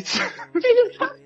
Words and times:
gente. 0.00 0.20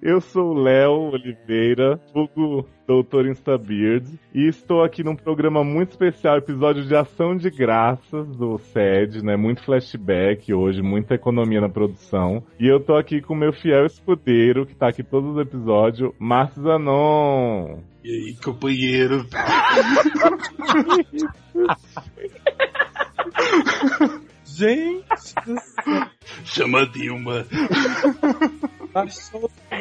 Eu 0.00 0.20
sou 0.20 0.50
o 0.50 0.54
Léo 0.54 1.12
Oliveira, 1.12 2.00
vulgo 2.12 2.68
Doutor 2.86 3.28
Instabeard, 3.28 4.18
e 4.34 4.48
estou 4.48 4.82
aqui 4.82 5.04
num 5.04 5.14
programa 5.14 5.62
muito 5.62 5.90
especial, 5.90 6.38
episódio 6.38 6.84
de 6.84 6.94
ação 6.94 7.36
de 7.36 7.48
graças 7.50 8.26
do 8.36 8.58
SED, 8.58 9.24
né? 9.24 9.36
Muito 9.36 9.64
flashback 9.64 10.52
hoje, 10.52 10.82
muita 10.82 11.14
economia 11.14 11.60
na 11.60 11.68
produção. 11.68 12.42
E 12.58 12.66
eu 12.66 12.80
tô 12.80 12.96
aqui 12.96 13.20
com 13.20 13.34
o 13.34 13.36
meu 13.36 13.52
fiel 13.52 13.86
escudeiro, 13.86 14.66
que 14.66 14.74
tá 14.74 14.88
aqui 14.88 15.04
todos 15.04 15.36
os 15.36 15.40
episódios, 15.40 16.12
Márcio 16.18 16.62
Zanon. 16.62 17.78
E 18.02 18.10
aí, 18.10 18.34
companheiro? 18.42 19.24
Gente 24.56 25.34
do 25.46 25.58
céu. 25.60 26.06
Chama 26.44 26.86
Dilma. 26.86 27.46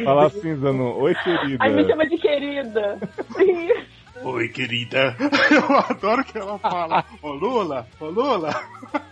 Fala 0.05 0.25
assim, 0.27 0.55
Zanon. 0.55 0.93
Oi, 0.97 1.13
querida. 1.15 1.63
Ai, 1.63 1.69
me 1.71 1.85
chama 1.85 2.05
de 2.07 2.17
querida. 2.17 2.99
Oi, 4.23 4.47
querida. 4.49 5.15
Eu 5.51 5.77
adoro 5.77 6.23
que 6.23 6.37
ela 6.37 6.57
fala. 6.59 7.03
Ô, 7.21 7.31
Lula, 7.31 7.85
ô, 7.99 8.05
Lula. 8.05 8.51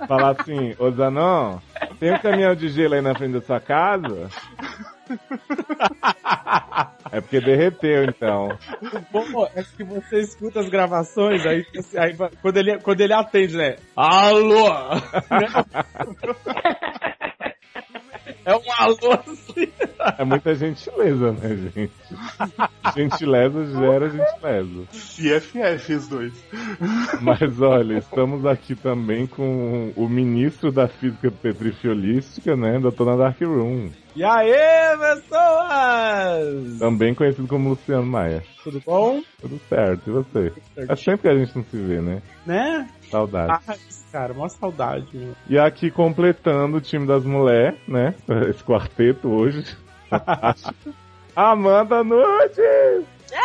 Fala 0.08 0.32
assim, 0.40 0.76
ô 0.80 0.92
Zanon, 0.92 1.60
tem 2.00 2.14
um 2.14 2.20
caminhão 2.20 2.56
de 2.56 2.70
gelo 2.70 2.96
aí 2.96 3.02
na 3.02 3.16
frente 3.16 3.34
da 3.34 3.42
sua 3.42 3.60
casa? 3.60 4.30
É 7.12 7.20
porque 7.22 7.42
derreteu, 7.42 8.04
então. 8.04 8.50
bom 9.12 9.48
é 9.56 9.64
que 9.64 9.84
você 9.84 10.20
escuta 10.20 10.60
as 10.60 10.70
gravações, 10.70 11.44
aí, 11.44 11.66
aí 11.98 12.16
quando, 12.40 12.58
ele, 12.58 12.80
quando 12.80 13.02
ele 13.02 13.14
atende, 13.14 13.58
né? 13.58 13.78
Alô! 13.96 14.70
É 18.50 18.55
um 18.55 18.73
alô 18.80 19.14
assim. 19.14 19.72
É 20.17 20.23
muita 20.25 20.55
gentileza, 20.55 21.31
né, 21.33 21.55
gente? 21.55 21.94
Gentileza 22.95 23.66
gera 23.66 24.09
gentileza. 24.09 24.88
E 25.19 25.39
FF, 25.39 25.94
os 25.94 26.08
dois. 26.08 26.33
Mas 27.22 27.61
olha, 27.61 28.00
estamos 28.00 28.44
aqui 28.47 28.73
também 28.73 29.27
com 29.27 29.94
o 29.95 30.09
ministro 30.09 30.72
da 30.72 30.88
Física 30.88 31.30
Petrifiolística, 31.30 32.55
né, 32.55 32.80
Doutor 32.80 33.16
Dark 33.16 33.39
Room. 33.39 33.92
E 34.16 34.23
aí, 34.23 34.52
pessoas! 34.97 36.80
Também 36.80 37.14
conhecido 37.14 37.47
como 37.47 37.70
Luciano 37.70 38.05
Maia. 38.05 38.44
Tudo 38.64 38.81
bom? 38.83 39.22
Tudo 39.39 39.61
certo, 39.70 40.09
e 40.09 40.11
você? 40.11 40.53
É 40.75 40.95
sempre 40.95 41.22
que 41.22 41.27
a 41.27 41.38
gente 41.38 41.55
não 41.55 41.64
se 41.66 41.77
vê, 41.77 42.02
né? 42.02 42.22
Né? 42.47 42.89
Saudade. 43.11 43.64
Ah, 43.67 43.75
cara, 44.12 44.34
mó 44.34 44.48
saudade. 44.50 45.08
Meu. 45.14 45.36
E 45.50 45.58
aqui 45.58 45.90
completando 45.92 46.78
o 46.78 46.82
time 46.82 47.06
das 47.08 47.24
mulheres, 47.24 47.78
né? 47.88 48.14
Esse 48.50 48.64
quarteto 48.64 49.28
hoje. 49.30 49.64
Amanda 51.36 52.04
Nudes! 52.04 52.60
É, 53.32 53.38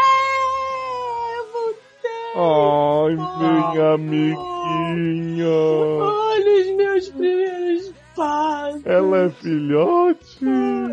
eu 1.38 1.44
voltei! 1.52 2.34
Ai, 2.36 3.14
minha 3.38 3.90
Oh. 3.90 3.94
amiguinha! 3.94 5.46
Olha 5.48 6.60
os 6.62 6.76
meus 6.76 7.08
primeiros 7.10 7.92
passos! 8.16 8.86
Ela 8.86 9.18
é 9.26 9.28
filhote? 9.30 10.38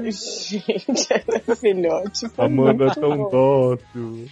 Gente, 0.03 1.07
ela 1.13 1.41
é 1.47 1.55
filhote. 1.55 2.25
Amanda 2.37 2.85
é 2.87 2.93
tão 2.93 3.17
bom. 3.17 3.29
dócil. 3.29 4.27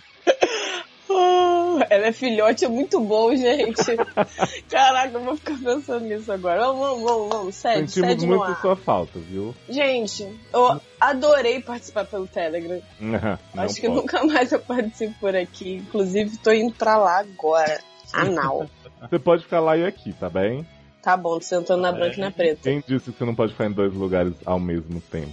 Ah, 1.12 1.88
Ela 1.90 2.08
é 2.08 2.12
filhote, 2.12 2.66
é 2.66 2.68
muito 2.68 3.00
bom, 3.00 3.36
gente. 3.36 3.84
Caraca, 4.70 5.18
eu 5.18 5.24
vou 5.24 5.36
ficar 5.36 5.58
pensando 5.58 6.06
nisso 6.06 6.32
agora. 6.32 6.62
Vamos, 6.62 6.80
vamos, 6.82 7.04
vamos, 7.04 7.30
vamos. 7.30 7.56
Sede, 7.56 7.92
Sentimos 7.92 8.10
sede 8.10 8.28
muito 8.28 8.62
sua 8.62 8.76
falta, 8.76 9.20
viu? 9.20 9.56
Gente, 9.68 10.28
eu 10.54 10.80
adorei 11.00 11.62
participar 11.62 12.06
pelo 12.06 12.28
Telegram. 12.28 12.82
Não 13.00 13.64
Acho 13.64 13.76
que 13.76 13.88
nunca 13.88 14.24
mais 14.24 14.52
eu 14.52 14.60
participo 14.60 15.16
por 15.20 15.36
aqui. 15.36 15.76
Inclusive, 15.76 16.38
tô 16.38 16.52
indo 16.52 16.74
pra 16.74 16.98
lá 16.98 17.20
agora. 17.20 17.80
Anal. 18.14 18.68
Você 19.10 19.18
pode 19.18 19.44
ficar 19.44 19.62
lá 19.62 19.78
e 19.78 19.86
aqui, 19.86 20.12
tá 20.14 20.30
bem? 20.30 20.66
Tá 21.02 21.16
bom, 21.16 21.36
tô 21.36 21.46
sentando 21.46 21.82
na 21.82 21.92
branca 21.94 22.18
e 22.18 22.20
na 22.20 22.30
preta. 22.30 22.62
Quem 22.62 22.84
disse 22.86 23.12
que 23.12 23.18
você 23.18 23.24
não 23.24 23.34
pode 23.34 23.54
ficar 23.54 23.68
em 23.68 23.72
dois 23.72 23.94
lugares 23.94 24.34
ao 24.46 24.60
mesmo 24.60 25.00
tempo? 25.00 25.32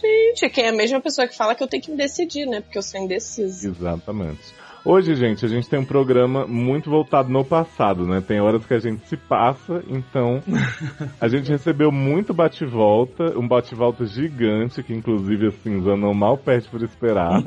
Gente, 0.00 0.48
quem 0.48 0.64
é 0.64 0.68
a 0.70 0.72
mesma 0.72 0.98
pessoa 1.00 1.28
que 1.28 1.36
fala 1.36 1.54
que 1.54 1.62
eu 1.62 1.68
tenho 1.68 1.82
que 1.82 1.90
me 1.90 1.96
decidir, 1.98 2.46
né? 2.46 2.62
Porque 2.62 2.78
eu 2.78 2.82
sou 2.82 2.98
indecisa. 2.98 3.68
Exatamente. 3.68 4.40
Hoje, 4.86 5.14
gente, 5.14 5.46
a 5.46 5.48
gente 5.48 5.66
tem 5.66 5.78
um 5.78 5.84
programa 5.84 6.46
muito 6.46 6.90
voltado 6.90 7.30
no 7.30 7.42
passado, 7.42 8.06
né? 8.06 8.20
Tem 8.20 8.38
horas 8.38 8.66
que 8.66 8.74
a 8.74 8.78
gente 8.78 9.08
se 9.08 9.16
passa, 9.16 9.82
então 9.88 10.42
a 11.18 11.26
gente 11.26 11.50
recebeu 11.50 11.90
muito 11.90 12.34
bate-volta, 12.34 13.38
um 13.38 13.48
bate-volta 13.48 14.04
gigante, 14.04 14.82
que 14.82 14.92
inclusive 14.92 15.46
assim, 15.46 15.80
Zanon 15.80 16.12
mal 16.12 16.36
perde 16.36 16.68
por 16.68 16.82
esperar. 16.82 17.42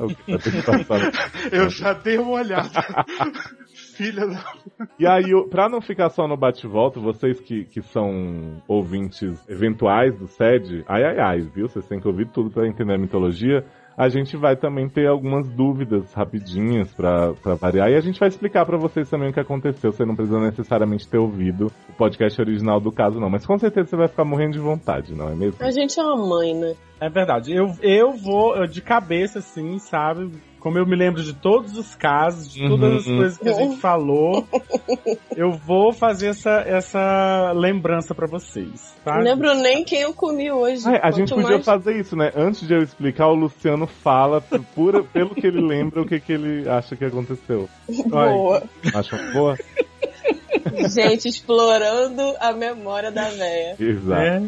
passar. 0.66 1.12
Eu 1.52 1.70
já 1.70 1.92
dei 1.92 2.18
uma 2.18 2.32
olhada. 2.32 2.68
Filha 3.94 4.26
da. 4.26 4.44
E 4.98 5.06
aí, 5.06 5.30
pra 5.48 5.68
não 5.68 5.80
ficar 5.80 6.10
só 6.10 6.26
no 6.26 6.36
bate-volta, 6.36 6.98
vocês 6.98 7.40
que, 7.40 7.64
que 7.66 7.82
são 7.82 8.60
ouvintes 8.66 9.48
eventuais 9.48 10.16
do 10.18 10.26
SED, 10.26 10.84
ai 10.88 11.04
ai 11.04 11.18
ai, 11.20 11.40
viu? 11.40 11.68
Vocês 11.68 11.86
têm 11.86 12.00
que 12.00 12.08
ouvir 12.08 12.28
tudo 12.28 12.50
pra 12.50 12.66
entender 12.66 12.94
a 12.94 12.98
mitologia. 12.98 13.64
A 13.98 14.08
gente 14.08 14.36
vai 14.36 14.54
também 14.54 14.88
ter 14.88 15.08
algumas 15.08 15.48
dúvidas 15.48 16.14
rapidinhas 16.14 16.92
pra 16.92 17.32
variar. 17.60 17.90
E 17.90 17.96
a 17.96 18.00
gente 18.00 18.20
vai 18.20 18.28
explicar 18.28 18.64
pra 18.64 18.76
vocês 18.76 19.10
também 19.10 19.30
o 19.30 19.32
que 19.32 19.40
aconteceu. 19.40 19.90
Você 19.90 20.04
não 20.04 20.14
precisa 20.14 20.38
necessariamente 20.38 21.08
ter 21.08 21.18
ouvido 21.18 21.66
o 21.88 21.92
podcast 21.94 22.40
original 22.40 22.78
do 22.78 22.92
caso, 22.92 23.18
não. 23.18 23.28
Mas 23.28 23.44
com 23.44 23.58
certeza 23.58 23.88
você 23.88 23.96
vai 23.96 24.06
ficar 24.06 24.24
morrendo 24.24 24.52
de 24.52 24.60
vontade, 24.60 25.12
não 25.16 25.28
é 25.28 25.34
mesmo? 25.34 25.56
A 25.60 25.72
gente 25.72 25.98
é 25.98 26.02
uma 26.04 26.16
mãe, 26.16 26.54
né? 26.54 26.76
É 27.00 27.08
verdade. 27.08 27.54
Eu, 27.54 27.74
eu 27.80 28.12
vou 28.12 28.56
eu 28.56 28.66
de 28.66 28.80
cabeça, 28.82 29.38
assim, 29.38 29.78
sabe? 29.78 30.30
Como 30.58 30.76
eu 30.76 30.84
me 30.84 30.96
lembro 30.96 31.22
de 31.22 31.32
todos 31.32 31.78
os 31.78 31.94
casos, 31.94 32.52
de 32.52 32.66
todas 32.68 32.96
as 32.96 33.06
Uhum. 33.06 33.16
coisas 33.18 33.38
que 33.38 33.48
a 33.48 33.52
gente 33.52 33.76
falou, 33.80 34.44
eu 35.36 35.52
vou 35.52 35.92
fazer 35.92 36.30
essa, 36.30 36.62
essa 36.66 37.52
lembrança 37.54 38.12
pra 38.12 38.26
vocês, 38.26 38.96
tá? 39.04 39.14
Não 39.18 39.22
lembro 39.22 39.54
nem 39.54 39.84
quem 39.84 40.00
eu 40.00 40.12
comi 40.12 40.50
hoje. 40.50 40.82
Ai, 40.88 40.98
a 41.00 41.12
gente 41.12 41.32
podia 41.32 41.50
mais- 41.50 41.64
fazer 41.64 41.96
isso, 42.00 42.16
né? 42.16 42.32
Antes 42.34 42.66
de 42.66 42.74
eu 42.74 42.82
explicar, 42.82 43.28
o 43.28 43.34
Luciano 43.34 43.86
fala, 43.86 44.40
pura, 44.74 45.04
pelo 45.14 45.32
que 45.32 45.46
ele 45.46 45.60
lembra, 45.64 46.02
o 46.02 46.06
que, 46.06 46.18
que 46.18 46.32
ele 46.32 46.68
acha 46.68 46.96
que 46.96 47.04
aconteceu. 47.04 47.68
Boa. 48.08 48.62
Acha 48.92 49.16
boa? 49.32 49.56
Gente, 50.92 51.28
explorando 51.28 52.34
a 52.40 52.52
memória 52.52 53.10
da 53.12 53.28
véia. 53.30 53.76
Exato. 53.78 54.20
É. 54.22 54.42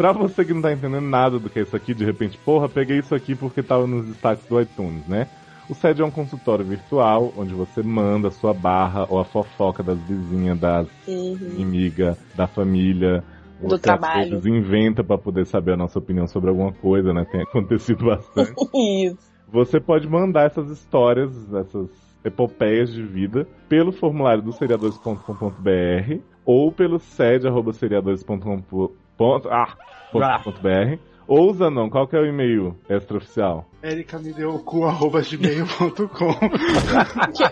Pra 0.00 0.12
você 0.12 0.46
que 0.46 0.54
não 0.54 0.62
tá 0.62 0.72
entendendo 0.72 1.02
nada 1.02 1.38
do 1.38 1.50
que 1.50 1.58
é 1.58 1.62
isso 1.62 1.76
aqui, 1.76 1.92
de 1.92 2.06
repente, 2.06 2.38
porra, 2.38 2.70
peguei 2.70 3.00
isso 3.00 3.14
aqui 3.14 3.34
porque 3.34 3.62
tava 3.62 3.86
nos 3.86 4.06
destaques 4.06 4.46
do 4.46 4.58
iTunes, 4.58 5.06
né? 5.06 5.28
O 5.68 5.74
SED 5.74 6.00
é 6.00 6.04
um 6.06 6.10
consultório 6.10 6.64
virtual, 6.64 7.30
onde 7.36 7.52
você 7.52 7.82
manda 7.82 8.28
a 8.28 8.30
sua 8.30 8.54
barra 8.54 9.06
ou 9.10 9.20
a 9.20 9.26
fofoca 9.26 9.82
das 9.82 9.98
vizinhas, 9.98 10.58
das 10.58 10.88
Uhum. 11.06 11.36
inimigas, 11.54 12.16
da 12.34 12.46
família. 12.46 13.22
Do 13.60 13.68
Você 13.68 13.74
às 13.74 13.80
trabalho. 13.82 14.30
vezes 14.30 14.46
inventa 14.46 15.04
pra 15.04 15.18
poder 15.18 15.44
saber 15.44 15.74
a 15.74 15.76
nossa 15.76 15.98
opinião 15.98 16.26
sobre 16.26 16.48
alguma 16.48 16.72
coisa, 16.72 17.12
né? 17.12 17.26
Tem 17.30 17.42
acontecido 17.42 18.06
bastante. 18.06 18.54
Isso. 19.04 19.18
Você 19.52 19.78
pode 19.78 20.08
mandar 20.08 20.46
essas 20.46 20.70
histórias, 20.70 21.30
essas 21.52 21.90
epopeias 22.24 22.90
de 22.90 23.02
vida, 23.02 23.46
pelo 23.68 23.92
formulário 23.92 24.42
do 24.42 24.52
seriadores.com.br 24.54 26.20
ou 26.46 26.72
pelo 26.72 26.98
sede.seriadores.com.br 26.98 29.09
ah, 29.50 29.76
ponto 30.12 30.60
.br. 30.60 30.98
ou 31.26 31.52
Zanon, 31.52 31.90
qual 31.90 32.08
que 32.08 32.16
é 32.16 32.20
o 32.20 32.26
e-mail 32.26 32.76
extraoficial? 32.88 33.69
Erika 33.82 34.18
me 34.18 34.30
deu 34.34 34.50
o 34.50 34.58
cu 34.58 34.84
arroba 34.84 35.22
gmail.com. 35.22 36.34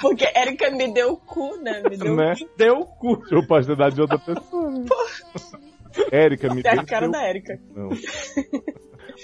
Porque 0.00 0.26
Érica 0.34 0.70
me 0.70 0.92
deu 0.92 1.12
o 1.12 1.16
cu, 1.16 1.56
né? 1.62 1.82
Me 1.88 1.96
deu 1.96 2.16
né? 2.16 2.34
Deu 2.56 2.80
o 2.80 2.86
cu. 2.86 3.22
Eu 3.30 3.46
posso 3.46 3.68
ter 3.68 3.76
dado 3.76 3.94
de 3.94 4.00
outra 4.00 4.18
pessoa. 4.18 4.68
né? 4.70 4.84
Érica, 6.12 6.52
me 6.52 6.60
até 6.60 6.74
dê 6.74 6.80
a 6.80 6.84
cara 6.84 7.08
da 7.08 7.22
Érica. 7.22 7.58
Não. 7.74 7.90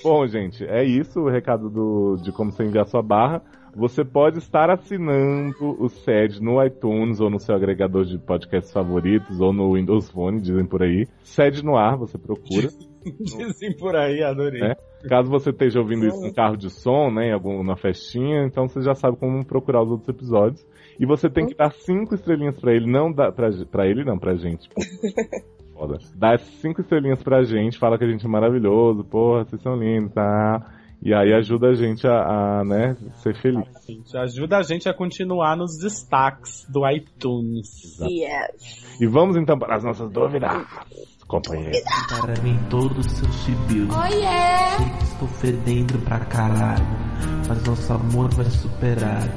Bom, 0.02 0.26
gente, 0.26 0.64
é 0.64 0.84
isso 0.84 1.20
o 1.20 1.28
recado 1.28 1.69
do, 1.69 2.16
de 2.22 2.32
como 2.32 2.52
você 2.52 2.64
enviar 2.64 2.87
sua 2.87 3.02
barra. 3.02 3.43
Você 3.75 4.02
pode 4.02 4.38
estar 4.38 4.70
assinando 4.70 5.76
o 5.78 5.87
SED 5.88 6.40
no 6.40 6.64
iTunes 6.64 7.20
ou 7.20 7.28
no 7.28 7.38
seu 7.38 7.54
agregador 7.54 8.06
de 8.06 8.19
podcasts 8.19 8.72
favoritos 8.72 9.38
ou 9.38 9.52
no 9.52 9.75
Windows 9.75 10.10
Phone, 10.10 10.40
dizem 10.40 10.64
por 10.64 10.82
aí. 10.82 11.06
SED 11.22 11.62
no 11.62 11.76
ar, 11.76 11.98
você 11.98 12.16
procura. 12.16 12.69
Dizem 13.20 13.76
por 13.76 13.94
aí, 13.94 14.20
adorei. 14.20 14.62
É. 14.62 14.75
Caso 15.08 15.31
você 15.31 15.50
esteja 15.50 15.78
ouvindo 15.78 16.06
isso 16.06 16.26
em 16.26 16.32
carro 16.32 16.56
de 16.56 16.69
som, 16.69 17.08
né, 17.08 17.28
em 17.28 17.32
alguma 17.32 17.76
festinha, 17.76 18.44
então 18.44 18.66
você 18.66 18.81
já 18.81 18.94
sabe 18.94 19.16
como 19.16 19.44
procurar 19.44 19.82
os 19.82 19.90
outros 19.93 20.08
episódios. 20.08 20.66
E 20.98 21.06
você 21.06 21.31
tem 21.31 21.46
que 21.46 21.54
dar 21.54 21.70
cinco 21.70 22.14
estrelinhas 22.14 22.58
pra 22.58 22.75
ele, 22.75 22.90
não 22.90 23.12
dá 23.12 23.31
pra, 23.31 23.48
pra 23.70 23.87
ele 23.87 24.04
não, 24.04 24.19
pra 24.19 24.34
gente. 24.34 24.69
Foda. 25.76 25.99
Dá 26.14 26.38
cinco 26.38 26.81
estrelinhas 26.81 27.23
pra 27.23 27.43
gente, 27.43 27.78
fala 27.78 27.99
que 27.99 28.05
a 28.05 28.08
gente 28.08 28.25
é 28.25 28.28
maravilhoso, 28.28 29.05
porra, 29.05 29.44
vocês 29.44 29.61
são 29.61 29.76
lindos, 29.76 30.12
tá? 30.12 30.73
E 31.02 31.12
aí 31.12 31.34
ajuda 31.34 31.69
a 31.69 31.75
gente 31.75 32.06
a, 32.06 32.61
a, 32.61 32.64
né, 32.64 32.96
ser 33.23 33.37
feliz. 33.37 33.67
Gente, 33.87 34.17
ajuda 34.17 34.56
a 34.56 34.62
gente 34.62 34.88
a 34.88 34.94
continuar 34.94 35.55
nos 35.55 35.76
destaques 35.78 36.67
do 36.70 36.88
iTunes. 36.88 37.99
Yes. 38.00 38.99
E 39.00 39.06
vamos 39.06 39.37
então 39.37 39.58
para 39.58 39.76
as 39.76 39.84
nossas 39.84 40.11
dúvidas, 40.11 40.50
companheiros. 41.28 41.82
Para 42.08 42.43
mim 42.43 42.58
todo 42.70 42.99
o 42.99 43.02
seu 43.02 43.31
chibio 43.32 43.88
Oh 43.90 44.06
yeah! 44.06 44.76
Sei 44.76 44.87
que 44.87 45.05
estou 45.05 45.29
fedendo 45.29 45.99
pra 46.05 46.20
caralho 46.20 46.87
Mas 47.49 47.64
nosso 47.64 47.93
amor 47.93 48.32
vai 48.34 48.46
superar 48.46 49.29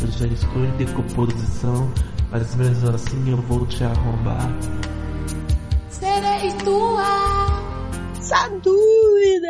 Eu 0.00 0.08
já 0.08 0.26
estou 0.26 0.64
em 0.64 0.76
decomposição 0.76 1.90
Mas 2.30 2.54
mesmo 2.56 2.90
assim 2.90 3.30
eu 3.30 3.36
vou 3.38 3.64
te 3.66 3.84
arrombar 3.84 4.52
Serei 5.98 6.52
tua. 6.64 7.48
Essa 8.18 8.48
dúvida! 8.48 9.48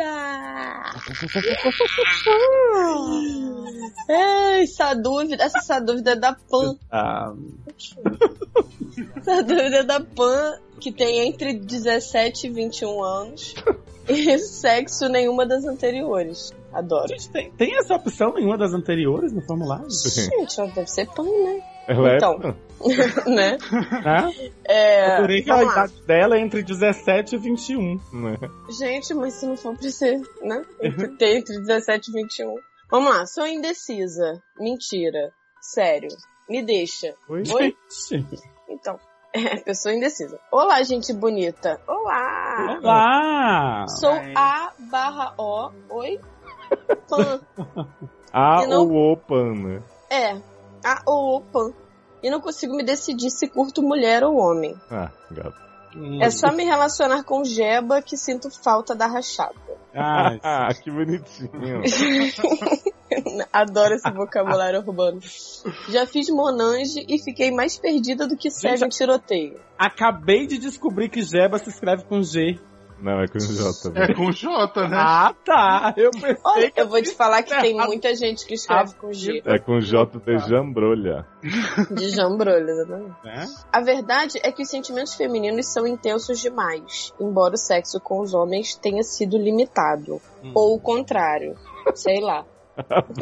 É, 4.07 4.61
essa 4.63 4.93
dúvida, 4.93 5.43
essa, 5.43 5.57
essa 5.57 5.79
dúvida 5.79 6.11
é 6.11 6.15
da 6.15 6.33
Pan. 6.33 6.77
Ah, 6.89 7.33
Essa 9.17 9.43
dúvida 9.43 9.77
é 9.77 9.83
da 9.83 9.99
Pan, 9.99 10.59
que 10.79 10.91
tem 10.91 11.27
entre 11.27 11.53
17 11.53 12.47
e 12.47 12.49
21 12.49 13.03
anos. 13.03 13.53
E 14.07 14.39
sexo 14.39 15.07
nenhuma 15.09 15.45
das 15.45 15.65
anteriores. 15.65 16.53
Adoro. 16.71 17.07
gente, 17.07 17.29
tem, 17.29 17.51
tem 17.51 17.77
essa 17.77 17.95
opção 17.95 18.37
em 18.37 18.45
uma 18.45 18.57
das 18.57 18.73
anteriores 18.73 19.33
no 19.33 19.41
formulário? 19.41 19.89
Sim. 19.91 20.29
Gente, 20.29 20.73
deve 20.73 20.87
ser 20.87 21.07
Pan, 21.07 21.23
né? 21.23 21.61
Ela 21.89 22.11
é- 22.11 22.15
Então. 22.17 22.39
né? 23.27 23.57
Né? 24.05 24.33
É, 24.63 25.15
Adorei 25.17 25.41
que 25.41 25.51
a 25.51 25.63
idade 25.63 26.01
dela 26.03 26.37
é 26.37 26.39
entre 26.39 26.63
17 26.63 27.35
e 27.35 27.37
21. 27.37 27.95
né? 28.13 28.37
Gente, 28.79 29.13
mas 29.13 29.33
se 29.33 29.45
não 29.45 29.57
for 29.57 29.75
pra 29.77 29.89
ser, 29.91 30.21
né? 30.41 30.63
Tem 31.19 31.37
entre 31.37 31.59
17 31.59 32.09
e 32.09 32.13
21. 32.13 32.55
Vamos 32.89 33.13
lá, 33.13 33.25
sou 33.25 33.45
indecisa. 33.45 34.41
Mentira. 34.57 35.31
Sério. 35.61 36.07
Me 36.49 36.61
deixa. 36.63 37.13
Oi? 37.27 37.43
Oi? 37.53 37.75
Gente, 38.09 38.39
Então. 38.69 38.97
É, 39.31 39.57
pessoa 39.57 39.93
indecisa. 39.93 40.39
Olá, 40.51 40.81
gente 40.81 41.13
bonita. 41.13 41.79
Olá! 41.87 42.79
Olá! 42.81 43.85
Sou 43.99 44.13
A 44.35 44.71
barra 44.89 45.35
O. 45.37 45.69
Oi? 45.89 46.19
Pan. 47.07 47.39
A 48.33 48.65
não- 48.65 48.89
ou 48.89 49.13
o 49.13 49.17
pan, 49.17 49.53
né? 49.53 49.83
É. 50.09 50.35
A 50.83 51.01
ou 51.05 51.37
o 51.37 51.41
pan. 51.41 51.71
E 52.21 52.29
não 52.29 52.41
consigo 52.41 52.75
me 52.75 52.83
decidir 52.83 53.29
se 53.29 53.47
curto 53.47 53.81
mulher 53.81 54.23
ou 54.23 54.37
homem. 54.37 54.75
Ah, 54.91 55.09
gato. 55.31 55.69
Hum. 55.95 56.21
É 56.21 56.29
só 56.29 56.51
me 56.51 56.63
relacionar 56.63 57.23
com 57.23 57.43
Jeba 57.43 58.01
que 58.01 58.15
sinto 58.15 58.49
falta 58.51 58.93
da 58.93 59.07
rachada. 59.07 59.55
Ai, 59.95 60.39
Ah, 60.43 60.69
que 60.75 60.91
bonitinho. 60.91 61.81
Adoro 63.51 63.95
esse 63.95 64.11
vocabulário 64.11 64.79
urbano. 64.79 65.19
Já 65.89 66.05
fiz 66.05 66.29
Monange 66.29 67.05
e 67.07 67.17
fiquei 67.17 67.51
mais 67.51 67.77
perdida 67.77 68.27
do 68.27 68.37
que 68.37 68.49
em 68.49 68.89
tiroteio. 68.89 69.59
acabei 69.77 70.45
de 70.45 70.59
descobrir 70.59 71.09
que 71.09 71.23
Jeba 71.23 71.57
se 71.57 71.69
escreve 71.69 72.03
com 72.03 72.21
G. 72.21 72.59
Não, 73.01 73.21
é 73.21 73.27
com 73.27 73.39
J. 73.39 73.87
É 73.87 73.91
velho. 73.91 74.15
com 74.15 74.31
J, 74.31 74.87
né? 74.87 74.97
Ah, 74.97 75.33
tá. 75.45 75.93
Eu 75.95 76.11
pensei 76.11 76.37
Olha, 76.43 76.71
que 76.71 76.81
eu 76.81 76.87
vou 76.87 77.01
te 77.01 77.13
falar 77.15 77.43
que 77.43 77.59
tem 77.59 77.73
muita 77.73 78.13
gente 78.15 78.45
que 78.45 78.55
escreve 78.55 78.93
com 78.95 79.13
G. 79.13 79.41
É 79.45 79.57
com 79.57 79.79
J 79.79 80.19
de 80.19 80.37
jambrolha. 80.49 81.25
De 81.91 82.09
jambrolha, 82.09 82.71
exatamente. 82.71 83.15
né? 83.23 83.47
A 83.71 83.81
verdade 83.81 84.39
é 84.43 84.51
que 84.51 84.63
os 84.63 84.69
sentimentos 84.69 85.13
femininos 85.13 85.67
são 85.67 85.87
intensos 85.87 86.39
demais, 86.39 87.13
embora 87.19 87.55
o 87.55 87.57
sexo 87.57 87.99
com 87.99 88.19
os 88.19 88.33
homens 88.33 88.75
tenha 88.75 89.03
sido 89.03 89.37
limitado. 89.37 90.21
Hum. 90.43 90.51
Ou 90.53 90.75
o 90.75 90.79
contrário. 90.79 91.55
Sei 91.95 92.19
lá. 92.19 92.45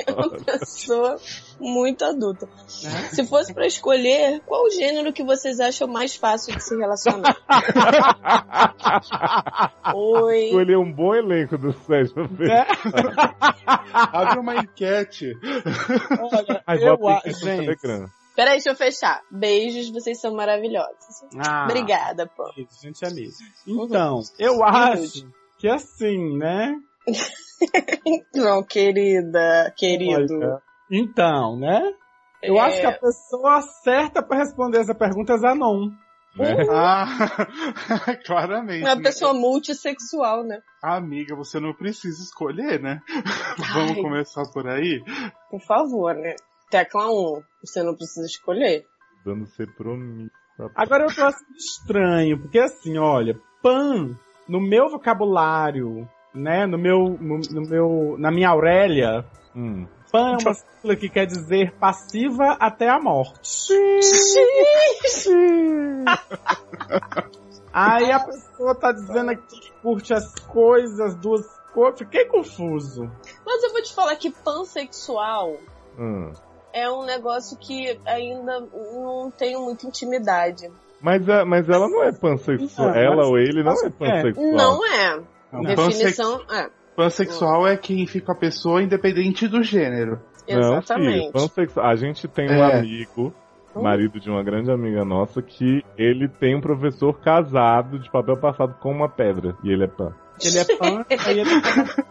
É 0.08 0.12
uma 0.12 0.30
pessoa 0.30 1.18
muito 1.60 2.04
adulta. 2.06 2.48
Né? 2.84 3.10
Se 3.12 3.26
fosse 3.26 3.54
pra 3.54 3.66
escolher, 3.66 4.42
qual 4.46 4.66
o 4.66 4.70
gênero 4.70 5.12
que 5.14 5.24
vocês 5.24 5.60
acham 5.60 5.88
mais 5.88 6.16
fácil 6.16 6.56
de 6.56 6.64
se 6.64 6.76
relacionar? 6.76 7.36
Oi. 9.96 10.46
Escolher 10.46 10.78
um 10.78 10.92
bom 10.92 11.16
elenco 11.16 11.58
do 11.58 11.74
Sérgio. 11.74 12.30
É. 12.42 12.66
Abre 13.94 14.40
uma 14.40 14.56
enquete. 14.58 15.34
Olha, 16.20 16.64
Aí 16.66 16.84
eu 16.84 17.08
acho, 17.08 17.32
gente. 17.40 17.78
Peraí, 18.36 18.54
deixa 18.54 18.70
eu 18.70 18.76
fechar. 18.76 19.22
Beijos, 19.32 19.90
vocês 19.90 20.22
são 20.22 20.36
maravilhosos. 20.36 21.24
Ah, 21.40 21.66
Obrigada, 21.66 22.28
pô. 22.28 22.44
gente 22.80 23.04
é 23.04 23.10
mesmo. 23.10 23.48
Então, 23.66 24.22
eu 24.38 24.64
acho 24.64 25.28
que 25.58 25.68
assim, 25.68 26.38
né? 26.38 26.76
Não, 28.36 28.64
querida, 28.64 29.74
querido. 29.78 30.34
Olha, 30.40 30.62
Então, 30.92 31.58
né? 31.60 31.82
Eu 32.42 32.56
É. 32.58 32.60
acho 32.62 32.80
que 32.82 32.86
a 32.86 32.92
pessoa 33.00 33.62
certa 33.84 34.22
pra 34.22 34.38
responder 34.38 34.80
essa 34.80 34.94
pergunta 34.96 35.34
é 35.34 35.38
Zanon. 35.38 35.90
Né? 36.36 36.56
Ah, 36.70 37.06
claramente. 38.26 38.84
É 38.86 38.90
uma 38.90 38.96
né? 38.96 39.02
pessoa 39.02 39.34
multissexual, 39.34 40.44
né? 40.44 40.60
Amiga, 40.84 41.36
você 41.36 41.60
não 41.60 41.74
precisa 41.74 42.22
escolher, 42.22 42.80
né? 42.80 43.02
Vamos 43.74 43.92
Ai. 43.98 44.02
começar 44.02 44.44
por 44.54 44.68
aí? 44.68 45.02
Por 45.50 45.62
favor, 45.62 46.14
né? 46.14 46.36
Tecla 46.70 47.08
1. 47.10 47.42
Você 47.66 47.82
não 47.82 47.96
precisa 47.96 48.28
escolher. 48.28 48.86
Dando 49.26 49.48
ser 49.48 49.74
promissa. 49.76 50.32
Agora 50.76 51.06
eu 51.06 51.16
tô 51.16 51.24
achando 51.24 51.56
estranho, 51.58 52.40
porque 52.42 52.60
assim, 52.60 52.98
olha, 52.98 53.40
pan, 53.64 54.16
no 54.48 54.60
meu 54.62 54.90
vocabulário, 54.90 56.08
né, 56.38 56.66
no 56.66 56.78
meu, 56.78 57.18
no, 57.20 57.40
no 57.52 57.62
meu, 57.68 58.16
na 58.18 58.32
minha 58.32 58.50
Aurélia, 58.50 59.26
Hum. 59.56 59.88
pan 60.12 60.34
é 60.40 60.44
uma 60.44 60.54
sigla 60.54 60.96
que 60.96 61.10
quer 61.10 61.26
dizer 61.26 61.74
passiva 61.80 62.56
até 62.60 62.88
a 62.90 63.00
morte. 63.00 63.74
Aí 67.74 68.12
a 68.12 68.20
pessoa 68.20 68.74
tá 68.76 68.92
dizendo 68.92 69.32
aqui 69.32 69.60
que 69.60 69.72
curte 69.82 70.14
as 70.14 70.34
coisas, 70.46 71.00
as 71.00 71.16
duas 71.16 71.46
coisas, 71.74 72.00
fiquei 72.00 72.26
confuso. 72.26 73.10
Mas 73.46 73.64
eu 73.64 73.72
vou 73.72 73.82
te 73.82 73.94
falar 73.94 74.16
que 74.16 74.32
pansexual 74.32 75.58
Hum. 76.00 76.32
é 76.74 76.90
um 76.90 77.04
negócio 77.06 77.58
que 77.58 78.00
ainda 78.06 78.60
não 78.62 79.32
tenho 79.36 79.62
muita 79.62 79.86
intimidade. 79.88 80.72
Mas, 81.02 81.28
a- 81.30 81.46
mas 81.46 81.70
ela 81.70 81.88
não 81.88 82.04
é 82.04 82.12
pansexual. 82.12 82.88
Não, 82.90 82.96
ela 82.96 83.26
ou 83.28 83.38
ele 83.38 83.62
não 83.64 83.74
é 83.74 83.86
é. 83.86 83.90
pansexual. 83.90 84.52
Não 84.54 84.86
é. 84.86 85.20
Não, 85.52 85.62
Definição 85.62 86.42
é. 86.52 86.70
Pansexual 86.96 87.68
é 87.68 87.78
quem 87.78 88.06
fica 88.08 88.32
a 88.32 88.36
pessoa 88.36 88.82
independente 88.82 89.48
do 89.48 89.62
gênero. 89.62 90.20
Não, 90.50 90.58
Exatamente. 90.78 91.20
filho, 91.20 91.32
pansexual. 91.32 91.86
A 91.86 91.96
gente 91.96 92.28
tem 92.28 92.50
um 92.50 92.64
É. 92.64 92.80
amigo, 92.80 93.34
Hum. 93.76 93.82
marido 93.84 94.20
de 94.20 94.30
uma 94.30 94.42
grande 94.44 94.72
amiga 94.72 95.06
nossa, 95.06 95.42
que 95.42 95.84
ele 95.98 96.28
tem 96.28 96.56
um 96.56 96.62
professor 96.62 97.14
casado 97.20 98.00
de 98.00 98.10
papel 98.10 98.38
passado 98.38 98.74
com 98.80 98.92
uma 98.92 99.08
pedra. 99.10 99.56
E 99.64 99.70
ele 99.72 99.84
é 99.84 99.88
pan. 99.88 100.14
Ele 100.44 100.58
é 100.60 100.66
pan, 100.78 101.06
aí 101.26 101.40
ele 101.40 101.50
é 101.52 101.62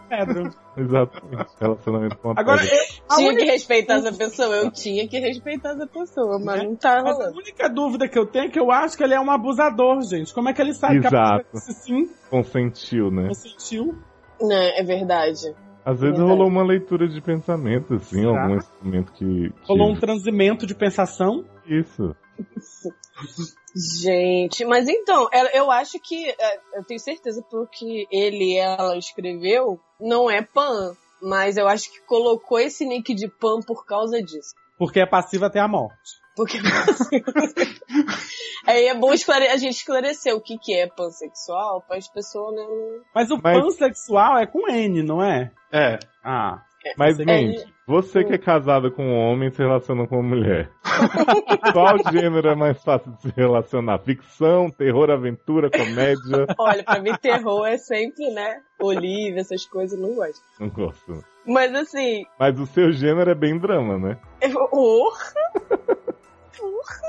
pedra. 0.09 0.51
Exatamente. 0.77 1.47
Relacionamento 1.61 2.17
com 2.19 2.29
uma 2.31 2.41
Agora, 2.41 2.61
pedra. 2.61 2.75
eu, 2.77 2.83
a, 3.09 3.17
tinha 3.17 3.29
única, 3.29 3.45
que 3.45 3.51
respeitar 3.51 3.95
essa 3.95 4.13
pessoa. 4.13 4.57
Eu 4.57 4.71
tinha 4.71 5.09
que 5.09 5.19
respeitar 5.19 5.71
essa 5.71 5.87
pessoa, 5.87 6.39
mas 6.39 6.59
Né? 6.61 6.65
não 6.69 6.77
tá 6.77 7.03
mas 7.03 7.07
a 7.07 7.13
rolando. 7.13 7.39
única 7.39 7.69
dúvida 7.69 8.09
que 8.09 8.19
eu 8.19 8.27
tenho 8.27 8.47
é 8.47 8.49
que 8.49 8.59
eu 8.59 8.71
acho 8.71 8.97
que 8.97 9.05
ele 9.05 9.15
é 9.15 9.21
um 9.21 9.31
abusador, 9.31 10.01
gente. 10.03 10.33
Como 10.35 10.49
é 10.49 10.53
que 10.53 10.61
ele 10.61 10.75
sabe 10.75 11.01
que 11.01 11.07
a 11.07 11.09
Exato. 11.09 11.45
pessoa 11.53 11.61
disse 11.67 11.83
sim, 11.85 12.11
Consentiu, 12.31 13.11
né? 13.11 13.29
consentiu? 13.29 13.95
Né, 14.41 14.79
é 14.81 14.83
verdade. 14.83 15.55
Às 15.85 16.01
vezes 16.01 16.17
Verdade. 16.17 16.29
rolou 16.29 16.49
uma 16.49 16.65
leitura 16.65 17.07
de 17.09 17.21
pensamento, 17.21 17.95
assim, 17.95 18.21
Será? 18.21 18.43
algum 18.43 18.57
instrumento 18.57 19.13
que. 19.13 19.51
que... 19.51 19.69
Rolou 19.69 19.93
um 19.93 19.95
transimento 19.99 20.67
de 20.67 20.75
pensação. 20.75 21.45
Isso. 21.65 22.15
Gente, 23.77 24.65
mas 24.65 24.89
então, 24.89 25.29
eu 25.53 25.71
acho 25.71 26.01
que, 26.01 26.31
é, 26.31 26.61
eu 26.75 26.85
tenho 26.85 26.99
certeza 26.99 27.45
porque 27.51 28.07
ele 28.11 28.55
e 28.55 28.57
ela 28.57 28.97
escreveu, 28.97 29.79
não 30.01 30.31
é 30.31 30.41
pan. 30.43 30.97
Mas 31.21 31.57
eu 31.57 31.67
acho 31.67 31.91
que 31.91 32.01
colocou 32.03 32.59
esse 32.59 32.85
nick 32.85 33.15
de 33.15 33.27
pan 33.27 33.61
por 33.61 33.87
causa 33.87 34.23
disso. 34.23 34.55
Porque 34.79 35.01
é 35.01 35.07
passiva 35.07 35.47
até 35.47 35.59
a 35.59 35.67
morte. 35.67 35.97
Porque 36.37 36.59
aí 38.67 38.85
é 38.87 38.95
bom 38.95 39.13
esclare- 39.15 39.49
a 39.49 39.57
gente 39.57 39.77
esclarecer 39.77 40.35
o 40.35 40.41
que, 40.41 40.59
que 40.59 40.75
é 40.75 40.87
pansexual 40.87 41.83
para 41.89 41.97
as 41.97 42.07
pessoas 42.09 42.55
né, 42.55 42.63
não. 42.63 43.01
Mas 43.15 43.31
o 43.31 43.41
Mas- 43.43 43.59
pansexual 43.59 44.37
é 44.39 44.47
com 44.47 44.69
N, 44.69 45.03
não 45.03 45.25
é? 45.25 45.51
É. 45.73 45.99
Ah. 46.23 46.63
Mas, 46.97 47.19
É, 47.21 47.25
mente, 47.25 47.65
você 47.87 48.25
que 48.25 48.33
é 48.35 48.39
casada 48.39 48.91
com 48.91 49.03
um 49.05 49.15
homem 49.17 49.51
se 49.51 49.59
relaciona 49.59 50.07
com 50.07 50.19
uma 50.21 50.29
mulher. 50.37 50.71
Qual 51.73 51.97
gênero 52.13 52.49
é 52.49 52.55
mais 52.55 52.83
fácil 52.83 53.13
de 53.13 53.23
se 53.23 53.33
relacionar? 53.37 53.99
Ficção, 54.01 54.71
terror, 54.71 55.11
aventura, 55.11 55.71
comédia? 55.71 56.47
Olha, 56.59 56.83
pra 56.85 57.01
mim 57.01 57.13
terror 57.21 57.67
é 57.67 57.77
sempre, 57.79 58.31
né? 58.33 58.61
Olivia, 58.81 59.41
essas 59.41 59.65
coisas, 59.67 59.99
não 59.99 60.15
gosto. 60.15 60.43
Não 60.61 60.69
gosto. 60.69 61.25
Mas 61.47 61.75
assim, 61.75 62.25
Mas 62.39 62.59
o 62.59 62.67
seu 62.67 62.91
gênero 62.93 63.31
é 63.31 63.35
bem 63.35 63.59
drama, 63.59 63.99
né? 63.99 64.19
eu, 64.41 64.51
oh, 64.73 65.11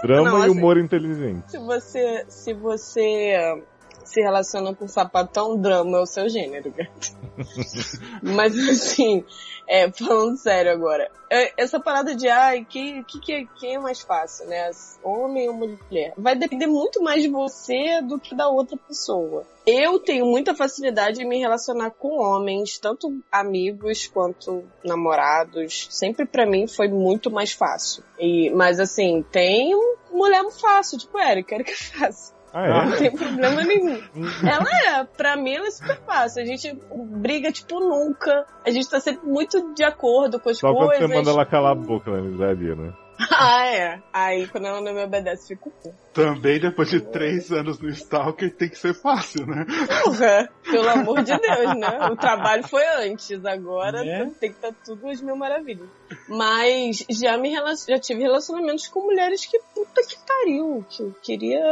Drama 0.04 0.30
Não, 0.32 0.40
e 0.40 0.42
assim- 0.44 0.52
humor 0.52 0.78
inteligente. 0.78 1.50
se 1.52 1.58
você 1.58 2.26
se 2.28 2.54
você 2.54 3.64
se 4.08 4.22
relaciona 4.22 4.74
com 4.74 4.88
sapatão, 4.88 5.58
drama 5.58 5.98
é 5.98 6.02
o 6.02 6.06
seu 6.06 6.30
gênero, 6.30 6.72
gato. 6.72 7.16
Mas 8.24 8.58
assim, 8.58 9.24
é, 9.68 9.92
falando 9.92 10.38
sério 10.38 10.72
agora, 10.72 11.12
é, 11.30 11.52
essa 11.62 11.80
parada 11.80 12.16
de 12.16 12.30
ai, 12.30 12.66
que, 12.68 13.04
que, 13.04 13.46
que, 13.46 13.68
é 13.68 13.78
mais 13.78 14.00
fácil, 14.00 14.48
né? 14.48 14.72
Homem 15.04 15.50
ou 15.50 15.56
mulher? 15.56 16.14
Vai 16.18 16.36
depender 16.36 16.68
muito 16.68 17.04
mais 17.04 17.22
de 17.22 17.28
você 17.28 18.02
do 18.02 18.18
que 18.18 18.34
da 18.34 18.48
outra 18.48 18.78
pessoa. 18.78 19.46
Eu 19.66 20.00
tenho 20.00 20.26
muita 20.26 20.56
facilidade 20.56 21.22
em 21.22 21.28
me 21.28 21.40
relacionar 21.40 21.92
com 21.92 22.22
homens, 22.22 22.80
tanto 22.80 23.22
amigos 23.30 24.08
quanto 24.08 24.64
namorados. 24.84 25.90
Sempre 25.92 26.26
pra 26.26 26.46
mim 26.46 26.66
foi 26.66 26.88
muito 26.88 27.30
mais 27.30 27.52
fácil. 27.52 28.04
E, 28.18 28.50
mas 28.52 28.80
assim, 28.80 29.26
tem 29.30 29.76
mulher 30.10 30.50
fácil, 30.52 30.98
tipo 30.98 31.20
Erika, 31.20 31.56
Erika 31.56 31.72
é 31.72 31.76
fácil. 31.76 32.37
Ah, 32.54 32.86
Não 32.86 32.94
é? 32.94 32.98
tem 32.98 33.12
problema 33.12 33.62
nenhum. 33.64 34.02
Ela 34.48 35.00
é, 35.00 35.04
pra 35.04 35.36
mim 35.36 35.54
ela 35.54 35.68
é 35.68 35.72
super 35.72 35.98
fácil. 36.06 36.42
A 36.42 36.46
gente 36.46 36.80
briga 37.20 37.52
tipo 37.52 37.80
nunca. 37.80 38.46
A 38.66 38.70
gente 38.72 38.90
tá 38.90 39.00
sempre 39.00 39.28
muito 39.28 39.74
de 39.74 39.84
acordo 39.84 40.40
com 40.40 40.50
as 40.50 40.58
Só 40.58 40.74
quando 40.74 40.88
coisas. 40.90 41.08
você 41.10 41.16
manda 41.16 41.30
ela 41.32 41.46
calar 41.46 41.74
a 41.74 41.76
boca 41.76 42.10
na 42.10 42.20
amizade, 42.20 42.64
né? 42.76 42.94
Ah, 43.40 43.66
é. 43.66 44.02
Aí 44.12 44.48
quando 44.48 44.66
ela 44.68 44.82
não 44.82 44.94
me 44.94 45.04
obedece, 45.04 45.48
fico 45.48 45.70
puta. 45.70 45.96
Também 46.14 46.60
depois 46.60 46.90
de 46.90 47.02
três 47.02 47.52
anos 47.52 47.80
no 47.80 47.90
Stalker 47.90 48.56
tem 48.56 48.70
que 48.70 48.78
ser 48.78 48.94
fácil, 48.94 49.46
né? 49.46 49.66
Porra, 50.04 50.50
pelo 50.64 50.90
amor 50.90 51.24
de 51.24 51.38
Deus, 51.38 51.76
né? 51.76 52.08
O 52.12 52.16
trabalho 52.16 52.68
foi 52.68 52.86
antes, 52.88 53.44
agora 53.46 54.04
É. 54.06 54.26
tem 54.40 54.52
que 54.52 54.58
estar 54.58 54.74
tudo 54.84 55.08
às 55.08 55.22
mil 55.22 55.36
maravilhas. 55.36 55.88
Mas 56.28 57.06
já 57.10 57.38
me 57.38 57.54
já 57.88 58.00
tive 58.00 58.22
relacionamentos 58.24 58.88
com 58.88 59.02
mulheres 59.02 59.46
que 59.46 59.60
puta 59.74 60.02
que 60.08 60.18
pariu, 60.26 60.86
que 60.90 61.04
eu 61.04 61.16
queria, 61.22 61.64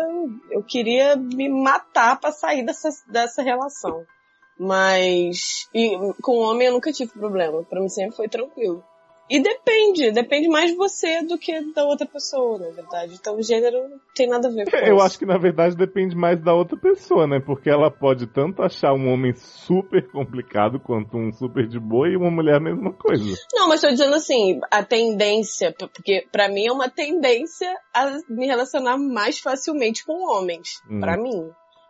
eu 0.52 0.64
queria 0.64 1.16
me 1.16 1.50
matar 1.50 2.20
pra 2.20 2.32
sair 2.32 2.64
dessa, 2.64 2.90
dessa 3.08 3.42
relação. 3.42 4.06
Mas 4.58 5.68
e 5.74 5.98
com 6.22 6.38
homem 6.40 6.68
eu 6.68 6.74
nunca 6.74 6.92
tive 6.92 7.12
problema, 7.12 7.64
pra 7.64 7.82
mim 7.82 7.90
sempre 7.90 8.16
foi 8.16 8.28
tranquilo. 8.30 8.84
E 9.30 9.40
depende, 9.42 10.12
depende 10.12 10.48
mais 10.48 10.70
de 10.72 10.78
você 10.78 11.24
do 11.24 11.38
que 11.38 11.60
da 11.74 11.84
outra 11.84 12.06
pessoa, 12.06 12.60
na 12.60 12.70
verdade. 12.70 13.16
Então 13.20 13.36
o 13.38 13.42
gênero 13.42 13.90
não 13.90 14.00
tem 14.14 14.28
nada 14.28 14.48
a 14.48 14.52
ver 14.52 14.70
com 14.70 14.78
Eu 14.78 14.96
isso. 14.98 15.06
acho 15.06 15.20
que 15.20 15.26
na 15.26 15.38
verdade 15.38 15.76
depende 15.76 16.16
mais 16.16 16.40
da 16.44 16.54
outra 16.54 16.78
pessoa, 16.78 17.26
né? 17.26 17.40
Porque 17.44 17.68
ela 17.70 17.90
pode 17.90 18.28
tanto 18.28 18.62
achar 18.62 18.94
um 18.94 19.12
homem 19.12 19.34
super 19.36 20.08
complicado 20.12 20.80
quanto 20.80 21.18
um 21.18 21.32
super 21.32 21.68
de 21.68 21.80
boa 21.80 22.08
e 22.08 22.16
uma 22.16 22.30
mulher 22.30 22.58
a 22.58 22.60
mesma 22.60 22.94
coisa. 22.94 23.24
Não, 23.54 23.68
mas 23.68 23.82
tô 23.82 23.88
dizendo 23.90 24.14
assim, 24.16 24.60
a 24.72 24.84
tendência, 24.84 25.74
porque 25.78 26.28
pra 26.32 26.48
mim 26.48 26.68
é 26.68 26.72
uma 26.72 26.90
tendência 26.90 27.74
a 27.96 28.18
me 28.30 28.46
relacionar 28.46 28.98
mais 28.98 29.40
facilmente 29.40 30.06
com 30.06 30.14
homens, 30.32 30.70
Hum. 30.90 31.00
pra 31.00 31.18
mim. 31.18 31.50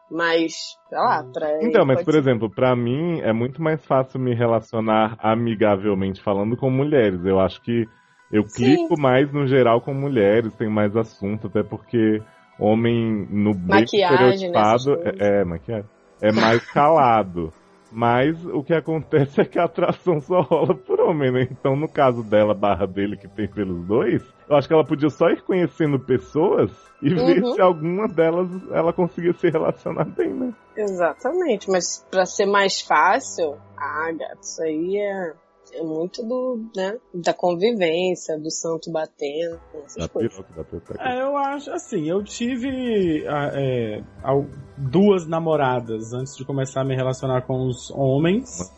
Mas, 0.09 0.77
sei 0.87 0.97
lá, 0.97 1.23
pra 1.33 1.49
ele 1.51 1.69
Então, 1.69 1.85
mas 1.85 1.95
pode 1.97 2.05
por 2.05 2.13
ser- 2.13 2.19
exemplo, 2.19 2.49
pra 2.49 2.75
mim 2.75 3.19
é 3.21 3.33
muito 3.33 3.61
mais 3.61 3.83
fácil 3.85 4.19
me 4.19 4.33
relacionar 4.33 5.17
amigavelmente 5.19 6.21
falando 6.21 6.55
com 6.55 6.69
mulheres. 6.69 7.25
Eu 7.25 7.39
acho 7.39 7.61
que 7.61 7.87
eu 8.31 8.43
Sim. 8.47 8.75
clico 8.87 8.99
mais 8.99 9.31
no 9.31 9.47
geral 9.47 9.81
com 9.81 9.93
mulheres, 9.93 10.53
tem 10.55 10.69
mais 10.69 10.95
assunto, 10.95 11.47
até 11.47 11.63
porque 11.63 12.21
homem 12.59 13.27
no 13.29 13.53
bem 13.53 13.81
Maquiagem, 13.81 14.49
né, 14.49 14.59
estereotipado 14.61 14.99
é, 15.21 15.41
é 15.41 15.45
maquiagem. 15.45 15.89
É 16.21 16.31
mais 16.31 16.63
calado. 16.71 17.51
Mas 17.95 18.45
o 18.47 18.61
que 18.61 18.73
acontece 18.73 19.39
é 19.39 19.45
que 19.45 19.57
a 19.57 19.63
atração 19.63 20.19
só 20.19 20.41
rola 20.41 20.75
por 20.75 20.99
homem, 20.99 21.31
né? 21.31 21.47
Então, 21.49 21.77
no 21.77 21.87
caso 21.87 22.21
dela, 22.23 22.53
barra 22.53 22.85
dele, 22.85 23.15
que 23.15 23.25
tem 23.29 23.47
pelos 23.47 23.87
dois, 23.87 24.21
eu 24.49 24.55
acho 24.57 24.67
que 24.67 24.73
ela 24.73 24.83
podia 24.83 25.09
só 25.09 25.29
ir 25.29 25.41
conhecendo 25.43 25.97
pessoas 25.97 26.69
e 27.01 27.13
ver 27.13 27.41
Uhum. 27.41 27.53
se 27.53 27.61
alguma 27.61 28.05
delas 28.09 28.49
ela 28.71 28.91
conseguia 28.91 29.31
se 29.31 29.49
relacionar 29.49 30.03
bem, 30.03 30.33
né? 30.33 30.53
Exatamente, 30.75 31.69
mas 31.69 32.05
pra 32.11 32.25
ser 32.25 32.45
mais 32.45 32.81
fácil, 32.81 33.55
ah, 33.77 34.11
gato, 34.11 34.41
isso 34.41 34.61
aí 34.61 34.97
é, 34.97 35.33
é 35.75 35.83
muito 35.83 36.23
do, 36.23 36.59
né, 36.75 36.97
da 37.13 37.33
convivência, 37.33 38.37
do 38.39 38.49
santo 38.51 38.91
batendo, 38.91 39.59
essas 39.85 40.03
Da 40.03 40.07
coisas. 40.09 40.33
piroca, 40.33 40.53
da 40.55 40.63
pepeca. 40.63 41.03
É, 41.03 41.21
eu 41.21 41.35
acho 41.37 41.71
assim, 41.71 42.09
eu 42.09 42.23
tive 42.23 43.25
é, 43.27 44.01
al- 44.23 44.45
duas 44.77 45.27
namoradas 45.27 46.13
antes 46.13 46.35
de 46.35 46.45
começar 46.45 46.81
a 46.81 46.85
me 46.85 46.95
relacionar 46.95 47.41
com 47.43 47.67
os 47.67 47.91
homens. 47.91 48.71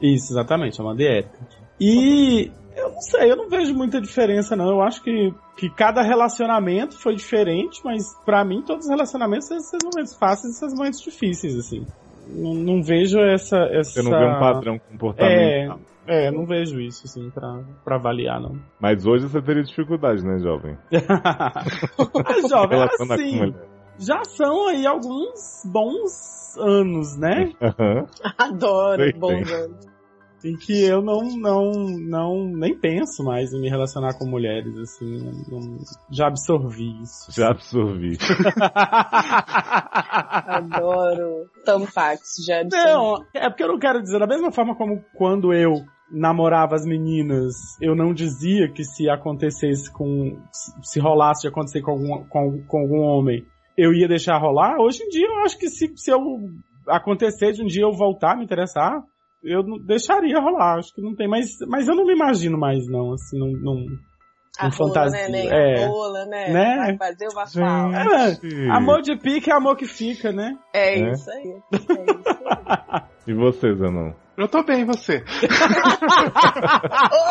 Isso, 0.00 0.32
exatamente, 0.32 0.76
chamada 0.76 1.02
Erika. 1.02 1.30
E 1.78 2.50
eu 2.76 2.90
não 2.90 3.00
sei, 3.00 3.30
eu 3.30 3.36
não 3.36 3.48
vejo 3.48 3.74
muita 3.74 4.00
diferença 4.00 4.56
não. 4.56 4.68
Eu 4.70 4.82
acho 4.82 5.02
que, 5.02 5.32
que 5.56 5.70
cada 5.70 6.02
relacionamento 6.02 6.96
foi 6.98 7.14
diferente, 7.14 7.80
mas 7.84 8.02
pra 8.24 8.44
mim 8.44 8.62
todos 8.62 8.84
os 8.86 8.90
relacionamentos 8.90 9.48
têm 9.48 9.58
esses 9.58 9.82
momentos 9.84 10.14
fáceis 10.14 10.54
e 10.54 10.64
esses 10.64 10.76
momentos 10.76 11.00
difíceis, 11.00 11.56
assim. 11.58 11.86
Não, 12.26 12.54
não 12.54 12.82
vejo 12.82 13.18
essa, 13.18 13.56
essa. 13.72 13.90
Você 13.90 14.02
não 14.02 14.10
vê 14.10 14.24
um 14.24 14.38
padrão 14.38 14.78
comportamental. 14.78 15.80
É, 16.12 16.28
não 16.30 16.44
vejo 16.44 16.80
isso, 16.80 17.02
assim, 17.04 17.30
pra, 17.30 17.62
pra 17.84 17.94
avaliar, 17.94 18.40
não. 18.40 18.58
Mas 18.80 19.06
hoje 19.06 19.28
você 19.28 19.40
teria 19.40 19.62
dificuldade, 19.62 20.24
né, 20.24 20.40
jovem? 20.40 20.76
Mas, 20.90 22.48
jovem, 22.50 22.82
assim, 22.82 23.54
já 23.96 24.24
são 24.24 24.66
aí 24.66 24.84
alguns 24.86 25.62
bons 25.66 26.56
anos, 26.58 27.16
né? 27.16 27.52
Aham. 27.62 28.06
Adoro, 28.36 29.02
Sei 29.02 29.12
bom 29.12 29.28
bem. 29.28 29.44
vendo. 29.44 29.90
Em 30.42 30.56
que 30.56 30.84
eu 30.86 31.02
não, 31.02 31.20
não, 31.38 31.70
não, 32.08 32.46
nem 32.56 32.74
penso 32.74 33.22
mais 33.22 33.52
em 33.52 33.60
me 33.60 33.68
relacionar 33.68 34.14
com 34.18 34.24
mulheres, 34.26 34.74
assim. 34.78 35.30
não- 35.50 35.76
já 36.10 36.28
absorvi 36.28 37.02
isso. 37.02 37.30
Já 37.30 37.50
absorvi. 37.50 38.16
Adoro. 40.48 41.46
Tampax, 41.64 42.36
já 42.46 42.64
Não, 42.64 43.16
é 43.34 43.48
porque 43.50 43.62
eu 43.62 43.68
não 43.68 43.78
quero 43.78 44.00
dizer, 44.02 44.18
da 44.18 44.26
mesma 44.26 44.50
forma 44.50 44.74
como 44.74 45.04
quando 45.14 45.52
eu 45.52 45.74
namorava 46.10 46.74
as 46.74 46.84
meninas, 46.84 47.54
eu 47.80 47.94
não 47.94 48.12
dizia 48.12 48.68
que 48.68 48.84
se 48.84 49.08
acontecesse 49.08 49.90
com. 49.92 50.38
se 50.82 50.98
rolasse 51.00 51.42
de 51.42 51.48
acontecer 51.48 51.80
com 51.82 51.92
algum, 51.92 52.24
com, 52.28 52.62
com 52.66 52.78
algum 52.78 53.00
homem, 53.00 53.44
eu 53.76 53.92
ia 53.92 54.08
deixar 54.08 54.38
rolar. 54.38 54.76
Hoje 54.80 55.02
em 55.02 55.08
dia 55.08 55.26
eu 55.26 55.38
acho 55.44 55.58
que 55.58 55.68
se, 55.68 55.92
se 55.96 56.10
eu 56.10 56.18
acontecer 56.88 57.52
de 57.52 57.62
um 57.62 57.66
dia 57.66 57.82
eu 57.82 57.92
voltar 57.92 58.32
a 58.32 58.36
me 58.36 58.44
interessar, 58.44 59.00
eu 59.42 59.62
não- 59.62 59.78
deixaria 59.78 60.38
rolar. 60.40 60.78
Acho 60.78 60.92
que 60.94 61.00
não 61.00 61.14
tem 61.14 61.28
mais. 61.28 61.46
Mas 61.68 61.86
eu 61.88 61.94
não 61.94 62.04
me 62.04 62.12
imagino 62.14 62.58
mais, 62.58 62.86
não, 62.88 63.12
assim, 63.14 63.38
não. 63.38 63.52
não 63.52 63.74
A 64.58 64.66
um 64.66 64.68
rola, 64.68 64.72
fantasia, 64.72 65.28
né, 65.28 65.44
né? 65.44 65.48
é. 65.80 65.84
A 65.84 65.88
rola, 65.88 66.26
né? 66.26 66.52
Né? 66.52 66.76
Vai 66.76 66.96
fazer 66.98 67.28
o 67.28 67.34
bafal. 67.34 67.92
Gente. 68.40 68.70
amor 68.70 69.00
de 69.00 69.16
pique 69.16 69.50
é 69.50 69.54
amor 69.54 69.76
que 69.76 69.86
fica, 69.86 70.32
né? 70.32 70.58
É 70.74 70.98
É. 71.00 71.10
isso 71.12 71.30
aí. 71.30 71.54
É 71.72 71.76
isso 71.76 71.92
aí. 71.92 73.02
E 73.28 73.32
você, 73.34 73.74
Zanon? 73.74 74.12
Eu 74.40 74.48
tô 74.48 74.62
bem, 74.62 74.86
você? 74.86 75.22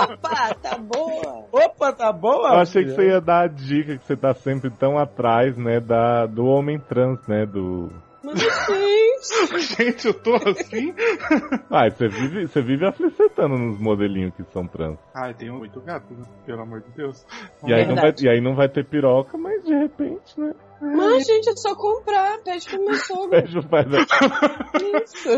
Opa, 0.03 0.53
tá 0.61 0.77
boa. 0.77 1.47
Opa, 1.51 1.91
tá 1.91 2.11
boa? 2.13 2.49
Eu 2.49 2.59
achei 2.59 2.83
que 2.83 2.91
você 2.91 3.07
ia 3.07 3.19
dar 3.19 3.45
a 3.45 3.47
dica 3.47 3.97
que 3.97 4.05
você 4.05 4.15
tá 4.15 4.31
sempre 4.35 4.69
tão 4.69 4.95
atrás, 4.95 5.57
né, 5.57 5.79
da, 5.79 6.27
do 6.27 6.45
homem 6.45 6.77
trans, 6.77 7.19
né, 7.27 7.47
do... 7.47 7.89
Mas 8.23 8.39
gente, 8.39 9.59
Gente, 9.77 10.07
eu 10.07 10.13
tô 10.13 10.35
assim. 10.35 10.93
Ah, 11.69 11.89
você 11.89 12.07
vive, 12.07 12.47
você 12.47 12.61
vive 12.61 12.85
aflicetando 12.85 13.57
nos 13.57 13.79
modelinhos 13.79 14.33
que 14.35 14.43
são 14.51 14.67
trans. 14.67 14.97
Ai, 15.13 15.33
tem 15.33 15.49
muito 15.51 15.79
gato, 15.81 16.13
né? 16.13 16.25
Pelo 16.45 16.61
amor 16.61 16.81
de 16.81 16.89
Deus. 16.91 17.25
E 17.65 17.73
aí, 17.73 17.87
não 17.87 17.95
vai, 17.95 18.13
e 18.21 18.29
aí 18.29 18.41
não 18.41 18.55
vai 18.55 18.67
ter 18.67 18.85
piroca, 18.85 19.37
mas 19.37 19.63
de 19.63 19.73
repente, 19.73 20.39
né, 20.39 20.53
mas 20.81 21.25
gente, 21.25 21.49
é 21.49 21.55
só 21.55 21.75
comprar. 21.75 22.37
Pede 22.39 22.69
pro 22.69 22.85
meu 22.85 22.95
sogro. 22.95 23.29
beijo 23.29 23.61
faz 23.63 23.87
a... 23.93 23.99
Isso. 25.03 25.29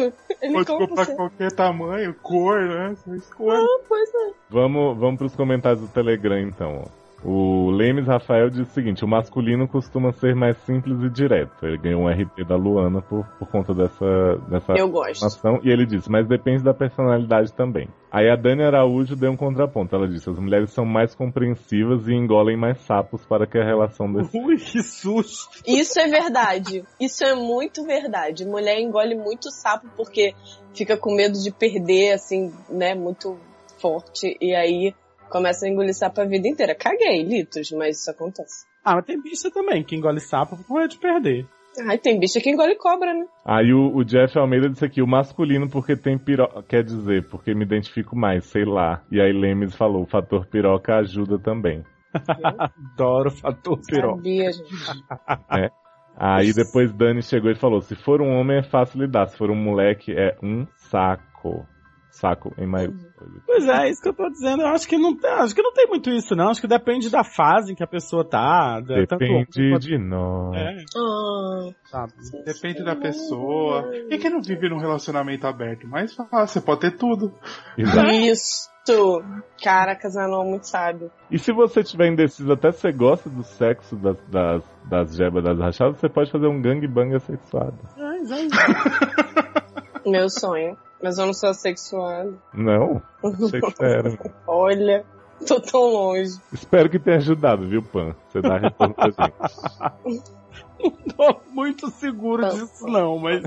Ele 0.41 0.53
Pode 0.53 0.67
compra. 0.67 0.87
comprar 0.87 1.05
você. 1.05 1.15
qualquer 1.15 1.51
tamanho, 1.51 2.13
cor, 2.21 2.61
né? 2.61 2.95
Você 2.95 3.15
escolhe. 3.15 3.63
Ah, 3.63 3.83
pois 3.87 4.09
é. 4.09 4.31
Vamos, 4.49 4.97
vamos 4.99 5.17
pros 5.17 5.35
comentários 5.35 5.81
do 5.81 5.87
Telegram, 5.87 6.39
então, 6.39 6.83
ó. 6.85 7.00
O 7.23 7.69
Lemes 7.69 8.07
Rafael 8.07 8.49
diz 8.49 8.67
o 8.67 8.71
seguinte: 8.71 9.05
o 9.05 9.07
masculino 9.07 9.67
costuma 9.67 10.11
ser 10.11 10.35
mais 10.35 10.57
simples 10.65 11.01
e 11.03 11.09
direto. 11.09 11.65
Ele 11.65 11.77
ganhou 11.77 12.01
um 12.01 12.09
RT 12.09 12.43
da 12.47 12.55
Luana 12.55 13.01
por, 13.01 13.25
por 13.37 13.47
conta 13.47 13.73
dessa, 13.73 14.37
dessa 14.49 14.73
Eu 14.75 14.89
gosto. 14.89 15.23
E 15.63 15.69
ele 15.69 15.85
disse, 15.85 16.09
mas 16.09 16.27
depende 16.27 16.63
da 16.63 16.73
personalidade 16.73 17.53
também. 17.53 17.87
Aí 18.11 18.29
a 18.29 18.35
Dani 18.35 18.63
Araújo 18.63 19.15
deu 19.15 19.31
um 19.31 19.37
contraponto. 19.37 19.95
Ela 19.95 20.07
disse: 20.07 20.29
as 20.29 20.39
mulheres 20.39 20.71
são 20.71 20.83
mais 20.83 21.13
compreensivas 21.13 22.07
e 22.07 22.13
engolem 22.13 22.57
mais 22.57 22.79
sapos 22.81 23.23
para 23.25 23.45
que 23.45 23.59
a 23.59 23.63
relação 23.63 24.11
desse. 24.11 24.35
Ui, 24.37 24.57
que 24.57 24.81
susto. 24.81 25.61
Isso 25.67 25.99
é 25.99 26.07
verdade. 26.07 26.83
Isso 26.99 27.23
é 27.23 27.35
muito 27.35 27.83
verdade. 27.85 28.45
Mulher 28.45 28.79
engole 28.79 29.15
muito 29.15 29.51
sapo 29.51 29.87
porque 29.95 30.33
fica 30.73 30.97
com 30.97 31.13
medo 31.13 31.37
de 31.39 31.51
perder, 31.51 32.13
assim, 32.13 32.51
né, 32.67 32.95
muito 32.95 33.37
forte. 33.79 34.37
E 34.41 34.55
aí 34.55 34.93
começa 35.31 35.65
a 35.65 35.69
engolir 35.69 35.95
sapo 35.95 36.21
a 36.21 36.25
vida 36.25 36.47
inteira. 36.47 36.75
Caguei, 36.75 37.23
litros, 37.23 37.71
mas 37.71 37.99
isso 37.99 38.11
acontece. 38.11 38.65
Ah, 38.83 38.95
mas 38.95 39.05
tem 39.05 39.21
bicha 39.21 39.49
também 39.49 39.83
que 39.83 39.95
engole 39.95 40.19
sapo 40.19 40.57
por 40.57 40.75
medo 40.75 40.89
de 40.89 40.99
perder. 40.99 41.47
Ai, 41.87 41.97
tem 41.97 42.19
bicha 42.19 42.41
que 42.41 42.49
engole 42.49 42.75
cobra, 42.75 43.13
né? 43.13 43.25
Aí 43.45 43.73
o, 43.73 43.95
o 43.95 44.03
Jeff 44.03 44.37
Almeida 44.37 44.69
disse 44.69 44.83
aqui: 44.83 45.01
o 45.01 45.07
masculino 45.07 45.69
porque 45.69 45.95
tem 45.95 46.17
piroca. 46.17 46.61
Quer 46.63 46.83
dizer, 46.83 47.29
porque 47.29 47.53
me 47.53 47.63
identifico 47.63 48.15
mais, 48.15 48.45
sei 48.45 48.65
lá. 48.65 49.01
E 49.09 49.21
aí 49.21 49.31
Lemes 49.31 49.75
falou: 49.75 50.03
o 50.03 50.07
fator 50.07 50.45
piroca 50.47 50.97
ajuda 50.97 51.39
também. 51.39 51.83
Adoro 52.93 53.29
o 53.29 53.31
fator 53.31 53.79
piroca. 53.87 54.17
Sabia, 54.17 54.51
gente. 54.51 55.71
Aí 56.17 56.53
depois 56.53 56.91
Dani 56.93 57.23
chegou 57.23 57.49
e 57.49 57.55
falou: 57.55 57.81
se 57.81 57.95
for 57.95 58.21
um 58.21 58.37
homem 58.37 58.57
é 58.57 58.63
fácil 58.63 59.01
lidar, 59.01 59.27
se 59.27 59.37
for 59.37 59.49
um 59.49 59.55
moleque 59.55 60.11
é 60.11 60.37
um 60.43 60.67
saco. 60.75 61.65
Saco 62.11 62.53
em 62.57 62.67
maiúsculo. 62.67 63.41
Pois 63.45 63.65
é, 63.67 63.89
isso 63.89 64.01
que 64.01 64.09
eu 64.09 64.13
tô 64.13 64.29
dizendo. 64.29 64.61
Eu 64.63 64.67
acho 64.67 64.87
que 64.87 64.97
não 64.97 65.15
tem, 65.17 65.29
acho 65.31 65.55
que 65.55 65.61
não 65.61 65.73
tem 65.73 65.87
muito 65.87 66.09
isso, 66.09 66.35
não. 66.35 66.49
Acho 66.49 66.59
que 66.61 66.67
depende 66.67 67.09
da 67.09 67.23
fase 67.23 67.71
em 67.71 67.75
que 67.75 67.83
a 67.83 67.87
pessoa 67.87 68.23
tá. 68.27 68.79
da- 68.81 68.95
tanto 69.07 69.19
Depende 69.19 69.69
quanto- 69.71 69.87
de 69.87 69.97
nós. 69.97 70.55
É, 70.57 70.75
sabe? 71.89 72.13
Depende 72.45 72.83
da 72.83 72.95
pessoa. 72.95 73.89
E 74.09 74.17
quem 74.17 74.29
não 74.29 74.41
vive 74.41 74.69
num 74.69 74.77
relacionamento 74.77 75.47
aberto? 75.47 75.87
Mais 75.87 76.13
fácil, 76.13 76.47
você 76.47 76.61
pode 76.61 76.81
ter 76.81 76.97
tudo. 76.97 77.33
Exato. 77.77 78.09
isso! 78.11 78.69
Caraca, 79.63 80.09
Zanon, 80.09 80.43
muito 80.43 80.67
sábio. 80.67 81.09
E 81.29 81.37
se 81.39 81.53
você 81.53 81.79
estiver 81.81 82.07
indeciso, 82.07 82.51
até 82.51 82.71
se 82.71 82.79
você 82.81 82.91
gosta 82.91 83.29
do 83.29 83.43
sexo 83.43 83.95
das, 83.95 84.17
das, 84.27 84.63
das 84.89 85.15
gebas 85.15 85.43
das 85.43 85.57
rachadas, 85.59 85.97
você 85.99 86.09
pode 86.09 86.31
fazer 86.31 86.47
um 86.47 86.59
gangbang 86.61 87.15
assexuado. 87.15 87.77
Meu 90.05 90.27
sonho. 90.29 90.75
Mas 91.01 91.17
eu 91.17 91.25
não 91.25 91.33
sou 91.33 91.49
assexuada. 91.49 92.33
Não? 92.53 93.01
Achei 93.23 93.59
que 93.61 93.71
você 93.71 93.85
era. 93.85 94.19
Olha, 94.47 95.05
tô 95.47 95.59
tão 95.59 95.81
longe. 95.81 96.37
Espero 96.53 96.89
que 96.89 96.99
tenha 96.99 97.17
ajudado, 97.17 97.67
viu, 97.67 97.81
Pan? 97.81 98.15
Você 98.29 98.41
dá 98.41 98.55
a 98.55 98.59
retorno 98.59 98.93
pra 98.93 99.09
gente. 99.09 100.31
Tô 101.15 101.35
muito 101.51 101.89
seguro 101.91 102.47
disso, 102.49 102.85
não, 102.87 103.17
mas. 103.19 103.41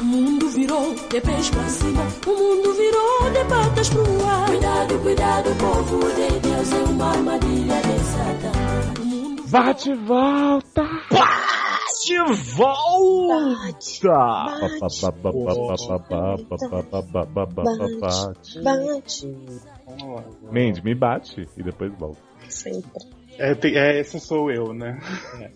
O 0.00 0.04
mundo 0.04 0.48
virou 0.48 0.94
de 0.94 1.20
pés 1.20 1.50
pra 1.50 1.64
cima, 1.64 2.02
o 2.26 2.30
mundo 2.30 2.72
virou 2.74 3.30
de 3.30 3.44
patas 3.48 3.88
pro 3.90 4.26
ar. 4.26 4.46
Cuidado, 4.46 4.98
cuidado, 5.00 5.50
povo 5.58 5.98
de 6.14 6.40
Deus, 6.40 6.72
é 6.72 6.90
uma 6.90 7.10
armadilha 7.10 7.80
de 7.82 7.98
Satã. 8.00 9.02
O 9.02 9.04
mundo 9.04 9.42
Bate 9.48 9.90
e 9.90 9.94
volta! 9.94 10.82
De 12.06 12.18
volta! 12.54 13.72
Bate. 18.60 18.62
Bate. 18.62 19.26
Mandy, 20.50 20.82
me 20.84 20.94
bate 20.94 21.48
e 21.56 21.62
depois 21.62 21.92
volta. 21.98 22.20
sempre. 22.48 22.90
É, 23.38 23.54
tem- 23.54 23.74
é, 23.76 24.00
esse 24.00 24.20
sou 24.20 24.50
eu, 24.50 24.74
né? 24.74 24.98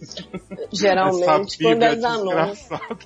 Geralmente, 0.73 1.23
Essa 1.23 1.63
quando 1.63 1.83
é 1.83 1.95
desgraçada. 1.97 2.99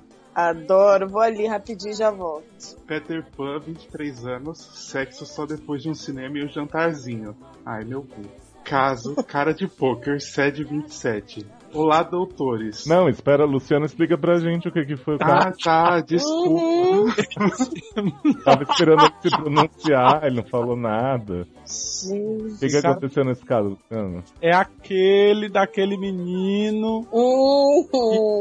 Adoro, 0.34 1.08
vou 1.08 1.20
ali 1.20 1.46
rapidinho 1.46 1.92
e 1.92 1.96
já 1.96 2.10
volto. 2.10 2.46
Peter 2.86 3.22
Pan, 3.36 3.58
23 3.60 4.26
anos, 4.26 4.58
sexo 4.58 5.26
só 5.26 5.44
depois 5.44 5.82
de 5.82 5.90
um 5.90 5.94
cinema 5.94 6.38
e 6.38 6.44
um 6.44 6.48
jantarzinho. 6.48 7.36
Ai, 7.66 7.84
meu 7.84 8.02
cu. 8.04 8.22
Caso, 8.70 9.16
cara 9.26 9.52
de 9.52 9.66
poker, 9.66 10.20
sede 10.20 10.62
27. 10.62 11.44
Olá, 11.74 12.04
doutores. 12.04 12.86
Não, 12.86 13.08
espera, 13.08 13.44
Luciano 13.44 13.84
explica 13.84 14.16
pra 14.16 14.38
gente 14.38 14.68
o 14.68 14.72
que, 14.72 14.84
que 14.84 14.96
foi 14.96 15.16
o 15.16 15.18
caso. 15.18 15.48
Ah, 15.48 15.52
tá, 15.60 16.00
desculpa. 16.00 17.16
Tava 18.44 18.62
esperando 18.62 19.02
ele 19.02 19.14
se 19.20 19.30
pronunciar, 19.30 20.24
ele 20.24 20.36
não 20.36 20.48
falou 20.48 20.76
nada. 20.76 21.48
Gente. 21.66 22.54
O 22.54 22.58
que, 22.60 22.68
que 22.68 22.76
aconteceu 22.76 23.24
nesse 23.24 23.44
caso, 23.44 23.70
Luciano? 23.70 24.22
É 24.40 24.54
aquele 24.54 25.48
daquele 25.48 25.96
menino. 25.96 27.08
Uhum. 27.10 28.38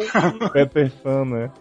Peter 0.53 0.91
Pan, 1.01 1.25
né? 1.25 1.51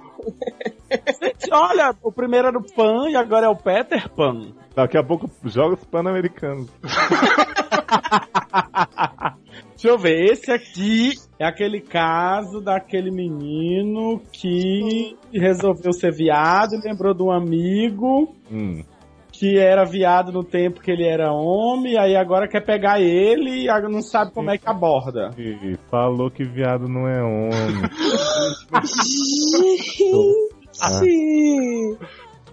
Gente, 1.21 1.53
olha, 1.53 1.95
o 2.03 2.11
primeiro 2.11 2.49
era 2.49 2.59
o 2.59 2.75
Pan 2.75 3.09
e 3.11 3.17
agora 3.17 3.47
é 3.47 3.49
o 3.49 3.57
Peter 3.57 4.09
Pan. 4.11 4.53
Daqui 4.75 4.97
a 4.97 5.03
pouco 5.03 5.31
jogos 5.45 5.85
pan-americanos. 5.85 6.71
Deixa 9.71 9.89
eu 9.89 9.99
ver, 9.99 10.33
esse 10.33 10.51
aqui 10.51 11.13
é 11.39 11.47
aquele 11.47 11.81
caso 11.81 12.61
daquele 12.61 13.11
menino 13.11 14.21
que 14.33 15.17
resolveu 15.33 15.93
ser 15.93 16.13
viado 16.13 16.75
e 16.75 16.81
lembrou 16.81 17.15
de 17.15 17.23
um 17.23 17.31
amigo 17.31 18.35
Hum. 18.51 18.83
Que 19.39 19.57
era 19.57 19.85
viado 19.85 20.33
no 20.33 20.43
tempo 20.43 20.81
que 20.81 20.91
ele 20.91 21.07
era 21.07 21.33
homem, 21.33 21.97
aí 21.97 22.17
agora 22.17 22.49
quer 22.49 22.65
pegar 22.65 23.01
ele 23.01 23.63
e 23.63 23.69
agora 23.69 23.89
não 23.89 24.03
sabe 24.03 24.33
como 24.33 24.51
é 24.51 24.59
que 24.59 24.69
aborda. 24.69 25.31
E 25.39 25.77
falou 25.89 26.29
que 26.29 26.43
viado 26.43 26.89
não 26.89 27.07
é 27.07 27.23
homem. 27.23 27.53
Gente. 31.01 31.99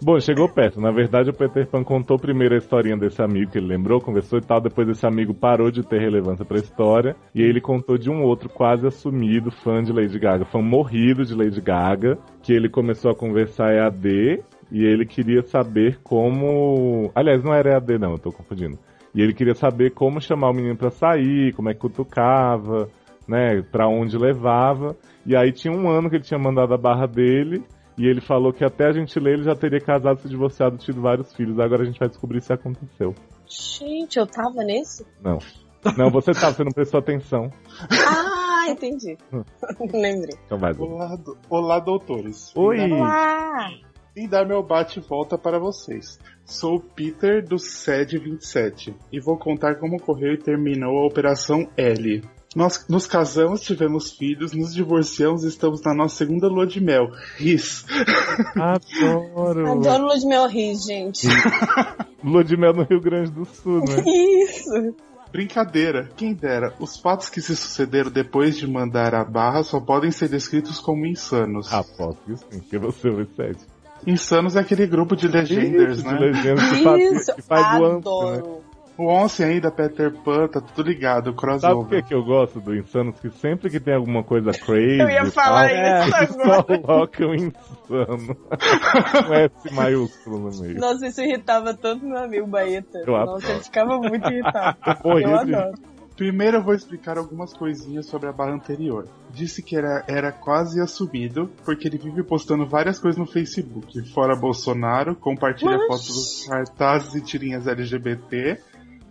Bom, 0.02 0.19
chegou 0.19 0.48
perto. 0.48 0.80
Na 0.80 0.91
verdade, 0.91 1.30
o 1.30 1.34
Peter 1.34 1.67
Pan 1.67 1.84
contou 1.84 2.19
primeiro 2.19 2.54
a 2.54 2.58
historinha 2.58 2.98
desse 2.98 3.21
amigo 3.21 3.52
que 3.52 3.58
ele 3.58 3.67
lembrou, 3.67 4.02
conversou 4.02 4.38
e 4.38 4.41
tal. 4.41 4.62
Depois, 4.62 4.88
esse 4.89 5.06
amigo 5.06 5.34
parou 5.34 5.71
de 5.71 5.84
ter 5.84 6.00
relevância 6.00 6.45
pra 6.45 6.58
história. 6.58 7.15
E 7.34 7.41
aí 7.41 7.50
ele 7.50 7.62
contou 7.62 7.98
de 7.98 8.10
um 8.10 8.21
outro 8.21 8.50
quase 8.50 8.86
assumido 8.86 9.50
fã 9.50 9.82
de 9.82 9.91
Lady 9.91 10.19
Gaga, 10.19 10.45
fã 10.45 10.62
morrido 10.62 11.26
de 11.26 11.34
Lady 11.34 11.62
Gaga, 11.62 12.17
que 12.43 12.54
ele 12.54 12.69
começou 12.69 13.10
a 13.10 13.15
conversar 13.15 13.74
EAD 13.74 14.43
e 14.71 14.84
ele 14.84 15.06
queria 15.06 15.41
saber 15.43 15.99
como. 16.04 17.12
Aliás, 17.15 17.43
não 17.43 17.54
era 17.54 17.73
EAD, 17.73 17.97
não, 17.99 18.12
eu 18.13 18.19
tô 18.19 18.32
confundindo. 18.32 18.78
E 19.13 19.21
ele 19.21 19.34
queria 19.34 19.56
saber 19.56 19.91
como 19.91 20.19
chamar 20.19 20.49
o 20.49 20.54
menino 20.54 20.75
pra 20.75 20.91
sair, 20.91 21.54
como 21.54 21.69
é 21.69 21.73
que 21.73 21.80
cutucava, 21.80 22.89
né, 23.28 23.62
pra 23.71 23.88
onde 23.88 24.17
levava. 24.17 24.95
E 25.25 25.36
aí 25.36 25.51
tinha 25.51 25.73
um 25.73 25.88
ano 25.89 26.10
que 26.10 26.17
ele 26.17 26.23
tinha 26.23 26.39
mandado 26.39 26.73
a 26.73 26.78
barra 26.78 27.06
dele. 27.08 27.63
E 27.97 28.06
ele 28.06 28.19
falou 28.19 28.51
que 28.51 28.65
até 28.65 28.88
a 28.88 28.91
gente 28.91 29.17
ler 29.19 29.36
ele 29.36 29.43
já 29.43 29.56
teria 29.56 29.80
casado, 29.80 30.19
se 30.19 30.28
divorciado, 30.28 30.75
tido 30.78 30.99
vários 31.01 31.34
filhos. 31.34 31.58
Agora 31.60 31.84
a 31.84 31.86
gente 31.86 31.97
vai 31.97 32.10
descobrir 32.10 32.41
se 32.41 32.51
aconteceu. 32.51 33.15
Gente, 33.47 34.19
eu 34.19 34.28
tava 34.28 34.63
nesse? 34.65 35.06
Não. 35.23 35.39
Não, 35.97 36.10
você 36.10 36.32
tá, 36.34 36.51
você 36.51 36.63
não 36.65 36.71
prestou 36.73 36.99
atenção. 36.99 37.49
Ah, 37.89 38.65
entendi. 38.69 39.17
Lembrei. 39.93 40.36
Então 40.45 40.58
vai. 40.58 40.73
Olá, 40.73 41.15
do- 41.15 41.38
Olá, 41.49 41.80
doutores. 41.80 42.51
Oi! 42.56 42.78
Vim 42.78 42.89
Vim 44.15 44.30
dar 44.30 44.47
meu 44.47 44.63
bate 44.63 44.99
e 44.99 45.01
volta 45.01 45.38
para 45.38 45.60
vocês. 45.60 46.17
Sou 46.45 46.78
o 46.78 46.80
Peter 46.80 47.45
do 47.45 47.60
SED 47.60 48.17
27 48.17 48.95
e 49.12 49.19
vou 49.19 49.38
contar 49.38 49.75
como 49.75 49.97
ocorreu 49.97 50.34
e 50.34 50.38
terminou 50.38 50.99
a 50.99 51.06
Operação 51.06 51.67
L. 51.75 52.23
Nós 52.56 52.88
nos 52.88 53.06
casamos, 53.06 53.60
tivemos 53.60 54.13
filhos, 54.13 54.54
nos 54.54 54.73
divorciamos 54.73 55.43
e 55.43 55.49
estamos 55.49 55.82
na 55.82 55.93
nossa 55.93 56.15
segunda 56.15 56.47
lua 56.47 56.65
de 56.65 56.80
mel. 56.80 57.10
Ris. 57.36 57.86
Adoro! 58.56 59.73
adoro 59.73 60.06
Lua 60.06 60.17
de 60.17 60.28
Mel 60.28 60.47
Riz, 60.47 60.86
gente. 60.86 61.28
Lua 62.23 62.41
de 62.41 62.56
mel 62.56 62.71
no 62.71 62.84
Rio 62.84 63.01
Grande 63.01 63.32
do 63.32 63.43
Sul, 63.43 63.82
né? 63.82 64.01
Isso. 64.45 64.95
Brincadeira, 65.30 66.10
quem 66.15 66.34
dera. 66.34 66.73
Os 66.80 66.97
fatos 66.97 67.28
que 67.28 67.41
se 67.41 67.54
sucederam 67.54 68.10
depois 68.10 68.58
de 68.58 68.65
mandar 68.65 69.13
a 69.13 69.25
barra 69.25 69.62
só 69.62 69.82
podem 69.82 70.10
ser 70.10 70.30
descritos 70.30 70.80
como 70.80 71.06
insanos. 71.06 71.73
Aposto 71.73 72.23
que 72.23 72.38
sim, 72.38 72.60
porque 72.62 72.78
você 72.78 73.10
ouve 73.10 73.28
sede. 73.36 73.74
Insanos 74.08 74.56
é 74.56 74.60
aquele 74.60 74.86
grupo 74.88 75.15
de 75.15 75.28
legenders, 75.28 75.98
Isso, 76.00 76.08
né? 76.08 76.13
de 76.18 76.20
legendas 76.26 76.70
que 76.70 76.84
faz, 76.84 77.02
Isso. 77.12 77.36
que 77.36 77.41
faz 77.41 77.80
o 77.82 77.88
né? 77.89 77.96
Adoro. 77.98 78.65
O 78.98 79.08
Once 79.08 79.44
ainda, 79.44 79.70
Peter 79.70 80.10
Pan, 80.24 80.48
tá 80.48 80.62
tudo 80.62 80.88
ligado, 80.88 81.26
Sabe 81.26 81.36
por 81.36 81.60
que, 81.60 81.60
crossover. 81.60 82.04
que 82.06 82.13
eu 82.15 82.24
gosto 82.24 82.62
do 82.62 82.74
Insanos? 82.74 83.20
Que 83.20 83.30
sempre 83.30 83.70
que 83.70 83.78
tem 83.78 83.94
alguma 83.94 84.24
coisa 84.24 84.52
crazy. 84.52 85.00
Eu 85.04 85.10
ia 85.10 85.26
falar 85.26 85.68
tal, 85.68 86.08
isso 86.08 86.15
eles 86.18 86.39
agora. 86.39 86.63
colocam 86.80 87.36
insano. 87.36 88.36
Com 89.28 89.34
S 89.34 89.74
maiúsculo 89.74 90.39
no 90.50 90.62
meio. 90.62 90.80
Nossa, 90.80 91.08
isso 91.08 91.22
irritava 91.22 91.74
tanto 91.74 92.06
meu 92.06 92.18
amigo 92.24 92.48
Baeta. 92.48 93.00
Eu 93.06 93.12
Nossa, 93.13 93.52
ele 93.52 93.63
ficava 93.63 93.98
muito 93.98 94.32
irritado. 94.32 94.78
Eu 95.04 95.46
de- 95.46 95.56
adoro. 95.56 95.74
Primeiro 96.15 96.58
eu 96.58 96.63
vou 96.63 96.73
explicar 96.73 97.17
algumas 97.17 97.54
coisinhas 97.54 98.06
sobre 98.06 98.30
a 98.30 98.32
barra 98.32 98.54
anterior. 98.54 99.08
Disse 99.32 99.62
que 99.62 99.75
era, 99.75 100.04
era 100.08 100.32
quase 100.32 100.80
assumido, 100.80 101.51
porque 101.65 101.88
ele 101.88 101.97
vive 101.97 102.23
postando 102.23 102.65
várias 102.65 102.97
coisas 102.99 103.19
no 103.19 103.25
Facebook. 103.25 104.01
Fora 104.13 104.34
Bolsonaro, 104.36 105.15
compartilha 105.15 105.78
Mas- 105.78 105.88
fotos 105.88 106.08
dos 106.08 106.47
cartazes 106.47 107.15
e 107.15 107.21
tirinhas 107.21 107.67
LGBT 107.67 108.58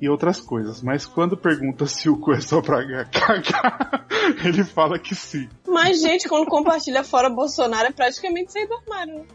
e 0.01 0.09
outras 0.09 0.41
coisas. 0.41 0.83
Mas 0.83 1.05
quando 1.05 1.37
pergunta 1.37 1.87
se 1.87 2.09
o 2.09 2.17
cu 2.17 2.33
é 2.33 2.41
só 2.41 2.63
pra 2.63 2.79
cagar, 3.13 4.07
ele 4.43 4.65
fala 4.65 4.99
que 4.99 5.15
sim. 5.15 5.47
Mas, 5.69 6.01
gente, 6.01 6.27
quando 6.27 6.47
compartilha 6.47 7.05
fora 7.05 7.29
Bolsonaro 7.29 7.89
é 7.89 7.93
praticamente 7.93 8.51
sair 8.51 8.67
do 8.67 8.75
armário. 8.77 9.27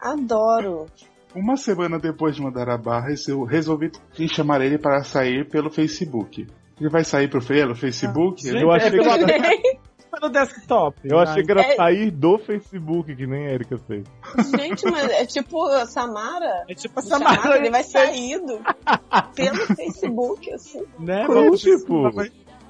Adoro. 0.00 0.86
Uma 1.34 1.56
semana 1.56 1.98
depois 1.98 2.34
de 2.36 2.42
mandar 2.42 2.68
a 2.68 2.76
barra, 2.78 3.08
eu 3.28 3.44
resolvi 3.44 3.90
chamar 4.28 4.60
ele 4.62 4.78
para 4.78 5.02
sair 5.04 5.48
pelo 5.48 5.70
Facebook. 5.70 6.46
Ele 6.80 6.88
vai 6.90 7.04
sair 7.04 7.28
pro 7.28 7.40
pelo 7.44 7.74
Facebook? 7.74 8.42
Gente, 8.42 8.62
Eu 8.62 8.70
achei 8.70 8.88
é 8.88 8.90
pelo, 8.90 9.26
que- 9.26 9.78
pelo 10.10 10.32
desktop. 10.32 10.96
Eu 11.04 11.18
achei 11.18 11.42
que 11.42 11.50
era 11.50 11.60
É- 11.60 11.74
sair 11.76 12.10
do 12.10 12.38
Facebook, 12.38 13.14
que 13.14 13.26
nem 13.26 13.46
a 13.46 13.50
Erika 13.52 13.76
fez. 13.78 14.04
Gente, 14.56 14.84
mas 14.90 15.10
é 15.10 15.26
tipo 15.26 15.62
a 15.66 15.86
Samara. 15.86 16.64
É 16.68 16.74
tipo 16.74 16.98
essa 16.98 17.08
Samara, 17.18 17.36
marca 17.36 17.56
ele 17.58 17.70
vai 17.70 17.82
sair 17.82 18.38
do, 18.40 18.58
pelo 19.34 19.56
Facebook, 19.76 20.52
assim. 20.52 20.82
Né? 20.98 21.24
Vamos 21.26 21.60
tipo, 21.60 22.10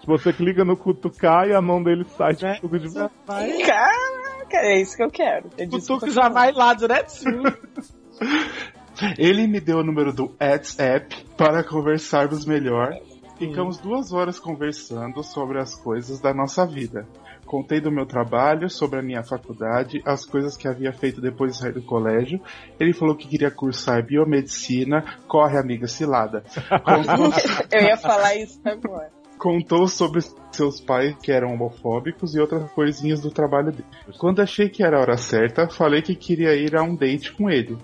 Você 0.07 0.33
clica 0.33 0.65
no 0.65 0.77
cutucar 0.77 1.47
e 1.49 1.55
a 1.55 1.61
mão 1.61 1.83
dele 1.83 2.05
sai 2.17 2.35
de 2.35 2.45
Né? 2.45 2.59
tudo 2.61 2.79
de 2.79 2.89
já 2.89 3.11
vai- 3.27 3.59
Caraca, 3.63 4.57
é 4.57 4.81
isso 4.81 4.97
que 4.97 5.03
eu 5.05 5.11
quero. 5.11 5.49
É 5.59 5.65
O 5.65 6.01
que 6.01 6.11
já 6.11 6.29
vai 6.29 6.51
lá 6.53 6.73
direitinho. 6.75 7.43
Ele 9.17 9.47
me 9.47 9.61
deu 9.61 9.79
o 9.79 9.85
número 9.85 10.13
do 10.13 10.35
WhatsApp 10.41 11.25
para 11.37 11.63
conversarmos 11.63 12.45
melhor. 12.45 12.93
Ficamos 13.39 13.79
duas 13.79 14.13
horas 14.13 14.41
conversando 14.41 15.23
sobre 15.23 15.61
as 15.61 15.75
coisas 15.75 16.21
da 16.21 16.35
nossa 16.35 16.67
vida. 16.67 17.07
Contei 17.47 17.81
do 17.81 17.91
meu 17.91 18.05
trabalho, 18.05 18.69
sobre 18.69 18.99
a 18.99 19.03
minha 19.03 19.23
faculdade, 19.23 20.03
as 20.05 20.27
coisas 20.27 20.57
que 20.57 20.67
havia 20.69 20.93
feito 20.93 21.21
depois 21.21 21.53
de 21.53 21.59
sair 21.59 21.73
do 21.73 21.81
colégio. 21.81 22.41
Ele 22.79 22.93
falou 22.93 23.17
que 23.17 23.29
queria 23.29 23.51
cursar 23.51 24.05
biomedicina. 24.05 25.03
Corre, 25.27 25.57
amiga 25.57 25.87
cilada. 25.87 26.43
Contou, 26.85 27.31
Eu 27.73 27.87
ia 27.87 27.97
falar 27.97 28.35
isso 28.35 28.61
agora. 28.65 29.11
contou 29.39 29.87
sobre 29.87 30.21
seus 30.51 30.81
pais 30.81 31.17
que 31.23 31.31
eram 31.31 31.55
homofóbicos 31.55 32.35
e 32.35 32.41
outras 32.41 32.71
coisinhas 32.73 33.21
do 33.21 33.31
trabalho 33.31 33.71
dele. 33.71 33.87
Quando 34.19 34.43
achei 34.43 34.69
que 34.69 34.83
era 34.83 34.99
a 34.99 35.01
hora 35.01 35.17
certa, 35.17 35.69
falei 35.71 36.03
que 36.03 36.17
queria 36.17 36.55
ir 36.57 36.77
a 36.77 36.83
um 36.83 36.95
date 36.95 37.33
com 37.33 37.49
ele. 37.49 37.79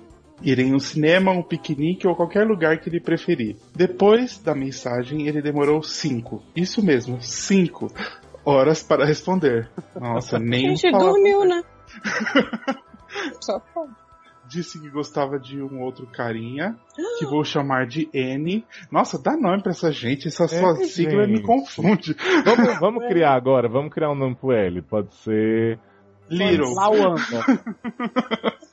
Ir 0.44 0.58
em 0.58 0.74
um 0.74 0.78
cinema, 0.78 1.32
um 1.32 1.42
piquenique 1.42 2.06
ou 2.06 2.14
qualquer 2.14 2.46
lugar 2.46 2.78
que 2.78 2.88
ele 2.90 3.00
preferir. 3.00 3.56
Depois 3.74 4.38
da 4.38 4.54
mensagem, 4.54 5.26
ele 5.26 5.40
demorou 5.40 5.82
cinco. 5.82 6.42
Isso 6.54 6.84
mesmo, 6.84 7.20
cinco 7.22 7.90
horas 8.44 8.82
para 8.82 9.06
responder. 9.06 9.68
Nossa, 9.98 10.36
A 10.36 10.38
nem 10.40 10.76
gente 10.76 10.90
falar- 10.90 11.04
dormiu, 11.10 11.44
né? 11.44 11.62
Só 13.40 13.58
pode. 13.74 13.92
Disse 14.46 14.78
que 14.78 14.90
gostava 14.90 15.38
de 15.38 15.60
um 15.62 15.80
outro 15.80 16.06
carinha, 16.06 16.76
que 17.18 17.24
vou 17.24 17.42
chamar 17.42 17.86
de 17.86 18.08
N. 18.12 18.62
Nossa, 18.92 19.18
dá 19.18 19.34
nome 19.36 19.62
pra 19.62 19.72
essa 19.72 19.90
gente, 19.90 20.28
essa 20.28 20.46
sua 20.46 20.76
sigla 20.84 21.26
me 21.26 21.36
gente. 21.36 21.46
confunde. 21.46 22.14
Vamos, 22.44 22.78
vamos 22.78 23.04
criar 23.08 23.32
agora, 23.34 23.66
vamos 23.68 23.92
criar 23.92 24.10
um 24.10 24.14
nome 24.14 24.34
pro 24.34 24.52
L. 24.52 24.82
Pode 24.82 25.14
ser. 25.14 25.78
Little. 26.28 26.74
Lauanda. 26.74 27.22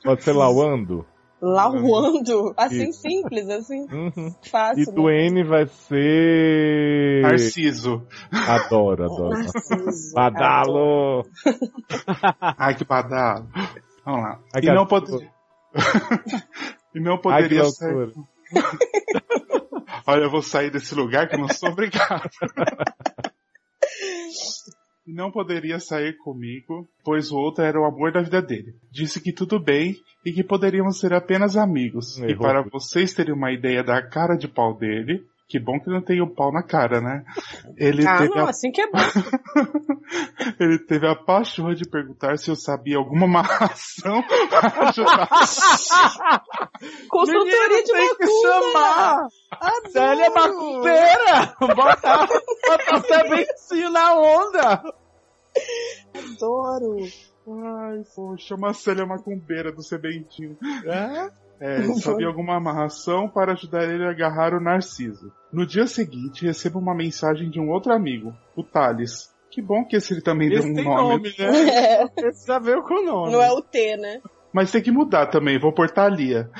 Pode 0.04 0.22
ser 0.22 0.32
Lawando. 0.32 1.06
Lauando. 1.42 2.54
Assim, 2.56 2.90
Isso. 2.90 3.00
simples, 3.00 3.48
assim. 3.48 3.82
Uhum. 3.92 4.32
Fácil. 4.48 4.82
E 4.82 4.94
do 4.94 5.06
né? 5.08 5.26
N 5.26 5.42
vai 5.44 5.66
ser. 5.66 7.22
Narciso. 7.22 8.06
Adoro, 8.30 9.04
adoro. 9.04 9.30
Narciso. 9.30 10.14
Badalo! 10.14 11.24
Ai, 12.56 12.76
que 12.76 12.84
badalo. 12.84 13.48
Vamos 14.04 14.22
lá. 14.22 14.40
Ai, 14.54 14.62
e 14.62 14.66
não 14.66 14.86
pode... 14.86 15.10
e 16.94 17.00
não 17.00 17.14
Ai, 17.14 17.18
poderia 17.18 17.64
ser. 17.64 17.92
loucura. 17.92 18.12
Olha, 20.06 20.22
eu 20.24 20.30
vou 20.30 20.42
sair 20.42 20.70
desse 20.70 20.94
lugar 20.94 21.28
que 21.28 21.34
eu 21.34 21.40
não 21.40 21.48
sou 21.48 21.70
obrigado. 21.70 22.30
E 25.06 25.12
não 25.12 25.30
poderia 25.32 25.80
sair 25.80 26.16
comigo, 26.18 26.86
pois 27.04 27.32
o 27.32 27.36
outro 27.36 27.64
era 27.64 27.80
o 27.80 27.84
amor 27.84 28.12
da 28.12 28.22
vida 28.22 28.40
dele. 28.40 28.74
Disse 28.90 29.20
que 29.20 29.32
tudo 29.32 29.58
bem 29.58 29.96
e 30.24 30.32
que 30.32 30.44
poderíamos 30.44 31.00
ser 31.00 31.12
apenas 31.12 31.56
amigos. 31.56 32.18
E 32.18 32.30
Errou. 32.30 32.38
para 32.46 32.62
vocês 32.70 33.12
terem 33.12 33.34
uma 33.34 33.50
ideia 33.52 33.82
da 33.82 34.00
cara 34.00 34.36
de 34.36 34.46
pau 34.46 34.76
dele, 34.78 35.24
que 35.48 35.58
bom 35.58 35.78
que 35.80 35.90
não 35.90 36.00
tem 36.00 36.22
o 36.22 36.32
pau 36.32 36.52
na 36.52 36.62
cara, 36.62 37.00
né? 37.00 37.24
Ele 37.76 38.06
Ah, 38.06 38.18
teve 38.18 38.34
não, 38.36 38.46
a 38.46 38.50
assim 38.50 38.70
que 38.70 38.80
é 38.80 38.86
bom. 38.90 38.98
Ele 40.58 40.78
teve 40.78 41.06
a 41.06 41.14
pachorra 41.14 41.74
de 41.74 41.84
perguntar 41.88 42.38
se 42.38 42.48
eu 42.50 42.56
sabia 42.56 42.96
alguma 42.96 43.26
amarração 43.26 44.22
para 44.48 44.88
ajudar. 44.88 45.28
Consultoria 47.08 47.82
de 47.82 47.92
tem 47.92 48.14
que 48.16 48.24
macumba. 48.24 48.72
chamar. 48.72 49.28
Adoro. 49.60 49.90
Célia 49.92 50.30
Macumbeira. 50.30 51.56
Bota, 51.74 52.26
o 52.96 53.00
sementinho 53.02 53.90
na 53.90 54.14
onda. 54.14 54.82
Adoro. 56.14 56.96
Ai, 57.46 58.02
pô, 58.14 58.36
chama 58.38 58.70
a 58.70 58.74
Célia 58.74 59.04
Macumbeira 59.04 59.72
do 59.72 59.82
Sebentinho. 59.82 60.56
É? 60.84 61.30
É, 61.60 61.82
sabia 61.94 62.26
alguma 62.26 62.56
amarração 62.56 63.28
para 63.28 63.52
ajudar 63.52 63.84
ele 63.84 64.04
a 64.04 64.10
agarrar 64.10 64.52
o 64.54 64.60
Narciso. 64.60 65.32
No 65.52 65.64
dia 65.66 65.86
seguinte, 65.86 66.44
recebo 66.44 66.78
uma 66.78 66.94
mensagem 66.94 67.48
de 67.50 67.60
um 67.60 67.70
outro 67.70 67.92
amigo, 67.92 68.34
o 68.56 68.64
Thales. 68.64 69.32
Que 69.50 69.60
bom 69.62 69.84
que 69.84 69.96
esse 69.96 70.12
ele 70.14 70.22
também 70.22 70.48
Esse 70.52 70.62
deu 70.62 70.72
um 70.72 70.74
tem 70.74 70.84
nome. 70.84 71.08
nome, 71.08 71.34
né? 71.38 71.68
É, 71.68 72.28
Esse 72.28 72.46
já 72.46 72.58
veio 72.58 72.82
com 72.82 73.04
nome. 73.04 73.32
não 73.32 73.42
é 73.42 73.52
o 73.52 73.60
T, 73.60 73.96
né? 73.96 74.20
Mas 74.52 74.70
tem 74.72 74.82
que 74.82 74.90
mudar 74.90 75.26
também, 75.26 75.58
vou 75.58 75.72
pôr 75.72 75.90
Thalia. 75.90 76.50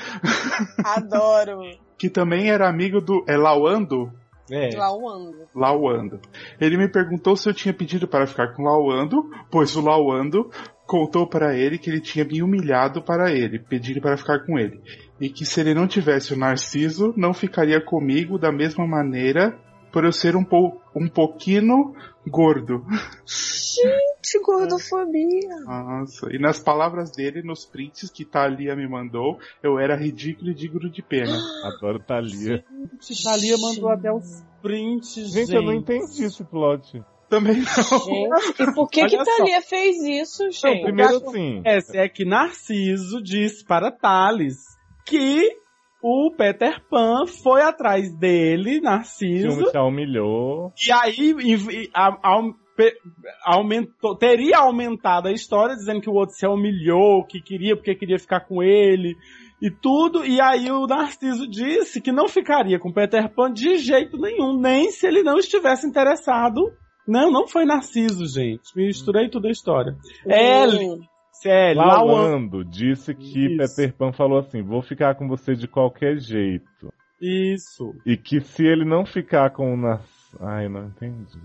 Adoro. 0.83 1.61
Que 1.95 2.09
também 2.09 2.49
era 2.49 2.67
amigo 2.67 2.99
do. 2.99 3.23
É 3.29 3.37
Lauando? 3.37 4.11
É. 4.51 4.75
Lauando. 4.75 5.47
Lauando. 5.55 6.19
Ele 6.59 6.77
me 6.77 6.87
perguntou 6.87 7.35
se 7.35 7.49
eu 7.49 7.53
tinha 7.53 7.73
pedido 7.73 8.07
para 8.07 8.27
ficar 8.27 8.53
com 8.53 8.63
Lauando, 8.63 9.29
pois 9.49 9.75
o 9.75 9.81
Lauando 9.81 10.49
contou 10.85 11.25
para 11.27 11.55
ele 11.55 11.77
que 11.77 11.89
ele 11.89 12.01
tinha 12.01 12.25
me 12.25 12.43
humilhado 12.43 13.01
para 13.01 13.31
ele, 13.31 13.59
pedindo 13.59 14.01
para 14.01 14.17
ficar 14.17 14.45
com 14.45 14.59
ele. 14.59 14.81
E 15.19 15.29
que 15.29 15.45
se 15.45 15.61
ele 15.61 15.73
não 15.73 15.87
tivesse 15.87 16.33
o 16.33 16.37
Narciso, 16.37 17.13
não 17.15 17.33
ficaria 17.33 17.79
comigo 17.79 18.37
da 18.37 18.51
mesma 18.51 18.85
maneira, 18.85 19.57
por 19.91 20.03
eu 20.03 20.11
ser 20.11 20.35
um, 20.35 20.43
pou, 20.43 20.82
um 20.95 21.07
pouquinho 21.07 21.95
gordo. 22.27 22.85
Gente, 23.25 24.39
gordofobia. 24.43 25.59
Nossa. 25.65 26.27
E 26.31 26.39
nas 26.39 26.59
palavras 26.59 27.11
dele, 27.11 27.41
nos 27.41 27.65
prints 27.65 28.09
que 28.09 28.23
Thalia 28.23 28.75
me 28.75 28.87
mandou, 28.87 29.39
eu 29.61 29.79
era 29.79 29.95
ridículo 29.95 30.51
e 30.51 30.53
digno 30.53 30.89
de 30.89 31.01
pena. 31.01 31.35
Adoro 31.65 31.99
Thalia. 31.99 32.63
Thalia 33.23 33.57
mandou 33.57 33.89
até 33.89 34.11
os 34.11 34.43
prints, 34.61 35.15
gente. 35.15 35.31
Gente, 35.31 35.55
eu 35.55 35.61
não 35.61 35.73
entendi 35.73 36.23
esse 36.23 36.43
plot. 36.43 37.03
Também 37.29 37.57
não. 37.61 37.99
Gente, 37.99 38.61
e 38.61 38.73
por 38.73 38.87
que 38.87 39.05
que 39.07 39.15
Olha 39.15 39.25
só. 39.25 39.37
Thalia 39.37 39.61
fez 39.61 39.97
isso, 40.03 40.43
Não, 40.43 40.51
gente? 40.51 40.83
primeiro 40.83 41.17
assim. 41.17 41.61
Essa 41.65 41.97
é 41.97 42.07
que 42.07 42.25
Narciso 42.25 43.21
disse 43.23 43.65
para 43.65 43.91
Thales 43.91 44.57
que 45.05 45.62
o 46.03 46.29
Peter 46.35 46.81
Pan 46.89 47.25
foi 47.25 47.61
atrás 47.61 48.13
dele, 48.17 48.75
Que 48.75 48.81
Narciso, 48.81 49.67
um 49.69 49.71
já 49.71 49.81
humilhou. 49.81 50.73
e 50.87 50.91
aí 50.91 51.33
e- 51.39 51.89
a- 51.95 52.17
aumentou, 53.45 54.15
teria 54.15 54.57
aumentado 54.59 55.27
a 55.27 55.31
história 55.31 55.75
dizendo 55.75 56.01
que 56.01 56.09
o 56.09 56.13
outro 56.13 56.35
se 56.35 56.45
humilhou, 56.47 57.25
que 57.25 57.41
queria 57.41 57.75
porque 57.75 57.95
queria 57.95 58.19
ficar 58.19 58.41
com 58.41 58.61
ele 58.63 59.15
e 59.61 59.69
tudo, 59.71 60.25
e 60.25 60.41
aí 60.41 60.69
o 60.71 60.85
Narciso 60.87 61.47
disse 61.47 62.01
que 62.01 62.11
não 62.11 62.27
ficaria 62.27 62.77
com 62.79 62.91
Peter 62.91 63.29
Pan 63.33 63.51
de 63.53 63.77
jeito 63.77 64.17
nenhum, 64.17 64.59
nem 64.59 64.91
se 64.91 65.07
ele 65.07 65.23
não 65.23 65.37
estivesse 65.37 65.87
interessado. 65.87 66.71
Não, 67.07 67.29
não 67.31 67.47
foi 67.47 67.65
Narciso, 67.65 68.25
gente. 68.25 68.63
Misturei 68.75 69.29
toda 69.29 69.47
a 69.47 69.51
história. 69.51 69.95
L, 70.25 70.77
Hum, 70.85 70.99
sério, 71.33 71.81
Lauan. 71.81 72.05
Lawando 72.05 72.63
disse 72.63 73.13
que 73.13 73.45
Isso. 73.45 73.75
Peter 73.75 73.93
Pan 73.93 74.11
falou 74.11 74.39
assim: 74.39 74.61
vou 74.61 74.81
ficar 74.81 75.15
com 75.15 75.27
você 75.27 75.55
de 75.55 75.67
qualquer 75.67 76.17
jeito. 76.17 76.93
Isso. 77.21 77.93
E 78.05 78.17
que 78.17 78.41
se 78.41 78.65
ele 78.65 78.83
não 78.83 79.05
ficar 79.05 79.49
com 79.51 79.73
o 79.73 79.77
Nas... 79.77 80.01
Ai, 80.41 80.67
não 80.67 80.87
entendi. 80.87 81.39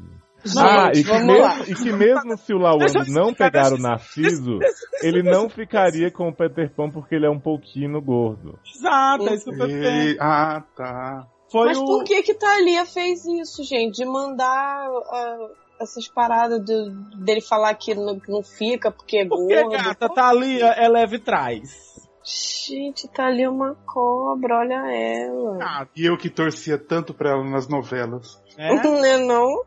Gente, 0.44 0.58
ah, 0.58 0.92
e 0.94 1.02
que, 1.02 1.18
mesmo, 1.18 1.64
e 1.66 1.74
que 1.74 1.92
mesmo 1.92 2.38
se 2.38 2.54
o 2.54 2.58
Lawando 2.58 3.04
não 3.08 3.34
pegar 3.34 3.70
deixa 3.70 3.74
o 3.74 3.78
Narciso, 3.78 4.60
ele 5.02 5.20
não 5.22 5.48
ficaria 5.48 6.12
com 6.12 6.28
o 6.28 6.32
Peter 6.32 6.70
Pan 6.70 6.90
porque 6.90 7.16
ele 7.16 7.26
é 7.26 7.30
um 7.30 7.40
pouquinho 7.40 8.00
gordo. 8.00 8.56
Exato, 8.72 9.28
é 9.28 9.34
isso 9.34 9.50
que 9.50 9.60
eu. 9.60 9.68
E- 9.68 10.16
Ah, 10.20 10.62
tá. 10.76 11.26
Foi 11.50 11.66
Mas 11.68 11.78
o... 11.78 11.84
por 11.84 12.04
que 12.04 12.22
que 12.22 12.34
Thalia 12.34 12.84
fez 12.86 13.24
isso, 13.24 13.64
gente? 13.64 13.96
De 13.96 14.04
mandar 14.04 14.86
ah, 15.10 15.48
essas 15.80 16.08
paradas 16.08 16.60
do- 16.64 16.90
dele 17.16 17.40
falar 17.40 17.74
que 17.74 17.94
não, 17.94 18.18
que 18.18 18.30
não 18.30 18.42
fica 18.42 18.90
porque 18.90 19.18
é 19.18 19.24
Porque, 19.26 19.62
gordo. 19.62 19.82
gata, 19.82 20.08
Thalia 20.08 20.66
é 20.72 20.88
leve 20.88 21.18
trás. 21.18 21.96
Gente, 22.24 23.08
tá 23.08 23.26
ali 23.26 23.46
uma 23.48 23.74
cobra, 23.86 24.58
olha 24.58 24.92
ela. 24.92 25.58
Ah, 25.62 25.86
e 25.96 26.04
eu 26.04 26.16
que 26.18 26.28
torcia 26.28 26.76
tanto 26.76 27.14
pra 27.14 27.30
ela 27.30 27.44
nas 27.44 27.68
novelas. 27.68 28.42
É? 28.56 28.68
Não 28.84 29.04
é 29.04 29.18
não? 29.18 29.62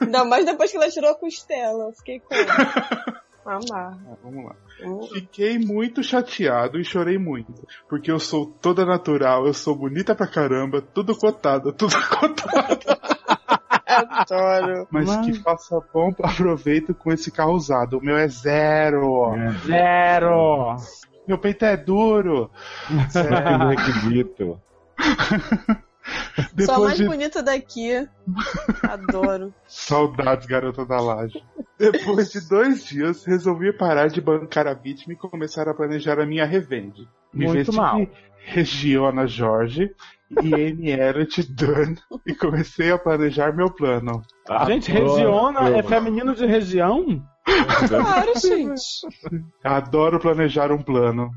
Ainda 0.00 0.24
mais 0.24 0.44
depois 0.44 0.70
que 0.70 0.76
ela 0.76 0.88
tirou 0.88 1.10
a 1.10 1.14
costela. 1.18 1.90
Fiquei 1.94 2.20
com 2.20 2.28
Amar. 3.48 3.96
Ah, 4.06 4.16
vamos 4.22 4.44
lá. 4.44 4.56
Hum. 4.84 5.02
Fiquei 5.12 5.58
muito 5.58 6.02
chateado 6.02 6.78
e 6.78 6.84
chorei 6.84 7.16
muito. 7.18 7.52
Porque 7.88 8.10
eu 8.10 8.18
sou 8.18 8.46
toda 8.60 8.84
natural, 8.84 9.46
eu 9.46 9.54
sou 9.54 9.74
bonita 9.74 10.14
pra 10.14 10.26
caramba, 10.26 10.80
tudo 10.82 11.16
cotada, 11.16 11.72
tudo 11.72 11.94
cotada. 12.20 13.35
Adoro. 13.96 14.86
Mas 14.90 15.06
Mas- 15.16 15.26
que 15.26 15.32
faça 15.42 15.80
bom 15.92 16.12
aproveito 16.22 16.94
com 16.94 17.12
esse 17.12 17.30
carro 17.30 17.52
usado. 17.52 17.98
O 17.98 18.04
meu 18.04 18.16
é 18.16 18.28
zero. 18.28 19.34
Zero! 19.66 20.76
Meu 21.26 21.38
peito 21.38 21.64
é 21.64 21.76
duro. 21.76 22.50
Eu 22.88 23.58
não 23.58 23.70
acredito. 23.70 24.60
Só 26.06 26.42
a 26.42 26.48
Depois 26.54 26.78
mais 26.78 26.96
de 26.98 27.06
bonita 27.06 27.42
daqui. 27.42 28.08
Adoro. 28.82 29.52
Saudades, 29.66 30.46
garota 30.46 30.84
da 30.84 31.00
laje. 31.00 31.42
Depois 31.78 32.30
de 32.30 32.48
dois 32.48 32.84
dias, 32.84 33.24
resolvi 33.24 33.72
parar 33.72 34.08
de 34.08 34.20
bancar 34.20 34.66
a 34.66 34.74
vítima 34.74 35.14
e 35.14 35.16
começar 35.16 35.68
a 35.68 35.74
planejar 35.74 36.18
a 36.18 36.26
minha 36.26 36.44
revende. 36.44 37.08
Me 37.32 37.46
Muito 37.46 37.58
vesti 37.58 37.76
mal. 37.76 37.98
de 37.98 38.08
Regiona 38.46 39.26
Jorge 39.26 39.90
e 40.42 40.54
Amy 40.54 40.90
Elliot 40.90 41.42
Dunn 41.52 41.96
e 42.26 42.34
comecei 42.34 42.90
a 42.90 42.98
planejar 42.98 43.54
meu 43.54 43.70
plano. 43.70 44.22
Gente, 44.66 44.90
Adoro, 44.90 45.14
Regiona 45.14 45.68
é 45.76 45.82
feminino 45.82 46.34
de 46.34 46.46
região? 46.46 47.22
Claro, 47.88 48.32
gente. 48.38 49.06
Adoro 49.62 50.18
planejar 50.18 50.72
um 50.72 50.82
plano. 50.82 51.30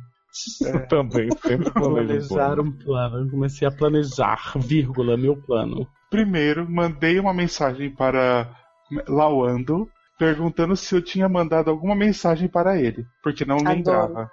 Eu 0.61 0.85
também 0.87 1.29
sempre 1.41 1.71
planejo 1.71 2.25
um 2.25 2.27
Planejar 2.27 2.55
plano. 2.55 2.63
um 2.63 2.71
plano. 2.71 3.17
Eu 3.19 3.29
comecei 3.31 3.67
a 3.67 3.71
planejar, 3.71 4.53
vírgula, 4.57 5.17
meu 5.17 5.35
plano. 5.35 5.87
Primeiro, 6.09 6.69
mandei 6.69 7.19
uma 7.19 7.33
mensagem 7.33 7.89
para 7.89 8.49
Lawando 9.07 9.87
perguntando 10.17 10.75
se 10.75 10.93
eu 10.93 11.01
tinha 11.01 11.29
mandado 11.29 11.69
alguma 11.69 11.95
mensagem 11.95 12.49
para 12.49 12.77
ele, 12.79 13.05
porque 13.23 13.45
não 13.45 13.55
Adoro. 13.57 13.75
lembrava. 13.77 14.31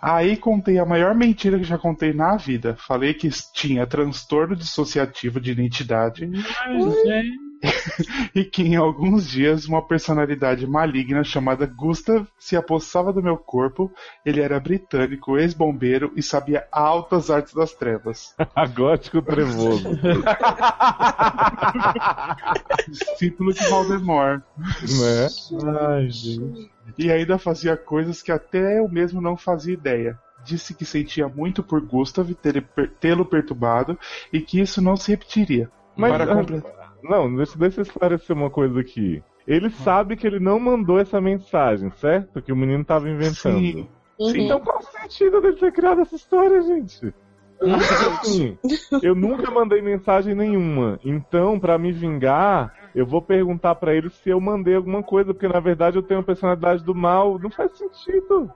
Aí 0.00 0.36
contei 0.36 0.78
a 0.78 0.86
maior 0.86 1.14
mentira 1.14 1.58
que 1.58 1.64
já 1.64 1.76
contei 1.76 2.14
na 2.14 2.36
vida. 2.36 2.74
Falei 2.78 3.12
que 3.12 3.28
tinha 3.52 3.86
transtorno 3.86 4.56
dissociativo 4.56 5.38
de 5.38 5.52
identidade 5.52 6.24
Ai, 6.60 6.80
gente. 6.80 7.47
e 8.34 8.44
que 8.44 8.62
em 8.62 8.76
alguns 8.76 9.28
dias 9.28 9.66
uma 9.66 9.82
personalidade 9.82 10.66
maligna 10.66 11.24
chamada 11.24 11.66
Gustav 11.66 12.26
se 12.38 12.56
apossava 12.56 13.12
do 13.12 13.22
meu 13.22 13.36
corpo. 13.36 13.92
Ele 14.24 14.40
era 14.40 14.60
britânico, 14.60 15.38
ex-bombeiro 15.38 16.12
e 16.16 16.22
sabia 16.22 16.66
altas 16.70 17.30
artes 17.30 17.54
das 17.54 17.72
trevas. 17.72 18.34
Gótico 18.74 19.20
trevoso. 19.22 19.88
Discípulo 22.88 23.52
de 23.52 23.64
Voldemort. 23.68 24.42
né? 24.58 25.28
Ai, 25.80 26.08
gente. 26.10 26.70
E 26.96 27.10
ainda 27.10 27.38
fazia 27.38 27.76
coisas 27.76 28.22
que 28.22 28.32
até 28.32 28.78
eu 28.78 28.88
mesmo 28.88 29.20
não 29.20 29.36
fazia 29.36 29.74
ideia. 29.74 30.18
Disse 30.44 30.72
que 30.72 30.84
sentia 30.84 31.28
muito 31.28 31.62
por 31.62 31.80
Gustav 31.80 32.30
tê-lo 33.00 33.26
perturbado 33.26 33.98
e 34.32 34.40
que 34.40 34.60
isso 34.60 34.80
não 34.80 34.96
se 34.96 35.10
repetiria. 35.10 35.70
Mas, 35.96 36.12
Para 36.12 36.24
ah, 36.24 36.36
completar. 36.36 36.77
Não, 37.02 37.34
deixa, 37.34 37.58
deixa 37.58 37.80
eu 37.80 37.82
esclarecer 37.82 38.36
uma 38.36 38.50
coisa 38.50 38.80
aqui. 38.80 39.22
Ele 39.46 39.70
sabe 39.70 40.16
que 40.16 40.26
ele 40.26 40.38
não 40.38 40.58
mandou 40.60 40.98
essa 40.98 41.20
mensagem, 41.20 41.90
certo? 41.92 42.42
Que 42.42 42.52
o 42.52 42.56
menino 42.56 42.84
tava 42.84 43.08
inventando. 43.08 43.58
Sim, 43.58 43.88
Uhum. 44.18 44.36
Então 44.36 44.60
qual 44.60 44.78
o 44.78 44.82
sentido 44.82 45.40
dele 45.40 45.56
ter 45.56 45.72
criado 45.72 46.00
essa 46.00 46.16
história, 46.16 46.60
gente? 46.62 47.14
Assim, 47.60 48.58
eu 49.02 49.14
nunca 49.14 49.50
mandei 49.50 49.80
mensagem 49.80 50.34
nenhuma. 50.34 50.98
Então, 51.04 51.58
pra 51.58 51.78
me 51.78 51.92
vingar, 51.92 52.72
eu 52.94 53.06
vou 53.06 53.22
perguntar 53.22 53.74
pra 53.76 53.94
ele 53.94 54.10
se 54.10 54.30
eu 54.30 54.40
mandei 54.40 54.74
alguma 54.74 55.02
coisa, 55.02 55.32
porque 55.32 55.48
na 55.48 55.60
verdade 55.60 55.96
eu 55.96 56.02
tenho 56.02 56.20
a 56.20 56.24
personalidade 56.24 56.84
do 56.84 56.94
mal. 56.94 57.38
Não 57.38 57.50
faz 57.50 57.76
sentido. 57.76 58.50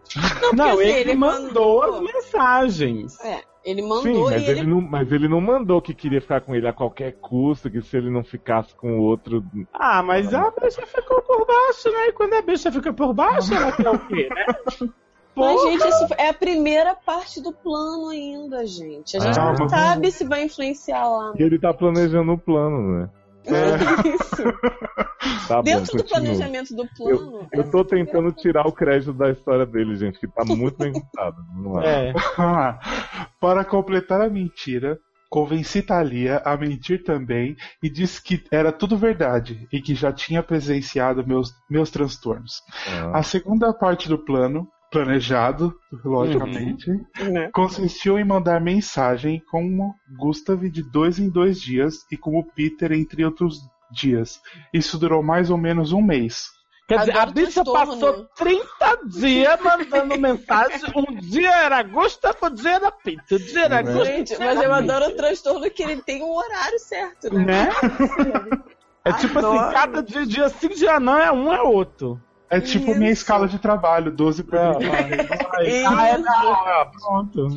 Não, 0.52 0.70
assim, 0.70 0.82
ele, 0.82 1.00
ele 1.00 1.14
mandou 1.14 1.80
mandou. 1.80 1.82
as 1.82 2.00
mensagens. 2.00 3.20
É, 3.24 3.42
ele 3.64 3.82
Sim, 3.82 3.88
mandou 3.88 4.30
mas 4.30 4.42
e 4.42 4.44
ele... 4.50 4.60
ele. 4.60 4.68
não, 4.70 4.80
mas 4.80 5.12
ele 5.12 5.28
não 5.28 5.40
mandou 5.40 5.80
que 5.80 5.94
queria 5.94 6.20
ficar 6.20 6.40
com 6.40 6.54
ele 6.54 6.66
a 6.66 6.72
qualquer 6.72 7.12
custo, 7.20 7.70
que 7.70 7.80
se 7.82 7.96
ele 7.96 8.10
não 8.10 8.22
ficasse 8.24 8.74
com 8.74 8.98
o 8.98 9.02
outro. 9.02 9.44
Ah, 9.72 10.02
mas 10.02 10.32
a 10.34 10.50
bicha 10.50 10.84
ficou 10.86 11.22
por 11.22 11.46
baixo, 11.46 11.90
né? 11.90 12.08
E 12.08 12.12
quando 12.12 12.34
a 12.34 12.42
bicha 12.42 12.70
fica 12.72 12.92
por 12.92 13.12
baixo, 13.14 13.54
ela 13.54 13.72
quer 13.72 13.88
o 13.90 13.98
quê, 14.06 14.28
né? 14.28 14.46
Mas, 15.34 15.58
Porra. 15.62 15.70
gente, 15.70 15.88
isso 15.88 16.06
é 16.18 16.28
a 16.28 16.34
primeira 16.34 16.94
parte 16.94 17.40
do 17.40 17.54
plano 17.54 18.10
ainda, 18.10 18.66
gente. 18.66 19.16
A 19.16 19.20
gente 19.20 19.38
Ah, 19.40 19.52
não 19.54 19.60
mas- 19.60 19.70
sabe 19.70 20.10
se 20.12 20.24
vai 20.26 20.44
influenciar 20.44 21.08
lá. 21.08 21.32
E 21.38 21.42
ele 21.42 21.58
tá 21.58 21.72
planejando 21.72 22.32
o 22.32 22.38
plano, 22.38 22.98
né? 22.98 23.08
Isso. 23.44 24.42
Tá 25.48 25.60
Dentro 25.60 25.92
bom, 25.92 25.98
do 25.98 26.02
continua. 26.02 26.20
planejamento 26.20 26.74
do 26.74 26.86
plano. 26.96 27.48
Eu 27.52 27.70
tô 27.70 27.84
tentando 27.84 28.32
tirar 28.32 28.66
o 28.66 28.72
crédito 28.72 29.12
da 29.12 29.30
história 29.30 29.66
dele, 29.66 29.96
gente, 29.96 30.18
que 30.18 30.26
tá 30.26 30.44
muito 30.44 30.76
bem 30.78 30.92
contado. 30.92 31.36
Vamos 31.54 31.74
lá. 31.74 31.84
É. 31.84 32.12
Para 33.40 33.64
completar 33.64 34.20
a 34.20 34.28
mentira, 34.28 34.98
convenci 35.30 35.82
Thalia 35.82 36.40
a 36.44 36.56
mentir 36.56 37.02
também 37.04 37.56
e 37.82 37.90
disse 37.90 38.22
que 38.22 38.42
era 38.50 38.72
tudo 38.72 38.96
verdade 38.96 39.66
e 39.72 39.80
que 39.80 39.94
já 39.94 40.12
tinha 40.12 40.42
presenciado 40.42 41.26
meus, 41.26 41.50
meus 41.68 41.90
transtornos. 41.90 42.62
Ah. 42.88 43.18
A 43.18 43.22
segunda 43.22 43.72
parte 43.72 44.08
do 44.08 44.18
plano, 44.18 44.68
planejado, 44.92 45.74
logicamente, 46.04 46.90
Né? 47.18 47.50
consistiu 47.52 48.18
em 48.18 48.24
mandar 48.24 48.60
mensagem 48.60 49.42
com 49.50 49.64
o 49.64 49.94
Gustav 50.16 50.62
de 50.68 50.82
dois 50.82 51.18
em 51.18 51.28
dois 51.30 51.60
dias 51.60 52.06
e 52.12 52.16
com 52.16 52.38
o 52.38 52.44
Peter 52.44 52.92
entre 52.92 53.24
outros 53.24 53.58
dias. 53.90 54.40
Isso 54.72 54.98
durou 54.98 55.22
mais 55.22 55.50
ou 55.50 55.56
menos 55.56 55.92
um 55.92 56.02
mês. 56.02 56.50
Quer 56.86 56.98
dizer, 56.98 57.16
a 57.16 57.26
bicha 57.26 57.64
passou 57.64 58.18
né? 58.18 58.26
30 58.36 58.64
dias 59.06 59.60
mandando 59.62 60.20
mensagem. 60.20 60.80
Um 60.94 61.16
dia 61.16 61.50
era 61.50 61.82
Gustavo, 61.82 62.36
outro 62.42 62.62
dia 62.62 62.72
era 62.72 62.90
Pizza, 62.90 63.34
outro 63.34 63.48
dia 63.48 63.64
era 63.64 63.76
Né? 63.76 63.82
Gustavo. 63.82 64.04
Gente, 64.04 64.38
mas 64.38 64.62
eu 64.62 64.72
adoro 64.74 65.06
o 65.06 65.16
transtorno 65.16 65.70
que 65.70 65.82
ele 65.82 66.02
tem 66.02 66.22
um 66.22 66.34
horário 66.34 66.78
certo, 66.78 67.32
né? 67.32 67.44
Né? 67.44 67.68
É 69.04 69.12
tipo 69.14 69.36
assim, 69.36 69.48
Adoro. 69.58 69.72
cada 69.72 70.00
dia, 70.00 70.24
dia 70.24 70.48
sim, 70.48 70.68
dia 70.68 71.00
não, 71.00 71.18
é 71.18 71.32
um, 71.32 71.52
é 71.52 71.60
outro. 71.60 72.20
É 72.52 72.60
tipo 72.60 72.90
Isso. 72.90 72.98
minha 72.98 73.10
escala 73.10 73.48
de 73.48 73.58
trabalho, 73.58 74.12
12 74.12 74.44
por 74.44 74.58
Não. 74.58 74.74
30. 74.78 74.92
Ah, 75.86 76.08
é, 76.08 76.14
ah, 76.16 76.90
pronto. 76.92 77.48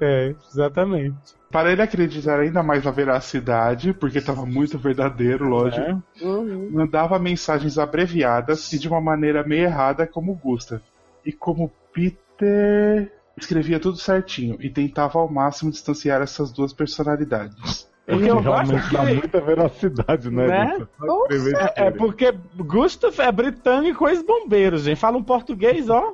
É, 0.00 0.34
exatamente. 0.48 1.16
Para 1.50 1.72
ele 1.72 1.82
acreditar 1.82 2.38
ainda 2.38 2.62
mais 2.62 2.84
na 2.84 2.90
veracidade, 2.92 3.92
porque 3.92 4.18
estava 4.18 4.46
muito 4.46 4.78
verdadeiro, 4.78 5.48
lógico, 5.48 6.00
É. 6.20 6.24
Uhum. 6.24 6.70
mandava 6.70 7.18
mensagens 7.18 7.76
abreviadas 7.76 8.72
e 8.72 8.78
de 8.78 8.86
uma 8.86 9.00
maneira 9.00 9.42
meio 9.42 9.64
errada 9.64 10.06
como 10.06 10.34
Gustav. 10.34 10.80
E 11.26 11.32
como 11.32 11.72
Peter 11.92 13.10
escrevia 13.36 13.80
tudo 13.80 13.96
certinho 13.96 14.56
e 14.60 14.70
tentava 14.70 15.18
ao 15.18 15.28
máximo 15.30 15.70
distanciar 15.72 16.20
essas 16.22 16.52
duas 16.52 16.72
personalidades. 16.72 17.89
Porque 18.10 18.30
eu 18.30 18.42
gosto 18.42 18.72
dá 18.74 18.80
que- 19.06 19.14
muita 19.14 19.40
veracidade, 19.40 20.30
né? 20.30 20.46
Né? 20.46 20.76
É, 20.76 21.32
é 21.32 21.90
diferente. 21.90 21.98
porque 21.98 22.34
Gustav 22.56 23.18
é 23.20 23.32
britânico 23.32 24.08
ex-bombeiro, 24.08 24.78
gente. 24.78 24.98
Fala 24.98 25.16
um 25.16 25.22
português, 25.22 25.88
ó. 25.88 26.12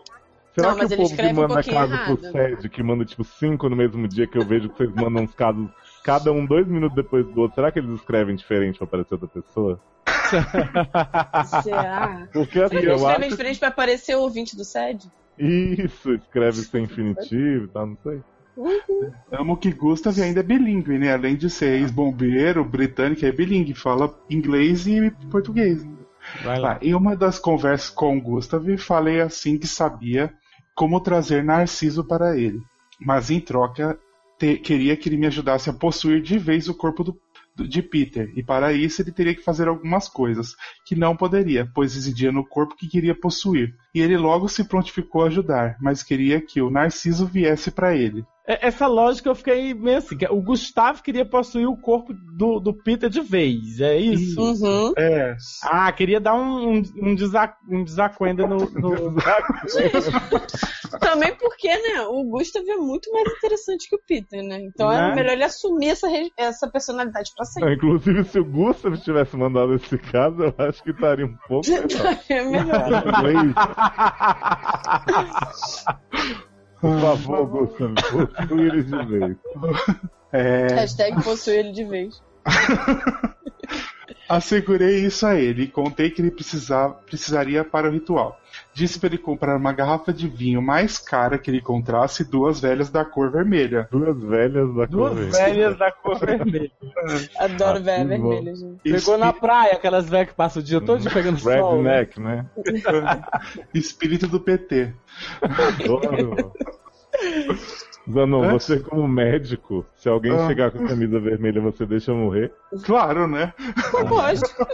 Será 0.54 0.68
Não, 0.68 0.74
que 0.76 0.82
mas 0.82 0.90
o 0.90 0.94
ele 0.94 1.02
povo 1.02 1.16
que 1.16 1.22
um 1.22 1.34
manda 1.34 1.54
pouquinho 1.54 1.76
caso 1.76 1.88
pro 2.16 2.28
errado. 2.28 2.32
SED, 2.56 2.68
que 2.70 2.82
manda 2.82 3.04
tipo 3.04 3.24
cinco 3.24 3.68
no 3.68 3.76
mesmo 3.76 4.08
dia 4.08 4.26
que 4.26 4.38
eu 4.38 4.42
vejo 4.44 4.68
que 4.70 4.76
vocês 4.78 4.90
mandam 4.94 5.24
uns 5.24 5.34
casos, 5.34 5.68
cada 6.02 6.32
um 6.32 6.46
dois 6.46 6.66
minutos 6.66 6.96
depois 6.96 7.26
do 7.26 7.40
outro, 7.42 7.54
será 7.56 7.70
que 7.70 7.78
eles 7.78 7.90
escrevem 7.90 8.34
diferente 8.34 8.78
pra 8.78 8.86
aparecer 8.86 9.14
outra 9.14 9.28
pessoa? 9.28 9.78
Será? 11.62 12.26
Porque 12.32 12.58
assim, 12.60 12.68
Será 12.68 12.70
que 12.70 12.76
eles 12.76 12.96
escrevem 13.00 13.28
acho 13.28 13.28
diferente 13.36 13.58
pra 13.58 13.68
aparecer 13.68 14.16
o 14.16 14.20
ouvinte 14.20 14.56
do 14.56 14.64
SED? 14.64 15.06
Isso, 15.38 16.14
escreve 16.14 16.62
sem 16.62 16.84
infinitivo 16.84 17.64
e 17.64 17.68
tal, 17.68 17.86
não 17.86 17.96
sei. 18.02 18.20
Amo 19.30 19.56
que 19.56 19.70
Gustav 19.72 20.18
ainda 20.20 20.40
é 20.40 20.42
bilíngue, 20.42 20.98
né? 20.98 21.12
Além 21.12 21.36
de 21.36 21.50
ser 21.50 21.78
ex-bombeiro, 21.80 22.64
britânico, 22.64 23.24
é 23.24 23.32
bilíngue, 23.32 23.74
fala 23.74 24.18
inglês 24.30 24.86
e 24.86 25.10
português. 25.30 25.84
Vai 26.42 26.58
lá. 26.58 26.74
Tá, 26.76 26.84
em 26.84 26.94
uma 26.94 27.14
das 27.14 27.38
conversas 27.38 27.90
com 27.90 28.20
Gustav, 28.20 28.66
falei 28.78 29.20
assim 29.20 29.58
que 29.58 29.66
sabia 29.66 30.32
como 30.74 31.00
trazer 31.00 31.44
Narciso 31.44 32.04
para 32.04 32.36
ele, 32.36 32.60
mas 33.00 33.30
em 33.30 33.40
troca 33.40 33.98
te- 34.38 34.56
queria 34.58 34.96
que 34.96 35.08
ele 35.08 35.16
me 35.16 35.26
ajudasse 35.26 35.70
a 35.70 35.72
possuir 35.72 36.20
de 36.20 36.36
vez 36.38 36.68
o 36.68 36.74
corpo 36.74 37.04
do- 37.04 37.16
do- 37.54 37.66
de 37.66 37.80
Peter, 37.80 38.30
e 38.36 38.42
para 38.42 38.72
isso 38.72 39.00
ele 39.00 39.12
teria 39.12 39.34
que 39.34 39.42
fazer 39.42 39.68
algumas 39.68 40.08
coisas 40.08 40.54
que 40.84 40.94
não 40.96 41.16
poderia, 41.16 41.70
pois 41.74 41.94
residia 41.94 42.30
no 42.32 42.44
corpo 42.46 42.76
que 42.76 42.88
queria 42.88 43.14
possuir. 43.14 43.74
E 43.94 44.00
ele 44.00 44.16
logo 44.18 44.48
se 44.48 44.64
prontificou 44.64 45.22
a 45.22 45.28
ajudar, 45.28 45.76
mas 45.80 46.02
queria 46.02 46.40
que 46.40 46.60
o 46.60 46.70
Narciso 46.70 47.24
viesse 47.24 47.70
para 47.70 47.94
ele. 47.94 48.24
É- 48.46 48.66
essa 48.68 48.86
lógica 48.86 49.28
eu 49.28 49.34
fiquei 49.34 49.74
meio 49.74 49.98
assim. 49.98 50.16
que 50.16 50.26
O 50.26 50.40
Gustavo 50.40 51.02
queria 51.02 51.24
possuir 51.24 51.66
o 51.68 51.76
corpo 51.76 52.12
do, 52.14 52.60
do 52.60 52.72
Peter 52.72 53.10
de 53.10 53.20
vez, 53.20 53.80
é 53.80 53.96
isso? 53.96 54.40
Uhum. 54.40 54.92
É. 54.96 55.36
Ah, 55.64 55.90
queria 55.92 56.20
dar 56.20 56.34
um, 56.34 56.74
um, 56.78 56.82
um, 57.02 57.14
desa, 57.14 57.54
um 57.68 57.82
desacuenda 57.84 58.46
no. 58.46 58.58
no... 58.58 59.16
Também 61.00 61.34
porque, 61.36 61.68
né, 61.68 62.02
o 62.08 62.24
Gustav 62.24 62.64
é 62.68 62.76
muito 62.76 63.10
mais 63.12 63.26
interessante 63.36 63.88
que 63.88 63.96
o 63.96 64.00
Peter, 64.06 64.42
né? 64.42 64.60
Então 64.60 64.88
Né? 64.88 65.10
é 65.10 65.14
melhor 65.14 65.32
ele 65.32 65.44
assumir 65.44 65.88
essa, 65.88 66.06
essa 66.36 66.68
personalidade 66.70 67.30
pra 67.36 67.44
sempre. 67.44 67.74
inclusive, 67.74 68.24
se 68.24 68.38
o 68.38 68.44
Gustav 68.44 68.96
tivesse 68.98 69.36
mandado 69.36 69.74
esse 69.74 69.98
caso, 69.98 70.42
eu 70.44 70.54
acho 70.58 70.82
que 70.82 70.90
estaria 70.90 71.26
um 71.26 71.36
pouco 71.48 71.66
melhor. 71.70 72.18
É 72.28 72.44
melhor. 72.44 72.86
Por 76.80 77.00
favor, 77.00 77.46
Gustav, 77.46 77.94
possui 77.94 78.66
ele 78.66 78.82
de 78.82 79.06
vez. 79.06 79.36
É, 80.32 80.66
Hashtag 80.74 81.22
possui 81.22 81.54
ele 81.56 81.72
de 81.72 81.84
vez. 81.84 82.22
assegurei 84.28 85.04
isso 85.04 85.26
a 85.26 85.36
ele 85.36 85.64
e 85.64 85.68
contei 85.68 86.10
que 86.10 86.20
ele 86.20 86.30
precisava, 86.30 86.94
precisaria 86.94 87.64
para 87.64 87.88
o 87.88 87.92
ritual. 87.92 88.38
Disse 88.76 89.00
para 89.00 89.08
ele 89.08 89.16
comprar 89.16 89.56
uma 89.56 89.72
garrafa 89.72 90.12
de 90.12 90.28
vinho 90.28 90.60
mais 90.60 90.98
cara 90.98 91.38
que 91.38 91.50
ele 91.50 91.60
encontrasse 91.60 92.22
e 92.22 92.26
duas 92.26 92.60
velhas 92.60 92.90
da 92.90 93.06
cor 93.06 93.30
vermelha. 93.30 93.88
Duas 93.90 94.20
velhas 94.22 94.74
da 94.74 94.84
Duas 94.84 95.12
cor 95.14 95.30
velhas 95.30 95.78
da 95.78 95.90
cor 95.90 96.18
vermelha. 96.18 96.70
Adoro 97.40 97.78
Ah, 97.78 97.80
bom. 97.80 97.84
vermelha, 97.84 98.54
gente. 98.54 98.78
Pegou 98.82 99.16
na 99.16 99.32
praia, 99.32 99.72
aquelas 99.72 100.10
velhas 100.10 100.28
que 100.28 100.34
passam 100.34 100.60
o 100.60 100.64
dia 100.64 100.78
todo 100.82 101.02
pegando 101.10 101.38
sol. 101.40 101.82
né? 101.82 102.00
Redneck, 102.00 102.20
né? 102.20 102.46
Espírito 103.72 104.26
do 104.26 104.38
PT. 104.40 104.92
Adoro. 105.40 106.52
Zanon, 108.12 108.50
você 108.50 108.78
como 108.78 109.08
médico, 109.08 109.86
se 109.96 110.06
alguém 110.08 110.32
Ah. 110.32 110.46
chegar 110.46 110.70
com 110.70 110.84
a 110.84 110.88
camisa 110.88 111.18
vermelha, 111.18 111.62
você 111.62 111.86
deixa 111.86 112.12
morrer? 112.12 112.52
Claro, 112.84 113.26
né? 113.26 113.54
Lógico. 114.08 114.66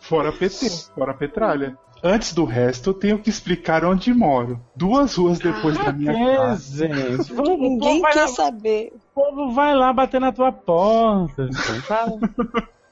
Fora 0.00 0.32
PT, 0.32 0.68
fora 0.96 1.14
Petralha. 1.14 1.78
Antes 2.06 2.34
do 2.34 2.44
resto, 2.44 2.90
eu 2.90 2.94
tenho 2.94 3.18
que 3.18 3.30
explicar 3.30 3.82
onde 3.82 4.12
moro. 4.12 4.60
Duas 4.76 5.14
ruas 5.16 5.38
depois 5.38 5.78
da 5.78 5.90
minha 5.90 6.12
É, 6.12 6.36
casa. 6.36 6.86
gente. 6.88 7.32
Ninguém 7.58 8.02
quer 8.02 8.20
lá, 8.22 8.28
saber. 8.28 8.92
o 8.94 9.14
povo 9.14 9.52
vai 9.54 9.74
lá 9.74 9.90
bater 9.90 10.20
na 10.20 10.30
tua 10.30 10.52
porta. 10.52 11.46
gente, 11.50 11.86
tá? 11.88 12.06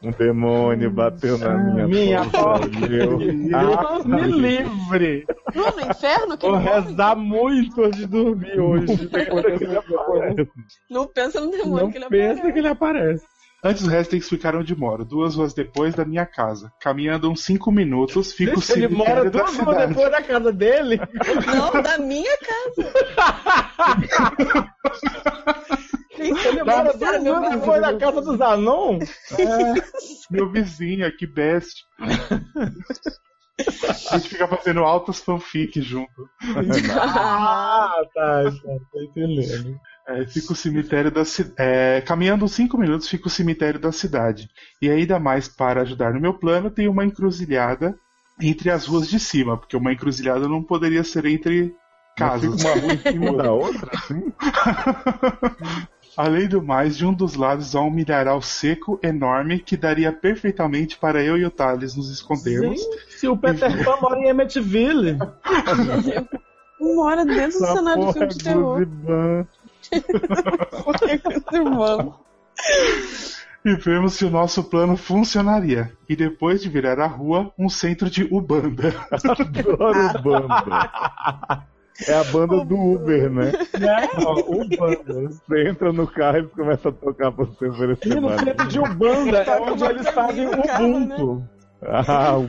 Um 0.03 0.11
demônio 0.13 0.91
bateu 0.91 1.37
na 1.39 1.57
minha, 1.59 1.87
minha 1.87 2.25
porta. 2.31 2.67
e 2.91 2.99
Eu... 2.99 3.19
Ah, 3.55 3.83
Deus 4.03 4.07
me 4.07 4.23
livre. 4.23 5.27
Não, 5.55 5.71
no 5.71 5.81
inferno? 5.91 6.37
Que 6.39 6.47
Vou 6.49 6.57
rezar 6.57 7.15
muito 7.15 7.85
antes 7.85 8.01
de 8.01 8.07
dormir 8.07 8.59
hoje. 8.59 9.09
Não 10.91 11.07
pensa 11.07 11.41
no 11.41 11.51
demônio 11.51 11.85
Não 11.85 11.91
que 11.93 11.99
ele 11.99 12.07
pensa 12.09 12.33
aparece. 12.33 12.53
que 12.53 12.59
ele 12.59 12.69
aparece. 12.69 13.25
Antes 13.65 13.83
do 13.85 13.89
resto, 13.91 14.11
tem 14.11 14.19
que 14.19 14.25
explicar 14.25 14.57
onde 14.57 14.75
moro. 14.75 15.05
Duas 15.05 15.37
ruas 15.37 15.55
depois 15.55 15.95
da 15.95 16.05
minha 16.05 16.27
casa. 16.27 16.73
Caminhando 16.81 17.31
uns 17.31 17.45
cinco 17.45 17.71
minutos, 17.71 18.33
fico 18.33 18.57
Deixa 18.57 18.73
ele 18.73 18.89
cemitério 18.89 19.15
mora 19.17 19.31
da 19.31 19.39
duas 19.39 19.57
ruas 19.57 19.69
cidade. 19.77 19.95
depois 19.95 20.11
da 20.11 20.23
casa 20.23 20.53
dele. 20.53 21.01
Não, 21.47 21.83
da 21.83 21.99
minha 21.99 22.37
casa. 22.39 22.93
Ele 26.19 26.35
Dá- 26.65 26.65
mora 26.65 26.99
Cara, 26.99 27.19
duas 27.19 27.23
ruas 27.41 27.51
depois 27.61 27.81
da 27.81 27.97
casa 27.99 28.21
do 28.21 28.37
Zanon. 28.37 28.99
Meu 30.31 30.51
vizinho 30.51 31.07
aqui, 31.07 31.27
best. 31.27 31.85
A 34.11 34.17
gente 34.19 34.29
fica 34.29 34.47
fazendo 34.49 34.81
altas 34.81 35.21
fanfic 35.21 35.81
junto. 35.81 36.29
Ah, 36.99 37.93
tá, 38.15 38.45
tá, 38.45 38.51
tô 38.93 39.01
entendendo. 39.03 39.79
É, 40.09 40.27
fica 40.27 40.53
o 40.53 40.57
cemitério 40.57 41.11
da 41.11 41.25
cidade. 41.25 42.05
caminhando 42.05 42.45
uns 42.45 42.53
5 42.53 42.77
minutos, 42.77 43.09
fica 43.09 43.29
o 43.29 43.31
cemitério 43.31 43.79
da 43.79 43.93
cidade. 43.93 44.49
E 44.81 44.91
ainda 44.91 45.19
mais 45.19 45.49
para 45.49 45.83
ajudar 45.83 46.13
no 46.13 46.21
meu 46.21 46.35
plano, 46.35 46.71
tem 46.71 46.89
uma 46.89 47.05
encruzilhada 47.05 47.95
entre 48.41 48.71
as 48.71 48.87
ruas 48.87 49.09
de 49.09 49.21
cima, 49.21 49.57
porque 49.57 49.77
uma 49.77 49.93
encruzilhada 49.93 50.49
não 50.49 50.63
poderia 50.63 51.05
ser 51.05 51.27
entre 51.27 51.75
casas. 52.17 52.61
fica 52.61 52.73
uma 52.73 52.81
rua 52.81 52.95
em 52.95 52.99
cima 52.99 53.37
da 53.37 53.53
outra, 53.53 53.91
assim? 53.95 54.33
Além 56.17 56.47
do 56.47 56.63
mais, 56.63 56.97
de 56.97 57.07
um 57.07 57.13
dos 57.13 57.35
lados 57.35 57.75
há 57.75 57.81
um 57.81 57.91
milharal 57.91 58.43
seco 58.43 59.01
enorme 59.03 59.59
que 59.59 59.79
daria 59.79 60.13
perfeitamente 60.13 60.99
para 60.99 61.23
eu 61.23 61.39
e 61.39 61.45
o 61.45 61.51
Thales 61.51 61.97
nos 61.97 62.11
escondermos. 62.11 62.81
Se 63.09 63.27
o 63.27 63.37
Peter 63.37 63.83
Pan 63.83 63.97
mora 64.01 64.19
em 64.19 64.29
Emmetsville. 64.29 65.17
Uma 66.79 67.05
hora 67.05 67.25
dentro 67.25 67.59
do 67.59 67.65
Essa 67.65 67.77
cenário 67.77 68.07
de 68.07 68.13
porra 68.13 68.13
filme 68.13 68.35
de 68.35 68.41
é 68.41 68.53
terror. 68.53 68.75
Guziban. 68.75 69.47
Por 70.85 70.99
que? 70.99 71.21
E 73.65 73.77
vemos 73.77 74.15
se 74.15 74.25
o 74.25 74.31
nosso 74.31 74.65
plano 74.65 74.97
funcionaria. 74.97 75.93
E 76.09 76.17
depois 76.17 76.61
de 76.61 76.69
virar 76.69 76.99
a 76.99 77.07
rua, 77.07 77.53
um 77.57 77.69
centro 77.69 78.11
de 78.11 78.25
Ubanda. 78.25 78.93
Adoro 79.13 80.07
o 80.07 80.23
banda. 80.23 81.67
É 82.09 82.15
a 82.15 82.25
banda 82.25 82.65
do 82.65 82.75
Uber, 82.75 83.31
né? 83.31 83.53
Né? 83.79 84.09
Ó, 84.27 84.41
o 84.41 84.69
banda. 84.69 85.29
Você 85.29 85.69
entra 85.69 85.93
no 85.93 86.07
carro 86.09 86.39
e 86.39 86.41
eles 86.41 86.53
começam 86.53 86.91
a 86.91 86.95
tocar 86.95 87.31
pra 87.31 87.45
você 87.45 87.69
oferecer 87.69 88.17
E 88.17 88.21
no 88.21 88.39
centro 88.39 88.67
de 88.67 88.81
Ubanda 88.81 89.39
é 89.39 89.61
onde 89.61 89.85
eles 89.85 90.09
fazem 90.09 90.51
carro, 90.51 90.97
Ubuntu. 90.97 91.49
Ah, 91.85 92.37
o 92.37 92.45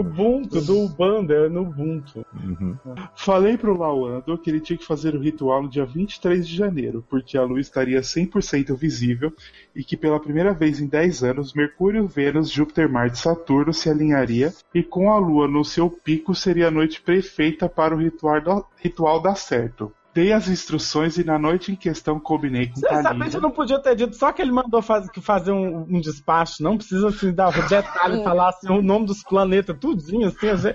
Ubuntu. 0.00 0.60
do 0.66 0.84
Ubanda, 0.84 1.34
é 1.34 1.48
no 1.48 1.62
Ubuntu. 1.62 2.24
Uhum. 2.34 2.76
Falei 3.16 3.56
pro 3.56 3.76
Lawando 3.76 4.36
que 4.38 4.50
ele 4.50 4.60
tinha 4.60 4.78
que 4.78 4.84
fazer 4.84 5.14
o 5.14 5.20
ritual 5.20 5.62
no 5.62 5.68
dia 5.68 5.84
23 5.86 6.46
de 6.46 6.54
janeiro, 6.56 7.04
porque 7.08 7.38
a 7.38 7.42
lua 7.42 7.60
estaria 7.60 8.00
100% 8.00 8.74
visível 8.76 9.32
e 9.74 9.82
que 9.82 9.96
pela 9.96 10.20
primeira 10.20 10.52
vez 10.52 10.80
em 10.80 10.86
10 10.86 11.24
anos, 11.24 11.54
Mercúrio, 11.54 12.06
Vênus, 12.06 12.50
Júpiter, 12.50 12.88
Marte 12.88 13.14
e 13.14 13.18
Saturno 13.18 13.72
se 13.72 13.88
alinharia 13.88 14.52
e 14.74 14.82
com 14.82 15.10
a 15.10 15.18
lua 15.18 15.48
no 15.48 15.64
seu 15.64 15.88
pico 15.90 16.34
seria 16.34 16.68
a 16.68 16.70
noite 16.70 17.00
perfeita 17.00 17.68
para 17.68 17.94
o 17.94 17.98
ritual, 17.98 18.40
da- 18.40 18.64
ritual 18.76 19.22
dar 19.22 19.36
certo. 19.36 19.92
Dei 20.18 20.32
as 20.32 20.48
instruções 20.48 21.16
e 21.16 21.22
na 21.22 21.38
noite 21.38 21.70
em 21.70 21.76
questão 21.76 22.18
combinei 22.18 22.66
com 22.66 22.80
Kalina. 22.80 23.24
gente 23.28 23.40
não 23.40 23.52
podia 23.52 23.78
ter 23.78 23.94
dito 23.94 24.16
só 24.16 24.32
que 24.32 24.42
ele 24.42 24.50
mandou 24.50 24.82
faz, 24.82 25.08
que 25.08 25.20
fazer 25.20 25.52
um, 25.52 25.82
um 25.82 26.00
despacho, 26.00 26.60
não 26.60 26.76
precisa 26.76 27.06
assim, 27.06 27.32
dar 27.32 27.52
detalhe, 27.68 28.24
falar 28.24 28.48
assim, 28.48 28.68
o 28.68 28.82
nome 28.82 29.06
dos 29.06 29.22
planetas, 29.22 29.78
tudinho, 29.78 30.26
assim, 30.26 30.56
gente, 30.56 30.74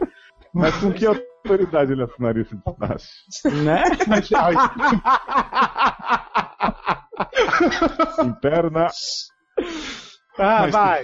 Mas 0.53 0.73
com 0.77 0.93
que 0.93 1.05
autoridade 1.05 1.91
ele 1.91 2.03
assinaria 2.03 2.43
esse 2.43 2.55
despacho? 2.55 3.09
né? 3.65 3.83
Ai, 4.33 4.55
Interna. 8.25 8.87
Ah, 10.37 10.61
Mas- 10.61 10.71
vai. 10.71 11.03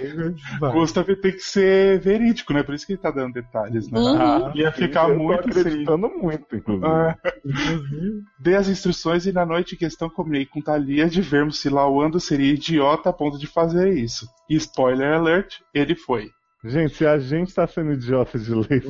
vai. 0.58 0.72
Gustav 0.72 1.06
tem 1.06 1.32
que 1.32 1.38
ser 1.40 2.00
verídico, 2.00 2.52
né? 2.52 2.62
Por 2.64 2.74
isso 2.74 2.84
que 2.86 2.92
ele 2.94 3.00
tá 3.00 3.10
dando 3.12 3.32
detalhes, 3.34 3.88
né? 3.90 3.98
Uhum. 4.00 4.52
Ia 4.56 4.72
ficar 4.72 5.08
Eu 5.08 5.16
tô 5.18 5.22
muito 5.22 5.52
sem. 5.52 5.62
acreditando 5.62 6.08
muito, 6.08 6.56
inclusive. 6.56 6.86
Ah, 6.86 7.16
Inclusive. 7.44 8.22
Dei 8.40 8.54
as 8.56 8.68
instruções 8.68 9.26
e 9.26 9.32
na 9.32 9.46
noite 9.46 9.74
em 9.74 9.78
questão 9.78 10.10
combinei 10.10 10.44
com 10.46 10.60
Thalia 10.60 11.08
de 11.08 11.20
vermos 11.22 11.60
se 11.60 11.68
Lawando 11.68 12.18
seria 12.18 12.52
idiota 12.54 13.10
a 13.10 13.12
ponto 13.12 13.38
de 13.38 13.46
fazer 13.46 13.92
isso. 13.92 14.26
E 14.48 14.56
spoiler 14.56 15.12
alert, 15.14 15.58
ele 15.72 15.94
foi. 15.94 16.30
Gente, 16.62 16.94
se 16.96 17.06
a 17.06 17.18
gente 17.18 17.54
tá 17.54 17.66
sendo 17.66 17.92
idiota 17.92 18.38
de 18.38 18.52
lei, 18.54 18.82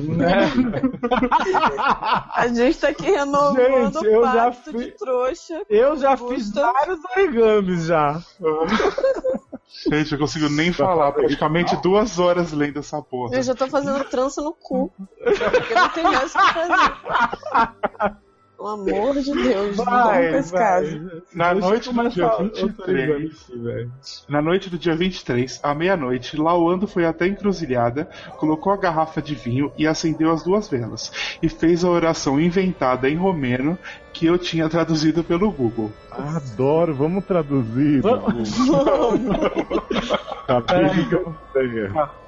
A 2.33 2.47
gente 2.53 2.77
tá 2.79 2.89
aqui 2.89 3.05
renovando 3.11 3.93
Gente, 3.93 4.05
eu 4.07 4.21
o 4.21 4.23
já 4.25 4.51
fui- 4.51 4.85
de 4.85 4.91
trouxa. 4.97 5.61
Eu 5.69 5.95
já 5.97 6.15
Gusta. 6.15 6.35
fiz 6.35 6.51
vários 6.51 6.99
origamis 7.15 7.85
já. 7.85 8.19
Gente, 9.89 10.11
eu 10.11 10.19
consigo 10.19 10.47
nem 10.49 10.71
falar, 10.71 11.11
praticamente 11.11 11.75
duas 11.81 12.19
horas 12.19 12.51
lendo 12.51 12.79
essa 12.79 13.01
porra. 13.01 13.35
Eu 13.35 13.41
já 13.41 13.55
tô 13.55 13.67
fazendo 13.67 14.03
trança 14.05 14.41
no 14.41 14.53
cu. 14.53 14.91
Porque 15.17 15.73
não 15.73 15.89
tem 15.89 16.03
mais 16.03 16.35
o 16.35 16.37
que 16.37 16.53
fazer. 16.53 18.21
Pelo 18.61 18.67
amor 18.67 19.15
de 19.15 19.33
Deus, 19.33 19.75
não 19.75 19.85
com 19.85 20.19
esse 20.19 20.53
caso. 20.53 21.11
Na 21.33 21.51
Deixa 21.51 21.67
noite 21.67 21.91
do 21.91 22.09
dia 22.09 22.27
outro 22.27 22.67
23. 22.67 22.87
origami 22.87 23.25
aqui, 23.25 23.57
velho. 23.57 23.91
Na 24.29 24.41
noite 24.41 24.69
do 24.69 24.77
dia 24.77 24.95
23, 24.95 25.59
à 25.63 25.73
meia-noite, 25.73 26.37
Lawando 26.37 26.85
foi 26.85 27.05
até 27.05 27.25
a 27.25 27.27
encruzilhada, 27.27 28.07
colocou 28.37 28.71
a 28.71 28.77
garrafa 28.77 29.19
de 29.19 29.33
vinho 29.33 29.71
e 29.75 29.87
acendeu 29.87 30.31
as 30.31 30.43
duas 30.43 30.69
velas. 30.69 31.11
E 31.41 31.49
fez 31.49 31.83
a 31.83 31.89
oração 31.89 32.39
inventada 32.39 33.09
em 33.09 33.15
romeno 33.15 33.79
que 34.13 34.27
eu 34.27 34.37
tinha 34.37 34.69
traduzido 34.69 35.23
pelo 35.23 35.51
Google. 35.51 35.91
adoro, 36.11 36.93
vamos 36.93 37.25
traduzir. 37.25 38.01
Vamos. 38.01 38.51
Tá 40.47 40.59
bem 40.59 41.07
eu. 41.11 41.35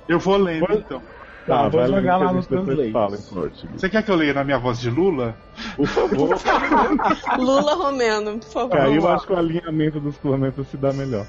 Eu 0.08 0.20
vou 0.20 0.38
lendo 0.38 0.72
então. 0.72 1.02
Tá, 1.46 1.68
vou 1.68 1.82
vai 1.82 1.90
lá 1.90 1.98
jogar 2.00 2.18
lá 2.18 2.34
no 2.34 2.44
Translate. 2.44 2.92
fala. 2.92 3.18
Você 3.18 3.90
quer 3.90 4.04
que 4.04 4.10
eu 4.12 4.16
leia 4.16 4.34
na 4.34 4.44
minha 4.46 4.58
voz 4.58 4.80
de 4.80 4.90
Lula? 4.90 5.36
Por 5.76 5.88
favor. 5.88 6.38
Lula 7.38 7.76
Romeno, 7.76 8.40
por 8.40 8.50
favor. 8.50 8.78
Aí 8.80 8.96
eu 8.96 9.08
acho 9.08 9.28
que 9.28 9.34
o 9.34 9.38
alinhamento 9.38 10.00
dos 10.00 10.18
planetas 10.18 10.68
se 10.70 10.78
dá 10.78 10.94
melhor. 10.94 11.28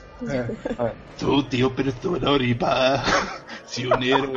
Tutti 1.19 1.65
operatora 1.65 2.31
oriba, 2.31 3.03
se 3.67 3.87
uniram 3.87 4.33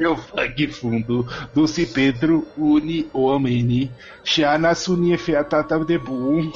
Eu 0.00 0.16
fag 0.16 0.68
fundo, 0.68 1.26
doce 1.54 1.86
Pedro, 1.86 2.46
uni 2.56 3.08
omeni, 3.12 3.90
Xana 4.24 4.74
suni 4.74 5.16
featata 5.18 5.78
de 5.84 5.98
boom, 5.98 6.50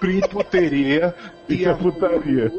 prim 0.00 0.20
puteria, 0.20 1.14
Isso 1.54 1.68
é 1.68 1.74
putaria. 1.74 2.52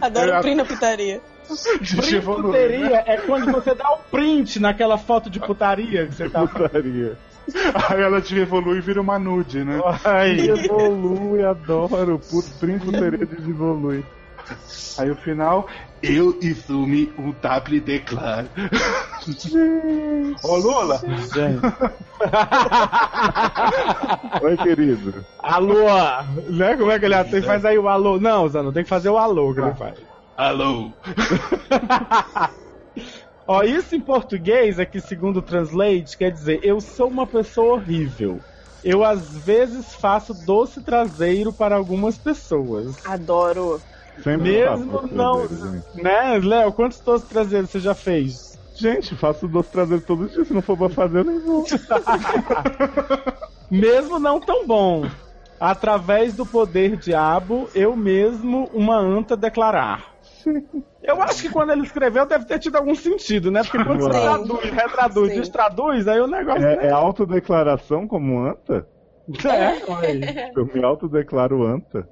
Adoro 0.00 0.38
o 0.38 0.40
Prim 0.40 0.54
na 0.54 0.64
putaria. 0.64 1.14
né? 1.16 2.20
Putaria 2.20 3.04
é 3.06 3.16
quando 3.18 3.50
você 3.52 3.74
dá 3.74 3.90
o 3.92 3.98
print 4.10 4.60
naquela 4.60 4.96
foto 4.96 5.28
de 5.28 5.40
putaria 5.40 6.06
que 6.06 6.14
você 6.14 6.28
tá. 6.28 6.46
Putaria. 6.46 7.16
Aí 7.88 8.00
ela 8.00 8.20
te 8.20 8.38
evolui 8.38 8.78
e 8.78 8.80
vira 8.80 9.00
uma 9.00 9.18
nude, 9.18 9.64
né? 9.64 9.80
Aí. 10.04 10.48
Evolui, 10.48 11.44
adoro. 11.44 12.20
Prim 12.60 12.78
putaria 12.78 13.26
desevolui. 13.26 14.04
Aí 14.98 15.10
o 15.10 15.16
final, 15.16 15.68
eu 16.02 16.38
e 16.40 16.54
Sumi 16.54 17.12
um 17.18 17.32
taple 17.32 17.80
declaro. 17.80 18.48
Ô 20.42 20.56
Lula, 20.56 21.00
Oi, 24.42 24.56
querido. 24.56 25.24
Alô! 25.38 25.84
Né? 26.48 26.76
Como 26.76 26.90
é 26.90 26.98
que 26.98 27.04
ele 27.04 27.14
atende? 27.14 27.46
Faz 27.46 27.64
aí 27.64 27.78
o 27.78 27.88
alô. 27.88 28.18
Não, 28.18 28.48
Zano, 28.48 28.72
tem 28.72 28.82
que 28.82 28.88
fazer 28.88 29.10
o 29.10 29.18
alô 29.18 29.54
que 29.54 29.60
ele 29.60 29.74
faz. 29.74 29.98
alô. 30.36 30.90
Ó, 33.46 33.62
isso 33.62 33.94
em 33.96 34.00
português 34.00 34.78
é 34.78 34.86
que, 34.86 35.00
segundo 35.00 35.38
o 35.38 35.42
Translate, 35.42 36.16
quer 36.16 36.30
dizer, 36.30 36.60
eu 36.62 36.80
sou 36.80 37.08
uma 37.08 37.26
pessoa 37.26 37.74
horrível. 37.74 38.40
Eu 38.82 39.04
às 39.04 39.36
vezes 39.44 39.94
faço 39.94 40.32
doce 40.46 40.82
traseiro 40.82 41.52
para 41.52 41.76
algumas 41.76 42.16
pessoas. 42.16 42.96
Adoro. 43.04 43.82
Sempre 44.22 44.52
Mesmo 44.52 45.08
não. 45.12 45.46
Né, 45.94 46.38
Léo? 46.42 46.72
Quantos 46.72 47.00
doces 47.00 47.28
traseiros 47.28 47.70
você 47.70 47.80
já 47.80 47.94
fez? 47.94 48.58
Gente, 48.74 49.14
faço 49.16 49.46
doce 49.46 49.70
traseiro 49.70 50.02
todo 50.02 50.28
dia. 50.28 50.44
Se 50.44 50.54
não 50.54 50.62
for 50.62 50.76
pra 50.76 50.88
fazer, 50.88 51.18
eu 51.18 51.24
nem 51.24 51.38
vou. 51.40 51.64
Mesmo 53.70 54.18
não 54.18 54.40
tão 54.40 54.66
bom. 54.66 55.04
Através 55.58 56.34
do 56.34 56.46
poder 56.46 56.96
diabo, 56.96 57.68
eu 57.74 57.94
mesmo 57.94 58.70
uma 58.72 58.96
anta 58.96 59.36
declarar. 59.36 60.14
Eu 61.02 61.20
acho 61.20 61.42
que 61.42 61.50
quando 61.50 61.70
ele 61.70 61.82
escreveu 61.82 62.24
deve 62.24 62.46
ter 62.46 62.58
tido 62.58 62.76
algum 62.76 62.94
sentido, 62.94 63.50
né? 63.50 63.62
Porque 63.62 63.84
quando 63.84 64.00
você 64.00 64.18
Sim. 64.18 64.22
traduz, 64.22 64.70
retraduz, 64.70 65.32
Sim. 65.32 65.38
destraduz, 65.40 66.08
aí 66.08 66.20
o 66.20 66.26
negócio 66.26 66.66
É, 66.66 66.86
é 66.86 66.90
autodeclaração 66.90 68.08
como 68.08 68.40
anta? 68.40 68.86
é, 69.44 69.90
ué. 69.92 70.50
Eu 70.56 70.64
me 70.66 70.82
autodeclaro 70.82 71.62
anta. 71.62 72.08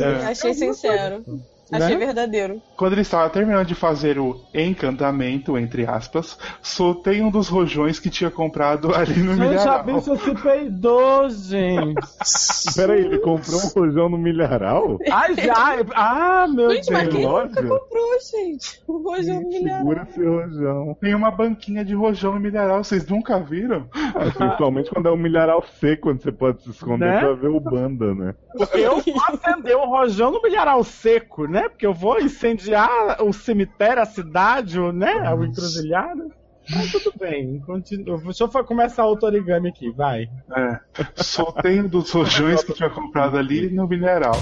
É. 0.00 0.26
Achei 0.26 0.54
sincero. 0.54 1.24
Achei 1.72 1.96
Né? 1.96 2.06
verdadeiro. 2.06 2.60
Quando 2.76 2.92
ele 2.92 3.00
estava 3.02 3.28
terminando 3.30 3.66
de 3.66 3.74
fazer 3.74 4.18
o 4.18 4.40
encantamento, 4.54 5.56
entre 5.56 5.86
aspas, 5.86 6.38
soltei 6.60 7.22
um 7.22 7.30
dos 7.30 7.48
rojões 7.48 7.98
que 7.98 8.10
tinha 8.10 8.30
comprado 8.30 8.94
ali 8.94 9.18
no 9.22 9.34
Gente, 9.34 9.42
a 9.42 9.48
milharal. 9.48 9.84
bicha 9.84 10.16
se 10.16 10.34
peidou, 10.42 11.30
gente. 11.30 11.94
Peraí, 12.76 13.00
ele 13.04 13.18
comprou 13.18 13.60
um 13.60 13.68
rojão 13.68 14.08
no 14.08 14.18
milharal? 14.18 14.98
Ai, 15.10 15.34
já. 15.34 15.76
Ah, 15.94 16.46
meu 16.48 16.70
Gente, 16.72 16.90
mas 16.92 17.02
Deus. 17.04 17.14
quem 17.14 17.26
loja? 17.26 17.46
nunca 17.46 17.62
comprou, 17.62 18.08
gente? 18.30 18.82
O 18.86 18.98
rojão 19.02 19.42
do 19.42 19.48
milharal. 19.48 19.78
Segura 19.82 20.06
esse 20.10 20.24
rojão. 20.24 20.96
Tem 21.00 21.14
uma 21.14 21.30
banquinha 21.30 21.84
de 21.84 21.94
rojão 21.94 22.34
no 22.34 22.40
milharal, 22.40 22.82
vocês 22.82 23.06
nunca 23.06 23.38
viram? 23.40 23.86
Ah, 23.94 24.30
Principalmente 24.36 24.90
quando 24.90 25.08
é 25.08 25.12
um 25.12 25.16
milharal 25.16 25.64
seco, 25.80 26.10
onde 26.10 26.22
você 26.22 26.32
pode 26.32 26.62
se 26.62 26.70
esconder 26.70 27.06
Né? 27.06 27.18
pra 27.20 27.32
ver 27.34 27.48
o 27.48 27.60
banda, 27.60 28.14
né? 28.14 28.34
Eu 28.74 29.00
vou 29.00 29.22
acender 29.28 29.76
um 29.76 29.86
rojão 29.86 30.30
no 30.30 30.42
milharal 30.42 30.82
seco, 30.84 31.46
né? 31.46 31.61
Porque 31.68 31.86
eu 31.86 31.94
vou 31.94 32.20
incendiar 32.20 33.22
o 33.22 33.32
cemitério, 33.32 34.02
a 34.02 34.06
cidade, 34.06 34.78
o, 34.78 34.92
né? 34.92 35.32
O 35.34 35.44
encruzilhado. 35.44 36.32
Mas 36.70 36.92
tudo 36.92 37.12
bem, 37.18 37.58
continua. 37.60 38.18
Deixa 38.18 38.44
eu 38.44 38.64
começar 38.64 39.06
o 39.06 39.18
origami 39.20 39.68
aqui, 39.68 39.90
vai. 39.90 40.28
É. 40.56 40.78
Soltei 41.16 41.80
um 41.80 41.88
dos 41.88 42.10
rojões 42.10 42.62
que 42.62 42.72
tinha 42.72 42.88
comprado 42.88 43.36
ali 43.36 43.68
no 43.68 43.88
milharal. 43.88 44.36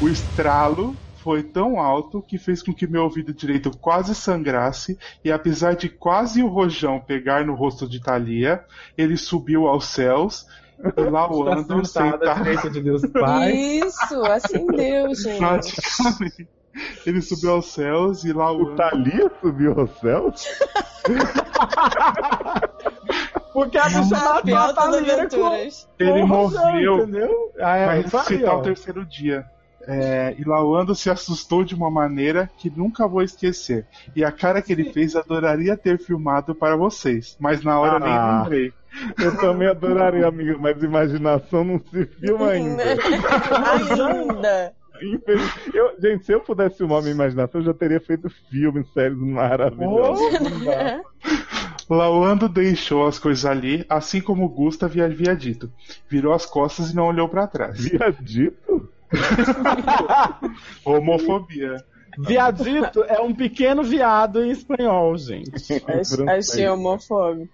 O 0.00 0.08
estralo 0.08 0.96
foi 1.26 1.42
tão 1.42 1.80
alto 1.80 2.22
que 2.22 2.38
fez 2.38 2.62
com 2.62 2.72
que 2.72 2.86
meu 2.86 3.02
ouvido 3.02 3.34
direito 3.34 3.76
quase 3.76 4.14
sangrasse, 4.14 4.96
e 5.24 5.32
apesar 5.32 5.74
de 5.74 5.88
quase 5.88 6.42
o 6.42 6.46
rojão 6.46 7.00
pegar 7.00 7.44
no 7.44 7.54
rosto 7.54 7.88
de 7.88 8.00
Thalia, 8.00 8.64
ele 8.96 9.16
subiu 9.16 9.66
aos 9.66 9.86
céus, 9.86 10.46
e 10.96 11.00
lá 11.00 11.28
o 11.28 11.84
Sentada 11.84 12.32
à 12.32 12.44
sentado 12.44 12.70
de 12.70 12.80
Deus 12.80 13.02
Pai. 13.12 13.50
Isso, 13.52 14.22
assim 14.24 14.66
deu, 14.68 15.14
gente. 15.14 15.38
praticamente. 15.38 16.48
Ele 17.06 17.22
subiu 17.22 17.52
aos 17.52 17.72
céus 17.72 18.24
e 18.24 18.32
lá 18.32 18.50
o 18.50 18.62
O 18.62 18.74
Thalia 18.76 19.30
subiu 19.40 19.72
aos 19.78 19.90
céus? 20.00 20.44
Porque 23.52 23.78
a 23.78 23.84
bicha 23.84 24.02
matou 24.02 24.56
a 24.56 24.72
Thalia 24.72 25.28
com, 25.28 25.54
Ele 25.98 26.24
morreu. 26.24 26.98
entendeu? 27.02 27.52
Ah, 27.60 27.76
é, 27.76 27.86
vai 27.86 28.02
ressuscitar 28.02 28.58
o 28.58 28.62
terceiro 28.62 29.04
dia. 29.06 29.44
É, 29.88 30.34
e 30.36 30.42
Lauando 30.44 30.96
se 30.96 31.08
assustou 31.08 31.62
de 31.62 31.72
uma 31.74 31.88
maneira 31.88 32.50
que 32.58 32.68
nunca 32.68 33.06
vou 33.06 33.22
esquecer. 33.22 33.86
E 34.16 34.24
a 34.24 34.32
cara 34.32 34.60
que 34.60 34.72
ele 34.72 34.92
fez 34.92 35.14
adoraria 35.14 35.76
ter 35.76 35.96
filmado 35.98 36.56
para 36.56 36.76
vocês, 36.76 37.36
mas 37.38 37.62
na 37.62 37.78
hora 37.78 37.98
Ah. 37.98 38.00
nem 38.00 38.42
lembrei. 38.42 38.72
Eu 39.24 39.36
também 39.38 39.68
adoraria, 39.68 40.26
amiga, 40.26 40.56
mas 40.58 40.82
imaginação 40.82 41.62
não 41.62 41.78
se 41.78 42.04
filma 42.04 42.48
ainda. 42.58 42.82
Ainda. 42.82 44.72
Eu, 45.74 46.00
gente, 46.00 46.24
se 46.26 46.32
eu 46.32 46.40
pudesse 46.40 46.78
filmar 46.78 47.00
minha 47.02 47.14
imaginação, 47.14 47.60
eu 47.60 47.64
já 47.66 47.74
teria 47.74 48.00
feito 48.00 48.28
filmes, 48.50 48.86
séries 48.92 49.18
maravilhosos. 49.18 50.24
Lauando 51.88 52.48
deixou 52.48 53.06
as 53.06 53.18
coisas 53.18 53.44
ali, 53.46 53.84
assim 53.88 54.20
como 54.20 54.48
Gustav 54.48 54.92
havia 55.00 55.36
dito. 55.36 55.70
Virou 56.08 56.32
as 56.32 56.44
costas 56.44 56.90
e 56.90 56.96
não 56.96 57.06
olhou 57.06 57.28
para 57.28 57.46
trás. 57.46 57.78
Viadito? 57.78 58.88
Homofobia. 60.84 61.76
Viadito 62.18 63.04
é 63.04 63.20
um 63.20 63.34
pequeno 63.34 63.82
viado 63.82 64.42
em 64.42 64.50
espanhol, 64.50 65.16
gente. 65.18 65.50
Ach- 65.86 66.28
Achei 66.28 66.66
homofóbico. 66.68 67.52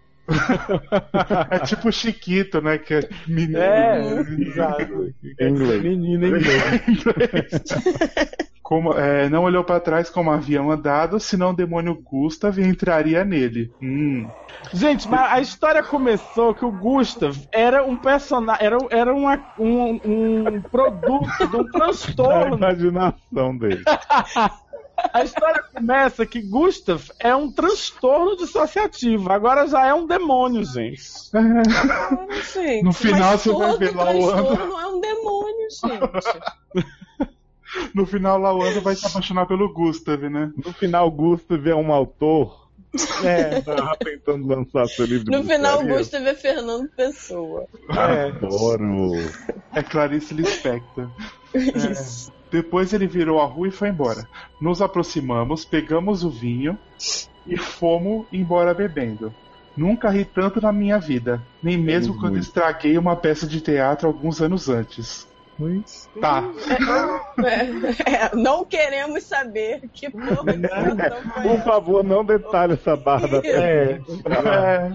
É 1.53 1.59
tipo 1.61 1.91
Chiquito, 1.93 2.61
né? 2.61 2.79
Que 2.79 2.95
é 2.95 3.09
menino. 3.27 3.59
É, 3.59 4.21
exato. 4.41 5.13
Em 5.41 5.49
inglês. 5.49 5.83
Menina 5.83 6.27
em 6.29 6.31
inglês. 6.93 7.63
Como, 8.63 8.93
é, 8.95 9.29
não 9.29 9.43
olhou 9.43 9.63
para 9.65 9.81
trás 9.81 10.09
como 10.09 10.31
haviam 10.31 10.71
andado, 10.71 11.21
senão 11.21 11.51
o 11.51 11.55
demônio 11.57 11.95
Gustav 11.95 12.59
entraria 12.59 13.23
nele. 13.25 13.71
Hum. 13.83 14.27
Gente, 14.73 15.07
mas 15.09 15.21
a 15.33 15.41
história 15.41 15.83
começou 15.83 16.55
que 16.55 16.65
o 16.65 16.71
Gustav 16.73 17.37
era 17.53 17.85
um 17.85 17.97
personagem, 17.97 18.65
era, 18.65 18.79
era 18.91 19.13
uma- 19.13 19.45
um, 19.59 20.01
um 20.05 20.63
produto 20.63 21.49
de 21.51 21.57
um 21.57 21.67
A 21.69 21.71
transtorno. 21.71 22.57
imaginação 22.57 23.59
dele. 23.59 23.83
A 25.13 25.25
história 25.25 25.63
começa 25.75 26.27
que 26.27 26.41
Gustav 26.43 27.11
é 27.19 27.35
um 27.35 27.51
transtorno 27.51 28.37
dissociativo, 28.37 29.31
agora 29.33 29.67
já 29.67 29.87
é 29.87 29.95
um 29.95 30.07
demônio, 30.07 30.65
gente. 30.65 31.03
Ah, 31.35 32.27
gente, 32.53 32.83
No 32.85 32.93
final 32.93 33.33
mas 33.33 33.41
você 33.43 33.53
vai 33.53 33.77
ver 33.79 33.97
lá 33.97 34.05
o 34.13 34.31
Ando. 34.31 34.47
transtorno 34.47 34.81
é 34.81 34.87
um 34.87 35.01
demônio, 35.01 35.69
gente. 35.71 36.93
No 37.95 38.05
final, 38.05 38.39
Lauanda 38.39 38.81
vai 38.83 38.95
se 38.95 39.07
apaixonar 39.07 39.47
pelo 39.47 39.73
Gustav, 39.73 40.21
né? 40.29 40.53
No 40.63 40.75
final, 40.75 41.11
Gustav 41.11 41.67
é 41.67 41.75
um 41.75 41.91
autor. 41.91 42.62
É, 43.25 43.61
Tava 43.63 43.97
tentando 43.97 44.47
lançar 44.47 44.87
seu 44.87 45.07
livro 45.07 45.31
No 45.31 45.43
final, 45.45 45.81
o. 45.83 45.87
Gustav 45.87 46.27
é 46.27 46.35
Fernando 46.35 46.89
Pessoa. 46.91 47.67
é. 47.91 48.27
Adoro. 48.27 49.13
É 49.75 49.83
Clarice 49.83 50.35
Lispector. 50.35 51.09
Isso. 51.55 52.31
Depois 52.51 52.93
ele 52.93 53.07
virou 53.07 53.41
a 53.41 53.47
rua 53.47 53.69
e 53.69 53.71
foi 53.71 53.89
embora. 53.89 54.29
Nos 54.61 54.83
aproximamos, 54.83 55.65
pegamos 55.65 56.23
o 56.23 56.29
vinho 56.29 56.79
e 57.47 57.57
fomos 57.57 58.27
embora 58.31 58.75
bebendo. 58.75 59.33
Nunca 59.75 60.11
ri 60.11 60.27
tanto 60.27 60.61
na 60.61 60.71
minha 60.71 60.99
vida, 60.99 61.43
nem 61.63 61.79
mesmo 61.79 62.13
Muito. 62.13 62.21
quando 62.21 62.39
estraguei 62.39 62.99
uma 62.99 63.17
peça 63.17 63.47
de 63.47 63.59
teatro 63.59 64.07
alguns 64.07 64.43
anos 64.43 64.69
antes. 64.69 65.27
Tá. 66.21 66.43
É, 67.45 68.25
é, 68.33 68.37
não 68.37 68.65
queremos 68.65 69.25
saber 69.25 69.89
que 69.93 70.11
porra 70.11 70.37
foi 70.37 71.43
Por 71.43 71.65
favor, 71.65 72.03
não 72.05 72.25
detalhe 72.25 72.73
essa 72.73 72.97
barra 72.97 73.29
da 73.29 73.39
É. 73.47 74.01
É. 74.01 74.93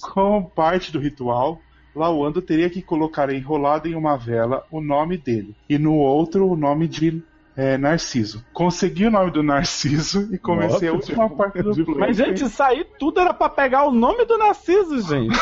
Como 0.00 0.48
parte 0.50 0.92
do 0.92 0.98
ritual, 0.98 1.58
Lauando 1.94 2.40
teria 2.40 2.70
que 2.70 2.80
colocar 2.80 3.32
enrolado 3.32 3.88
em 3.88 3.94
uma 3.94 4.16
vela 4.16 4.64
o 4.70 4.80
nome 4.80 5.18
dele 5.18 5.54
e 5.68 5.78
no 5.78 5.94
outro 5.94 6.48
o 6.48 6.56
nome 6.56 6.86
de 6.86 7.22
É, 7.56 7.76
Narciso. 7.76 8.44
Consegui 8.52 9.06
o 9.06 9.10
nome 9.10 9.32
do 9.32 9.42
Narciso 9.42 10.32
e 10.32 10.38
comecei 10.38 10.88
Nossa, 10.88 10.88
a 10.88 10.92
última 10.92 11.24
tipo, 11.24 11.36
parte 11.36 11.62
do 11.62 11.84
play. 11.84 11.98
Mas, 11.98 12.16
gente, 12.16 12.44
isso 12.44 12.62
aí 12.62 12.86
tudo 12.98 13.20
era 13.20 13.34
pra 13.34 13.48
pegar 13.48 13.84
o 13.84 13.90
nome 13.90 14.24
do 14.24 14.38
Narciso, 14.38 15.00
gente. 15.02 15.36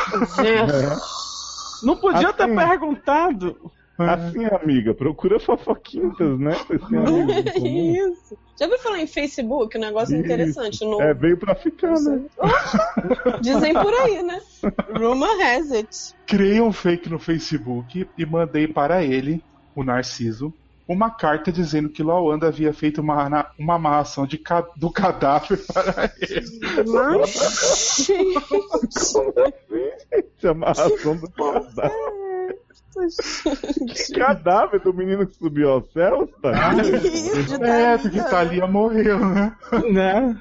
Não 1.82 1.96
podia 1.96 2.32
ter 2.32 2.44
Assim. 2.44 2.56
perguntado. 2.56 3.70
Assim, 3.98 4.44
amiga, 4.44 4.94
procura 4.94 5.40
fofoquintas, 5.40 6.38
né? 6.38 6.56
Em 6.72 6.78
comum. 6.78 7.26
Isso. 7.28 8.38
Já 8.58 8.66
ouviu 8.66 8.78
falar 8.78 9.00
em 9.00 9.06
Facebook? 9.06 9.76
Um 9.76 9.80
negócio 9.80 10.14
Isso. 10.14 10.24
interessante. 10.24 10.84
No... 10.84 11.00
É, 11.02 11.12
veio 11.14 11.36
pra 11.36 11.54
ficar, 11.54 11.94
né? 12.00 12.22
Dizem 13.40 13.72
por 13.74 13.92
aí, 13.92 14.22
né? 14.22 14.40
Rumor 14.96 15.40
has 15.42 15.72
it. 15.72 16.14
Criei 16.26 16.60
um 16.60 16.72
fake 16.72 17.08
no 17.08 17.18
Facebook 17.18 18.08
e 18.16 18.26
mandei 18.26 18.68
para 18.68 19.02
ele, 19.04 19.42
o 19.74 19.82
Narciso, 19.82 20.52
uma 20.86 21.10
carta 21.10 21.52
dizendo 21.52 21.90
que 21.90 22.02
Lawanda 22.02 22.48
havia 22.48 22.72
feito 22.72 23.00
uma, 23.02 23.50
uma 23.58 23.74
amarração 23.74 24.26
de 24.26 24.38
ca- 24.38 24.66
do 24.74 24.90
cadáver 24.90 25.58
para 25.66 26.10
ele. 26.20 26.46
Gente, 27.98 28.48
amarração 30.48 31.16
do 31.16 31.30
cadáver. 31.30 32.17
Cadáver 34.14 34.80
do 34.80 34.92
menino 34.94 35.26
que 35.26 35.34
subiu 35.34 35.70
aos 35.70 35.92
céus, 35.92 36.30
tá? 36.42 36.72
É, 37.66 37.98
porque 37.98 38.20
Thalia 38.22 38.66
morreu, 38.66 39.18
né? 39.18 39.56
Né? 39.90 40.40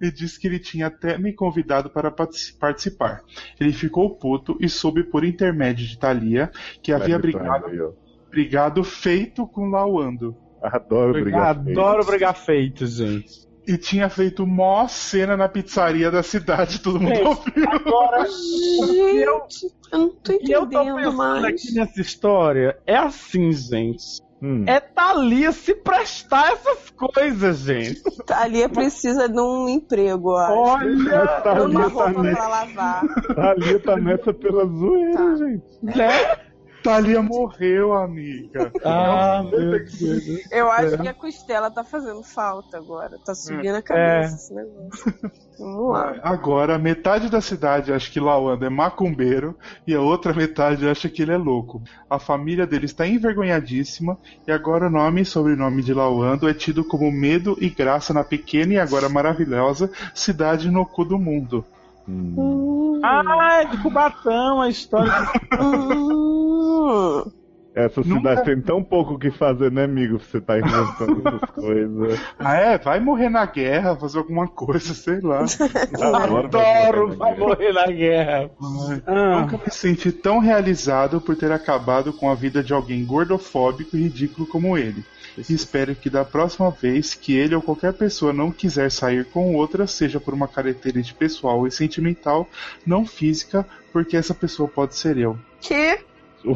E 0.00 0.10
disse 0.10 0.40
que 0.40 0.48
ele 0.48 0.58
tinha 0.58 0.88
até 0.88 1.16
me 1.16 1.32
convidado 1.32 1.88
para 1.88 2.10
partici- 2.10 2.52
participar. 2.58 3.22
Ele 3.60 3.72
ficou 3.72 4.16
puto 4.16 4.56
e 4.60 4.68
soube 4.68 5.04
por 5.04 5.24
intermédio 5.24 5.86
de 5.86 5.96
Thalia 5.98 6.50
que 6.82 6.92
havia 6.92 7.18
brigado, 7.18 7.94
brigado 8.28 8.82
feito 8.82 9.46
com 9.46 9.70
Lawando. 9.70 10.36
Adoro 10.62 11.12
brigar. 11.12 11.62
feio. 11.62 11.78
Adoro 11.78 12.04
brigar 12.04 12.34
feito, 12.34 12.86
gente. 12.86 13.48
E 13.66 13.76
tinha 13.78 14.08
feito 14.08 14.44
mó 14.46 14.88
cena 14.88 15.36
na 15.36 15.48
pizzaria 15.48 16.10
da 16.10 16.22
cidade, 16.22 16.80
todo 16.80 17.00
mundo 17.00 17.14
Gente, 17.14 17.26
ouviu. 17.28 17.70
Agora, 17.70 18.24
Gente, 18.26 19.72
eu 19.92 19.98
não 19.98 20.08
tô 20.10 20.32
e 20.32 20.50
eu 20.50 20.60
tô 20.60 20.66
entendendo 20.66 20.96
pensando 20.96 21.16
mais. 21.16 21.44
aqui 21.44 21.74
nessa 21.74 22.00
história, 22.00 22.76
é 22.86 22.96
assim, 22.96 23.52
gente. 23.52 24.20
Hum. 24.44 24.64
É 24.66 24.80
Thalia 24.80 25.52
se 25.52 25.72
prestar 25.72 26.52
essas 26.54 26.90
coisas, 26.90 27.58
gente. 27.58 28.02
Thalia 28.26 28.68
precisa 28.68 29.28
de 29.28 29.40
um 29.40 29.68
emprego, 29.68 30.30
eu 30.32 30.36
acho. 30.36 30.52
Olha, 30.54 31.26
Thalia 31.44 31.64
Uma 31.78 31.82
tá 31.84 31.88
roupa 31.88 32.22
nessa- 32.24 32.36
pra 32.36 32.48
lavar. 32.48 33.02
Thalia 33.36 33.78
tá 33.80 33.96
nessa 33.96 34.34
pela 34.34 34.66
zoeira, 34.66 35.12
Tá. 35.16 35.36
gente. 35.36 35.62
né? 35.82 36.36
Thalia 36.82 37.22
morreu, 37.22 37.92
amiga. 37.92 38.72
Ah, 38.84 39.44
meu 39.48 39.70
Deus. 39.70 40.50
Eu 40.50 40.70
acho 40.70 40.94
É. 40.94 40.98
que 40.98 41.08
a 41.08 41.14
costela 41.14 41.70
tá 41.70 41.84
fazendo 41.84 42.22
falta 42.22 42.76
agora. 42.76 43.18
Tá 43.24 43.34
subindo 43.34 43.76
a 43.76 43.82
cabeça 43.82 44.32
É. 44.32 44.34
esse 44.34 44.54
negócio. 44.54 45.14
Vamos 45.58 45.92
lá. 45.92 46.16
Agora, 46.22 46.78
metade 46.78 47.28
da 47.30 47.40
cidade 47.40 47.92
acha 47.92 48.10
que 48.10 48.18
Lawanda 48.18 48.66
é 48.66 48.70
macumbeiro 48.70 49.56
e 49.86 49.94
a 49.94 50.00
outra 50.00 50.32
metade 50.34 50.88
acha 50.88 51.08
que 51.08 51.22
ele 51.22 51.32
é 51.32 51.36
louco. 51.36 51.80
A 52.10 52.18
família 52.18 52.66
dele 52.66 52.86
está 52.86 53.06
envergonhadíssima 53.06 54.18
e 54.46 54.50
agora 54.50 54.86
o 54.86 54.90
nome 54.90 55.20
e 55.20 55.24
sobrenome 55.24 55.82
de 55.82 55.94
Lawando 55.94 56.48
é 56.48 56.54
tido 56.54 56.84
como 56.84 57.10
medo 57.12 57.56
e 57.60 57.68
graça 57.70 58.12
na 58.12 58.24
pequena 58.24 58.74
e 58.74 58.78
agora 58.78 59.08
maravilhosa 59.08 59.90
cidade 60.14 60.70
no 60.70 60.84
cu 60.84 61.04
do 61.04 61.18
mundo. 61.18 61.64
Hum. 62.08 63.00
Ah, 63.04 63.60
é 63.62 63.64
de 63.66 63.76
Cubatão, 63.82 64.60
a 64.60 64.68
história. 64.68 65.12
Hum. 65.60 67.24
Essa 67.74 68.02
Nunca- 68.02 68.16
cidade 68.34 68.44
tem 68.44 68.60
tão 68.60 68.82
pouco 68.84 69.14
o 69.14 69.18
que 69.18 69.30
fazer, 69.30 69.72
né, 69.72 69.84
amigo? 69.84 70.18
Você 70.18 70.42
tá 70.42 70.58
inventando 70.58 71.22
essas 71.26 71.50
coisas. 71.52 72.20
Ah, 72.38 72.54
é? 72.54 72.76
Vai 72.76 73.00
morrer 73.00 73.30
na 73.30 73.46
guerra, 73.46 73.96
fazer 73.96 74.18
alguma 74.18 74.46
coisa, 74.46 74.92
sei 74.92 75.20
lá. 75.22 75.42
Adoro, 75.98 76.36
Adoro, 76.36 77.16
vai 77.16 77.34
morrer 77.38 77.72
na 77.72 77.86
guerra. 77.86 78.50
Ai, 78.90 79.02
Ah. 79.06 79.40
Nunca 79.40 79.56
me 79.56 79.70
senti 79.72 80.12
tão 80.12 80.38
realizado 80.38 81.18
por 81.18 81.34
ter 81.34 81.50
acabado 81.50 82.12
com 82.12 82.30
a 82.30 82.34
vida 82.34 82.62
de 82.62 82.74
alguém 82.74 83.06
gordofóbico 83.06 83.96
e 83.96 84.02
ridículo 84.02 84.46
como 84.46 84.76
ele. 84.76 85.02
E 85.36 85.52
espero 85.52 85.94
que 85.94 86.10
da 86.10 86.24
próxima 86.24 86.70
vez 86.70 87.14
que 87.14 87.36
ele 87.36 87.54
ou 87.54 87.62
qualquer 87.62 87.92
pessoa 87.92 88.32
não 88.32 88.50
quiser 88.50 88.90
sair 88.90 89.24
com 89.26 89.54
outra, 89.54 89.86
seja 89.86 90.20
por 90.20 90.34
uma 90.34 90.48
característica 90.48 91.18
pessoal 91.18 91.66
e 91.66 91.70
sentimental, 91.70 92.48
não 92.84 93.06
física, 93.06 93.66
porque 93.92 94.16
essa 94.16 94.34
pessoa 94.34 94.68
pode 94.68 94.94
ser 94.94 95.16
eu. 95.16 95.38
Que? 95.60 95.98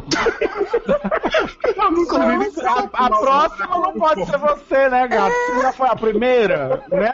A, 1.79 3.05
a 3.05 3.09
próxima 3.09 3.79
não 3.79 3.93
pode 3.93 4.25
ser 4.25 4.37
você, 4.37 4.89
né, 4.89 5.07
gato? 5.07 5.33
Você 5.33 5.61
já 5.61 5.71
foi 5.71 5.87
a 5.87 5.95
primeira, 5.95 6.83
né? 6.89 7.13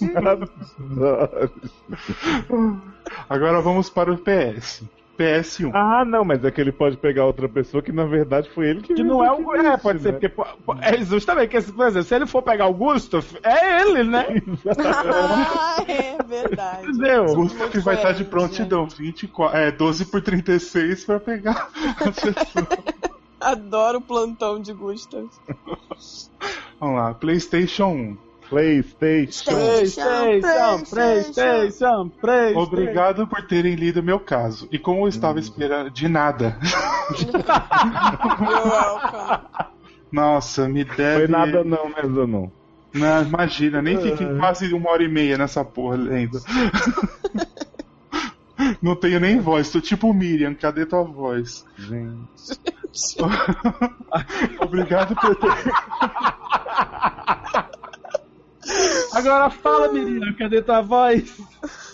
Agora 3.28 3.60
vamos 3.60 3.88
para 3.88 4.12
o 4.12 4.18
PS. 4.18 4.82
PS1. 5.18 5.70
Ah, 5.72 6.04
não, 6.04 6.24
mas 6.24 6.44
é 6.44 6.50
que 6.50 6.60
ele 6.60 6.72
pode 6.72 6.96
pegar 6.96 7.24
outra 7.26 7.48
pessoa 7.48 7.82
que 7.82 7.92
na 7.92 8.04
verdade 8.04 8.48
foi 8.50 8.68
ele 8.68 8.82
que 8.82 8.94
Que 8.94 9.02
não 9.02 9.24
é 9.24 9.30
o. 9.30 9.40
inventou 9.40 9.56
É, 9.56 9.76
pode 9.76 10.00
ser, 10.00 10.08
né? 10.08 10.12
porque. 10.12 10.28
po- 10.28 10.46
po- 10.64 10.76
É 10.80 10.98
justamente 11.04 11.50
que, 11.50 11.72
por 11.72 11.86
exemplo, 11.86 12.08
se 12.08 12.14
ele 12.14 12.26
for 12.26 12.42
pegar 12.42 12.66
o 12.66 12.74
Gustav, 12.74 13.24
é 13.42 13.80
ele, 13.82 14.04
né? 14.04 14.26
Ah, 14.76 15.82
é 15.88 16.22
verdade. 16.22 16.88
Entendeu? 16.88 17.24
Gusto 17.34 17.68
que 17.70 17.78
vai 17.80 17.94
estar 17.96 18.12
de 18.12 18.24
prontidão, 18.24 18.86
24, 18.88 19.56
é, 19.58 19.70
12 19.70 20.04
por 20.06 20.20
36 20.20 21.04
para 21.04 21.20
pegar 21.20 21.68
a 22.00 22.04
pessoa. 22.04 22.78
Adoro 23.40 23.98
o 23.98 24.00
plantão 24.02 24.60
de 24.60 24.72
Gustav. 24.72 25.26
Vamos 26.80 26.96
lá, 26.96 27.14
PlayStation 27.14 27.86
1. 27.88 28.16
PlayStation. 28.48 29.50
PlayStation, 29.50 30.84
PlayStation, 30.90 32.10
PlayStation. 32.20 32.60
Obrigado 32.60 33.26
por 33.26 33.42
terem 33.46 33.74
lido 33.74 34.02
meu 34.02 34.20
caso. 34.20 34.68
E 34.70 34.78
como 34.78 35.04
eu 35.04 35.08
estava 35.08 35.38
esperando. 35.38 35.90
De 35.90 36.08
nada. 36.08 36.58
Nossa, 40.12 40.68
me 40.68 40.84
deve. 40.84 41.26
Foi 41.26 41.28
nada 41.28 41.64
não, 41.64 41.88
né, 41.88 42.02
Zanon? 42.02 42.48
Não, 42.94 43.22
imagina, 43.22 43.82
nem 43.82 44.00
fiquei 44.00 44.26
quase 44.38 44.72
uma 44.72 44.88
hora 44.90 45.02
e 45.02 45.08
meia 45.08 45.36
nessa 45.36 45.64
porra 45.64 45.96
lendo. 45.96 46.40
Não 48.80 48.94
tenho 48.94 49.18
nem 49.18 49.40
voz, 49.40 49.68
tô 49.70 49.80
tipo 49.80 50.14
Miriam, 50.14 50.54
cadê 50.54 50.86
tua 50.86 51.02
voz? 51.02 51.66
Gente. 51.76 52.60
Obrigado 54.60 55.16
por 55.16 55.34
ter. 55.34 55.50
Agora 59.12 59.50
fala, 59.50 59.92
menina, 59.92 60.34
cadê 60.34 60.62
tua 60.62 60.80
voz? 60.80 61.34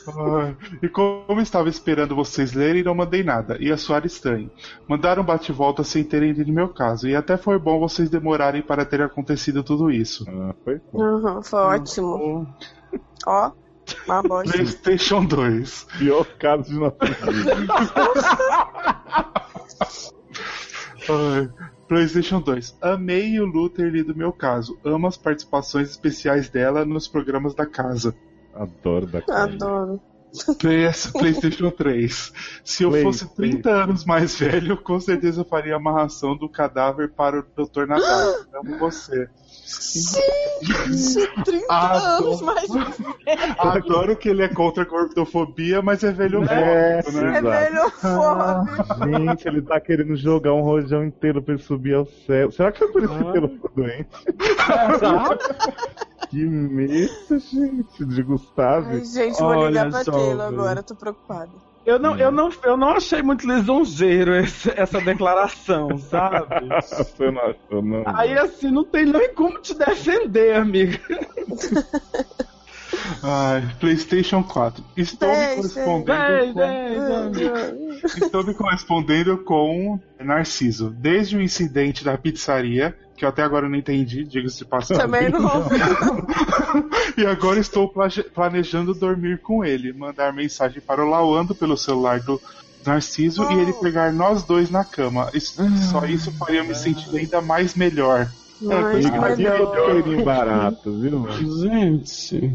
Ai, 0.08 0.56
E 0.82 0.88
como 0.88 1.40
estava 1.40 1.68
esperando 1.68 2.16
vocês 2.16 2.52
lerem, 2.52 2.82
não 2.82 2.94
mandei 2.94 3.22
nada. 3.22 3.56
Ia 3.60 3.76
soar 3.76 4.06
estranho. 4.06 4.50
Mandaram 4.88 5.22
bate-volta 5.22 5.84
sem 5.84 6.02
terem 6.02 6.32
lido 6.32 6.52
meu 6.52 6.68
caso. 6.68 7.06
E 7.08 7.14
até 7.14 7.36
foi 7.36 7.58
bom 7.58 7.78
vocês 7.78 8.08
demorarem 8.08 8.62
para 8.62 8.84
ter 8.84 9.02
acontecido 9.02 9.62
tudo 9.62 9.90
isso. 9.90 10.24
Ah, 10.28 10.54
foi. 10.64 10.80
Uhum, 10.92 11.42
foi 11.42 11.60
ótimo. 11.60 12.46
Ó, 13.26 13.52
uma 14.06 14.22
bosta. 14.22 14.52
PlayStation 14.52 15.24
2. 15.24 15.86
Pior 15.98 16.24
caso 16.38 16.64
de. 16.64 16.78
Ai, 21.08 21.48
PlayStation 21.90 22.40
2. 22.40 22.76
Amei 22.80 23.40
o 23.40 23.44
Lu 23.44 23.68
ter 23.68 23.90
lido 23.90 24.14
meu 24.14 24.32
caso. 24.32 24.78
Amo 24.84 25.08
as 25.08 25.16
participações 25.16 25.90
especiais 25.90 26.48
dela 26.48 26.84
nos 26.84 27.08
programas 27.08 27.52
da 27.52 27.66
casa. 27.66 28.14
Adoro 28.54 29.08
da 29.08 29.20
cara. 29.20 29.52
Adoro. 29.52 30.00
PS, 30.58 31.10
PlayStation 31.12 31.70
3. 31.70 32.32
Se 32.64 32.82
eu 32.84 32.90
Play, 32.90 33.02
fosse 33.02 33.34
30 33.34 33.70
anos 33.70 34.04
mais 34.04 34.38
velho, 34.38 34.76
com 34.76 35.00
certeza 35.00 35.40
eu 35.40 35.44
faria 35.44 35.74
a 35.74 35.76
amarração 35.76 36.36
do 36.36 36.48
cadáver 36.48 37.10
para 37.10 37.40
o 37.40 37.42
Dr. 37.42 37.86
Natal. 37.86 38.34
Amo 38.54 38.78
você. 38.78 39.28
Gente, 39.92 41.44
30 41.44 41.66
Ah, 41.70 42.16
anos 42.18 42.40
mais 42.42 42.68
Adoro 43.58 44.16
que 44.16 44.28
ele 44.28 44.42
é 44.42 44.48
contra 44.48 44.82
a 44.82 44.86
gordofobia, 44.86 45.80
mas 45.80 46.02
é 46.02 46.12
velho 46.12 46.42
É, 46.44 47.02
fóbico, 47.02 47.22
né? 47.24 47.38
é 47.38 47.42
velho 47.42 47.90
foda. 47.90 48.64
Gente, 49.06 49.48
ele 49.48 49.62
tá 49.62 49.80
querendo 49.80 50.16
jogar 50.16 50.54
um 50.54 50.62
rojão 50.62 51.04
inteiro 51.04 51.40
pra 51.42 51.54
ele 51.54 51.62
subir 51.62 51.94
ao 51.94 52.06
céu. 52.06 52.50
Será 52.50 52.72
que 52.72 52.78
foi 52.78 52.88
por 52.92 53.02
isso 53.04 53.32
que 53.32 53.38
ele 53.38 53.48
ficou 53.48 53.70
doente? 53.76 54.08
Que 56.30 56.44
medo, 56.46 57.38
gente, 57.38 58.04
de 58.04 58.22
Gustavo. 58.22 58.88
Ai, 58.88 59.04
gente, 59.04 59.38
vou 59.38 59.48
Olha 59.48 59.68
ligar 59.68 59.90
pra 59.90 60.04
Taylor 60.04 60.46
agora, 60.46 60.82
tô 60.82 60.94
preocupada. 60.94 61.50
Eu 61.84 61.98
não, 61.98 62.16
eu 62.16 62.30
não, 62.30 62.50
eu 62.62 62.76
não 62.76 62.90
achei 62.90 63.20
muito 63.22 63.46
lisonjeiro 63.50 64.36
esse- 64.36 64.70
essa 64.76 65.00
declaração, 65.00 65.96
sabe? 65.98 66.68
Você 66.82 67.30
não 67.30 67.40
achou, 67.42 67.82
não? 67.82 68.04
Aí 68.06 68.38
assim, 68.38 68.70
não 68.70 68.84
tem 68.84 69.06
nem 69.06 69.34
como 69.34 69.58
te 69.58 69.74
defender, 69.74 70.54
amiga. 70.54 71.00
Ai, 73.22 73.62
PlayStation 73.80 74.42
4. 74.42 74.84
Estou 74.96 75.28
me 75.28 75.34
Dez, 75.36 75.54
correspondendo. 75.56 76.54
Dez, 76.54 78.12
com- 78.12 78.24
Estou 78.24 78.44
me 78.44 78.54
correspondendo 78.54 79.38
com 79.38 79.98
Narciso. 80.20 80.90
Desde 80.90 81.36
o 81.36 81.42
incidente 81.42 82.04
da 82.04 82.16
pizzaria, 82.18 82.96
que 83.20 83.24
eu 83.26 83.28
até 83.28 83.42
agora 83.42 83.68
não 83.68 83.76
entendi, 83.76 84.24
diga-se 84.24 84.56
de 84.56 84.64
passagem. 84.64 85.02
Também 85.02 85.28
não. 85.28 85.68
e 87.18 87.26
agora 87.26 87.60
estou 87.60 87.92
planejando 88.34 88.94
dormir 88.94 89.40
com 89.40 89.62
ele, 89.62 89.92
mandar 89.92 90.32
mensagem 90.32 90.80
para 90.80 91.04
o 91.04 91.08
Lauando 91.08 91.54
pelo 91.54 91.76
celular 91.76 92.18
do 92.20 92.40
Narciso 92.84 93.46
e 93.52 93.58
ele 93.58 93.74
pegar 93.74 94.10
nós 94.10 94.42
dois 94.42 94.70
na 94.70 94.86
cama. 94.86 95.28
Isso- 95.34 95.62
só 95.90 96.06
isso 96.06 96.32
faria 96.38 96.60
eu 96.60 96.64
me 96.64 96.74
sentir 96.74 97.14
ainda 97.14 97.42
mais 97.42 97.74
melhor. 97.74 98.22
Aqui 98.62 99.06
é 99.06 99.36
melhor. 99.36 100.24
barato, 100.24 100.90
viu? 100.98 101.28
Gente. 101.60 102.54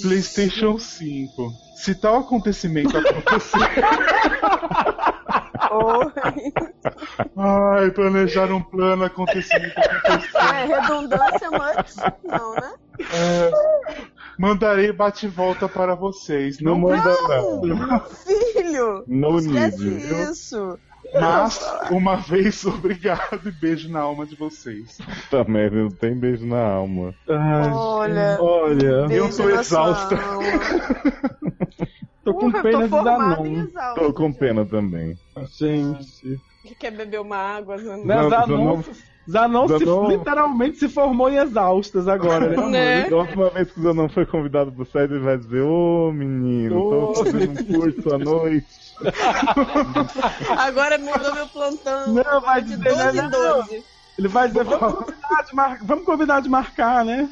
PlayStation 0.00 0.78
5. 0.78 1.52
Se 1.76 1.94
tal 1.94 2.20
acontecimento 2.20 2.96
acontecer. 2.96 3.58
Oi. 5.70 6.52
Ai, 7.36 7.90
planejar 7.90 8.50
um 8.52 8.62
plano, 8.62 9.04
acontecimento 9.04 9.78
acontecer. 9.78 10.38
É 10.38 10.64
redundância, 10.64 11.50
mas 11.50 11.96
não, 12.24 12.54
né? 12.54 12.72
Mandarei 14.38 14.92
bate-volta 14.92 15.68
para 15.68 15.94
vocês. 15.94 16.60
Não 16.60 16.72
Não, 16.72 16.80
manda 16.80 17.14
não. 17.28 18.00
Filho, 18.00 19.04
No 19.06 19.38
esquece 19.38 19.84
need, 19.84 20.30
isso. 20.30 20.78
mas, 21.14 21.60
uma 21.90 22.16
vez, 22.16 22.64
obrigado 22.66 23.48
e 23.48 23.50
beijo 23.52 23.88
na 23.90 24.00
alma 24.00 24.26
de 24.26 24.36
vocês. 24.36 24.98
Também 25.30 25.70
não 25.70 25.88
tem 25.90 26.14
beijo 26.14 26.46
na 26.46 26.60
alma. 26.62 27.14
Ai, 27.28 27.70
Olha, 27.72 28.38
olha, 28.40 29.06
beijo 29.06 29.36
tô 29.36 29.48
exausta. 29.50 30.16
tô 32.32 32.34
com 32.34 32.50
Porra, 32.50 32.62
pena 32.62 32.88
tô 32.88 33.42
de 33.42 33.54
exausto. 33.58 34.00
Tô 34.00 34.12
com 34.12 34.32
pena 34.32 34.64
também. 34.66 35.16
Gente. 35.58 36.40
Quer 36.78 36.90
beber 36.90 37.20
uma 37.20 37.36
água, 37.36 37.78
Zanon? 37.78 38.04
Né, 38.04 38.28
Zanon- 38.28 38.82
Zanon, 39.30 39.66
Zanon 39.66 39.68
se- 39.68 39.84
Zanon- 39.84 40.08
literalmente 40.10 40.76
se 40.78 40.88
formou 40.88 41.28
em 41.30 41.36
exaustas 41.36 42.06
agora, 42.08 42.48
né? 42.48 42.56
Né? 42.68 43.08
Da 43.10 43.16
última 43.16 43.50
vez 43.50 43.70
que 43.70 43.80
o 43.80 43.82
Zanon 43.82 44.08
foi 44.08 44.26
convidado 44.26 44.72
pro 44.72 44.84
site, 44.86 45.10
ele 45.12 45.20
vai 45.24 45.38
dizer: 45.38 45.60
Ô 45.62 46.12
menino, 46.12 46.78
Ô, 46.82 47.12
tô 47.12 47.24
fazendo 47.24 47.60
um 47.60 47.64
curso 47.64 48.14
à 48.14 48.18
noite. 48.18 48.66
Agora 50.58 50.98
mudou 50.98 51.34
meu 51.34 51.46
plantão. 51.48 52.12
Não, 52.14 52.40
vai 52.40 52.62
de 52.62 52.76
dizer, 52.76 52.88
12 52.90 53.04
não, 53.04 53.12
em 53.12 53.30
não. 53.30 53.30
12. 53.62 53.84
Ele 54.18 54.26
vai 54.26 54.48
dizer, 54.48 54.64
vamos 54.64 55.04
combinar 55.04 55.44
de, 55.44 55.54
mar... 55.54 55.78
vamos 55.80 56.04
combinar 56.04 56.42
de 56.42 56.48
marcar, 56.48 57.04
né? 57.04 57.28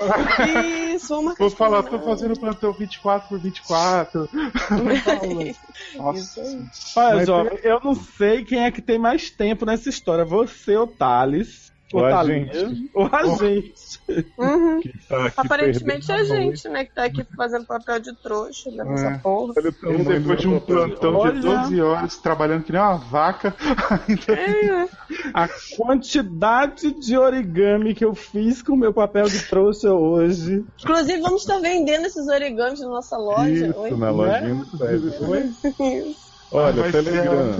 Isso, 0.94 1.18
uma 1.18 1.34
Vou 1.34 1.50
falar, 1.50 1.82
tô 1.82 1.98
fazendo 1.98 2.38
plantão 2.38 2.72
24 2.72 3.28
por 3.28 3.40
24. 3.40 4.28
Nossa. 5.96 6.18
Isso 6.20 6.40
aí. 6.40 6.64
Olha, 6.94 7.16
Mas 7.16 7.26
jovem, 7.26 7.58
eu 7.64 7.80
não 7.82 7.94
sei 7.96 8.44
quem 8.44 8.64
é 8.64 8.70
que 8.70 8.80
tem 8.80 9.00
mais 9.00 9.30
tempo 9.30 9.66
nessa 9.66 9.88
história. 9.88 10.24
Você 10.24 10.76
ou 10.76 10.86
Thales? 10.86 11.72
Ou 11.92 12.04
a 12.04 12.10
Thalinha, 12.10 12.52
gente. 12.52 12.90
Ou 12.94 13.08
a 13.12 13.24
gente. 13.36 14.00
Uhum. 14.38 14.80
Tá 15.08 15.32
Aparentemente 15.36 16.10
é 16.10 16.14
a 16.16 16.24
gente, 16.24 16.68
né, 16.68 16.84
que 16.84 16.92
tá 16.94 17.04
aqui 17.04 17.24
fazendo 17.36 17.64
papel 17.64 18.00
de 18.00 18.12
trouxa 18.16 18.70
nessa 18.72 19.06
É. 19.06 19.18
porra. 19.18 19.52
O 19.56 19.60
Eu, 19.60 19.72
tamanho 19.72 20.04
depois 20.04 20.40
de 20.40 20.48
um 20.48 20.58
plantão 20.58 21.14
Olha. 21.14 21.32
de 21.32 21.40
12 21.40 21.80
horas, 21.80 22.16
trabalhando 22.16 22.64
que 22.64 22.72
nem 22.72 22.80
uma 22.80 22.96
vaca, 22.96 23.54
É, 24.28 24.88
A 25.32 25.48
quantidade 25.76 26.90
de 26.92 27.16
origami 27.16 27.94
que 27.94 28.04
eu 28.04 28.14
fiz 28.14 28.62
com 28.62 28.72
o 28.72 28.76
meu 28.76 28.92
papel 28.92 29.28
de 29.28 29.40
trouxa 29.48 29.92
hoje. 29.92 30.64
Inclusive, 30.82 31.20
vamos 31.20 31.42
estar 31.42 31.58
vendendo 31.60 32.06
esses 32.06 32.26
origamis 32.26 32.80
na 32.80 32.88
nossa 32.88 33.16
loja. 33.16 33.68
Isso, 33.68 33.78
Oi? 33.78 33.90
na 33.92 34.10
lojinha 34.10 34.54
do 34.54 34.76
site. 34.76 35.62
Isso. 36.10 36.26
Olha, 36.52 36.82
Vai 36.82 36.92
Telegram. 36.92 37.58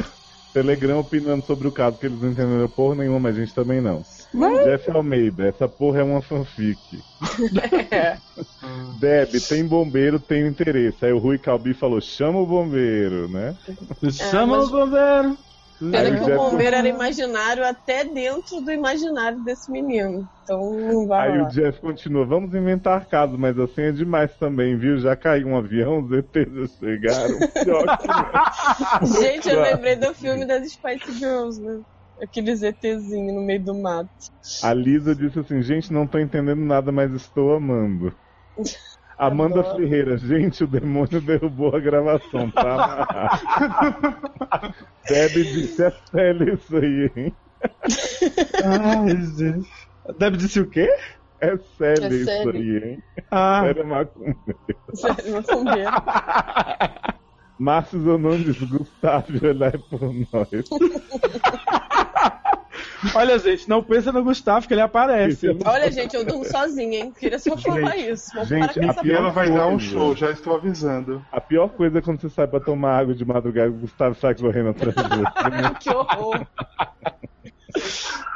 Telegram 0.56 1.00
opinando 1.00 1.44
sobre 1.44 1.68
o 1.68 1.72
caso 1.72 1.98
que 1.98 2.06
eles 2.06 2.18
não 2.18 2.30
entenderam 2.30 2.66
porra 2.66 2.94
nenhuma, 2.94 3.20
mas 3.20 3.36
a 3.36 3.40
gente 3.40 3.54
também 3.54 3.78
não. 3.78 4.02
Jeff 4.64 4.90
Almeida, 4.90 5.46
essa 5.46 5.68
porra 5.68 6.00
é 6.00 6.02
uma 6.02 6.22
fanfic. 6.22 6.78
É. 7.90 8.16
Deb, 8.98 9.34
tem 9.48 9.66
bombeiro, 9.66 10.18
tem 10.18 10.46
interesse. 10.46 11.04
Aí 11.04 11.12
o 11.12 11.18
Rui 11.18 11.36
Calbi 11.36 11.74
falou, 11.74 12.00
chama 12.00 12.38
o 12.38 12.46
bombeiro, 12.46 13.28
né? 13.28 13.54
Chama 14.10 14.56
mas- 14.56 14.68
o 14.68 14.70
bombeiro. 14.70 15.38
Pena 15.78 16.18
que 16.18 16.30
o 16.32 16.36
bombeiro 16.36 16.76
era 16.76 16.88
imaginário 16.88 17.64
até 17.64 18.04
dentro 18.04 18.62
do 18.62 18.72
imaginário 18.72 19.42
desse 19.42 19.70
menino. 19.70 20.26
Então 20.42 20.58
não 20.80 21.06
vai 21.06 21.28
Aí 21.28 21.38
lá. 21.38 21.44
o 21.44 21.48
Jeff 21.48 21.80
continua, 21.80 22.24
vamos 22.24 22.54
inventar 22.54 23.06
casos, 23.06 23.38
mas 23.38 23.58
assim 23.58 23.82
é 23.82 23.92
demais 23.92 24.34
também, 24.38 24.78
viu? 24.78 24.98
Já 24.98 25.14
caiu 25.14 25.48
um 25.48 25.56
avião, 25.56 26.02
os 26.02 26.10
ETs 26.12 26.52
já 26.52 26.66
chegaram. 26.78 27.38
Pior 27.62 27.84
que 27.98 28.06
não. 28.08 29.20
Gente, 29.20 29.48
eu 29.48 29.60
lembrei 29.60 29.96
do 29.96 30.14
filme 30.14 30.46
das 30.46 30.66
Spice 30.72 31.12
Girls, 31.12 31.60
né? 31.60 31.82
Aqueles 32.22 32.62
ETzinhos 32.62 33.34
no 33.34 33.44
meio 33.44 33.62
do 33.62 33.74
mato. 33.82 34.08
A 34.62 34.72
Lisa 34.72 35.14
disse 35.14 35.38
assim, 35.38 35.60
gente, 35.60 35.92
não 35.92 36.06
tô 36.06 36.18
entendendo 36.18 36.60
nada, 36.64 36.90
mas 36.90 37.12
estou 37.12 37.54
amando. 37.54 38.16
Amanda 39.18 39.60
Adoro. 39.60 39.76
Ferreira, 39.76 40.18
gente, 40.18 40.62
o 40.64 40.66
demônio 40.66 41.20
derrubou 41.20 41.74
a 41.74 41.80
gravação, 41.80 42.50
tá? 42.50 42.74
amarrado. 42.74 43.40
Deb 45.08 45.32
disse, 45.32 45.82
é 45.84 45.90
sério 45.90 46.54
isso 46.54 46.76
aí, 46.76 47.10
hein? 47.16 47.36
Ai, 48.64 49.16
gente. 49.36 49.68
Deve 50.18 50.36
disse 50.36 50.60
o 50.60 50.68
quê? 50.68 50.88
É 51.40 51.56
sério 51.78 52.12
É 52.12 52.14
isso 52.14 52.24
sério. 52.24 52.50
aí, 52.52 52.76
hein? 52.92 53.02
Ah, 53.30 53.60
Sério, 53.64 53.86
macumba. 53.86 54.36
Sério, 54.94 55.32
macumbeiro. 55.34 55.90
Márcio 57.58 58.02
Zanon 58.02 58.42
diz, 58.42 58.58
Gustavo, 58.62 59.46
olhar 59.46 59.78
por 59.90 60.00
nós. 60.12 60.48
olha, 63.14 63.38
gente, 63.38 63.68
não 63.68 63.82
pensa 63.82 64.10
no 64.12 64.22
Gustavo 64.24 64.66
que 64.66 64.74
ele 64.74 64.80
aparece. 64.80 65.48
Olha, 65.64 65.90
gente, 65.90 66.14
eu 66.16 66.24
durmo 66.24 66.44
sozinha, 66.44 66.98
hein? 67.00 67.12
Queria 67.18 67.38
só 67.38 67.56
falar 67.56 67.96
isso. 67.96 68.30
Vamos 68.34 68.48
gente, 68.48 68.80
a 68.80 68.84
essa 68.84 69.00
ela 69.00 69.02
pior 69.02 69.32
vai 69.32 69.50
dar 69.50 69.66
um 69.68 69.78
show, 69.78 70.14
já 70.14 70.30
estou 70.30 70.56
avisando. 70.56 71.24
A 71.32 71.40
pior 71.40 71.68
coisa 71.68 71.98
é 71.98 72.02
quando 72.02 72.20
você 72.20 72.28
sai 72.30 72.46
pra 72.46 72.60
tomar 72.60 72.98
água 72.98 73.14
de 73.14 73.24
madrugada 73.24 73.68
e 73.68 73.70
o 73.70 73.78
Gustavo 73.78 74.14
sai 74.14 74.34
correndo 74.34 74.70
atrás 74.70 74.94
de 74.94 75.02
você. 75.02 75.76
Que 75.80 75.90
horror. 75.90 76.46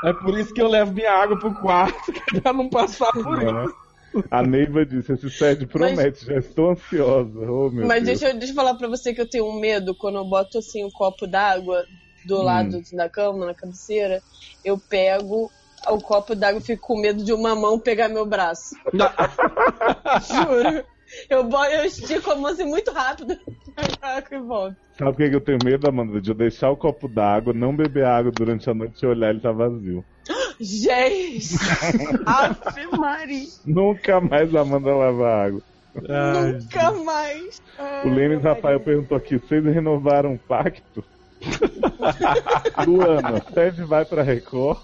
É 0.04 0.12
por 0.12 0.38
isso 0.38 0.52
que 0.52 0.60
eu 0.60 0.68
levo 0.68 0.92
minha 0.92 1.12
água 1.12 1.38
pro 1.38 1.54
quarto, 1.54 2.12
pra 2.42 2.52
não 2.52 2.68
passar 2.68 3.12
por 3.12 3.42
isso. 3.42 3.52
né? 3.52 3.66
A 4.30 4.42
Neiva 4.42 4.84
disse, 4.84 5.12
esse 5.12 5.30
sede 5.30 5.66
promete, 5.66 6.26
já 6.26 6.36
estou 6.36 6.70
ansiosa. 6.70 7.38
Oh, 7.48 7.70
meu 7.70 7.86
Mas 7.86 8.02
Deus. 8.02 8.18
deixa 8.18 8.34
eu, 8.34 8.38
deixa 8.38 8.52
eu 8.52 8.56
falar 8.56 8.74
pra 8.74 8.88
você 8.88 9.14
que 9.14 9.20
eu 9.20 9.28
tenho 9.28 9.46
um 9.46 9.60
medo 9.60 9.94
quando 9.94 10.16
eu 10.16 10.24
boto 10.24 10.58
assim 10.58 10.84
um 10.84 10.90
copo 10.90 11.28
d'água 11.28 11.84
do 12.26 12.40
Hum. 12.40 12.44
lado 12.44 12.82
da 12.92 13.08
cama, 13.08 13.46
na 13.46 13.54
cabeceira. 13.54 14.20
Eu 14.64 14.78
pego 14.78 15.50
o 15.88 15.98
copo 15.98 16.34
d'água 16.34 16.60
e 16.60 16.64
fico 16.64 16.86
com 16.86 17.00
medo 17.00 17.24
de 17.24 17.32
uma 17.32 17.54
mão 17.54 17.78
pegar 17.78 18.08
meu 18.08 18.26
braço. 18.26 18.74
Juro. 20.28 20.84
Eu, 21.28 21.48
eu 21.72 21.84
estico 21.84 22.30
a 22.30 22.36
mão 22.36 22.46
assim 22.52 22.64
muito 22.64 22.92
rápido 22.92 23.32
e 24.30 24.38
volto. 24.38 24.76
Sabe 24.96 25.16
por 25.16 25.28
que 25.30 25.34
eu 25.34 25.40
tenho 25.40 25.58
medo, 25.64 25.88
Amanda? 25.88 26.20
De 26.20 26.30
eu 26.30 26.34
deixar 26.34 26.70
o 26.70 26.76
copo 26.76 27.08
d'água, 27.08 27.52
não 27.52 27.74
beber 27.74 28.04
água 28.04 28.30
durante 28.30 28.70
a 28.70 28.74
noite 28.74 29.02
e 29.02 29.06
olhar 29.06 29.30
ele 29.30 29.40
tá 29.40 29.50
vazio. 29.50 30.04
Gente! 30.60 31.56
Ave 32.26 32.86
Maria! 32.96 33.46
Nunca 33.66 34.20
mais 34.20 34.54
a 34.54 34.60
Amanda 34.60 34.94
lava 34.94 35.28
água. 35.28 35.62
Ai, 36.08 36.52
Nunca 36.52 36.92
mais! 36.92 37.60
Ai, 37.78 38.06
O 38.06 38.14
Lênin 38.14 38.36
Maria. 38.36 38.50
Rafael 38.54 38.78
perguntou 38.80 39.16
aqui, 39.16 39.38
vocês 39.38 39.64
renovaram 39.64 40.34
o 40.34 40.38
pacto? 40.38 41.02
Luana, 42.86 43.42
Sede 43.52 43.82
vai 43.84 44.04
pra 44.04 44.22
Record? 44.22 44.78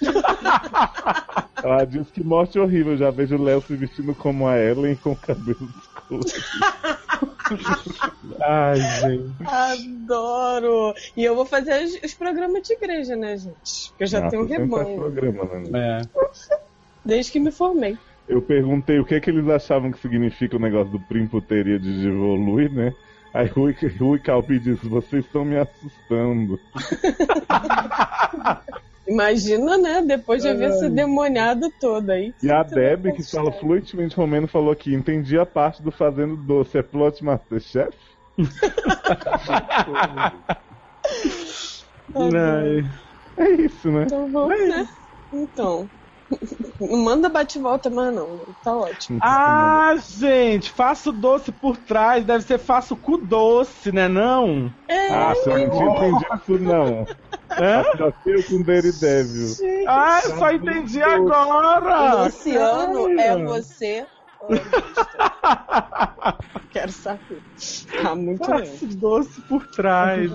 Ela 1.62 1.84
disse 1.84 2.12
que 2.12 2.22
morte 2.22 2.58
horrível, 2.58 2.96
já 2.96 3.10
vejo 3.10 3.36
o 3.36 3.42
Léo 3.42 3.60
se 3.62 3.76
vestindo 3.76 4.14
como 4.14 4.46
a 4.46 4.58
Ellen 4.58 4.96
com 4.96 5.14
cabelo 5.14 5.68
escuro. 5.82 6.20
ai, 8.40 8.76
gente. 8.76 9.34
Adoro! 9.44 10.94
E 11.16 11.24
eu 11.24 11.34
vou 11.34 11.44
fazer 11.44 11.84
os, 11.84 12.02
os 12.02 12.14
programas 12.14 12.62
de 12.62 12.74
igreja, 12.74 13.16
né, 13.16 13.36
gente? 13.36 13.90
Porque 13.90 14.04
eu 14.04 14.06
já 14.06 14.20
Nossa, 14.20 14.30
tenho 14.30 14.44
um 14.44 14.46
rebanho. 14.46 14.96
programa, 14.96 15.44
né? 15.44 16.02
É. 16.02 16.58
Desde 17.04 17.32
que 17.32 17.40
me 17.40 17.50
formei. 17.50 17.98
Eu 18.28 18.42
perguntei 18.42 18.98
o 18.98 19.04
que, 19.04 19.20
que 19.20 19.30
eles 19.30 19.48
achavam 19.48 19.90
que 19.90 19.98
significa 19.98 20.56
o 20.56 20.60
negócio 20.60 20.92
do 20.92 21.00
primputeria 21.00 21.78
de 21.78 22.06
evoluir, 22.06 22.72
né? 22.72 22.94
Aí 23.32 23.46
Rui, 23.46 23.74
Rui 23.98 24.18
Calpi 24.18 24.58
disse, 24.58 24.86
vocês 24.88 25.24
estão 25.24 25.44
me 25.44 25.56
assustando. 25.58 26.58
Imagina, 29.06 29.78
né? 29.78 30.02
Depois 30.02 30.42
de 30.42 30.48
eu 30.48 30.56
ver 30.56 30.70
esse 30.70 30.88
demoniado 30.90 31.72
todo 31.80 32.10
aí. 32.10 32.34
E 32.42 32.50
a 32.50 32.62
Deb, 32.62 33.12
que 33.14 33.22
fala 33.22 33.50
fluentemente 33.50 34.14
romeno, 34.14 34.46
falou 34.46 34.70
aqui, 34.70 34.94
entendi 34.94 35.38
a 35.38 35.46
parte 35.46 35.82
do 35.82 35.90
Fazendo 35.90 36.36
Doce, 36.36 36.76
é 36.76 36.82
plot 36.82 37.24
Masterchef? 37.24 37.96
Ai. 42.14 42.84
É 43.36 43.50
isso, 43.52 43.90
né? 43.90 44.04
Então 44.04 44.30
vamos, 44.30 44.68
né? 44.68 44.86
Então. 45.32 45.88
Não 46.80 46.98
manda 47.04 47.28
bate-volta 47.28 47.88
mais 47.90 48.14
não. 48.14 48.44
Tá 48.62 48.76
ótimo. 48.76 49.18
Ah, 49.22 49.94
gente, 49.96 50.70
faço 50.70 51.12
doce 51.12 51.50
por 51.50 51.76
trás, 51.76 52.24
deve 52.24 52.44
ser 52.44 52.58
faço 52.58 52.96
cu 52.96 53.18
doce, 53.18 53.92
né 53.92 54.08
não? 54.08 54.72
É, 54.88 55.08
Ah, 55.08 55.34
você 55.34 55.50
não 55.50 55.70
tinha 55.70 55.90
entendido 55.90 56.26
isso, 56.42 56.58
não. 56.58 57.06
Hã? 57.50 57.82
Trocei 57.96 58.42
com 58.44 58.62
Daredevil. 58.62 59.54
Ah, 59.88 60.20
eu 60.24 60.36
só 60.36 60.52
entendi 60.52 61.02
agora! 61.02 62.24
Luciano 62.24 63.08
é 63.18 63.44
você. 63.44 64.06
Quero 66.70 66.92
saber. 66.92 67.42
Tá 68.02 68.14
muito 68.14 68.46
bem. 68.50 68.76
Doce 68.96 69.40
por 69.42 69.66
trás. 69.68 70.30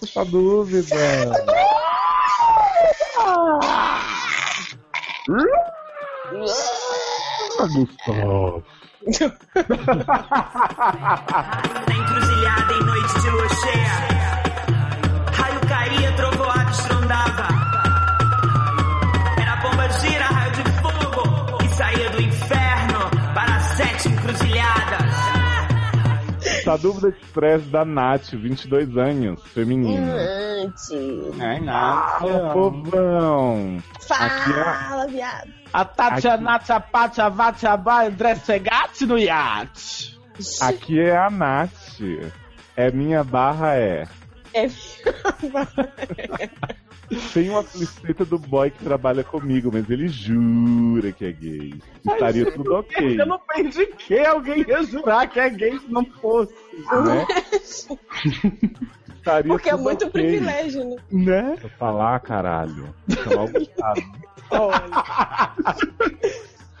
Essa 0.00 0.24
dúvida. 0.24 0.96
Ah, 7.58 7.66
Gustavo. 7.66 8.64
Essa 26.70 26.78
dúvida 26.78 27.08
express 27.08 27.66
da 27.66 27.84
Nath, 27.84 28.30
22 28.30 28.96
anos, 28.96 29.42
feminina. 29.48 30.14
Antes. 30.62 30.88
Ai, 31.40 31.58
nada. 31.58 32.52
Povão. 32.52 33.82
Aqui 34.08 34.52
é- 34.52 34.64
Fala, 34.64 35.06
viado. 35.08 35.50
A 35.72 35.84
Tatia, 35.84 36.34
Aqui. 36.34 36.44
Natia, 36.44 36.80
Patia, 36.80 37.28
Vatia, 37.28 37.76
Vai, 37.76 38.06
André 38.06 38.36
Segatti 38.36 39.04
no 39.04 39.18
iate. 39.18 40.16
Aqui 40.60 41.00
é 41.00 41.16
a 41.16 41.28
Nath. 41.28 41.98
É 42.76 42.88
minha 42.92 43.24
barra 43.24 43.74
é. 43.74 44.06
É 44.54 44.68
Tem 47.34 47.50
uma 47.50 47.64
felicita 47.64 48.24
do 48.24 48.38
boy 48.38 48.70
que 48.70 48.84
trabalha 48.84 49.24
comigo, 49.24 49.70
mas 49.72 49.90
ele 49.90 50.06
jura 50.06 51.10
que 51.10 51.24
é 51.24 51.32
gay. 51.32 51.74
Estaria 52.08 52.52
tudo 52.52 52.76
ok, 52.76 53.20
Eu 53.20 53.26
não 53.26 53.40
perdi 53.40 53.86
que 53.86 54.18
alguém 54.20 54.64
ia 54.66 54.82
jurar 54.84 55.28
que 55.28 55.40
é 55.40 55.50
gay 55.50 55.76
se 55.78 55.90
não 55.90 56.04
fosse. 56.04 56.54
Né? 57.04 57.26
Estaria 59.16 59.52
porque 59.52 59.68
é 59.68 59.72
tudo 59.72 59.82
muito 59.82 60.06
ok, 60.06 60.10
privilégio, 60.10 60.84
né? 60.84 60.96
Né? 61.10 61.42
Deixa 61.50 61.66
eu 61.66 61.70
falar, 61.70 62.18
caralho. 62.20 62.94
Chamar 63.22 63.44
o 63.44 63.52
Gustavo. 63.52 64.00
Olha. 64.50 64.80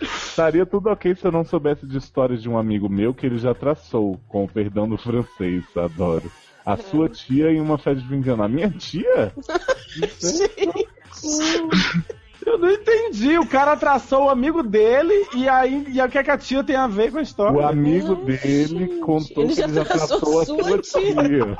Estaria 0.00 0.64
tudo 0.64 0.88
ok 0.88 1.14
se 1.14 1.26
eu 1.26 1.32
não 1.32 1.44
soubesse 1.44 1.86
de 1.86 1.98
histórias 1.98 2.42
de 2.42 2.48
um 2.48 2.56
amigo 2.56 2.88
meu 2.88 3.12
que 3.12 3.26
ele 3.26 3.36
já 3.36 3.54
traçou, 3.54 4.18
com 4.26 4.44
o 4.44 4.48
perdão 4.48 4.88
do 4.88 4.96
francês, 4.96 5.64
adoro. 5.76 6.32
A 6.64 6.78
sua 6.78 7.06
tia 7.08 7.50
em 7.50 7.60
uma 7.60 7.76
festa 7.76 8.02
de 8.02 8.14
engano. 8.14 8.42
A 8.42 8.48
minha 8.48 8.70
tia? 8.70 9.34
Eu 12.44 12.58
não 12.58 12.70
entendi. 12.70 13.38
O 13.38 13.46
cara 13.46 13.76
traçou 13.76 14.24
o 14.24 14.30
amigo 14.30 14.62
dele 14.62 15.26
e 15.34 15.48
aí 15.48 15.84
e 15.88 16.00
o 16.00 16.08
que, 16.08 16.18
é 16.18 16.22
que 16.22 16.30
a 16.30 16.38
tia 16.38 16.64
tem 16.64 16.76
a 16.76 16.86
ver 16.86 17.12
com 17.12 17.18
a 17.18 17.22
história? 17.22 17.58
O 17.58 17.66
amigo 17.66 18.08
Não, 18.14 18.24
dele 18.24 18.66
gente. 18.66 18.98
contou 19.00 19.44
Ele 19.44 19.54
que 19.54 19.60
ele 19.60 19.74
já 19.74 19.84
traçou 19.84 20.40
a 20.40 20.44
sua 20.46 20.78
tia. 20.78 21.14
tia. 21.14 21.58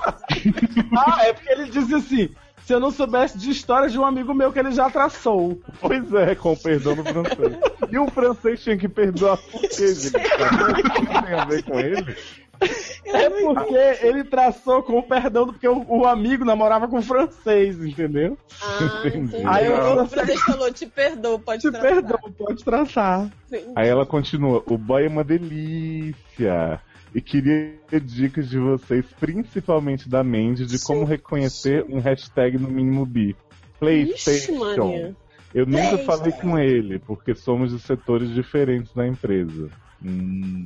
Ah, 0.97 1.24
é 1.26 1.33
porque 1.33 1.53
ele 1.53 1.64
disse 1.70 1.95
assim: 1.95 2.31
se 2.64 2.72
eu 2.74 2.81
não 2.81 2.91
soubesse 2.91 3.37
de 3.37 3.51
histórias 3.51 3.93
de 3.93 3.99
um 3.99 4.05
amigo 4.05 4.33
meu 4.33 4.53
que 4.53 4.59
ele 4.59 4.70
já 4.72 4.89
traçou. 4.89 5.61
Pois 5.81 6.12
é, 6.14 6.35
com 6.35 6.53
o 6.53 6.57
perdão 6.57 6.95
do 6.95 7.05
francês. 7.05 7.59
E 7.91 7.99
o 7.99 8.07
francês 8.09 8.62
tinha 8.62 8.76
que 8.76 8.89
perdoar 8.89 9.37
por 9.37 9.61
quê, 9.61 9.95
gente? 9.95 10.12
Não 10.12 11.22
tem 11.24 11.35
a 11.35 11.45
ver 11.45 11.62
com 11.64 11.78
ele? 11.81 12.16
É 13.13 13.29
porque 13.29 14.07
ele 14.07 14.23
traçou 14.23 14.83
com 14.83 14.99
o 14.99 15.03
perdão, 15.03 15.47
porque 15.47 15.67
o, 15.67 15.85
o 15.89 16.07
amigo 16.07 16.45
namorava 16.45 16.87
com 16.87 16.99
o 16.99 17.03
francês, 17.03 17.83
entendeu? 17.83 18.39
Ah, 18.63 19.03
Entendi. 19.05 19.37
Aí 19.45 19.69
o 19.69 20.07
francês 20.07 20.41
falou, 20.43 20.73
te 20.73 20.87
perdoo, 20.87 21.39
pode 21.39 21.63
Te 21.63 21.71
tratar. 21.71 21.89
perdão, 21.89 22.19
pode 22.39 22.65
traçar. 22.65 23.29
Entendi. 23.49 23.73
Aí 23.75 23.89
ela 23.89 24.07
continua: 24.07 24.63
o 24.67 24.79
boy 24.79 25.05
é 25.07 25.09
uma 25.09 25.25
delícia. 25.25 26.81
E 27.13 27.21
queria 27.21 27.75
dicas 28.05 28.49
de 28.49 28.59
vocês, 28.59 29.05
principalmente 29.19 30.09
da 30.09 30.23
Mandy, 30.23 30.65
de 30.65 30.81
como 30.85 31.05
reconhecer 31.05 31.85
um 31.89 31.99
hashtag 31.99 32.57
no 32.57 32.69
mínimo 32.71 33.05
bi. 33.05 33.31
Ixi, 33.31 33.37
PlayStation. 33.81 34.59
Mania. 34.59 35.17
Eu 35.53 35.67
nunca 35.67 35.99
falei 35.99 36.31
com 36.31 36.57
ele, 36.57 37.01
porque 37.01 37.35
somos 37.35 37.73
de 37.73 37.81
setores 37.81 38.33
diferentes 38.33 38.93
da 38.95 39.05
empresa. 39.05 39.69
Hum. 40.05 40.65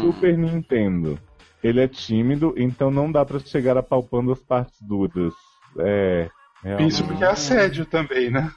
Super 0.00 0.36
Nintendo. 0.36 1.18
Ele 1.62 1.80
é 1.80 1.88
tímido, 1.88 2.54
então 2.56 2.90
não 2.90 3.10
dá 3.10 3.24
pra 3.24 3.38
chegar 3.38 3.76
apalpando 3.76 4.32
as 4.32 4.40
partes 4.40 4.80
duras. 4.82 5.34
É. 5.78 6.28
realmente. 6.66 6.92
Isso 6.92 7.04
porque 7.04 7.22
é 7.22 7.28
assédio 7.28 7.86
também, 7.86 8.30
né? 8.30 8.50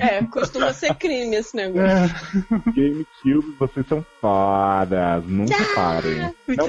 É, 0.00 0.24
costuma 0.26 0.72
ser 0.72 0.94
crime 0.94 1.36
esse 1.36 1.56
negócio. 1.56 1.86
É. 1.86 2.08
GameCube, 2.66 3.56
vocês 3.58 3.86
são 3.88 4.06
fodas. 4.20 5.24
Nunca 5.26 5.64
parem. 5.74 6.34
Muito 6.46 6.66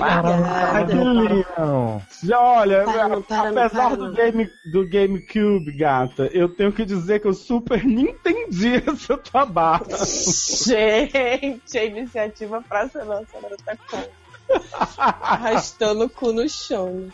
Não, 0.95 1.22
leão. 1.22 2.02
Já, 2.24 2.39
olha, 2.41 2.84
Para, 2.84 3.08
não, 3.08 3.22
para, 3.22 3.52
não, 3.52 3.64
apesar 3.64 3.88
para, 3.89 3.95
do, 3.95 4.08
não. 4.08 4.14
game, 4.14 4.50
do 4.72 4.89
GameCube, 4.89 5.72
gata, 5.78 6.30
eu 6.34 6.50
tenho 6.50 6.72
que 6.72 6.84
dizer 6.84 7.20
que 7.20 7.28
eu 7.28 7.34
super 7.34 7.86
não 7.86 8.02
entendi 8.10 8.76
essa 8.76 9.18
tua 9.18 9.45
barra. 9.45 9.86
Gente, 9.88 11.78
a 11.78 11.86
iniciativa 11.86 12.62
Praça 12.62 13.06
Nossa 13.06 13.38
agora 13.38 13.56
tá 13.64 13.76
com. 13.76 14.20
Arrastando 14.97 16.06
o 16.06 16.10
cu 16.10 16.34
no 16.34 16.50
chão. 16.50 17.08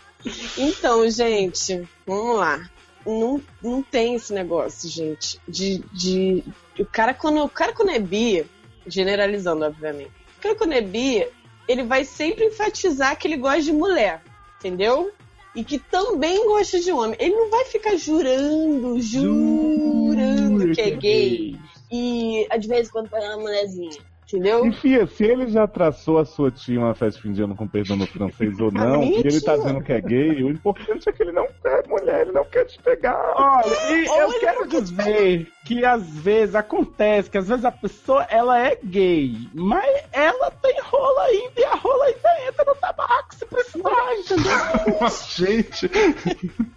Então, 0.57 1.07
gente, 1.09 1.87
vamos 2.07 2.37
lá. 2.37 2.69
Não, 3.05 3.41
não 3.61 3.83
tem 3.83 4.15
esse 4.15 4.33
negócio, 4.33 4.89
gente, 4.89 5.39
de. 5.47 5.79
de 5.93 6.43
o, 6.79 6.85
cara 6.85 7.13
quando, 7.13 7.43
o 7.43 7.49
cara 7.49 7.71
quando 7.73 7.91
é 7.91 7.99
bi, 7.99 8.45
generalizando, 8.87 9.65
obviamente, 9.65 10.11
o 10.37 10.41
cara 10.41 10.55
quando 10.55 10.73
é 10.73 10.81
bi, 10.81 11.27
ele 11.67 11.83
vai 11.83 12.03
sempre 12.03 12.45
enfatizar 12.45 13.17
que 13.17 13.27
ele 13.27 13.37
gosta 13.37 13.61
de 13.61 13.71
mulher, 13.71 14.21
entendeu? 14.57 15.11
E 15.55 15.63
que 15.63 15.79
também 15.79 16.45
gosta 16.47 16.79
de 16.79 16.91
homem. 16.91 17.15
Ele 17.19 17.35
não 17.35 17.49
vai 17.49 17.65
ficar 17.65 17.95
jurando, 17.95 18.99
jurando 18.99 20.73
que 20.73 20.81
é 20.81 20.89
gay. 20.91 21.55
E 21.91 22.47
de 22.59 22.67
vez 22.67 22.87
em 22.87 22.91
quando 22.91 23.09
pega 23.09 23.27
uma 23.27 23.37
mulherzinha. 23.37 24.01
Entendeu? 24.27 24.65
E 24.65 24.71
Fia, 24.71 25.05
se 25.05 25.23
ele 25.23 25.47
já 25.47 25.67
traçou 25.67 26.17
a 26.17 26.25
sua 26.25 26.49
tia 26.49 26.79
uma 26.79 26.95
festa 26.95 27.17
de 27.17 27.21
fim 27.21 27.33
de 27.33 27.43
ano 27.43 27.55
com 27.55 27.67
perdão 27.67 27.95
no 27.95 28.07
francês 28.07 28.59
ou 28.59 28.71
não, 28.73 29.01
minha 29.01 29.19
e 29.19 29.27
ele 29.27 29.39
tá 29.39 29.55
dizendo 29.55 29.83
que 29.83 29.93
é 29.93 30.01
gay, 30.01 30.43
o 30.43 30.49
importante 30.49 31.07
é 31.07 31.11
que 31.11 31.21
ele 31.21 31.31
não 31.31 31.47
quer 31.61 31.87
mulher, 31.87 32.21
ele 32.21 32.31
não 32.31 32.43
quer 32.45 32.65
te 32.65 32.81
pegar. 32.81 33.15
Olha, 33.35 33.91
e 33.91 34.09
Ou 34.09 34.21
eu 34.21 34.39
quero 34.39 34.67
dizer 34.67 35.47
que 35.63 35.85
às 35.85 36.09
vezes 36.09 36.55
acontece 36.55 37.29
que 37.29 37.37
às 37.37 37.47
vezes 37.47 37.63
a 37.65 37.71
pessoa 37.71 38.23
ela 38.23 38.59
é 38.59 38.75
gay, 38.83 39.35
mas 39.53 40.03
ela 40.11 40.49
tem 40.49 40.75
rola 40.81 41.21
ainda 41.25 41.61
e 41.61 41.63
a 41.63 41.75
rola 41.75 42.05
ainda 42.05 42.47
entra 42.47 42.65
no 42.65 42.75
tabaco 42.75 43.35
se 43.35 43.45
precisar, 43.45 44.15
entendeu? 44.17 44.51
Gente, 45.29 45.91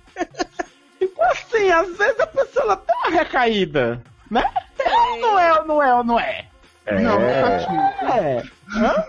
Então 1.00 1.24
assim, 1.30 1.70
às 1.70 1.96
vezes 1.96 2.20
a 2.20 2.26
pessoa 2.26 2.64
ela 2.64 2.76
tem 2.76 2.96
uma 2.96 3.10
recaída, 3.10 4.02
né? 4.30 4.44
Ou 4.84 5.20
não 5.20 5.38
é, 5.38 5.58
ou 5.58 5.66
não 5.66 5.82
é, 5.82 5.94
ou 5.94 6.04
não 6.04 6.20
é? 6.20 6.46
É, 6.88 7.00
não, 7.00 7.18
nunca 7.20 7.58
tive. 7.58 8.12
É. 8.12 8.42
Hã? 8.74 9.04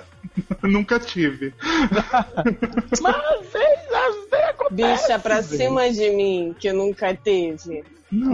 nunca 0.64 1.00
tive. 1.00 1.54
Mas 3.02 3.16
às 3.16 3.54
vezes, 3.54 3.94
às 3.94 4.16
vezes 4.30 4.50
acontece. 4.50 5.04
Bicha, 5.04 5.20
pra 5.20 5.42
gente. 5.42 5.58
cima 5.58 5.90
de 5.92 6.10
mim, 6.12 6.56
que 6.60 6.72
nunca 6.72 7.16
teve. 7.16 7.84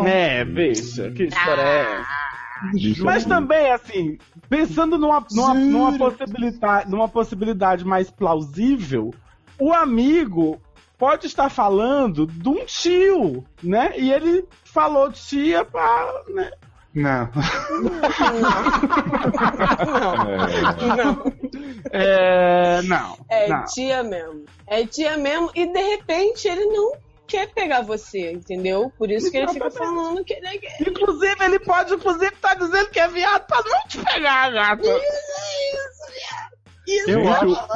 É, 0.05 0.43
bicha, 0.45 1.11
que 1.11 1.23
história 1.23 1.61
é 1.61 1.81
essa? 1.81 3.03
Mas 3.03 3.25
também, 3.25 3.71
assim, 3.71 4.17
pensando 4.49 4.97
numa, 4.97 5.25
numa, 5.31 5.53
numa, 5.53 5.97
possibilidade, 5.97 6.89
numa 6.89 7.07
possibilidade 7.07 7.85
mais 7.85 8.09
plausível, 8.09 9.13
o 9.59 9.73
amigo 9.73 10.59
pode 10.97 11.27
estar 11.27 11.49
falando 11.49 12.25
de 12.25 12.47
um 12.47 12.65
tio, 12.65 13.43
né? 13.61 13.93
E 13.97 14.11
ele 14.11 14.45
falou 14.63 15.11
tia 15.11 15.65
pra. 15.65 16.23
Né? 16.29 16.51
Não. 16.95 17.29
Não, 20.95 21.23
É, 21.91 22.81
não. 22.81 22.81
É. 22.81 22.81
Não. 22.83 23.17
É 23.29 23.47
não. 23.49 23.65
tia 23.65 24.03
mesmo. 24.03 24.45
É 24.67 24.85
tia 24.85 25.17
mesmo 25.17 25.51
e 25.55 25.65
de 25.71 25.79
repente 25.81 26.47
ele 26.47 26.65
não 26.65 26.93
quer 27.27 27.47
pegar 27.53 27.81
você, 27.81 28.31
entendeu? 28.31 28.91
Por 28.97 29.09
isso 29.11 29.29
que 29.31 29.37
ele 29.37 29.47
fica 29.49 29.69
falando 29.71 30.23
que 30.23 30.33
ele 30.33 30.47
é 30.47 30.57
gay. 30.57 30.69
Inclusive, 30.87 31.35
ele 31.43 31.59
pode, 31.59 31.93
inclusive, 31.93 32.31
tá 32.41 32.53
dizendo 32.53 32.89
que 32.89 32.99
é 32.99 33.07
viado 33.07 33.45
pra 33.47 33.61
não 33.65 33.81
te 33.87 33.97
pegar, 33.99 34.51
gata. 34.51 34.83
Isso, 34.87 34.95
isso, 36.87 37.09
Eu 37.09 37.19
Gente, 37.23 37.27
acho. 37.29 37.67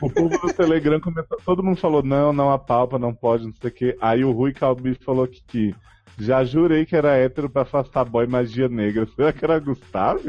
o- 0.00 0.10
povo 0.10 0.28
do 0.38 0.52
Telegram 0.54 1.00
começou, 1.00 1.36
todo 1.44 1.62
mundo 1.64 1.76
falou, 1.80 2.00
não, 2.02 2.32
não 2.32 2.50
apalpa, 2.52 2.96
não 2.98 3.12
pode, 3.12 3.44
não 3.44 3.52
sei 3.60 3.70
o 3.70 3.74
quê. 3.74 3.98
Aí 4.00 4.24
o 4.24 4.30
Rui 4.30 4.52
Calbi 4.54 4.94
falou 5.04 5.26
que, 5.26 5.42
que 5.42 5.74
já 6.18 6.44
jurei 6.44 6.84
que 6.86 6.94
era 6.96 7.16
hétero 7.16 7.48
pra 7.48 7.62
afastar 7.62 8.04
boy 8.04 8.26
magia 8.26 8.68
negra. 8.68 9.06
Será 9.16 9.32
que 9.32 9.44
era 9.44 9.58
Gustavo? 9.58 10.20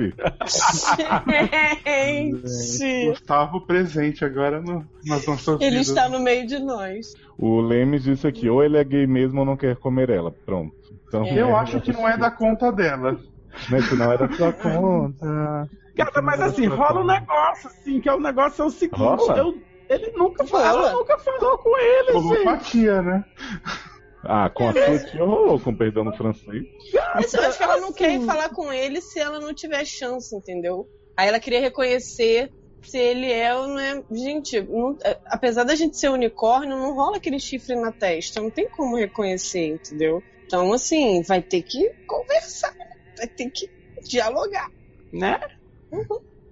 Gente, 1.85 3.09
Gustavo 3.09 3.61
presente 3.65 4.23
agora 4.25 4.61
no, 4.61 4.85
nas 5.05 5.25
nossas 5.25 5.59
ele 5.61 5.71
vidas. 5.71 5.87
está 5.89 6.09
no 6.09 6.19
meio 6.19 6.45
de 6.47 6.59
nós. 6.59 7.13
O 7.37 7.59
Lemes 7.61 8.03
disse 8.03 8.27
aqui, 8.27 8.49
ou 8.49 8.63
ele 8.63 8.77
é 8.77 8.83
gay 8.83 9.05
mesmo 9.07 9.39
ou 9.39 9.45
não 9.45 9.57
quer 9.57 9.75
comer 9.75 10.09
ela. 10.09 10.31
Pronto. 10.45 10.73
Então, 11.07 11.25
É. 11.25 11.39
Eu 11.41 11.55
acho 11.55 11.79
que 11.81 11.91
não 11.91 12.07
é 12.07 12.17
da 12.17 12.31
conta 12.31 12.71
dela. 12.71 13.17
Mas 13.69 13.85
se 13.85 13.95
não 13.95 14.11
era 14.11 14.31
sua 14.33 14.51
conta. 14.51 15.69
Cara, 15.95 16.21
mas 16.23 16.41
assim, 16.41 16.65
rola 16.65 17.01
um 17.01 17.05
negócio, 17.05 17.67
assim, 17.67 18.01
que 18.01 18.09
é 18.09 18.13
o 18.15 18.19
negócio 18.19 18.63
é 18.63 18.65
o 18.65 18.69
seguinte, 18.71 18.99
eu- 19.37 19.61
ele 19.87 20.11
nunca 20.17 20.43
falou, 20.47 20.65
ela 20.65 20.91
nunca 20.93 21.19
falou 21.19 21.55
com 21.59 21.77
ele, 21.77 22.13
Rolou 22.13 22.35
gente. 22.35 22.71
tia, 22.71 22.99
né? 23.03 23.23
Ah, 24.25 24.49
com 24.49 24.69
a 24.69 24.73
sua 24.73 24.99
tia 24.99 25.23
rolou, 25.23 25.59
com 25.59 25.75
perdão 25.75 26.03
no 26.03 26.15
francês. 26.15 26.63
Mas 27.15 27.33
eu 27.33 27.43
acho 27.43 27.57
que 27.57 27.63
ela 27.63 27.77
não 27.77 27.91
quer 27.93 28.15
ir 28.15 28.25
falar 28.25 28.49
com 28.49 28.71
ele 28.71 29.01
se 29.01 29.19
ela 29.19 29.39
não 29.39 29.53
tiver 29.53 29.83
chance, 29.85 30.33
entendeu? 30.35 30.87
Aí 31.17 31.27
ela 31.27 31.39
queria 31.39 31.59
reconhecer 31.59 32.49
se 32.81 32.97
ele 32.97 33.31
é 33.31 33.53
ou 33.55 33.67
não 33.67 33.79
é. 33.79 34.03
Gente, 34.11 34.61
não- 34.61 34.97
é, 35.03 35.19
apesar 35.27 35.63
da 35.65 35.75
gente 35.75 35.97
ser 35.97 36.09
unicórnio, 36.09 36.77
não 36.77 36.95
rola 36.95 37.17
aquele 37.17 37.39
chifre 37.39 37.75
na 37.75 37.91
testa. 37.91 38.41
Não 38.41 38.49
tem 38.49 38.67
como 38.69 38.95
reconhecer, 38.95 39.67
entendeu? 39.67 40.23
Então, 40.45 40.71
assim, 40.73 41.21
vai 41.23 41.41
ter 41.41 41.61
que 41.61 41.89
conversar, 42.07 42.73
vai 43.17 43.27
ter 43.27 43.49
que 43.49 43.67
dialogar. 44.09 44.67
Né? 45.11 45.39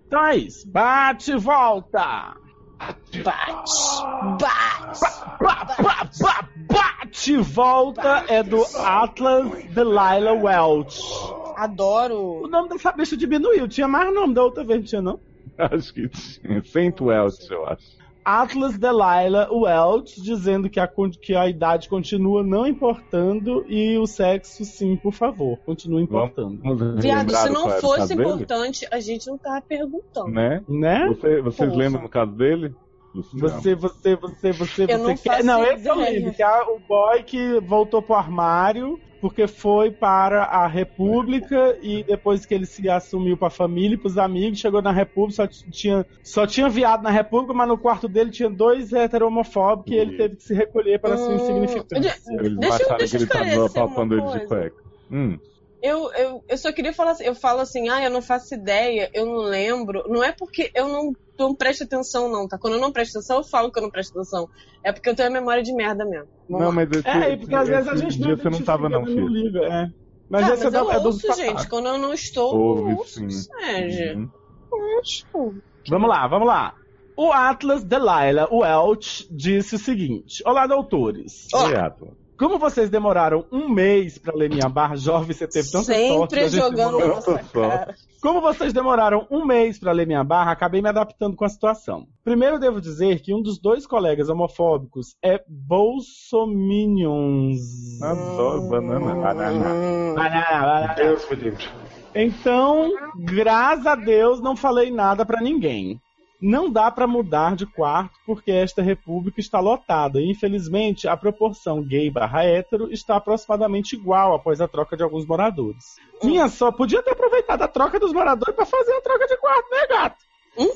Então 0.08 0.26
é 0.26 0.36
isso. 0.36 0.68
Bate 0.70 1.32
e 1.32 1.38
volta! 1.38 2.36
Bate, 2.82 4.04
bate. 4.38 5.00
Ba, 5.40 5.66
ba, 5.82 6.10
ba, 6.20 6.50
bate 6.68 7.34
e 7.34 7.38
volta 7.38 8.26
é 8.28 8.42
do 8.42 8.64
Atlas 8.76 9.66
Delilah 9.66 10.34
Welch. 10.34 11.00
O 11.02 11.54
Adoro. 11.58 12.48
nome 12.48 12.70
dessa 12.70 12.92
bicha 12.92 13.16
diminuiu, 13.16 13.68
tinha 13.68 13.88
mais 13.88 14.12
nome 14.14 14.34
da 14.34 14.44
outra 14.44 14.64
vez, 14.64 14.80
não 14.80 14.86
tinha 14.86 15.02
não? 15.02 15.20
Acho 15.58 15.94
que 15.94 16.10
tinha. 16.10 16.64
Saint 16.64 17.00
Welch, 17.00 17.52
eu 17.52 17.68
acho. 17.68 18.01
Atlas 18.24 18.78
Delilah 18.78 19.50
Welch 19.52 20.22
dizendo 20.22 20.70
que 20.70 20.80
a, 20.80 20.88
que 21.22 21.36
a 21.36 21.48
idade 21.50 21.90
continua 21.90 22.44
não 22.44 22.68
importando 22.68 23.66
e 23.68 23.98
o 23.98 24.06
sexo 24.06 24.64
sim, 24.64 24.96
por 24.96 25.14
favor, 25.14 25.58
continua 25.66 26.02
importando. 26.02 26.60
Viado, 26.98 27.32
se 27.36 27.50
não 27.50 27.68
o 27.68 27.72
fosse 27.72 28.16
dele? 28.16 28.30
importante, 28.30 28.88
a 28.92 29.00
gente 29.00 29.28
não 29.28 29.38
tava 29.38 29.62
perguntando. 29.62 30.30
Né? 30.30 30.64
Né? 30.68 31.08
Você- 31.08 31.42
vocês 31.42 31.70
Porra. 31.70 31.84
lembram 31.84 32.04
do 32.04 32.10
caso 32.10 32.32
dele? 32.32 32.74
Você, 33.14 33.76
você, 33.76 34.16
você, 34.16 34.52
você, 34.54 34.84
Eu 34.84 34.88
você 34.88 34.98
não 34.98 35.18
quer. 35.18 35.44
Não, 35.44 35.64
esse 35.66 35.86
eu 35.86 35.96
ideia. 35.96 36.12
lembro, 36.12 36.34
que 36.34 36.42
é 36.42 36.62
o 36.62 36.80
boy 36.80 37.24
que 37.24 37.60
voltou 37.60 38.02
pro 38.02 38.16
armário 38.16 38.98
porque 39.22 39.48
foi 39.48 39.92
para 39.92 40.44
a 40.46 40.66
República 40.66 41.78
e 41.80 42.04
depois 42.04 42.44
que 42.44 42.56
ele 42.56 42.66
se 42.66 42.90
assumiu 42.90 43.38
pra 43.38 43.52
família 43.52 43.94
e 43.94 43.98
pros 43.98 44.18
amigos, 44.18 44.60
chegou 44.60 44.82
na 44.82 44.92
República, 44.92 45.48
só 45.48 45.48
tinha, 45.72 46.06
só 46.24 46.48
tinha 46.48 46.68
viado 46.68 47.04
na 47.04 47.12
República, 47.12 47.54
mas 47.54 47.68
no 47.68 47.78
quarto 47.78 48.10
dele 48.10 48.32
tinha 48.32 48.50
dois 48.50 48.92
heteromofóbicos 48.92 49.94
e 49.94 49.96
ele 49.96 50.18
teve 50.18 50.36
que 50.38 50.44
se 50.44 50.56
recolher 50.56 51.00
para 51.00 51.18
sua 51.18 51.34
Hum, 51.34 51.36
insignificância. 51.36 52.20
Eles 52.32 52.58
Deixa 52.58 52.76
acharam 52.76 52.98
deixa 52.98 53.12
que 53.12 53.24
ele 53.24 53.28
tava 53.28 53.44
esclarecer 53.46 53.82
apalpando 53.84 54.16
ele 54.16 54.28
de 54.28 54.48
cueca. 54.48 54.84
Hum. 55.12 55.38
Eu, 55.84 56.12
eu, 56.14 56.44
eu 56.48 56.58
só 56.58 56.72
queria 56.72 56.94
falar 56.94 57.12
assim, 57.12 57.24
eu 57.24 57.34
falo 57.36 57.60
assim, 57.60 57.90
ah, 57.90 58.04
eu 58.04 58.10
não 58.12 58.22
faço 58.22 58.54
ideia, 58.54 59.10
eu 59.14 59.26
não 59.26 59.38
lembro. 59.38 60.04
Não 60.08 60.24
é 60.24 60.32
porque 60.32 60.72
eu 60.76 60.88
não, 60.88 61.12
não 61.42 61.54
presto 61.56 61.84
atenção, 61.84 62.30
não, 62.32 62.48
tá? 62.48 62.58
Quando 62.58 62.76
eu 62.76 62.80
não 62.80 62.92
presto 62.92 63.18
atenção, 63.18 63.38
eu 63.38 63.44
falo 63.44 63.72
que 63.72 63.80
eu 63.80 63.84
não 63.84 63.90
presto 63.92 64.12
atenção. 64.18 64.48
É 64.84 64.92
porque 64.92 65.10
eu 65.10 65.16
tenho 65.16 65.30
a 65.30 65.32
memória 65.32 65.62
de 65.62 65.74
merda 65.74 66.06
mesmo. 66.06 66.28
Vamos 66.50 66.62
Não, 66.62 66.68
lá. 66.70 66.74
mas 66.74 66.90
esse, 66.92 67.08
É, 67.08 67.34
e 67.34 67.38
porque 67.38 67.56
às 67.56 67.68
vezes 67.68 67.88
a 67.88 67.96
gente 67.96 68.18
dia 68.20 68.36
você 68.38 68.50
não 68.50 68.62
tava, 68.62 68.88
não, 68.90 69.06
filho. 69.06 69.28
liga, 69.28 69.60
é. 69.66 69.90
Mas 70.30 70.48
esse 70.50 70.64
mas 70.64 70.74
é, 70.74 70.78
eu 70.78 70.92
é 70.92 71.00
do 71.00 71.08
ouço, 71.08 71.28
passado. 71.28 71.46
gente. 71.46 71.68
Quando 71.70 71.88
eu 71.88 71.98
não 71.98 72.14
estou, 72.14 72.54
eu 72.54 72.60
Ouve 72.62 72.94
ouço, 72.94 73.14
sim. 73.20 73.30
Sérgio. 73.30 74.18
Uhum. 74.18 74.30
Ouço. 74.72 75.56
Vamos 75.90 76.10
lá, 76.10 76.28
vamos 76.28 76.48
lá. 76.48 76.76
O 77.18 77.32
Atlas 77.32 77.84
Delilah 77.84 78.48
Welch 78.50 79.28
disse 79.30 79.76
o 79.76 79.80
seguinte: 79.80 80.42
Olá, 80.46 80.66
doutores. 80.68 81.48
Olá. 81.54 81.66
Oi, 81.68 81.76
Atlas. 81.76 82.21
Como 82.42 82.58
vocês 82.58 82.90
demoraram 82.90 83.46
um 83.52 83.70
mês 83.70 84.18
pra 84.18 84.34
ler 84.34 84.50
minha 84.50 84.68
barra, 84.68 84.96
jovem, 84.96 85.32
você 85.32 85.48
teve 85.48 85.70
tanta 85.70 85.94
sorte. 85.94 86.10
Sempre 86.10 86.40
a 86.40 86.48
gente 86.48 86.60
jogando 86.60 86.98
na 86.98 87.06
nossa 87.06 87.22
sorte. 87.22 87.52
cara. 87.52 87.94
Como 88.20 88.42
vocês 88.42 88.74
demoraram 88.74 89.28
um 89.30 89.46
mês 89.46 89.78
pra 89.78 89.92
ler 89.92 90.08
minha 90.08 90.24
barra, 90.24 90.52
acabei 90.52 90.82
me 90.82 90.90
adaptando 90.90 91.36
com 91.36 91.46
a 91.46 91.50
situação. 91.50 92.08
Primeiro, 92.24 92.58
devo 92.58 92.82
dizer 92.82 93.22
que 93.22 93.32
um 93.32 93.44
dos 93.44 93.60
dois 93.60 93.86
colegas 93.86 94.28
homofóbicos 94.28 95.16
é 95.24 95.40
Bolsominions. 95.48 97.60
Adoro 98.02 98.62
banana. 98.64 99.00
Banana. 99.00 100.14
Banana, 100.16 100.16
banana. 100.16 100.96
Deus 100.96 101.30
me 101.30 101.36
livre. 101.36 101.70
Então, 102.16 102.90
graças 103.20 103.86
a 103.86 103.94
Deus, 103.94 104.42
não 104.42 104.56
falei 104.56 104.90
nada 104.90 105.24
pra 105.24 105.42
ninguém. 105.42 106.02
Não 106.42 106.72
dá 106.72 106.90
pra 106.90 107.06
mudar 107.06 107.56
de 107.56 107.68
quarto 107.68 108.18
porque 108.26 108.52
esta 108.52 108.82
república 108.82 109.40
está 109.40 109.60
lotada. 109.60 110.20
E, 110.20 110.32
infelizmente, 110.32 111.08
a 111.08 111.16
proporção 111.16 111.84
gay 111.84 112.10
barra 112.10 112.44
hétero 112.44 112.92
está 112.92 113.18
aproximadamente 113.18 113.96
igual 113.96 114.34
após 114.34 114.60
a 114.60 114.68
troca 114.68 114.98
de 114.98 115.04
alguns 115.04 115.26
moradores. 115.26 115.98
Minha 116.24 116.50
só 116.50 116.72
podia 116.72 117.04
ter 117.04 117.12
aproveitado 117.12 117.62
a 117.62 117.68
troca 117.68 118.00
dos 118.00 118.12
moradores 118.12 118.56
pra 118.56 118.66
fazer 118.66 118.94
a 118.94 119.02
troca 119.02 119.28
de 119.28 119.38
quarto, 119.38 119.70
né, 119.70 119.88
gato? 119.88 120.26
Uhum. 120.58 120.68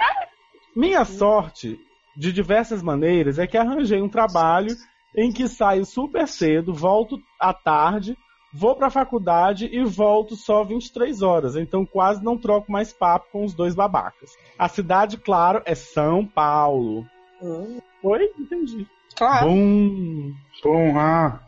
É. 0.00 0.28
Minha 0.76 1.04
sorte, 1.04 1.80
de 2.14 2.32
diversas 2.32 2.82
maneiras, 2.82 3.38
é 3.38 3.46
que 3.46 3.56
arranjei 3.56 4.02
um 4.02 4.08
trabalho 4.08 4.74
em 5.16 5.32
que 5.32 5.48
saio 5.48 5.84
super 5.84 6.28
cedo, 6.28 6.72
volto 6.72 7.18
à 7.40 7.52
tarde, 7.52 8.16
vou 8.52 8.74
pra 8.74 8.90
faculdade 8.90 9.68
e 9.72 9.84
volto 9.84 10.36
só 10.36 10.64
23 10.64 11.22
horas. 11.22 11.56
Então 11.56 11.86
quase 11.86 12.22
não 12.22 12.36
troco 12.36 12.70
mais 12.70 12.92
papo 12.92 13.26
com 13.32 13.44
os 13.44 13.54
dois 13.54 13.74
babacas. 13.74 14.30
A 14.58 14.68
cidade, 14.68 15.16
claro, 15.16 15.62
é 15.64 15.74
São 15.74 16.26
Paulo. 16.26 17.06
Hum. 17.42 17.78
Oi? 18.02 18.30
Entendi. 18.38 18.86
Claro. 19.16 19.48
Bum. 19.48 20.34
Bom, 20.62 20.98
ah, 20.98 21.40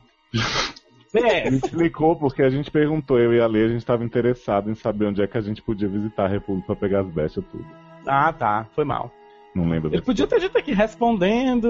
É, 1.14 1.46
Ele 1.46 1.56
explicou 1.56 2.16
porque 2.16 2.42
a 2.42 2.48
gente 2.48 2.70
perguntou, 2.70 3.18
eu 3.18 3.34
e 3.34 3.40
a 3.40 3.46
Lê, 3.46 3.64
a 3.64 3.68
gente 3.68 3.78
estava 3.78 4.04
interessado 4.04 4.70
em 4.70 4.74
saber 4.74 5.06
onde 5.06 5.22
é 5.22 5.26
que 5.26 5.36
a 5.36 5.42
gente 5.42 5.62
podia 5.62 5.88
visitar 5.88 6.24
a 6.24 6.28
República 6.28 6.68
pra 6.68 6.76
pegar 6.76 7.00
as 7.00 7.08
bestas 7.08 7.44
tudo. 7.50 7.66
Ah, 8.06 8.32
tá. 8.32 8.66
Foi 8.74 8.84
mal. 8.84 9.12
Não 9.54 9.68
lembro 9.68 9.92
Ele 9.92 10.00
podia 10.02 10.26
ter 10.26 10.40
dito 10.40 10.56
aqui 10.56 10.72
respondendo, 10.72 11.68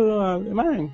mas. 0.53 0.91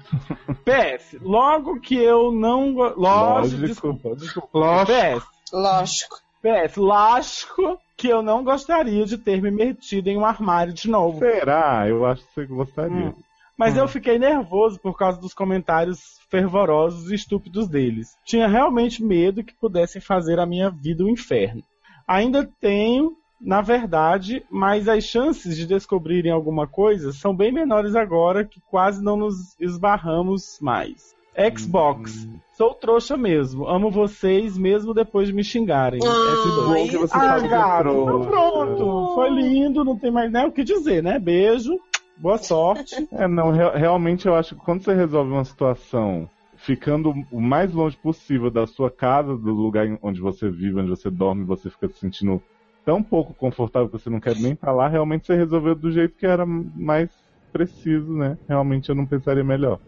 PS, 0.65 1.19
logo 1.21 1.79
que 1.81 1.95
eu 1.97 2.33
não. 2.33 2.73
go- 2.73 2.95
Lógico, 2.97 3.63
desculpa, 3.67 4.17
desculpa. 4.17 4.59
lógico. 4.59 4.93
PS, 4.93 5.27
Lógico. 5.53 6.17
PS, 6.43 6.77
lógico 6.77 7.79
que 7.97 8.09
eu 8.09 8.23
não 8.23 8.45
gostaria 8.45 9.05
de 9.05 9.19
ter 9.19 9.43
me 9.43 9.51
metido 9.51 10.09
em 10.09 10.17
um 10.17 10.25
armário 10.25 10.73
de 10.73 10.89
novo. 10.89 11.19
Será? 11.19 11.87
Eu 11.89 12.07
acho 12.07 12.23
que 12.23 12.35
você 12.35 12.47
gostaria. 12.47 13.09
Hum. 13.09 13.15
Mas 13.57 13.77
eu 13.77 13.89
fiquei 13.89 14.19
nervoso 14.21 14.79
por 14.81 14.97
causa 14.97 15.21
dos 15.21 15.35
comentários 15.35 15.99
fervorosos 16.31 17.11
e 17.11 17.17
estúpidos 17.17 17.67
deles. 17.69 18.17
Tinha 18.25 18.47
realmente 18.47 19.03
medo 19.03 19.43
que 19.43 19.53
pudessem 19.55 20.01
fazer 20.01 20.39
a 20.39 20.47
minha 20.47 20.71
vida 20.71 21.03
um 21.03 21.09
inferno. 21.09 21.63
Ainda 22.07 22.49
tenho, 22.61 23.17
na 23.41 23.61
verdade, 23.61 24.43
mas 24.51 24.89
as 24.89 25.05
chances 25.05 25.57
de 25.57 25.67
descobrirem 25.67 26.33
alguma 26.33 26.67
coisa 26.67 27.13
são 27.13 27.35
bem 27.35 27.53
menores 27.53 27.95
agora 27.95 28.45
que 28.45 28.61
quase 28.71 29.03
não 29.03 29.17
nos 29.17 29.55
esbarramos 29.61 30.59
mais. 30.61 31.17
Xbox. 31.57 32.29
Sou 32.53 32.75
trouxa 32.75 33.17
mesmo. 33.17 33.69
Amo 33.69 33.91
vocês 33.91 34.59
mesmo 34.59 34.93
depois 34.93 35.29
de 35.29 35.33
me 35.35 35.45
xingarem. 35.45 36.01
Ah, 36.05 36.09
S2. 36.09 36.65
Bom 36.67 36.89
que 36.89 36.99
você 36.99 37.17
Ah, 37.17 37.39
é 37.39 37.49
gato, 37.49 37.83
trouxa. 37.85 38.03
então 38.03 38.27
pronto. 38.27 39.15
Foi 39.15 39.31
lindo, 39.31 39.85
não 39.85 39.97
tem 39.97 40.11
mais 40.11 40.33
nem 40.33 40.47
o 40.47 40.51
que 40.53 40.65
dizer, 40.65 41.01
né? 41.01 41.17
Beijo, 41.21 41.79
boa 42.17 42.39
sorte. 42.39 43.07
É, 43.13 43.29
não, 43.29 43.53
re- 43.53 43.79
realmente 43.79 44.27
eu 44.27 44.35
acho 44.35 44.57
que 44.57 44.65
quando 44.65 44.83
você 44.83 44.93
resolve 44.95 45.31
uma 45.31 45.45
situação 45.45 46.29
ficando 46.57 47.15
o 47.31 47.41
mais 47.41 47.73
longe 47.73 47.97
possível 47.97 48.51
da 48.51 48.67
sua 48.67 48.91
casa, 48.91 49.37
do 49.37 49.53
lugar 49.53 49.87
onde 50.03 50.21
você 50.21 50.51
vive, 50.51 50.81
onde 50.81 50.91
você 50.91 51.09
dorme, 51.09 51.45
você 51.45 51.71
fica 51.71 51.87
se 51.89 52.01
sentindo 52.01 52.43
tão 52.89 53.03
pouco 53.03 53.35
confortável 53.35 53.87
que 53.87 53.99
você 53.99 54.09
não 54.09 54.19
quer 54.19 54.35
nem 54.37 54.57
lá, 54.63 54.89
realmente 54.89 55.27
você 55.27 55.37
resolveu 55.37 55.75
do 55.75 55.93
jeito 55.93 56.17
que 56.17 56.25
era 56.25 56.47
mais 56.47 57.11
preciso, 57.53 58.11
né? 58.15 58.39
Realmente 58.49 58.89
eu 58.89 58.95
não 58.95 59.05
pensaria 59.05 59.45
melhor. 59.45 59.79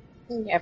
É. 0.46 0.60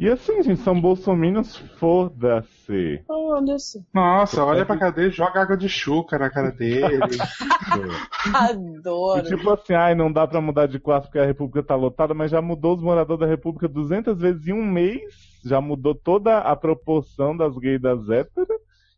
E 0.00 0.08
assim, 0.08 0.42
gente, 0.42 0.60
são 0.62 0.78
bolsominions, 0.80 1.56
foda-se. 1.78 3.00
Foda-se. 3.06 3.80
Nossa, 3.94 4.44
olha 4.44 4.66
pra 4.66 4.76
cadeia, 4.76 5.08
joga 5.08 5.40
água 5.40 5.56
de 5.56 5.68
chuca 5.68 6.18
na 6.18 6.28
cara 6.28 6.50
dele. 6.50 6.98
E 8.26 8.34
Adoro. 8.34 9.22
tipo 9.22 9.48
assim, 9.50 9.74
ai, 9.74 9.94
não 9.94 10.10
dá 10.10 10.26
pra 10.26 10.40
mudar 10.40 10.66
de 10.66 10.80
quarto 10.80 11.04
porque 11.04 11.18
a 11.18 11.26
República 11.26 11.62
tá 11.62 11.76
lotada, 11.76 12.12
mas 12.12 12.30
já 12.30 12.42
mudou 12.42 12.74
os 12.74 12.82
moradores 12.82 13.20
da 13.20 13.26
República 13.26 13.68
200 13.68 14.18
vezes 14.18 14.48
em 14.48 14.52
um 14.52 14.64
mês, 14.64 15.14
já 15.44 15.60
mudou 15.60 15.94
toda 15.94 16.38
a 16.38 16.56
proporção 16.56 17.36
das 17.36 17.56
gays 17.56 17.76
e 17.76 17.82
das 17.82 18.08
héteras, 18.08 18.48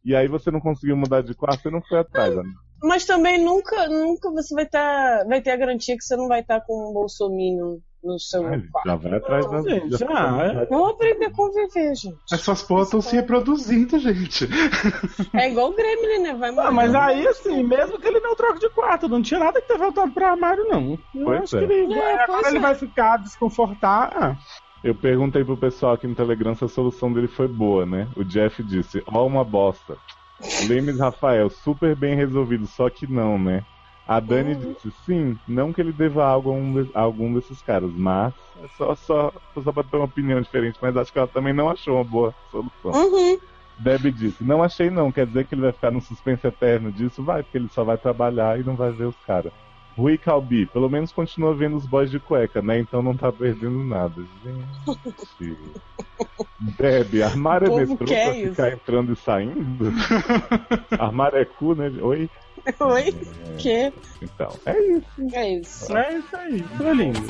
e 0.09 0.17
aí 0.17 0.27
você 0.29 0.51
não 0.51 0.61
conseguiu 0.61 0.97
mudar 0.97 1.23
de 1.23 1.35
quarto, 1.35 1.63
você 1.63 1.71
não 1.71 1.83
foi 1.83 1.99
atrás, 2.01 2.37
amigo. 2.37 2.59
Mas 2.83 3.05
também 3.05 3.43
nunca, 3.45 3.89
nunca 3.89 4.31
você 4.31 4.55
vai 4.55 4.65
estar, 4.65 5.25
vai 5.27 5.41
ter 5.41 5.51
a 5.51 5.57
garantia 5.57 5.97
que 5.97 6.05
você 6.05 6.17
não 6.17 6.29
vai 6.29 6.41
estar 6.41 6.61
com 6.61 6.91
um 6.91 6.93
bolsominion 6.93 7.79
no 8.01 8.17
seu 8.21 8.47
Ai, 8.47 8.63
quarto. 8.71 8.87
já 8.87 8.95
vai 8.95 9.15
atrás 9.19 9.51
da. 9.51 9.63
gente, 9.63 9.99
já- 9.99 10.07
ah, 10.09 10.43
é. 10.63 10.67
Vamos 10.67 10.91
aprender 10.93 11.25
a 11.27 11.31
conviver, 11.33 11.95
gente. 11.97 12.17
Essas 12.33 12.63
porras 12.63 12.87
estão 12.87 13.01
se 13.01 13.17
reproduzindo, 13.17 13.99
gente. 13.99 14.49
É 15.35 15.51
igual 15.51 15.71
o 15.71 15.75
Gremlin, 15.75 16.23
né? 16.23 16.35
Vai 16.35 16.53
morrer. 16.53 16.69
Ah, 16.69 16.71
mas 16.71 16.95
aí, 16.95 17.27
assim, 17.27 17.65
mesmo 17.65 17.99
que 17.99 18.07
ele 18.07 18.21
não 18.21 18.37
troque 18.37 18.61
de 18.61 18.71
quarto, 18.71 19.09
não 19.09 19.21
tinha 19.21 19.41
nada 19.41 19.61
que 19.61 19.67
ter 19.67 19.77
voltado 19.77 20.13
pro 20.13 20.25
armário, 20.25 20.65
não. 20.69 20.93
Eu 21.13 21.25
Pois 21.25 21.43
acho 21.43 21.57
é. 21.57 21.67
que 21.67 21.73
ele, 21.73 21.93
É, 21.95 22.23
agora 22.23 22.49
ele 22.49 22.59
é. 22.59 22.61
vai 22.61 22.75
ficar 22.77 23.17
desconfortar. 23.17 24.39
Eu 24.83 24.95
perguntei 24.95 25.45
pro 25.45 25.57
pessoal 25.57 25.95
aqui 25.95 26.07
no 26.07 26.15
Telegram 26.15 26.55
se 26.55 26.65
a 26.65 26.69
solução 26.69 27.13
dele 27.13 27.27
foi 27.27 27.49
boa, 27.49 27.85
né? 27.85 28.07
O 28.17 28.25
Jeff 28.25 28.63
disse, 28.63 29.03
ó 29.07 29.27
uma 29.27 29.45
bosta. 29.45 29.97
Lemes 30.69 31.01
Rafael, 31.01 31.51
super 31.51 31.97
bem 31.97 32.15
resolvido, 32.15 32.67
só 32.67 32.89
que 32.89 33.11
não, 33.11 33.39
né? 33.39 33.65
A 34.07 34.21
Dani 34.21 34.55
disse, 34.55 34.91
sim, 35.05 35.39
não 35.47 35.73
que 35.73 35.83
ele 35.83 35.93
deva 35.93 36.25
algo 36.25 36.51
a, 36.51 36.55
um 36.55 36.89
a 36.95 37.01
algum 37.01 37.35
desses 37.35 37.61
caras, 37.61 37.91
mas 37.93 38.33
é 38.63 38.69
só, 38.69 38.95
só, 38.95 39.33
só 39.63 39.71
pra 39.71 39.83
ter 39.83 39.97
uma 39.97 40.07
opinião 40.07 40.41
diferente, 40.41 40.79
mas 40.81 40.97
acho 40.97 41.13
que 41.13 41.19
ela 41.19 41.29
também 41.29 41.53
não 41.53 41.69
achou 41.69 41.97
uma 41.97 42.05
boa 42.05 42.35
solução. 42.51 42.93
Uhum. 42.93 43.39
Debbie 43.79 44.11
disse, 44.11 44.43
não 44.43 44.63
achei 44.63 44.89
não, 44.91 45.13
quer 45.13 45.27
dizer 45.27 45.45
que 45.45 45.55
ele 45.55 45.63
vai 45.63 45.73
ficar 45.73 45.91
no 45.91 46.01
suspense 46.01 46.47
eterno 46.47 46.91
disso? 46.91 47.23
Vai, 47.23 47.43
porque 47.43 47.59
ele 47.59 47.69
só 47.69 47.85
vai 47.85 47.99
trabalhar 47.99 48.59
e 48.59 48.65
não 48.65 48.75
vai 48.75 48.91
ver 48.91 49.05
os 49.05 49.17
caras. 49.27 49.53
Rui 49.99 50.17
Calbi, 50.17 50.65
pelo 50.67 50.89
menos 50.89 51.11
continua 51.11 51.53
vendo 51.53 51.77
os 51.77 51.85
boys 51.85 52.09
de 52.09 52.21
cueca, 52.21 52.63
né? 52.63 52.79
Então 52.79 53.03
não 53.03 53.17
tá 53.17 53.33
perdendo 53.33 53.83
nada. 53.83 54.23
Gente. 55.41 55.57
Debbie, 56.79 57.23
armário 57.25 57.67
é 57.73 57.85
metrô 57.85 58.07
pra 58.07 58.37
isso. 58.37 58.51
ficar 58.51 58.73
entrando 58.73 59.13
e 59.13 59.17
saindo? 59.17 59.93
armário 60.97 61.39
é 61.39 61.45
cu, 61.45 61.75
né? 61.75 61.91
Oi? 62.01 62.31
Oi? 62.79 63.13
Que? 63.59 63.93
Então, 64.23 64.49
é 64.67 64.79
isso. 64.79 65.35
É 65.35 65.51
isso. 65.55 65.97
é 65.97 66.19
isso 66.19 66.37
aí. 66.37 66.63
Foi 66.77 66.95
lindo. 66.95 67.21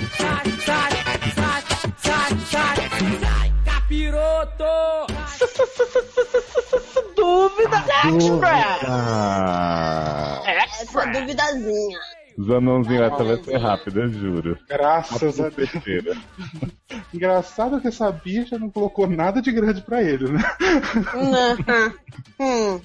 Dúvida 7.16 7.84
extra! 8.04 8.78
Ah, 8.86 10.42
Essa 10.46 11.06
duvidazinha. 11.06 11.98
Zanãozinho, 12.40 13.02
essa 13.02 13.24
vai 13.24 13.36
ser 13.42 13.56
rápida, 13.56 14.00
eu 14.00 14.12
juro. 14.12 14.58
Graças 14.68 15.40
a 15.40 15.48
Deus. 15.48 15.70
Terceira. 15.70 16.16
Engraçado 17.12 17.80
que 17.80 17.88
essa 17.88 18.10
bicha 18.12 18.58
não 18.58 18.70
colocou 18.70 19.08
nada 19.08 19.42
de 19.42 19.50
grande 19.50 19.82
pra 19.82 20.02
ele, 20.02 20.30
né? 20.30 20.40
Hum. 22.40 22.80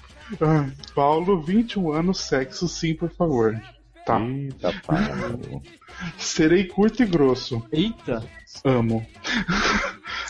Paulo, 0.95 1.41
21 1.41 1.91
anos, 1.91 2.21
sexo 2.21 2.67
sim, 2.67 2.95
por 2.95 3.09
favor. 3.11 3.61
Tá. 4.05 4.19
Eita, 4.19 4.73
Paulo. 4.85 5.61
Serei 6.17 6.65
curto 6.65 7.03
e 7.03 7.05
grosso. 7.05 7.63
Eita. 7.71 8.23
Amo. 8.65 9.05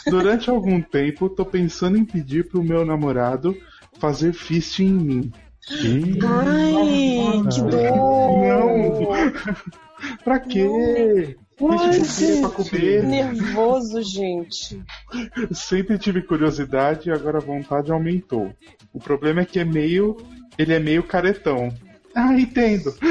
Durante 0.08 0.50
algum 0.50 0.82
tempo, 0.82 1.30
tô 1.30 1.46
pensando 1.46 1.98
em 1.98 2.04
pedir 2.04 2.50
pro 2.50 2.64
meu 2.64 2.84
namorado 2.84 3.56
fazer 4.00 4.34
fist 4.34 4.80
em 4.80 4.92
mim. 4.92 5.34
Ai, 5.72 7.42
que 7.52 7.62
dor. 7.62 8.44
Não! 8.44 8.94
pra 10.24 10.40
quê? 10.40 11.36
É 11.56 12.42
pra 12.42 12.50
comer. 12.50 13.04
Nervoso, 13.04 14.02
gente. 14.02 14.82
Sempre 15.52 15.98
tive 15.98 16.22
curiosidade 16.22 17.10
e 17.10 17.12
agora 17.12 17.38
a 17.38 17.42
vontade 17.42 17.92
aumentou. 17.92 18.54
O 18.92 19.00
problema 19.00 19.42
é 19.42 19.46
que 19.46 19.60
é 19.60 19.66
meio. 19.66 20.18
Ele 20.58 20.74
é 20.74 20.80
meio 20.80 21.04
caretão. 21.04 21.74
Ah, 22.16 22.34
entendo. 22.34 22.94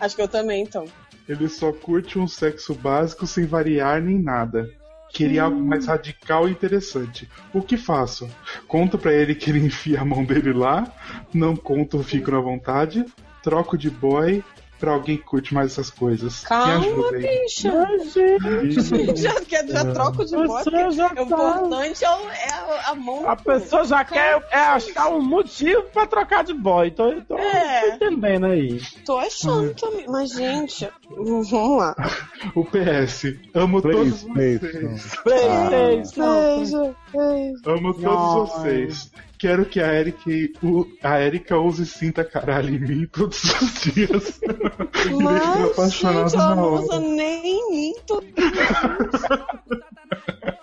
Acho 0.00 0.16
que 0.16 0.22
eu 0.22 0.28
também, 0.28 0.62
então. 0.62 0.86
Ele 1.28 1.48
só 1.48 1.72
curte 1.72 2.18
um 2.18 2.28
sexo 2.28 2.74
básico 2.74 3.26
sem 3.26 3.44
variar 3.44 4.00
nem 4.00 4.18
nada. 4.18 4.70
Queria 5.16 5.44
algo 5.44 5.58
mais 5.58 5.86
radical 5.86 6.46
e 6.46 6.50
interessante. 6.50 7.26
O 7.54 7.62
que 7.62 7.78
faço? 7.78 8.28
Conto 8.68 8.98
pra 8.98 9.14
ele 9.14 9.34
que 9.34 9.48
ele 9.48 9.60
enfia 9.64 10.02
a 10.02 10.04
mão 10.04 10.22
dele 10.22 10.52
lá? 10.52 10.92
Não 11.32 11.56
conto, 11.56 12.02
fico 12.02 12.30
na 12.30 12.38
vontade? 12.38 13.02
Troco 13.42 13.78
de 13.78 13.88
boy 13.88 14.44
pra 14.78 14.92
alguém 14.92 15.16
que 15.16 15.22
curte 15.24 15.54
mais 15.54 15.72
essas 15.72 15.90
coisas? 15.90 16.42
Me 16.42 16.48
Calma, 16.48 16.74
ajuda 16.76 17.16
aí. 17.16 17.40
bicha. 17.44 17.86
Gente, 18.12 19.16
Já, 19.16 19.34
já, 19.66 19.92
troco 19.92 20.24
de 20.24 20.36
voz. 20.46 20.64
já 20.94 21.08
porque 21.08 21.22
O 21.22 21.26
tá- 21.26 21.58
importante 21.60 22.04
é, 22.04 22.10
o- 22.10 22.30
é 22.30 22.90
a, 22.90 22.94
mão. 22.94 23.28
a 23.28 23.36
pessoa 23.36 23.84
já 23.84 24.04
quer 24.04 24.42
é, 24.50 24.58
achar 24.58 25.08
um 25.08 25.20
motivo 25.22 25.82
pra 25.92 26.06
trocar 26.06 26.44
de 26.44 26.52
boy. 26.54 26.90
Tô, 26.90 27.10
tô, 27.22 27.38
É. 27.38 27.96
tô 27.98 28.04
entendendo 28.06 28.46
aí. 28.46 28.80
Tô 29.04 29.18
achando 29.18 29.74
também. 29.74 30.06
Mas, 30.08 30.30
gente, 30.32 30.88
vamos 31.10 31.78
lá. 31.78 31.94
O 32.54 32.64
PS. 32.64 33.34
Amo 33.54 33.80
todos 33.82 34.24
PlayStation. 34.24 34.88
vocês. 34.88 35.16
Playstation. 35.22 36.56
Beijo, 36.56 36.96
beijo. 37.12 37.60
Amo 37.66 37.94
todos 37.94 38.50
vocês. 38.50 39.10
Quero 39.38 39.66
que 39.66 39.80
a 39.80 39.92
Erika, 39.92 40.30
u- 40.62 40.86
a 41.02 41.20
Erika 41.20 41.58
use 41.58 41.84
cinta 41.86 42.24
caralho 42.24 42.74
em 42.74 42.78
mim 42.78 43.06
todos 43.06 43.42
os 43.44 43.80
dias. 43.82 44.40
Mas, 45.22 45.92
gente, 45.92 46.06
ela 46.06 46.24
na 46.30 46.54
não 46.56 46.72
hora. 46.72 46.82
usa 46.82 47.00
nem 47.00 47.46
em 47.46 47.70
mim. 47.70 47.94
Tô... 48.06 48.22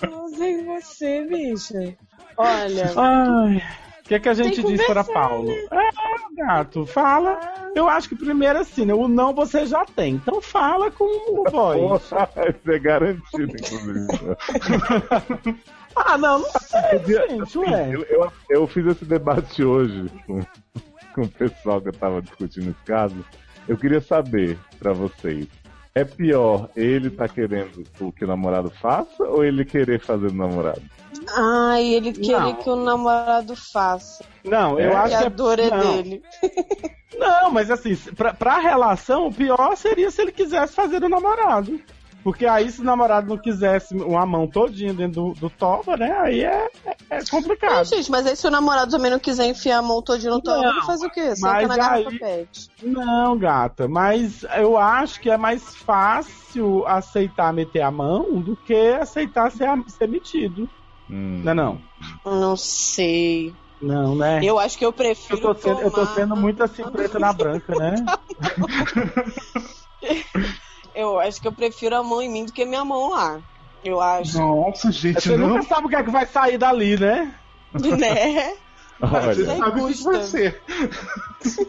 Ela 0.01 0.23
usa 0.25 0.45
em 0.45 0.65
você, 0.65 1.25
bicha. 1.25 1.95
Olha, 2.37 2.91
Ai. 2.95 3.61
O 3.99 4.05
que, 4.05 4.15
é 4.15 4.19
que 4.19 4.27
a 4.27 4.33
gente 4.33 4.61
diz 4.63 4.85
para 4.85 5.01
Paulo? 5.03 5.49
É, 5.51 5.89
gato, 6.35 6.85
fala. 6.85 7.39
Eu 7.73 7.87
acho 7.87 8.09
que 8.09 8.15
primeiro 8.17 8.59
assim, 8.59 8.85
né? 8.85 8.93
O 8.93 9.07
não 9.07 9.33
você 9.33 9.65
já 9.65 9.85
tem. 9.85 10.15
Então 10.15 10.41
fala 10.41 10.91
com 10.91 11.05
o 11.05 11.43
boy. 11.49 11.79
Poxa, 11.79 12.27
isso 12.49 12.71
é 12.71 12.79
garantido, 12.79 13.43
inclusive. 13.45 14.07
Ah, 15.95 16.17
não, 16.17 16.39
não 16.39 16.49
sei, 16.49 16.99
Podia- 16.99 17.27
gente, 17.29 17.57
ué. 17.59 17.89
Eu, 17.93 18.03
eu, 18.03 18.31
eu 18.49 18.67
fiz 18.67 18.85
esse 18.87 19.05
debate 19.05 19.63
hoje 19.63 20.05
com, 20.25 20.41
com 21.13 21.21
o 21.21 21.27
pessoal 21.29 21.81
que 21.81 21.89
eu 21.89 21.93
tava 21.93 22.21
discutindo 22.21 22.69
esse 22.71 22.83
caso. 22.85 23.15
Eu 23.67 23.77
queria 23.77 24.01
saber 24.01 24.57
pra 24.79 24.91
vocês: 24.93 25.47
é 25.95 26.03
pior 26.03 26.69
ele 26.75 27.09
tá 27.09 27.27
querendo 27.27 27.83
o 27.99 28.11
que 28.11 28.25
o 28.25 28.27
namorado 28.27 28.69
faça 28.71 29.23
ou 29.23 29.43
ele 29.43 29.63
querer 29.65 29.99
fazer 29.99 30.27
o 30.27 30.33
namorado? 30.33 30.81
ai, 31.37 31.85
ele 31.93 32.11
querer 32.11 32.39
Não. 32.39 32.53
que 32.55 32.69
o 32.69 32.75
namorado 32.75 33.55
faça. 33.55 34.25
Não, 34.43 34.77
eu 34.79 34.91
É? 34.91 34.95
acho 34.95 35.17
Que 35.17 35.23
a 35.23 35.27
é 35.27 35.29
dor 35.29 35.59
é 35.59 35.69
não. 35.69 35.79
dele. 35.79 36.21
Não, 37.17 37.51
mas 37.51 37.69
assim, 37.71 37.95
pra, 38.15 38.33
pra 38.33 38.59
relação, 38.59 39.27
o 39.27 39.33
pior 39.33 39.75
seria 39.77 40.09
se 40.11 40.21
ele 40.21 40.31
quisesse 40.31 40.73
fazer 40.73 41.01
o 41.03 41.07
namorado. 41.07 41.79
Porque 42.23 42.45
aí, 42.45 42.71
se 42.71 42.79
o 42.79 42.85
namorado 42.85 43.27
não 43.27 43.37
quisesse 43.37 43.93
uma 43.95 44.25
mão 44.25 44.47
todinha 44.47 44.93
dentro 44.93 45.33
do, 45.33 45.33
do 45.33 45.49
toba, 45.49 45.97
né? 45.97 46.11
Aí 46.19 46.41
é, 46.41 46.69
é, 46.85 46.95
é 47.09 47.17
Não, 47.19 47.25
complicado. 47.29 47.85
gente, 47.85 48.09
mas 48.09 48.25
aí 48.25 48.35
se 48.35 48.47
o 48.47 48.51
namorado 48.51 48.89
também 48.91 49.11
não 49.11 49.19
quiser 49.19 49.45
enfiar 49.47 49.79
a 49.79 49.81
mão 49.81 50.01
todinha 50.01 50.31
no 50.31 50.41
toba, 50.41 50.65
ele 50.69 50.81
faz 50.83 51.01
o 51.01 51.09
quê? 51.09 51.35
Senta 51.35 51.47
mas 51.51 51.67
na 51.67 51.75
garrafa 51.77 52.09
aí- 52.09 52.19
pet. 52.19 52.69
Não, 52.81 53.37
gata, 53.37 53.87
mas 53.89 54.43
eu 54.57 54.77
acho 54.77 55.19
que 55.19 55.29
é 55.29 55.35
mais 55.37 55.75
fácil 55.75 56.85
aceitar 56.87 57.51
meter 57.53 57.81
a 57.81 57.91
mão 57.91 58.39
do 58.41 58.55
que 58.55 58.73
aceitar 58.93 59.51
ser, 59.51 59.67
ser 59.87 60.07
metido. 60.07 60.69
Hum. 61.09 61.41
Não 61.43 61.51
é 61.51 61.55
não? 61.55 61.81
Não 62.25 62.55
sei. 62.55 63.53
Não, 63.81 64.15
né? 64.15 64.39
Eu 64.41 64.57
acho 64.57 64.77
que 64.77 64.85
eu 64.85 64.89
Eu 64.89 64.93
prefiro. 64.93 65.41
tô 65.41 65.53
sendo, 65.55 65.81
eu 65.81 65.91
tô 65.91 66.01
tomar- 66.01 66.15
sendo 66.15 66.35
muito 66.37 66.63
assim, 66.63 66.83
preta 66.89 67.19
na 67.19 67.33
branca, 67.33 67.75
né? 67.75 67.95
Eu 70.95 71.19
acho 71.19 71.41
que 71.41 71.47
eu 71.47 71.51
prefiro 71.51 71.95
a 71.95 72.03
mão 72.03 72.21
em 72.21 72.29
mim 72.29 72.45
do 72.45 72.51
que 72.53 72.65
minha 72.65 72.83
mão 72.85 73.09
lá. 73.09 73.39
Eu 73.83 73.99
acho, 73.99 74.37
Nossa, 74.39 74.91
gente, 74.91 75.21
Você 75.21 75.35
não. 75.35 75.49
nunca 75.49 75.63
sabe 75.63 75.87
o 75.87 75.89
que 75.89 75.95
é 75.95 76.03
que 76.03 76.09
vai 76.11 76.25
sair 76.25 76.57
dali, 76.57 76.97
né? 76.97 77.33
né? 77.73 78.55
Olha, 79.01 79.33
Você 79.33 79.45
sabe 79.57 79.81
o 79.81 79.87
que 79.87 80.03
vai 80.03 80.23
ser. 80.23 80.61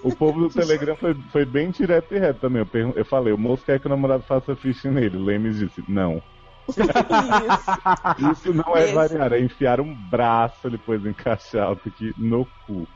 o 0.04 0.14
povo 0.14 0.40
do 0.40 0.48
Telegram 0.48 0.94
foi, 0.94 1.14
foi 1.32 1.44
bem 1.44 1.70
direto 1.70 2.14
e 2.14 2.18
reto 2.18 2.40
também. 2.40 2.60
Eu, 2.60 2.66
pergun- 2.66 2.92
eu 2.94 3.04
falei: 3.04 3.32
o 3.32 3.38
moço 3.38 3.64
quer 3.64 3.80
que 3.80 3.86
o 3.86 3.90
namorado 3.90 4.22
faça 4.22 4.54
ficha 4.54 4.88
nele. 4.90 5.16
O 5.16 5.24
Lemes 5.24 5.58
disse: 5.58 5.82
não. 5.88 6.22
Isso. 6.68 6.80
Isso 8.32 8.54
não 8.54 8.76
é 8.76 8.84
Esse- 8.84 8.94
variar, 8.94 9.32
é 9.32 9.40
enfiar 9.40 9.80
um 9.80 9.92
braço 9.94 10.70
depois 10.70 11.04
encaixar 11.04 11.70
outro 11.70 11.88
aqui 11.88 12.12
no 12.16 12.46
cu. 12.66 12.86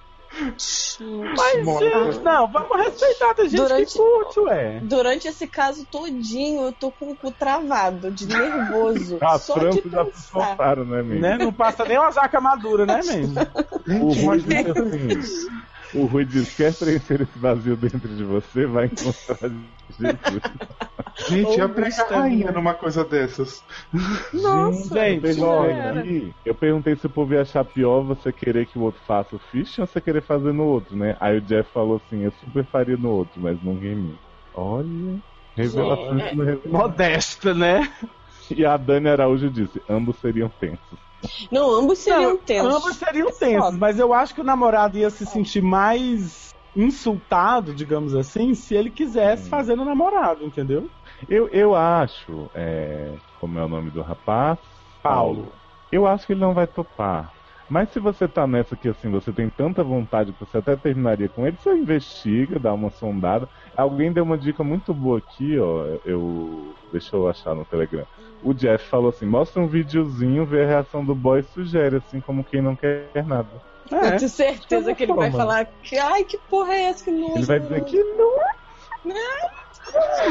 Mas, 0.41 1.79
gente, 1.79 2.23
não, 2.23 2.51
vamos 2.51 2.77
respeitar. 2.77 3.35
Tem 3.35 3.49
gente 3.49 3.61
Durante- 3.61 3.93
que 3.93 3.99
curte, 3.99 4.41
ué. 4.41 4.81
Durante 4.83 5.29
esse 5.29 5.47
caso 5.47 5.87
todinho, 5.87 6.67
eu 6.67 6.73
tô 6.73 6.91
com 6.91 7.11
o 7.13 7.17
cu 7.17 7.31
travado, 7.31 8.11
de 8.11 8.27
nervoso. 8.27 9.19
As 9.21 9.43
só 9.43 9.59
de 9.59 9.81
tranças 9.83 10.15
já 10.15 10.21
soltaram, 10.21 10.85
né, 10.85 11.03
menino? 11.03 11.21
Né? 11.21 11.39
Não 11.39 11.53
passa 11.53 11.85
nem 11.85 11.99
uma 11.99 12.11
jaca 12.11 12.41
madura, 12.41 12.85
né, 12.87 13.01
mesmo? 13.05 13.35
O 14.03 14.13
Rui 14.13 14.39
Gente, 14.41 14.73
disse 14.73 15.19
assim: 15.19 15.49
O 15.95 16.05
Rui 16.05 16.25
diz: 16.25 16.55
quer 16.55 16.75
preencher 16.75 17.23
esse 17.23 17.39
vazio 17.39 17.77
dentro 17.77 18.09
de 18.09 18.25
você? 18.25 18.67
Vai 18.67 18.87
encontrar 18.87 19.51
Jesus. 19.99 20.43
Gente, 21.29 21.47
Ou 21.47 21.65
a 21.65 21.69
prega 21.69 21.75
cristão, 21.75 22.21
rainha 22.21 22.53
numa 22.53 22.75
coisa 22.75 23.05
dessas. 23.05 23.65
Nossa, 24.33 24.95
Gente, 24.95 25.27
aqui, 25.27 26.35
eu 26.45 26.55
perguntei 26.55 26.95
se 26.95 27.07
o 27.07 27.11
povo 27.11 27.35
ia 27.35 27.43
achar 27.43 27.65
pior 27.65 28.03
você 28.03 28.31
querer 28.31 28.67
que 28.67 28.79
o 28.79 28.83
outro 28.83 29.01
faça 29.07 29.35
o 29.35 29.39
fishing 29.39 29.81
ou 29.81 29.87
você 29.87 30.01
querer 30.01 30.23
fazer 30.23 30.53
no 30.53 30.65
outro, 30.65 30.97
né? 30.97 31.17
Aí 31.19 31.39
o 31.39 31.41
Jeff 31.41 31.71
falou 31.73 31.97
assim: 31.97 32.23
eu 32.23 32.33
super 32.33 32.65
faria 32.67 32.97
no 32.97 33.11
outro, 33.11 33.41
mas 33.41 33.61
nunca 33.63 33.87
em 33.87 33.97
mim. 33.97 34.19
Olha, 34.55 34.87
Gente. 34.87 35.23
revelação. 35.57 36.61
Modesta, 36.67 37.55
né? 37.55 37.91
E 38.51 38.65
a 38.65 38.77
Dani 38.77 39.09
Araújo 39.09 39.51
disse: 39.51 39.83
ambos 39.89 40.17
seriam 40.19 40.49
tensos. 40.49 41.08
Não, 41.51 41.71
ambos 41.71 41.99
seriam 41.99 42.31
Não, 42.33 42.39
tensos. 42.39 42.75
Ambos 42.75 42.97
seriam 42.97 43.27
tensos, 43.33 43.65
Foda. 43.67 43.79
mas 43.79 43.99
eu 43.99 44.13
acho 44.13 44.35
que 44.35 44.41
o 44.41 44.45
namorado 44.45 44.97
ia 44.99 45.11
se 45.11 45.27
sentir 45.27 45.63
mais 45.63 46.49
insultado, 46.77 47.75
digamos 47.75 48.15
assim, 48.15 48.55
se 48.55 48.75
ele 48.75 48.91
quisesse 48.91 49.49
fazer 49.49 49.75
no 49.75 49.85
namorado, 49.85 50.45
entendeu? 50.45 50.89
Eu, 51.29 51.49
eu 51.49 51.75
acho, 51.75 52.49
é, 52.55 53.17
como 53.41 53.59
é 53.59 53.65
o 53.65 53.69
nome 53.69 53.91
do 53.91 54.01
rapaz? 54.01 54.59
Paulo. 55.03 55.53
Eu 55.91 56.07
acho 56.07 56.27
que 56.27 56.35
ele 56.35 56.41
não 56.41 56.55
vai 56.55 56.67
topar. 56.67 57.33
Mas 57.69 57.91
se 57.91 58.01
você 58.01 58.27
tá 58.27 58.47
nessa 58.47 58.75
que 58.77 58.89
assim, 58.89 59.11
você 59.11 59.33
tem 59.33 59.49
tanta 59.51 59.85
vontade 59.85 60.33
que 60.33 60.41
você 60.41 60.59
até 60.59 60.75
terminaria 60.77 61.29
com 61.29 61.47
ele, 61.47 61.57
você 61.57 61.71
investiga, 61.73 62.59
dá 62.59 62.73
uma 62.73 62.91
sondada. 62.91 63.49
Alguém 63.77 64.11
deu 64.13 64.25
uma 64.25 64.39
dica 64.39 64.65
muito 64.65 64.95
boa 64.95 65.19
aqui, 65.19 65.59
ó. 65.59 65.85
Eu. 66.05 66.75
Deixa 66.91 67.15
eu 67.15 67.29
achar 67.29 67.55
no 67.55 67.67
Telegram. 67.67 68.07
O 68.43 68.55
Jeff 68.55 68.89
falou 68.89 69.11
assim: 69.11 69.27
mostra 69.27 69.61
um 69.61 69.67
videozinho, 69.69 70.47
vê 70.47 70.65
a 70.65 70.67
reação 70.67 71.05
do 71.05 71.15
boy 71.15 71.41
e 71.41 71.45
sugere, 71.45 71.97
assim 71.97 72.21
como 72.21 72.43
quem 72.43 72.63
não 72.63 72.75
quer 72.75 73.25
nada. 73.27 73.49
Eu 73.91 73.99
É. 73.99 74.17
tenho 74.17 74.29
certeza 74.31 74.95
que 74.95 75.03
ele 75.03 75.15
vai 75.15 75.31
Toma. 75.31 75.43
falar 75.43 75.67
que, 75.83 75.97
ai, 75.99 76.25
que 76.25 76.39
porra 76.49 76.75
é 76.75 76.83
essa 76.85 77.05
que 77.05 77.11
não 77.11 77.37
Ele 77.37 77.45
vai 77.45 77.61
dizer 77.61 77.85
que 77.85 78.03
não 78.03 78.39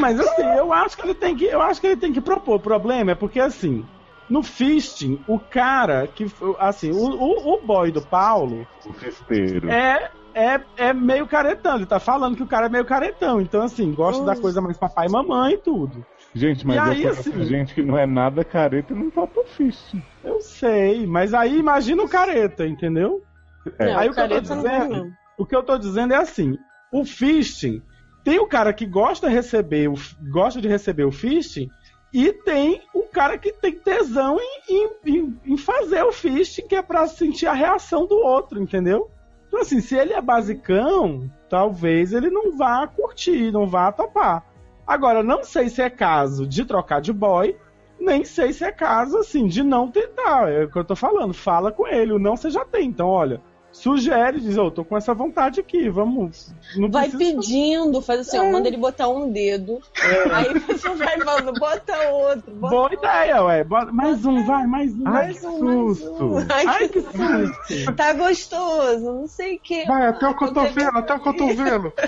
Mas 0.00 0.18
assim, 0.20 0.44
eu 0.56 0.72
acho 0.72 0.96
que 0.96 1.02
ele 1.02 1.14
tem 1.14 1.36
que, 1.36 1.44
eu 1.44 1.60
acho 1.60 1.80
que 1.80 1.86
ele 1.86 1.96
tem 1.96 2.12
que 2.12 2.20
propor. 2.20 2.56
O 2.56 2.60
problema 2.60 3.12
é 3.12 3.14
porque 3.14 3.40
assim, 3.40 3.84
no 4.28 4.42
fisting, 4.42 5.22
o 5.26 5.38
cara 5.38 6.06
que 6.06 6.26
assim, 6.58 6.90
o, 6.90 6.96
o, 6.96 7.54
o 7.54 7.66
boy 7.66 7.90
do 7.90 8.02
Paulo 8.02 8.66
o 8.86 8.92
festeiro. 8.92 9.70
é 9.70 10.10
é, 10.34 10.60
é 10.76 10.92
meio 10.92 11.26
caretão. 11.26 11.76
Ele 11.76 11.86
tá 11.86 11.98
falando 11.98 12.36
que 12.36 12.42
o 12.42 12.46
cara 12.46 12.66
é 12.66 12.68
meio 12.68 12.84
caretão. 12.84 13.40
Então, 13.40 13.60
assim, 13.60 13.92
gosta 13.92 14.22
da 14.24 14.36
coisa 14.36 14.60
mais 14.60 14.76
papai 14.76 15.08
e 15.08 15.10
mamãe 15.10 15.54
e 15.54 15.58
tudo. 15.58 16.04
Gente, 16.32 16.64
mas 16.64 16.76
E 16.76 16.78
aí, 16.78 17.02
conheço 17.02 17.20
assim- 17.30 17.44
gente 17.44 17.74
que 17.74 17.82
não 17.82 17.98
é 17.98 18.06
nada 18.06 18.44
careta 18.44 18.92
e 18.92 18.96
não 18.96 19.10
topa 19.10 19.42
fishing. 19.46 20.00
Eu 20.22 20.40
sei, 20.40 21.06
mas 21.06 21.34
aí 21.34 21.58
imagina 21.58 22.04
o 22.04 22.08
careta, 22.08 22.64
entendeu? 22.66 23.20
É. 23.80 23.86
Não, 23.86 23.98
Aí 23.98 24.08
o 24.08 24.12
que 24.14 24.20
eu 24.20 24.28
tô 24.28 24.34
vai, 24.34 24.40
dizendo- 24.40 24.88
não. 24.96 25.10
O 25.38 25.46
que 25.46 25.56
eu 25.56 25.62
tô 25.62 25.76
dizendo 25.78 26.14
é 26.14 26.16
assim: 26.18 26.56
o 26.92 27.04
fisting 27.04 27.82
tem 28.22 28.38
o 28.38 28.46
cara 28.46 28.72
que 28.72 28.86
gosta 28.86 29.28
de 29.28 29.34
receber 29.34 29.88
o, 29.88 29.94
gosta 30.30 30.60
de 30.60 30.68
receber 30.68 31.04
o 31.04 31.10
fisting 31.10 31.68
e 32.12 32.32
tem 32.32 32.80
o 32.94 33.02
cara 33.18 33.36
que 33.36 33.52
tem 33.52 33.72
tesão 33.72 34.38
em, 34.68 34.88
em, 35.04 35.38
em- 35.44 35.56
fazer 35.56 36.04
o 36.04 36.12
fisting, 36.12 36.68
que 36.68 36.76
é 36.76 36.82
pra 36.82 37.04
sentir 37.08 37.48
a 37.48 37.52
reação 37.52 38.06
do 38.06 38.14
outro, 38.14 38.62
entendeu? 38.62 39.10
Então, 39.48 39.60
assim, 39.60 39.80
se 39.80 39.96
ele 39.96 40.12
é 40.12 40.20
basicão, 40.20 41.28
talvez 41.50 42.12
ele 42.12 42.30
não 42.30 42.56
vá 42.56 42.86
curtir, 42.86 43.50
não 43.50 43.66
vá 43.66 43.90
topar. 43.90 44.44
Agora, 44.86 45.20
não 45.24 45.42
sei 45.42 45.68
se 45.68 45.82
é 45.82 45.90
caso 45.90 46.46
de 46.46 46.64
trocar 46.64 47.00
de 47.00 47.12
boy, 47.12 47.56
nem 47.98 48.24
sei 48.24 48.52
se 48.52 48.64
é 48.64 48.70
caso, 48.70 49.18
assim, 49.18 49.48
de 49.48 49.64
não 49.64 49.90
tentar. 49.90 50.48
É 50.48 50.62
o 50.64 50.70
que 50.70 50.78
eu 50.78 50.84
tô 50.84 50.94
falando. 50.94 51.34
Fala 51.34 51.72
com 51.72 51.88
ele, 51.88 52.12
o 52.12 52.20
não 52.20 52.36
você 52.36 52.50
já 52.50 52.64
tem. 52.64 52.86
Então, 52.88 53.08
olha, 53.08 53.40
sugere, 53.78 54.40
diz, 54.40 54.56
eu 54.56 54.70
tô 54.70 54.84
com 54.84 54.96
essa 54.96 55.14
vontade 55.14 55.60
aqui, 55.60 55.88
vamos. 55.88 56.52
Não 56.76 56.90
Vai 56.90 57.08
pedindo, 57.10 58.00
faz 58.02 58.20
assim, 58.20 58.38
ó, 58.38 58.44
É. 58.44 58.50
manda 58.52 58.68
ele 58.68 58.76
botar 58.76 59.08
um 59.08 59.30
dedo. 59.32 59.78
Aí 60.32 60.58
você 60.58 60.88
vai 60.94 61.18
falando, 61.20 61.52
bota 61.58 61.96
outro, 62.10 62.50
bota 62.52 62.70
Boa 62.70 62.82
outro. 62.82 62.98
ideia, 62.98 63.42
ué. 63.44 63.64
Bota- 63.64 63.92
Mais 63.92 64.24
um, 64.24 64.44
vai, 64.44 64.66
mais 64.66 64.92
um. 64.94 65.06
Ai, 65.06 65.12
Mais 65.12 65.40
que 65.40 65.46
um, 65.46 65.64
mais 65.64 65.98
susto! 65.98 66.24
um. 66.24 66.38
Ai, 66.38 66.66
Ai, 66.66 66.88
que 66.88 67.00
susto. 67.00 67.92
tá 67.94 68.12
gostoso, 68.12 69.04
não 69.04 69.26
sei 69.26 69.56
o 69.56 69.60
que. 69.60 69.84
Vai 69.86 70.06
até 70.08 70.28
o 70.28 70.34
cotovelo, 70.34 70.98
até 70.98 71.14
o 71.14 71.20
cotovelo. 71.20 71.92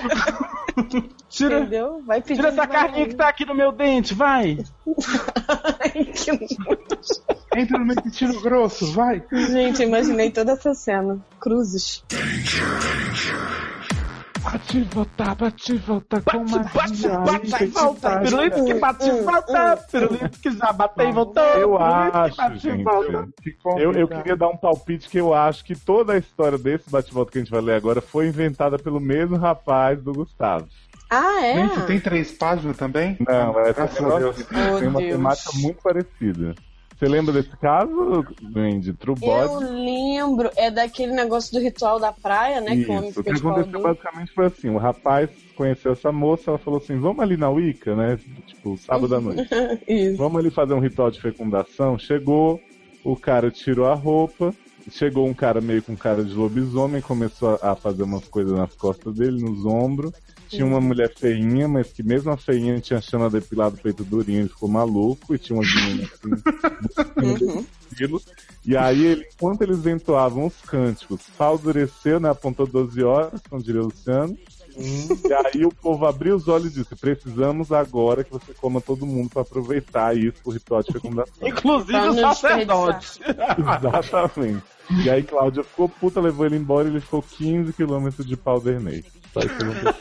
Tira, 1.29 1.61
Entendeu? 1.61 2.03
Vai 2.05 2.21
pedindo. 2.21 2.37
tira 2.37 2.49
essa 2.49 2.67
carninha 2.67 3.07
que 3.09 3.15
tá 3.15 3.29
aqui 3.29 3.45
no 3.45 3.55
meu 3.55 3.71
dente, 3.71 4.15
vai. 4.15 4.59
Ai, 5.49 6.05
que. 6.05 6.31
Entra 7.57 7.79
no 7.79 7.85
meu 7.85 7.95
intestino 7.99 8.41
grosso, 8.41 8.93
vai. 8.93 9.23
Gente, 9.33 9.83
eu 9.83 9.89
imaginei 9.89 10.31
toda 10.31 10.53
essa 10.53 10.73
cena. 10.75 11.19
Cruzes. 11.61 12.03
Bate 14.43 14.79
e 14.79 14.85
volta, 14.85 15.35
bate 15.35 15.75
e 15.75 15.77
volta 15.77 16.23
com 16.23 16.45
Bate, 16.47 16.75
magia. 16.75 17.19
bate, 17.19 17.51
bate, 17.51 17.65
e 17.65 17.67
volta. 17.67 18.21
Pirulito 18.21 18.65
que 18.65 18.75
bate 18.75 19.07
e 19.07 19.21
volta. 19.21 19.77
Pirulito 19.93 20.41
que 20.41 20.51
já 20.53 20.73
bateu 20.73 21.09
e 21.11 21.13
voltou. 21.13 21.43
Eu 21.43 21.79
acho, 21.79 22.41
e 22.53 22.59
gente. 22.59 22.85
Eu, 23.79 23.93
eu 23.93 24.09
queria 24.09 24.35
dar 24.35 24.49
um 24.49 24.57
palpite 24.57 25.11
que 25.11 25.19
eu 25.19 25.35
acho 25.35 25.63
que 25.63 25.75
toda 25.77 26.15
a 26.15 26.19
história 26.19 26.57
desse 26.57 26.89
bate-volta 26.89 27.33
que 27.33 27.39
a 27.39 27.41
gente 27.43 27.51
vai 27.51 27.61
ler 27.61 27.75
agora 27.75 28.01
foi 28.01 28.29
inventada 28.29 28.79
pelo 28.79 28.99
mesmo 28.99 29.37
rapaz 29.37 30.03
do 30.03 30.15
Gustavo. 30.15 30.67
Ah, 31.11 31.45
é? 31.45 31.55
Gente, 31.57 31.87
tem 31.87 32.01
três 32.01 32.31
páginas 32.33 32.79
também? 32.79 33.19
Não, 33.21 33.61
é 33.61 33.73
Graças 33.75 34.03
a 34.03 34.19
Deus. 34.19 34.37
Tem 34.47 34.89
uma 34.89 35.01
temática 35.01 35.51
muito 35.57 35.83
parecida. 35.83 36.55
Você 37.01 37.09
lembra 37.09 37.33
desse 37.33 37.57
caso, 37.57 38.27
de 38.79 38.93
True 38.93 39.17
Eu 39.23 39.49
Body? 39.49 39.65
lembro, 39.65 40.51
é 40.55 40.71
daquele 40.71 41.13
negócio 41.13 41.51
do 41.51 41.59
ritual 41.59 41.99
da 41.99 42.13
praia, 42.13 42.61
né? 42.61 42.77
que 42.77 42.91
o 42.91 43.09
Isso, 43.09 43.21
o 43.21 43.25
que 43.25 43.33
de 43.33 43.41
pau 43.41 43.53
aconteceu 43.53 43.81
basicamente 43.81 44.33
foi 44.35 44.45
assim, 44.45 44.69
o 44.69 44.77
rapaz 44.77 45.31
conheceu 45.57 45.93
essa 45.93 46.13
moça, 46.13 46.51
ela 46.51 46.59
falou 46.59 46.79
assim, 46.79 46.99
vamos 47.01 47.21
ali 47.21 47.39
na 47.39 47.49
Wicca, 47.49 47.97
né, 47.97 48.19
tipo, 48.47 48.77
sábado 48.77 49.15
à 49.15 49.21
noite. 49.21 49.49
Isso. 49.89 50.19
Vamos 50.19 50.39
ali 50.39 50.51
fazer 50.51 50.75
um 50.75 50.79
ritual 50.79 51.11
de 51.11 51.23
fecundação. 51.23 51.99
Chegou, 51.99 52.61
o 53.03 53.17
cara 53.17 53.51
tirou 53.51 53.87
a 53.87 53.95
roupa. 53.95 54.55
Chegou 54.91 55.27
um 55.27 55.35
cara 55.35 55.61
meio 55.61 55.83
com 55.83 55.95
cara 55.97 56.25
de 56.25 56.35
lobisomem, 56.35 57.03
começou 57.03 57.59
a 57.63 57.77
fazer 57.77 58.03
umas 58.03 58.27
coisas 58.27 58.53
nas 58.53 58.75
costas 58.75 59.15
dele, 59.15 59.41
nos 59.43 59.65
ombros. 59.65 60.13
Tinha 60.51 60.67
uma 60.67 60.81
mulher 60.81 61.15
feinha, 61.15 61.69
mas 61.69 61.93
que 61.93 62.03
mesmo 62.03 62.31
a 62.31 62.37
feinha 62.37 62.81
tinha 62.81 63.01
chama 63.01 63.31
depilado, 63.31 63.79
peito 63.79 64.03
durinho, 64.03 64.41
ele 64.41 64.49
ficou 64.49 64.69
maluco. 64.69 65.33
E 65.35 65.39
tinha 65.39 65.57
umas 65.57 65.73
meninas 65.73 66.11
assim, 66.13 66.43
Uhum. 67.45 67.65
E 68.65 68.77
aí, 68.77 69.05
ele, 69.05 69.29
enquanto 69.33 69.63
eles 69.63 69.87
entoavam 69.87 70.47
os 70.47 70.61
cânticos, 70.63 71.21
dureceu, 71.63 72.19
né? 72.21 72.31
Apontou 72.31 72.67
12 72.67 73.03
horas, 73.03 73.41
como 73.49 73.63
diria 73.63 73.81
o 73.81 73.85
Luciano. 73.87 74.37
E 74.81 75.33
aí 75.33 75.65
o 75.65 75.71
povo 75.75 76.07
abriu 76.07 76.37
os 76.37 76.49
olhos 76.49 76.75
e 76.77 76.81
disse: 76.81 76.97
precisamos 76.97 77.71
agora 77.73 78.25
que 78.25 78.31
você 78.31 78.53
coma 78.55 78.81
todo 78.81 79.07
mundo 79.07 79.31
para 79.31 79.43
aproveitar 79.43 80.17
isso 80.17 80.43
pro 80.43 80.53
ritual 80.53 80.83
de 80.83 80.93
fecundação. 80.93 81.49
Inclusive 81.49 81.93
Pra 81.93 82.11
o 82.11 82.15
não 82.15 82.35
sacerdote. 82.35 83.21
Exatamente. 83.79 84.63
E 85.05 85.09
aí 85.11 85.23
Cláudia 85.23 85.63
ficou 85.63 85.89
puta, 85.89 86.21
levou 86.21 86.47
ele 86.47 86.57
embora 86.57 86.89
e 86.89 86.91
ele 86.91 87.01
ficou 87.01 87.23
15 87.23 87.73
quilômetros 87.73 88.27
de 88.27 88.37
Powdernet. 88.37 89.05
Só 89.33 89.41
isso 89.41 89.57
que 89.57 89.63
aconteceu. 89.63 89.95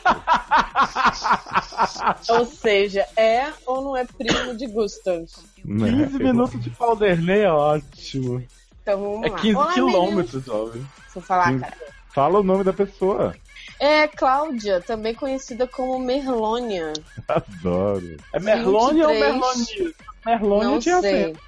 Ou 2.38 2.44
seja, 2.46 3.06
é 3.16 3.48
ou 3.66 3.82
não 3.82 3.96
é 3.96 4.04
primo 4.04 4.56
de 4.56 4.66
Gustav? 4.66 5.24
Né? 5.64 5.90
15 6.06 6.18
minutos 6.18 6.60
de 6.60 6.70
Powdernet 6.70 7.40
é 7.42 7.50
ótimo. 7.50 8.42
Então 8.82 9.00
vamos 9.00 9.26
É 9.26 9.30
lá. 9.30 9.36
15 9.38 9.56
Olá, 9.56 9.72
quilômetros, 9.74 10.48
óbvio. 10.48 10.72
meninos. 10.72 10.88
Deixa 11.04 11.18
eu 11.18 11.22
falar, 11.22 11.58
cara. 11.60 11.76
Fala 12.12 12.40
o 12.40 12.42
nome 12.42 12.64
da 12.64 12.72
pessoa. 12.72 13.34
É 13.80 14.06
Cláudia, 14.06 14.80
também 14.82 15.14
conhecida 15.14 15.66
como 15.66 15.98
Merlônia. 15.98 16.92
Adoro. 17.26 18.16
É 18.34 18.38
Merlone 18.38 19.02
ou 19.02 19.08
23. 19.08 19.20
Merlonia? 19.32 19.94
Merlone 20.26 20.64
Não 20.66 20.78
tinha 20.78 21.00
sei. 21.00 21.22
acento. 21.24 21.40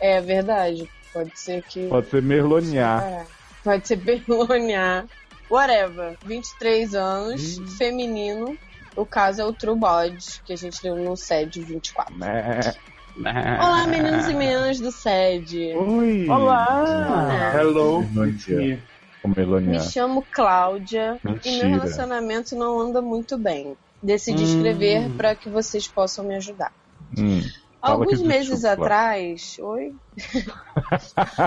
É 0.00 0.20
verdade. 0.20 0.88
Pode 1.12 1.32
ser 1.38 1.62
que. 1.64 1.88
Pode 1.88 2.08
ser 2.08 2.22
Merloniar. 2.22 3.02
É. 3.02 3.26
Pode 3.64 3.88
ser 3.88 3.96
Merlônia. 4.04 5.04
Whatever. 5.50 6.16
23 6.24 6.94
anos, 6.94 7.58
Hum. 7.58 7.66
feminino. 7.76 8.56
O 8.94 9.04
caso 9.04 9.40
é 9.40 9.44
o 9.44 9.52
True 9.52 9.76
Body, 9.76 10.40
que 10.44 10.52
a 10.52 10.56
gente 10.56 10.78
leu 10.84 10.94
no 10.94 11.16
SED 11.16 11.60
24. 11.62 12.14
Né? 12.16 13.58
Olá, 13.60 13.86
meninos 13.88 14.28
e 14.28 14.34
meninas 14.34 14.78
do 14.78 14.92
SED. 14.92 15.74
Oi. 15.74 16.28
Olá! 16.28 17.52
Hello, 17.52 18.02
Bom 18.02 18.26
it's 18.26 18.44
dia. 18.46 18.80
Me. 19.24 19.34
Meloniar. 19.36 19.82
chamo 19.90 20.26
Cláudia 20.32 21.18
e 21.24 21.26
meu 21.26 21.34
Mentira. 21.34 21.68
relacionamento 21.68 22.56
não 22.56 22.80
anda 22.80 23.02
muito 23.02 23.38
bem. 23.38 23.76
Decidi 24.02 24.42
Hum. 24.42 24.46
escrever 24.46 25.10
para 25.16 25.34
que 25.36 25.50
vocês 25.50 25.86
possam 25.86 26.24
me 26.26 26.36
ajudar. 26.36 26.72
Hum. 27.18 27.40
Alguns 27.82 28.20
meses 28.20 28.60
desculpa. 28.60 28.82
atrás, 28.84 29.56
oi? 29.60 29.92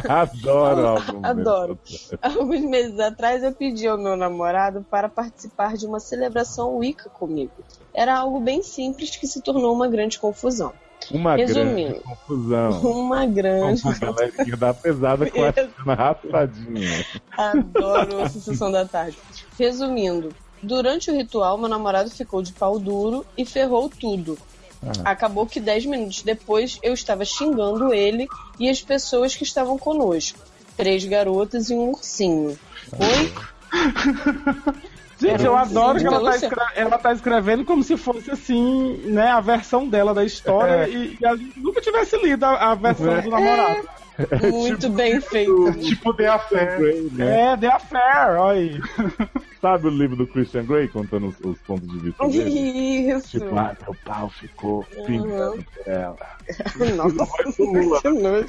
Adoro 0.09 1.19
Adoro. 1.24 1.80
Alguns 2.21 2.61
meses 2.61 2.99
atrás 2.99 3.43
eu 3.43 3.53
pedi 3.53 3.88
ao 3.88 3.99
meu 3.99 4.17
namorado 4.17 4.84
para 4.89 5.07
participar 5.09 5.76
de 5.76 5.86
uma 5.86 5.99
celebração 5.99 6.76
Wicca 6.78 7.09
comigo. 7.11 7.53
Era 7.95 8.17
algo 8.17 8.39
bem 8.39 8.63
simples 8.63 9.15
que 9.15 9.28
se 9.28 9.43
tornou 9.43 9.76
uma 9.76 9.88
grande 9.88 10.17
confusão. 10.19 10.74
Uma 11.12 11.36
Resumindo. 11.36 11.89
grande 11.89 11.99
confusão. 11.99 12.82
Uma 12.82 13.26
grande. 13.26 13.82
Uma 13.84 13.93
galerinha 13.93 14.58
da 14.58 14.74
pesada 14.74 15.30
com 15.30 15.43
a 15.43 15.54
cena 15.54 15.93
raspadinha. 15.93 17.05
Adoro 17.38 18.24
a 18.24 18.30
sessão 18.30 18.71
da 18.71 18.86
tarde. 18.86 19.17
Resumindo, 19.58 20.30
durante 20.62 21.12
o 21.12 21.16
ritual, 21.16 21.58
meu 21.58 21.70
namorado 21.70 22.09
ficou 22.09 22.42
de 22.42 22.54
pau 22.54 22.80
duro 22.80 23.25
e 23.38 23.46
ferrou 23.46 23.89
tudo. 23.89 24.38
Acabou 25.05 25.46
que 25.46 25.59
10 25.59 25.86
minutos 25.86 26.24
depois 26.24 26.78
eu 26.84 26.93
estava 26.93 27.24
xingando 27.24 27.93
ele 27.93 28.28
e 28.59 28.70
as 28.70 28.82
pessoas 28.82 29.36
que 29.36 29.43
estavam 29.43 29.78
conosco. 29.78 30.39
Três 30.75 31.05
garotas 31.05 31.70
e 31.70 31.74
um 31.74 31.89
ursinho. 31.89 32.58
Oi? 32.92 33.34
Gente, 35.28 35.45
eu 35.45 35.55
adoro 35.55 36.00
que 36.00 36.05
ela 36.05 36.32
tá, 36.32 36.36
escre- 36.36 36.66
ela 36.75 36.97
tá 36.97 37.13
escrevendo 37.13 37.66
como 37.66 37.83
se 37.83 37.95
fosse 37.97 38.29
assim, 38.32 38.97
né, 39.05 39.28
a 39.29 39.39
versão 39.39 39.87
dela 39.87 40.13
da 40.13 40.24
história 40.24 40.87
e, 40.87 41.17
e 41.20 41.25
a 41.25 41.36
gente 41.36 41.59
nunca 41.59 41.82
tivesse 41.82 42.17
lido 42.17 42.43
a, 42.45 42.71
a 42.71 42.75
versão 42.75 43.21
do 43.21 43.29
namorado. 43.29 43.87
Muito 44.51 44.89
bem 44.91 45.20
feito. 45.20 45.74
Tipo 45.79 46.13
The 46.13 46.28
Affair. 46.28 46.78
Grey, 46.78 47.09
né? 47.13 47.54
É, 47.54 47.58
The 47.58 47.67
Affair, 47.67 48.39
olha 48.39 48.59
aí. 48.59 48.82
Sabe 49.59 49.87
o 49.87 49.89
livro 49.89 50.16
do 50.17 50.28
Christian 50.28 50.66
Grey 50.66 50.87
contando 50.89 51.28
os, 51.29 51.39
os 51.39 51.58
pontos 51.62 51.89
de 51.89 51.97
vista 52.00 52.28
dele? 52.28 52.50
Isso. 53.12 53.39
Tipo, 53.39 53.58
ah, 53.58 53.75
meu 53.82 53.95
pau 54.05 54.29
ficou 54.29 54.86
pingando 55.08 55.63
por 55.63 55.87
ela. 55.91 56.17
Nossa, 56.95 57.54
do 57.58 57.63
Lula. 57.71 58.01
que 58.01 58.09
nojo. 58.09 58.45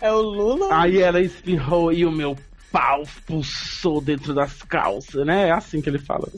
É 0.00 0.12
o 0.12 0.20
Lula? 0.20 0.68
Aí 0.70 1.00
ela 1.00 1.20
espirrou 1.20 1.92
e 1.92 2.04
o 2.04 2.12
meu 2.12 2.36
pau 2.74 3.04
pulsou 3.24 4.00
dentro 4.00 4.34
das 4.34 4.60
calças, 4.64 5.24
né? 5.24 5.46
É 5.46 5.52
assim 5.52 5.80
que 5.80 5.88
ele 5.88 6.00
fala. 6.00 6.28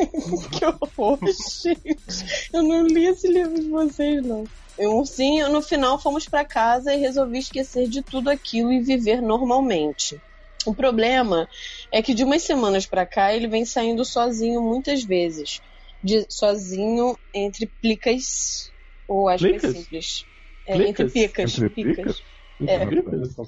Que 0.00 0.64
horror, 0.64 1.18
gente. 1.26 2.48
Eu 2.54 2.62
não 2.62 2.86
li 2.86 3.04
esse 3.04 3.28
livro 3.28 3.54
de 3.60 3.68
vocês, 3.68 4.24
não. 4.24 4.44
Eu, 4.78 4.96
ursinho, 4.96 5.50
no 5.50 5.60
final 5.60 5.98
fomos 5.98 6.26
pra 6.26 6.42
casa 6.42 6.94
e 6.94 6.96
resolvi 6.98 7.38
esquecer 7.38 7.86
de 7.86 8.00
tudo 8.00 8.30
aquilo 8.30 8.72
e 8.72 8.80
viver 8.80 9.20
normalmente. 9.20 10.18
O 10.64 10.74
problema 10.74 11.46
é 11.92 12.00
que 12.00 12.14
de 12.14 12.24
umas 12.24 12.42
semanas 12.42 12.86
pra 12.86 13.04
cá 13.04 13.34
ele 13.34 13.46
vem 13.46 13.66
saindo 13.66 14.02
sozinho 14.02 14.62
muitas 14.62 15.04
vezes. 15.04 15.60
De, 16.02 16.24
sozinho 16.30 17.18
entre 17.34 17.66
plicas. 17.66 18.72
Ou 19.06 19.28
acho 19.28 19.44
que 19.44 19.50
é 19.50 19.58
Plicas? 19.58 19.76
simples. 19.76 20.26
É, 20.66 20.76
Plicas? 20.76 20.90
entre 20.90 21.10
picas. 21.10 21.58
Entre 21.58 21.68
picas. 21.68 21.96
picas? 21.96 22.22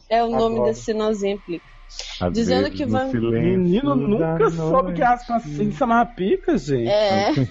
É. 0.08 0.16
É 0.18 0.24
o 0.24 0.30
nome 0.30 0.56
Adoro. 0.56 0.64
desse 0.64 0.84
sinalzinho 0.84 1.40
plica. 1.40 1.71
Às 2.20 2.32
Dizendo 2.32 2.64
vezes, 2.70 2.76
que 2.78 2.86
vai- 2.86 3.10
Menino 3.12 3.96
nunca 3.96 4.50
soube 4.50 4.92
que 4.92 5.00
noite. 5.00 5.02
as 5.02 5.30
assim 5.30 5.72
chamava 5.72 6.06
pica, 6.10 6.56
gente. 6.56 6.88
É. 6.88 7.32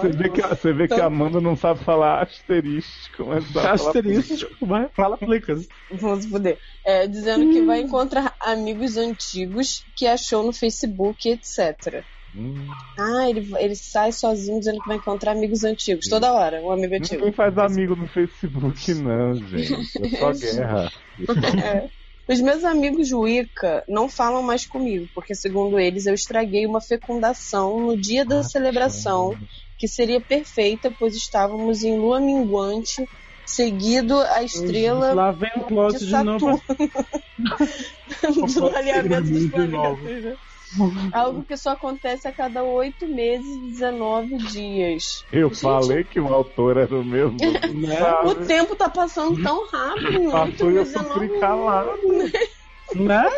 Você 0.00 0.08
vê 0.10 0.28
que, 0.30 0.40
a- 0.42 0.48
você 0.48 0.72
vê 0.72 0.88
que 0.88 0.94
a 0.94 1.06
Amanda 1.06 1.40
não 1.40 1.56
sabe 1.56 1.84
falar 1.84 2.22
asterístico, 2.22 3.26
mas 3.26 3.44
sabe 3.52 3.68
Asterístico, 3.68 4.66
vai, 4.66 4.88
fala 4.94 5.16
plicas. 5.18 5.68
Vamos 5.90 6.24
se 6.24 6.30
fuder. 6.30 6.58
É, 6.84 7.06
dizendo 7.06 7.50
que 7.52 7.62
vai 7.62 7.80
encontrar 7.80 8.34
amigos 8.40 8.96
antigos 8.96 9.84
que 9.96 10.06
achou 10.06 10.42
no 10.42 10.52
Facebook, 10.52 11.28
etc. 11.28 12.02
Hum, 12.34 12.66
Ah, 12.98 13.28
ele, 13.30 13.50
ele 13.58 13.74
sai 13.74 14.12
sozinho 14.12 14.58
dizendo 14.58 14.80
que 14.80 14.88
vai 14.88 14.96
encontrar 14.96 15.32
amigos 15.32 15.64
antigos. 15.64 16.06
Toda 16.08 16.32
hora, 16.32 16.60
um 16.62 16.70
amigo 16.70 16.94
antigo. 16.94 17.16
Ninguém 17.16 17.32
faz 17.32 17.56
amigo 17.58 17.94
no 17.96 18.06
Facebook, 18.06 18.94
não, 18.94 19.34
gente. 19.34 19.72
É 20.02 20.08
só 20.18 20.32
guerra. 20.32 20.92
É. 21.64 21.88
Os 22.28 22.40
meus 22.40 22.64
amigos 22.64 23.12
Wicca 23.12 23.84
não 23.88 24.08
falam 24.08 24.42
mais 24.42 24.66
comigo, 24.66 25.08
porque 25.14 25.34
segundo 25.34 25.78
eles 25.78 26.06
eu 26.06 26.14
estraguei 26.14 26.66
uma 26.66 26.80
fecundação 26.80 27.80
no 27.80 27.96
dia 27.96 28.24
da 28.24 28.42
celebração, 28.42 29.36
que 29.78 29.86
seria 29.86 30.20
perfeita, 30.20 30.92
pois 30.98 31.14
estávamos 31.14 31.84
em 31.84 31.96
lua 31.96 32.20
minguante, 32.20 33.06
seguido 33.44 34.18
a 34.18 34.42
estrela 34.42 35.14
Lá 35.14 35.30
vem 35.30 35.50
o 35.56 35.92
de 35.92 35.98
de, 35.98 36.24
novo. 36.24 36.40
Saturno 36.40 36.62
do 38.54 38.76
alinhamento 38.76 39.30
dos 39.30 39.50
planetas. 39.50 40.24
né? 40.24 40.36
Algo 41.12 41.44
que 41.44 41.56
só 41.56 41.70
acontece 41.70 42.26
a 42.26 42.32
cada 42.32 42.62
oito 42.64 43.06
meses 43.06 43.46
e 43.46 43.70
19 43.70 44.36
dias. 44.38 45.24
Eu 45.32 45.48
Gente. 45.48 45.60
falei 45.60 46.04
que 46.04 46.20
o 46.20 46.32
autor 46.32 46.76
era 46.76 46.94
o 46.94 47.04
mesmo. 47.04 47.36
Né? 47.76 48.00
O 48.24 48.34
tempo 48.46 48.74
tá 48.74 48.88
passando 48.88 49.42
tão 49.42 49.66
rápido, 49.68 50.20
né? 50.20 50.30
Passou 50.30 50.70
e 50.70 50.76
eu 50.76 50.84
19 50.84 51.08
sofri 51.08 51.40
calado. 51.40 52.00
Né? 52.94 53.28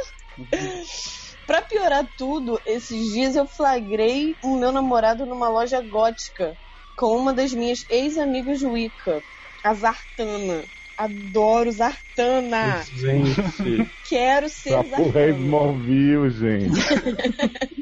Pra 1.47 1.63
piorar 1.63 2.07
tudo, 2.19 2.61
esses 2.67 3.13
dias 3.13 3.35
eu 3.35 3.47
flagrei 3.47 4.37
o 4.45 4.59
meu 4.59 4.71
namorado 4.71 5.25
numa 5.25 5.49
loja 5.49 5.81
gótica 5.81 6.55
com 6.99 7.17
uma 7.17 7.33
das 7.33 7.55
minhas 7.55 7.87
ex-amigas 7.89 8.63
Wicca, 8.63 9.23
a 9.65 9.73
Zartana. 9.73 10.65
Adoro 10.99 11.71
Zartana. 11.71 12.83
Gente. 12.83 13.89
Quero 14.09 14.49
ser 14.49 14.75
Essa 14.75 14.83
porra 14.83 15.21
é 15.21 15.29
Zartana. 15.29 15.39
Smallville, 15.39 16.31
gente. 16.31 16.81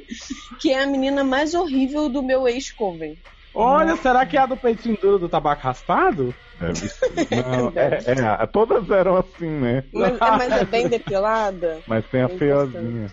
Que 0.59 0.72
é 0.72 0.82
a 0.82 0.86
menina 0.86 1.22
mais 1.22 1.52
horrível 1.52 2.09
do 2.09 2.22
meu 2.22 2.48
ex-coven. 2.48 3.18
Olha, 3.55 3.94
será 3.97 4.24
que 4.24 4.36
é 4.36 4.40
a 4.40 4.47
do 4.47 4.56
peitinho 4.56 4.97
duro 5.01 5.18
do 5.18 5.28
tabaco 5.28 5.62
raspado? 5.62 6.34
Ser. 6.59 7.06
Não, 7.47 7.72
é, 7.74 8.43
é, 8.43 8.47
todas 8.47 8.90
eram 8.90 9.16
assim, 9.16 9.48
né? 9.48 9.84
Mas, 9.93 10.14
é, 10.14 10.18
mas 10.18 10.52
é 10.52 10.64
bem 10.64 10.88
depilada. 10.88 11.80
Mas 11.86 12.05
tem 12.06 12.22
a 12.22 12.28
feiozinha. 12.28 13.06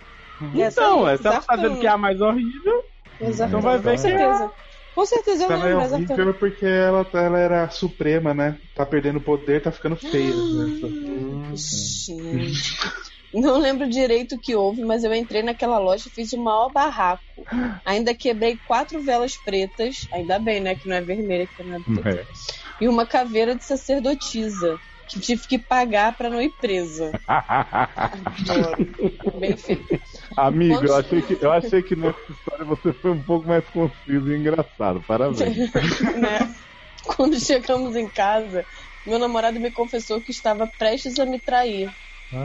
Essa 0.57 0.81
Então, 0.81 1.07
essa 1.07 1.27
ela 1.29 1.41
tá 1.41 1.55
dizendo 1.55 1.79
que 1.79 1.87
é 1.87 1.89
a 1.89 1.97
mais 1.97 2.19
horrível. 2.19 2.83
Exatamente. 3.21 3.47
Então 3.47 3.61
vai 3.61 3.77
ver 3.77 3.95
Com 3.97 4.01
que 4.01 4.07
é. 4.07 4.49
Com 4.93 5.05
certeza 5.05 5.43
eu 5.43 5.51
Ela 5.51 5.59
é 5.59 5.75
lembro, 5.75 5.81
mas 5.81 5.91
horrível 5.91 6.33
porque 6.35 6.65
ela, 6.65 7.09
ela 7.13 7.39
era 7.39 7.69
suprema, 7.69 8.33
né? 8.33 8.57
Tá 8.75 8.85
perdendo 8.85 9.19
poder, 9.19 9.61
tá 9.61 9.71
ficando 9.71 9.95
feia. 9.95 10.35
Né? 10.35 11.55
Gente. 11.55 12.77
Não 13.33 13.57
lembro 13.57 13.89
direito 13.89 14.35
o 14.35 14.39
que 14.39 14.55
houve, 14.55 14.83
mas 14.83 15.03
eu 15.03 15.11
entrei 15.11 15.41
naquela 15.41 15.79
loja 15.79 16.07
e 16.07 16.11
fiz 16.11 16.31
o 16.33 16.43
maior 16.43 16.69
barraco. 16.71 17.23
Ainda 17.83 18.13
quebrei 18.13 18.59
quatro 18.67 19.01
velas 19.01 19.35
pretas, 19.43 20.07
ainda 20.13 20.37
bem, 20.37 20.61
né? 20.61 20.75
Que 20.75 20.87
não 20.87 20.95
é 20.95 21.01
vermelha, 21.01 21.47
que 21.47 21.63
não 21.63 21.77
é 21.77 22.01
preta. 22.01 22.21
É. 22.21 22.25
E 22.79 22.87
uma 22.87 23.07
caveira 23.07 23.55
de 23.55 23.65
sacerdotisa, 23.65 24.79
que 25.07 25.19
tive 25.19 25.47
que 25.47 25.59
pagar 25.59 26.15
pra 26.15 26.29
não 26.29 26.41
ir 26.41 26.49
presa. 26.59 27.11
Adoro. 27.27 28.77
Bem 29.39 29.55
feito. 29.55 30.01
Amigo, 30.35 30.85
eu 30.85 30.95
achei, 30.95 31.21
que, 31.21 31.37
eu 31.41 31.51
achei 31.51 31.81
que 31.81 31.95
nessa 31.95 32.19
história 32.29 32.65
você 32.65 32.93
foi 32.93 33.11
um 33.11 33.21
pouco 33.21 33.47
mais 33.47 33.65
conciso 33.65 34.31
e 34.31 34.37
engraçado. 34.37 35.03
Parabéns. 35.07 35.71
né? 36.17 36.55
Quando 37.03 37.39
chegamos 37.39 37.95
em 37.95 38.07
casa, 38.07 38.65
meu 39.05 39.19
namorado 39.19 39.59
me 39.59 39.71
confessou 39.71 40.21
que 40.21 40.31
estava 40.31 40.67
prestes 40.67 41.19
a 41.19 41.25
me 41.25 41.39
trair. 41.39 41.91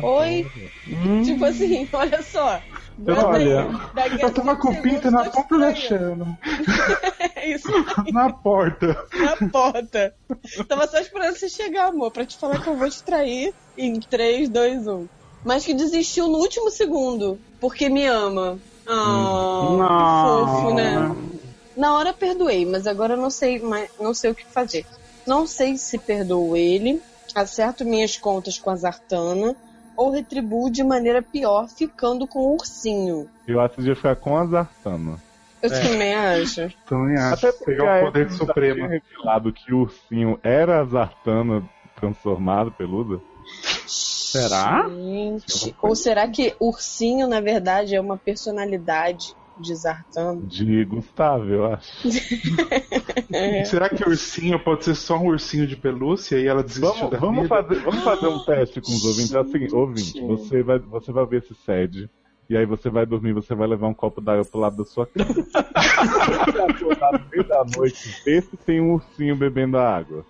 Oi? 0.03 0.47
Tipo 1.25 1.45
assim, 1.45 1.89
olha 1.93 2.23
só. 2.23 2.61
Olha. 3.07 3.69
Daqui 3.95 4.23
a 4.23 4.27
Eu 4.27 4.33
tava 4.35 4.57
com 4.57 4.69
o 4.71 4.83
pinto 4.83 5.11
na 5.11 5.31
ponta 5.31 5.59
da 5.59 5.75
chama. 5.75 6.39
Isso 7.47 7.69
Na 8.13 8.33
porta. 8.33 9.07
na 9.15 9.49
porta. 9.49 10.15
Tava 10.69 10.87
só 10.89 10.99
esperando 10.99 11.37
você 11.37 11.49
chegar, 11.49 11.89
amor, 11.89 12.11
pra 12.11 12.27
te 12.27 12.37
falar 12.37 12.61
que 12.63 12.69
eu 12.69 12.77
vou 12.77 12.89
te 12.91 13.03
trair 13.03 13.55
em 13.77 13.99
3, 14.01 14.49
2, 14.49 14.87
1. 14.87 15.07
Mas 15.45 15.65
que 15.65 15.73
desistiu 15.75 16.27
no 16.27 16.39
último 16.39 16.71
segundo, 16.71 17.39
porque 17.61 17.89
me 17.89 18.05
ama. 18.07 18.59
Ah, 18.87 19.77
Não. 19.79 20.47
fofo, 20.47 20.75
né? 20.75 21.17
Na 21.77 21.95
hora 21.95 22.13
perdoei, 22.13 22.67
mas 22.67 22.87
agora 22.87 23.15
eu 23.15 23.19
não 23.19 23.31
sei, 23.31 23.61
mais, 23.61 23.89
não 24.01 24.13
sei 24.13 24.31
o 24.33 24.35
que 24.35 24.45
fazer. 24.45 24.85
Não 25.27 25.47
sei 25.47 25.77
se 25.77 25.97
perdoo 25.99 26.57
ele, 26.57 27.01
acerto 27.35 27.85
minhas 27.85 28.17
contas 28.17 28.59
com 28.59 28.71
a 28.71 28.75
Zartana 28.77 29.55
ou 29.99 30.11
retribuo 30.11 30.71
de 30.71 30.85
maneira 30.85 31.21
pior, 31.21 31.69
ficando 31.69 32.25
com 32.25 32.39
o 32.39 32.53
ursinho. 32.53 33.29
Eu 33.49 33.61
acho 33.61 33.75
que 33.75 33.81
devia 33.81 33.97
ficar 33.97 34.15
com 34.15 34.39
a 34.39 34.47
Zartana. 34.47 35.21
Eu 35.61 35.71
também 35.71 36.15
acho. 36.15 36.73
Também 36.87 37.19
acho. 37.19 37.47
Até 37.47 37.51
porque 37.51 37.73
Pegar 37.73 38.03
o 38.03 38.07
poder 38.07 38.21
Ellen 38.21 38.31
já 38.31 38.39
supremo. 38.39 38.87
revelado 38.87 39.53
que 39.53 39.75
o 39.75 39.81
ursinho 39.81 40.39
era 40.41 40.81
a 40.81 40.85
Zartana 40.85 41.69
transformado 41.97 42.71
peluda. 42.71 43.21
Será? 43.89 44.89
Gente, 44.89 45.75
ou 45.83 45.97
será 45.97 46.29
que 46.29 46.55
ursinho, 46.61 47.27
na 47.27 47.41
verdade, 47.41 47.97
é 47.97 48.01
uma 48.01 48.17
personalidade 48.17 49.35
de 49.61 49.75
Zartana? 49.75 50.41
De 50.43 50.85
Gustavo, 50.85 51.45
eu 51.45 51.67
acho. 51.67 52.09
É. 53.33 53.65
Será 53.67 53.89
que 53.89 54.05
o 54.05 54.09
ursinho 54.09 54.59
pode 54.63 54.85
ser 54.85 54.95
só 54.95 55.19
um 55.19 55.27
ursinho 55.27 55.67
de 55.67 55.77
pelúcia 55.77 56.37
e 56.39 56.47
ela 56.47 56.63
desistiu 56.63 56.93
Vamos, 56.95 57.11
da 57.11 57.19
vamos, 57.19 57.43
vida? 57.43 57.49
fazer, 57.49 57.81
vamos 57.81 58.03
fazer 58.03 58.27
um 58.27 58.45
teste 58.45 58.81
com 58.81 58.93
os 58.93 59.05
ouvintes. 59.05 59.35
É 59.35 59.41
o 59.41 59.45
seguinte, 59.45 59.75
ouvinte, 59.75 60.21
você 60.21 60.63
vai, 60.63 60.79
você 60.79 61.13
vai 61.13 61.27
ver 61.27 61.43
esse 61.43 61.55
sede. 61.55 62.11
E 62.49 62.57
aí 62.57 62.65
você 62.65 62.89
vai 62.89 63.05
dormir, 63.05 63.35
você 63.35 63.55
vai 63.55 63.69
levar 63.69 63.89
um 63.89 63.95
copo 63.95 64.23
d'água 64.23 64.45
pro 64.45 64.59
lado 64.59 64.79
da 64.79 64.85
sua 64.85 65.07
cama. 65.07 65.29
Você 65.35 66.53
vai 66.53 66.71
acordar 66.71 67.13
no 67.13 67.29
meio 67.31 67.47
da 67.47 67.63
noite, 67.77 68.23
ver 68.25 68.43
se 68.43 68.57
tem 68.57 68.81
um 68.81 68.95
ursinho 68.95 69.37
bebendo 69.37 69.77
a 69.77 69.97
água. 69.97 70.25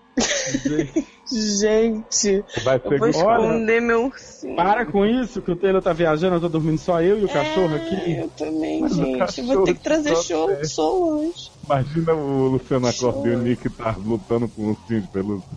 Gente, 1.31 2.43
Vai 2.65 2.81
eu 2.83 2.99
vou 2.99 3.09
esconder 3.09 3.83
meu 3.83 4.07
ursinho. 4.07 4.57
Para 4.57 4.87
com 4.87 5.05
isso, 5.05 5.43
que 5.43 5.51
o 5.51 5.57
Taylor 5.57 5.83
tá 5.83 5.93
viajando, 5.93 6.37
eu 6.37 6.41
tô 6.41 6.49
dormindo 6.49 6.79
só 6.79 7.03
eu 7.03 7.19
e 7.19 7.25
o 7.25 7.29
cachorro 7.29 7.75
É, 7.75 7.77
aqui. 7.77 8.17
Eu 8.17 8.29
também, 8.29 8.81
Mas 8.81 8.95
gente. 8.95 9.43
Vou 9.43 9.65
ter 9.65 9.75
que 9.75 9.81
cachorro 9.81 10.05
trazer 10.05 10.17
show, 10.17 10.65
som 10.65 10.91
hoje. 10.91 11.51
Imagina 11.65 12.15
o 12.15 12.49
Luciano 12.49 12.89
Acorda 12.89 13.29
e 13.29 13.35
o 13.35 13.39
Nick 13.39 13.69
tá 13.71 13.95
lutando 13.99 14.49
com 14.49 14.63
o 14.63 14.69
ursinho 14.71 15.03
de 15.03 15.09
pelúcia. 15.09 15.49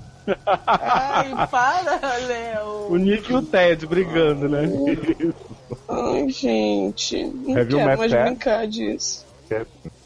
Ai, 0.45 1.31
para, 1.49 2.17
Léo. 2.27 2.87
O 2.89 2.97
Nick 2.97 3.31
e 3.31 3.35
o 3.35 3.41
Ted 3.41 3.85
brigando, 3.87 4.49
né? 4.49 4.63
Ai, 5.87 6.29
gente. 6.29 7.25
Não 7.25 7.57
you 7.57 7.67
quero 7.67 7.97
mais 7.97 8.11
brincar 8.11 8.67
disso. 8.67 9.25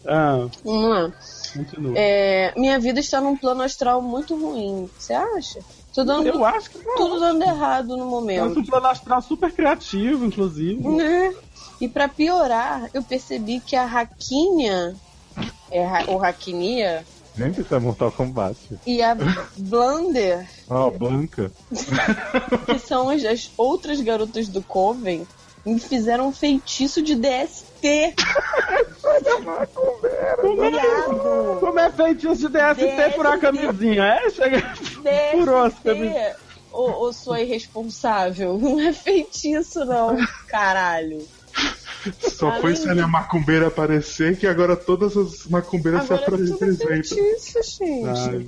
Ah, 0.06 0.48
Vamos 0.64 0.90
lá. 0.90 1.14
Continua. 1.58 1.94
É, 1.96 2.54
minha 2.58 2.78
vida 2.80 3.00
está 3.00 3.20
num 3.22 3.36
plano 3.38 3.62
astral 3.64 4.02
muito 4.02 4.36
ruim. 4.36 4.90
Você 4.98 5.14
acha? 5.14 5.60
Tô 5.94 6.04
dando 6.04 6.28
Eu 6.28 6.44
acho 6.44 6.70
que 6.70 6.78
não. 6.86 6.96
tudo 6.96 7.20
dando 7.20 7.42
errado 7.44 7.88
no 7.96 8.04
É 8.04 8.06
um 8.06 8.10
momento. 8.10 8.64
plano 8.66 8.88
astral 8.88 9.22
super 9.22 9.52
criativo, 9.52 10.26
inclusive. 10.26 10.86
Né? 10.88 11.34
E 11.80 11.88
pra 11.88 12.08
piorar, 12.10 12.90
eu 12.94 13.02
percebi 13.04 13.60
que 13.60 13.76
a 13.76 13.86
Raquinha, 13.86 14.96
é, 15.72 15.86
ou 16.08 16.18
Raquinia, 16.18 17.06
Gente, 17.38 17.60
isso 17.60 17.76
é 17.76 17.80
Mortal 17.80 18.12
Kombat. 18.14 18.58
e 18.88 19.02
a 19.02 19.14
Blunder, 19.58 20.48
Ó, 20.70 20.90
Blanca. 20.90 21.52
que 22.66 22.80
são 22.80 23.10
as, 23.10 23.26
as 23.26 23.52
outras 23.58 24.00
garotas 24.00 24.48
do 24.48 24.62
Coven, 24.62 25.28
me 25.66 25.80
fizeram 25.80 26.28
um 26.28 26.32
feitiço 26.32 27.02
de 27.02 27.16
DST. 27.16 28.14
Viado! 30.42 31.60
Como 31.60 31.80
é 31.80 31.92
feitiço 31.92 32.36
de 32.36 32.50
DST 32.50 33.16
furar 33.16 33.34
a 33.34 33.38
camisinha? 33.38 34.04
É? 34.04 34.30
Chega. 34.30 34.62
Furou 35.32 35.64
as 35.64 35.74
camisas. 35.80 36.36
Ô, 36.72 37.06
ô 37.08 37.14
sua 37.14 37.42
irresponsável, 37.42 38.58
não 38.58 38.80
é 38.82 38.92
feitiço 38.92 39.86
não, 39.86 40.18
caralho. 40.48 41.26
Só 42.20 42.50
Além 42.50 42.62
foi 42.62 42.74
de- 42.74 42.80
se 42.80 42.90
a 42.90 42.94
minha 42.94 43.08
macumbeira 43.08 43.68
aparecer 43.68 44.38
que 44.38 44.46
agora 44.46 44.76
todas 44.76 45.16
as 45.16 45.48
macumbeiras 45.48 46.02
Agora 46.04 46.20
se 46.20 46.24
é 46.24 46.28
apresentam. 46.28 46.88
feitiço, 46.88 47.60
gente. 47.80 48.08
Ai. 48.08 48.48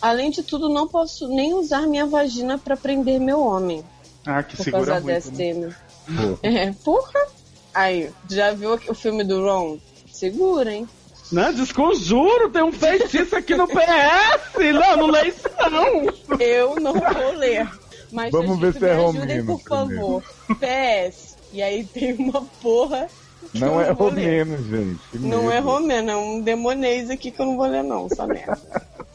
Além 0.00 0.30
de 0.30 0.42
tudo, 0.42 0.68
não 0.70 0.88
posso 0.88 1.28
nem 1.28 1.52
usar 1.54 1.82
minha 1.82 2.06
vagina 2.06 2.56
pra 2.58 2.76
prender 2.76 3.20
meu 3.20 3.40
homem. 3.40 3.84
Ah, 4.24 4.42
que 4.42 4.56
Por 4.56 4.64
segura 4.64 5.00
causa 5.00 5.30
muito. 5.30 5.60
né? 5.66 5.74
Né? 6.08 6.36
É, 6.42 6.72
porra! 6.84 7.26
Aí, 7.74 8.10
já 8.30 8.52
viu 8.52 8.74
o 8.74 8.94
filme 8.94 9.22
do 9.24 9.42
Ron? 9.42 9.78
Segura, 10.12 10.72
hein? 10.72 10.88
Não, 11.30 11.52
desconjuro, 11.52 12.48
tem 12.50 12.62
um 12.62 12.72
feitiço 12.72 13.36
aqui 13.36 13.54
no 13.54 13.66
PS! 13.66 14.72
Não, 14.72 14.96
não 14.96 15.06
lê 15.08 15.28
isso 15.28 15.48
não! 15.70 16.38
Eu 16.38 16.76
não 16.80 16.92
vou 16.94 17.32
ler. 17.34 17.68
Mas 18.12 18.30
Vamos 18.30 18.58
ver 18.60 18.72
se 18.72 18.84
é 18.86 18.92
ajudem, 18.92 19.40
romeno 19.40 19.58
por 19.58 19.60
favor. 19.68 20.22
PS. 20.58 21.36
E 21.52 21.62
aí 21.62 21.84
tem 21.84 22.14
uma 22.14 22.42
porra. 22.62 23.08
que 23.52 23.58
Não 23.58 23.74
eu 23.74 23.80
é 23.80 23.90
romeno, 23.90 24.56
gente. 24.58 25.00
Não 25.14 25.50
é 25.50 25.58
romeno, 25.58 26.10
é 26.10 26.16
um 26.16 26.40
demonês 26.40 27.10
aqui 27.10 27.30
que 27.30 27.40
eu 27.40 27.46
não 27.46 27.56
vou 27.56 27.66
ler, 27.66 27.82
não, 27.82 28.06
essa 28.06 28.26
merda. 28.26 28.58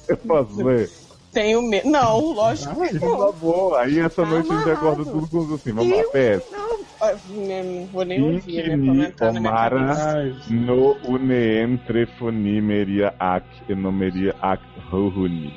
Eu 0.07 0.17
posso 0.17 0.63
ler? 0.63 0.91
Tenho 1.31 1.61
medo. 1.61 1.89
Não, 1.89 2.33
lógico 2.33 2.75
que 2.81 2.99
Por 2.99 3.09
não. 3.09 3.17
favor. 3.17 3.79
Aí 3.79 3.99
essa 3.99 4.25
noite 4.25 4.51
a 4.51 4.57
gente 4.57 4.69
acorda 4.69 5.05
tudo 5.05 5.27
com 5.27 5.37
os 5.39 5.53
assim. 5.53 5.71
Vamos 5.71 5.97
lá, 5.97 6.03
PS. 6.03 6.51
Não, 6.51 6.79
ah, 7.01 7.15
não 7.29 7.85
vou 7.87 8.05
nem 8.05 8.21
ouvir, 8.21 8.77
né? 8.77 9.13
Na. 9.39 9.69
Ai, 10.13 10.35
no 10.49 10.97
uneem 11.07 11.77
trefonimeria 11.77 13.13
ac 13.17 13.45
enomeria 13.69 14.35
ac 14.41 14.61
rohuni. 14.89 15.53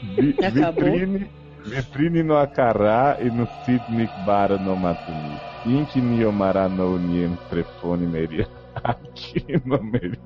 Vitrine, 0.16 1.30
vitrine 1.64 2.22
no 2.22 2.38
acará 2.38 3.18
e 3.20 3.30
no 3.30 3.46
sidnik 3.64 4.10
bara 4.24 4.56
no 4.56 4.74
matuni. 4.74 5.38
Inkini 5.66 6.24
Omara 6.24 6.66
no 6.66 6.94
uniem 6.94 7.36
trefonimeria 7.50 8.48
ac 8.82 9.44
enomeria 9.46 10.18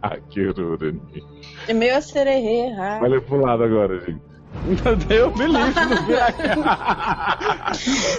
ac 0.00 0.42
rohuni. 0.56 1.22
É 1.68 1.74
meio 1.74 1.96
a 1.96 2.00
sererê, 2.00 2.72
ah. 2.78 2.98
Olha 3.02 3.20
pro 3.20 3.44
lado 3.44 3.62
agora, 3.62 4.00
gente. 4.00 4.37
Meu 4.64 4.96
Deus, 4.96 5.34
me 5.36 5.46
livre, 5.46 5.84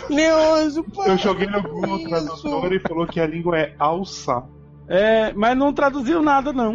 anjo, 0.64 0.84
pai. 0.96 1.12
Eu 1.12 1.18
joguei 1.18 1.48
no 1.48 1.62
Google 1.62 2.04
Tradutor 2.08 2.74
e 2.74 2.80
falou 2.80 3.06
que 3.06 3.20
a 3.20 3.28
língua 3.28 3.60
é 3.60 3.76
alça. 3.78 4.44
É, 4.88 5.34
mas 5.34 5.58
não 5.58 5.72
traduziu 5.74 6.22
nada, 6.22 6.52
não. 6.52 6.74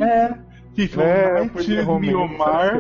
Que 0.75 0.91
É, 1.01 1.41
United 1.41 1.51
podia 1.53 1.85
romeno, 1.85 2.29
Miomar. 2.29 2.75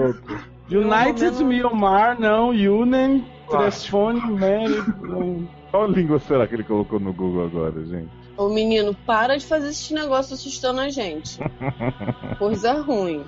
United 0.70 1.44
Miomar, 1.44 2.20
não. 2.20 2.50
Unen. 2.50 3.24
Telefone, 3.48 4.20
Mary. 4.20 5.48
Qual 5.70 5.86
língua 5.88 6.18
será 6.20 6.46
que 6.46 6.54
ele 6.54 6.64
colocou 6.64 7.00
no 7.00 7.12
Google 7.12 7.44
agora, 7.44 7.84
gente? 7.84 8.10
Ô 8.36 8.48
menino, 8.48 8.94
para 9.06 9.36
de 9.36 9.46
fazer 9.46 9.68
esse 9.68 9.92
negócio 9.94 10.34
assustando 10.34 10.80
a 10.80 10.88
gente. 10.88 11.38
Coisa 12.38 12.80
ruim. 12.80 13.24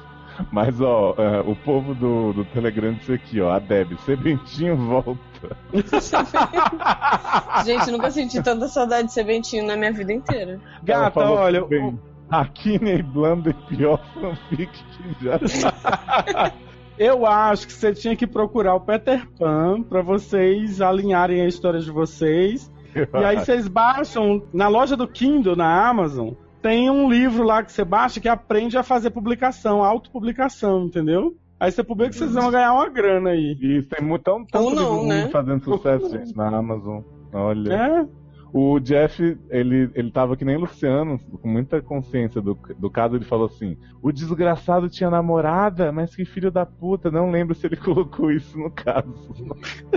Mas, 0.53 0.81
ó, 0.81 1.15
é, 1.19 1.41
o 1.41 1.55
povo 1.57 1.95
do, 1.95 2.33
do 2.33 2.45
Telegram 2.47 2.93
disse 2.95 3.13
aqui, 3.13 3.41
ó, 3.41 3.51
a 3.53 3.59
Deb, 3.59 3.97
Sebentinho 4.05 4.77
volta. 4.77 5.57
Gente, 7.65 7.91
nunca 7.91 8.11
senti 8.11 8.43
tanta 8.43 8.69
saudade 8.69 9.09
de 9.09 9.15
ser 9.15 9.25
bentinho 9.25 9.67
na 9.67 9.77
minha 9.77 9.93
vida 9.93 10.13
inteira. 10.13 10.61
Gata, 10.83 11.21
olha. 11.21 11.65
bem, 11.65 11.99
Aqui 12.29 12.83
nem 12.83 13.03
Blunder, 13.03 13.55
pior 13.69 14.01
fanfic 14.15 14.71
que 14.73 15.25
já. 15.25 15.39
Eu 16.99 17.27
acho 17.27 17.67
que 17.67 17.73
você 17.73 17.93
tinha 17.93 18.17
que 18.17 18.27
procurar 18.27 18.75
o 18.75 18.81
Peter 18.81 19.29
Pan 19.39 19.83
pra 19.83 20.01
vocês 20.01 20.81
alinharem 20.81 21.43
a 21.43 21.47
história 21.47 21.79
de 21.79 21.91
vocês. 21.91 22.73
E 22.95 23.25
aí 23.25 23.39
vocês 23.39 23.69
baixam 23.69 24.43
na 24.53 24.67
loja 24.69 24.97
do 24.97 25.07
Kindle, 25.07 25.55
na 25.55 25.89
Amazon, 25.89 26.31
tem 26.67 26.91
um 26.91 27.09
livro 27.09 27.45
lá 27.45 27.63
que 27.63 27.71
você 27.71 27.85
baixa 27.85 28.19
que 28.19 28.29
aprende 28.29 28.77
a 28.77 28.83
fazer 28.83 29.11
publicação, 29.11 29.85
autopublicação, 29.85 30.87
entendeu? 30.87 31.37
Aí 31.61 31.71
você 31.71 31.85
publica 31.85 32.11
que 32.11 32.17
vocês 32.17 32.33
vão 32.33 32.51
ganhar 32.51 32.73
uma 32.73 32.89
grana 32.89 33.31
aí. 33.31 33.57
E 33.61 33.83
tem 33.85 34.05
muito, 34.05 34.25
tão, 34.25 34.45
tanto 34.45 34.65
Ou 34.65 34.75
não, 34.75 35.07
né? 35.07 35.29
fazendo 35.29 35.63
sucesso, 35.63 36.11
gente, 36.11 36.37
na 36.37 36.49
Amazon. 36.59 37.03
Olha. 37.33 37.73
É? 37.73 38.07
O 38.53 38.79
Jeff, 38.81 39.39
ele, 39.51 39.91
ele 39.95 40.11
tava 40.11 40.37
que 40.37 40.45
nem 40.45 40.57
Luciano, 40.57 41.19
com 41.19 41.49
muita 41.49 41.83
consciência 41.83 42.41
do, 42.41 42.59
do 42.79 42.89
caso, 42.89 43.17
ele 43.17 43.25
falou 43.25 43.47
assim: 43.47 43.77
o 44.01 44.11
desgraçado 44.13 44.89
tinha 44.89 45.11
namorada, 45.11 45.93
mas 45.93 46.15
que 46.15 46.25
filho 46.25 46.51
da 46.51 46.65
puta, 46.65 47.11
não 47.11 47.31
lembro 47.31 47.55
se 47.55 47.67
ele 47.67 47.77
colocou 47.77 48.31
isso 48.31 48.59
no 48.59 48.71
caso. 48.71 49.13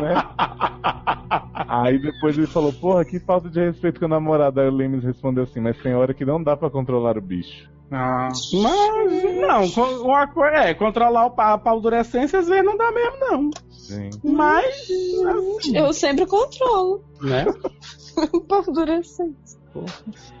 né? 0.00 0.14
Aí 1.68 1.98
depois 1.98 2.36
ele 2.36 2.46
falou, 2.46 2.72
porra, 2.72 3.04
que 3.04 3.18
falta 3.18 3.48
de 3.48 3.60
respeito 3.60 3.98
com 3.98 4.06
a 4.06 4.08
namorada. 4.08 4.60
Aí 4.60 4.68
o 4.68 4.72
Lemes 4.72 5.02
respondeu 5.02 5.44
assim, 5.44 5.60
mas 5.60 5.78
tem 5.78 5.94
hora 5.94 6.14
que 6.14 6.24
não 6.24 6.42
dá 6.42 6.56
pra 6.56 6.70
controlar 6.70 7.16
o 7.16 7.22
bicho. 7.22 7.70
Ah, 7.94 8.28
Mas, 8.54 9.36
não, 9.36 9.64
uma 10.02 10.26
coisa 10.26 10.56
é, 10.56 10.74
controlar 10.74 11.26
o 11.26 11.34
a 11.36 11.58
paldurecência 11.58 12.38
às 12.38 12.48
vezes 12.48 12.64
não 12.64 12.74
dá 12.76 12.90
mesmo, 12.90 13.18
não. 13.20 13.50
Sim. 13.70 14.08
Mas, 14.24 14.88
assim, 15.58 15.76
Eu 15.76 15.92
sempre 15.92 16.24
controlo. 16.24 17.04
né? 17.20 17.44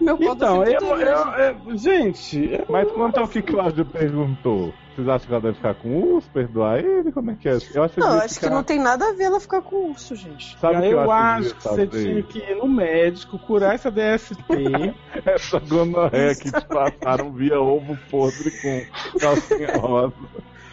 Meu 0.00 0.18
pau 0.18 0.36
tá 0.36 0.46
Então, 0.46 0.64
eu, 0.64 0.80
doendo. 0.80 1.04
eu- 1.04 1.56
eu- 1.70 1.76
gente, 1.78 2.38
eu- 2.52 2.66
Mas 2.68 2.90
quanto 2.92 3.18
ao 3.18 3.26
que 3.28 3.40
Cláudio 3.40 3.84
perguntou, 3.86 4.74
vocês 4.94 5.08
acham 5.08 5.26
que 5.26 5.32
ela 5.32 5.40
deve 5.40 5.54
ficar 5.54 5.74
com 5.74 5.88
o 5.88 6.14
urso, 6.16 6.28
perdoar 6.30 6.78
ele? 6.84 7.10
Como 7.12 7.30
é 7.30 7.34
que 7.34 7.48
é? 7.48 7.52
Eu 7.74 7.82
acho 7.84 7.94
que, 7.94 8.00
Não, 8.00 8.08
acho 8.18 8.28
que 8.28 8.34
ficar- 8.34 8.50
não 8.50 8.62
tem 8.62 8.78
nada 8.78 9.08
a 9.08 9.12
ver 9.14 9.24
ela 9.24 9.40
ficar 9.40 9.62
com 9.62 9.90
urso, 9.90 10.14
gente. 10.14 10.58
Sabe 10.58 10.76
o 10.76 10.80
que 10.80 10.86
eu, 10.88 11.00
eu 11.00 11.10
acho 11.10 11.54
que 11.54 11.62
você 11.62 11.86
fazer? 11.86 12.04
tinha 12.04 12.22
que 12.24 12.38
ir 12.40 12.56
no 12.56 12.68
médico, 12.68 13.38
curar 13.38 13.74
essa 13.74 13.90
DST. 13.90 14.34
Essa 15.24 15.58
gonorreia 15.60 16.34
que 16.34 16.52
te 16.52 16.66
passaram 16.66 17.32
via 17.32 17.58
ovo 17.60 17.96
podre 18.10 18.50
com 18.60 18.82
calcinha 19.18 19.76
rosa. 19.78 20.12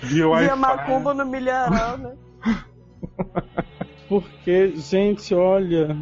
via 0.02 0.28
Via 0.38 0.56
macumba 0.56 1.14
no 1.14 1.26
milharal, 1.26 1.98
né? 1.98 2.14
Porque, 4.10 4.74
gente, 4.76 5.34
olha. 5.36 5.96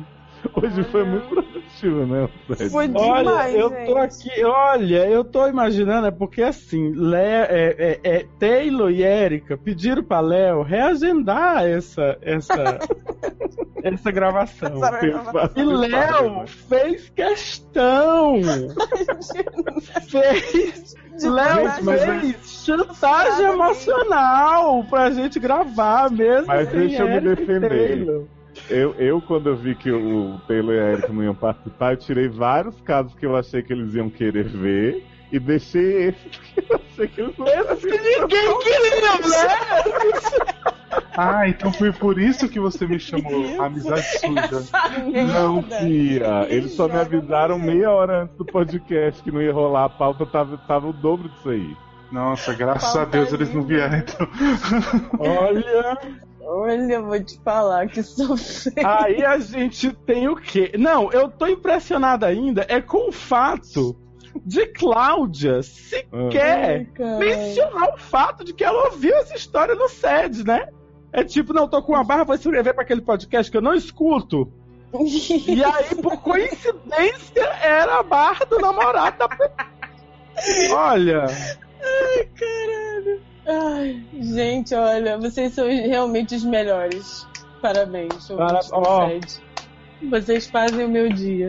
Hoje 0.56 0.84
foi 0.86 1.03
muito 1.03 1.28
produtivo, 1.28 2.06
né? 2.06 2.30
Foi 2.72 2.90
Olha, 2.95 3.24
demais, 3.24 3.56
eu 3.56 3.69
gente. 3.69 3.86
tô 3.86 3.98
aqui, 3.98 4.44
olha, 4.44 5.07
eu 5.10 5.24
tô 5.24 5.48
imaginando, 5.48 6.07
é 6.07 6.11
porque 6.11 6.41
assim, 6.41 6.91
Le, 6.94 7.15
é, 7.18 7.76
é- 7.78 7.99
é, 8.03 8.26
Taylor 8.40 8.90
e 8.91 9.03
Erika 9.03 9.57
pediram 9.57 10.03
pra 10.03 10.19
Léo 10.19 10.61
reagendar 10.64 11.65
essa, 11.65 12.18
essa, 12.22 12.53
essa 13.84 14.11
gravação. 14.11 14.84
Essa- 14.84 15.52
E 15.56 15.64
Léo 15.64 16.48
fez 16.48 17.10
questão. 17.10 18.36
fez. 20.10 20.95
Léo 21.24 21.68
Gente, 21.98 22.34
fez 22.34 22.64
chantagem 22.64 23.45
emocional 23.48 24.84
pra 24.84 25.10
gente 25.11 25.40
gravar 25.40 26.11
mesmo. 26.11 26.45
Mas 26.48 26.69
sem 26.69 26.80
deixa 26.80 27.03
eu 27.03 27.07
me 27.10 27.22
defender. 27.22 27.69
Taylor. 27.69 28.24
Eu, 28.69 28.93
eu, 28.95 29.21
quando 29.21 29.47
eu 29.47 29.55
vi 29.55 29.75
que 29.75 29.91
o 29.91 30.39
Taylor 30.47 30.75
e 30.75 30.79
a 30.79 30.91
Erika 30.91 31.13
não 31.13 31.23
iam 31.23 31.35
participar, 31.35 31.93
eu 31.93 31.97
tirei 31.97 32.27
vários 32.27 32.79
casos 32.81 33.13
que 33.15 33.25
eu 33.25 33.35
achei 33.35 33.61
que 33.61 33.71
eles 33.71 33.93
iam 33.93 34.09
querer 34.09 34.45
ver 34.45 35.05
e 35.31 35.39
deixei 35.39 36.09
esses 36.09 36.38
que 36.53 36.59
eu 36.71 36.75
achei 36.75 37.07
que 37.07 37.21
eles 37.21 37.38
não 37.38 37.47
Esses 37.47 37.81
que 37.81 37.97
ninguém 37.97 38.59
queria, 38.59 39.13
né? 39.13 40.67
Ah, 41.17 41.47
então 41.47 41.73
foi 41.73 41.91
por 41.91 42.19
isso 42.19 42.47
que 42.47 42.59
você 42.59 42.85
me 42.85 42.99
chamou 42.99 43.61
amizade 43.61 44.03
suja. 44.19 44.63
Não. 45.34 45.63
Pia. 45.63 46.45
Eles 46.47 46.73
só 46.73 46.88
me 46.88 46.95
avisaram 46.95 47.57
meia 47.57 47.91
hora 47.91 48.23
antes 48.23 48.38
do 48.38 48.45
podcast 48.45 49.21
que 49.23 49.31
não 49.31 49.41
ia 49.41 49.51
rolar. 49.51 49.85
A 49.85 49.89
pauta 49.89 50.25
tava, 50.25 50.57
tava 50.59 50.88
o 50.88 50.93
dobro 50.93 51.27
disso 51.29 51.49
aí. 51.49 51.75
Nossa, 52.11 52.53
graças 52.53 52.93
Falta 52.93 53.01
a 53.01 53.05
Deus 53.05 53.34
eles 53.34 53.53
não 53.53 53.63
vieram 53.63 53.97
então. 53.97 54.27
Olha, 55.19 55.97
Olha, 56.49 56.94
eu 56.94 57.06
vou 57.06 57.22
te 57.22 57.38
falar 57.44 57.90
que 57.90 58.02
sofrer. 58.02 58.86
aí 58.86 59.24
a 59.24 59.38
gente 59.38 59.91
tem 60.06 60.30
o 60.30 60.36
quê? 60.38 60.72
Não, 60.78 61.11
eu 61.11 61.30
tô 61.30 61.45
impressionado 61.45 62.26
ainda 62.26 62.65
é 62.69 62.80
com 62.80 63.10
o 63.10 63.11
fato 63.11 63.98
de 64.45 64.65
Cláudia 64.68 65.61
sequer 65.61 66.88
mencionar 67.19 67.94
o 67.94 67.98
fato 67.98 68.45
de 68.45 68.53
que 68.53 68.64
ela 68.64 68.86
ouviu 68.86 69.14
essa 69.15 69.36
história 69.36 69.76
no 69.76 69.90
SED, 69.90 70.45
né? 70.45 70.69
É 71.11 71.22
tipo, 71.24 71.53
não, 71.53 71.68
tô 71.68 71.82
com 71.84 71.94
uma 71.94 72.03
barra, 72.03 72.24
vou 72.24 72.36
escrever 72.36 72.74
pra 72.74 72.84
aquele 72.84 73.02
podcast 73.02 73.52
que 73.52 73.57
eu 73.57 73.61
não 73.61 73.74
escuto. 73.74 74.49
E 75.48 75.64
aí, 75.64 75.95
por 76.02 76.18
coincidência, 76.24 77.44
era 77.61 77.99
a 77.99 78.03
barra 78.03 78.45
do 78.45 78.57
namorado 78.60 79.18
da. 79.18 79.28
Olha, 80.72 81.26
Ai, 81.26 82.30
caralho. 82.36 83.22
Ai, 83.48 84.03
gente, 84.14 84.76
olha, 84.76 85.18
vocês 85.18 85.53
são 85.53 85.68
realmente 85.68 86.36
os 86.36 86.44
melhores. 86.44 87.26
Parabéns, 87.61 88.28
Para-. 88.28 88.61
SED. 88.61 89.41
Vocês 90.10 90.48
fazem 90.48 90.86
o 90.86 90.90
meu 90.90 91.10
dia. 91.11 91.48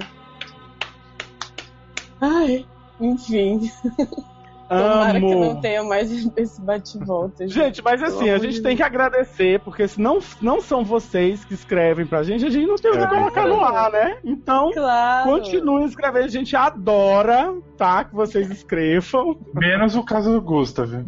Ai, 2.20 2.64
enfim. 3.00 3.70
Tomara 4.68 5.20
que 5.20 5.26
não 5.34 5.42
amo. 5.52 5.60
tenha 5.60 5.82
mais 5.82 6.10
esse 6.36 6.60
bate-volta. 6.60 7.48
Gente, 7.48 7.82
mas 7.82 8.02
assim, 8.02 8.28
a 8.30 8.38
gente 8.38 8.60
tem 8.62 8.76
que 8.76 8.82
agradecer, 8.82 9.60
porque 9.60 9.88
se 9.88 10.00
não, 10.00 10.18
não 10.42 10.60
são 10.60 10.84
vocês 10.84 11.44
que 11.44 11.54
escrevem 11.54 12.06
pra 12.06 12.22
gente, 12.22 12.44
a 12.44 12.50
gente 12.50 12.66
não 12.66 12.76
tem 12.76 12.90
o 12.90 12.98
que 12.98 13.06
colocar 13.06 13.46
no 13.46 13.60
ar, 13.60 13.90
né? 13.90 14.18
Então, 14.24 14.70
Claro. 14.72 15.30
continuem 15.30 15.84
escrevendo, 15.86 16.24
a 16.24 16.28
gente 16.28 16.54
adora, 16.54 17.54
tá? 17.76 18.04
Que 18.04 18.14
vocês 18.14 18.50
escrevam. 18.50 19.38
Menos 19.54 19.96
o 19.96 20.02
caso 20.02 20.32
do 20.32 20.40
Gustav. 20.40 20.88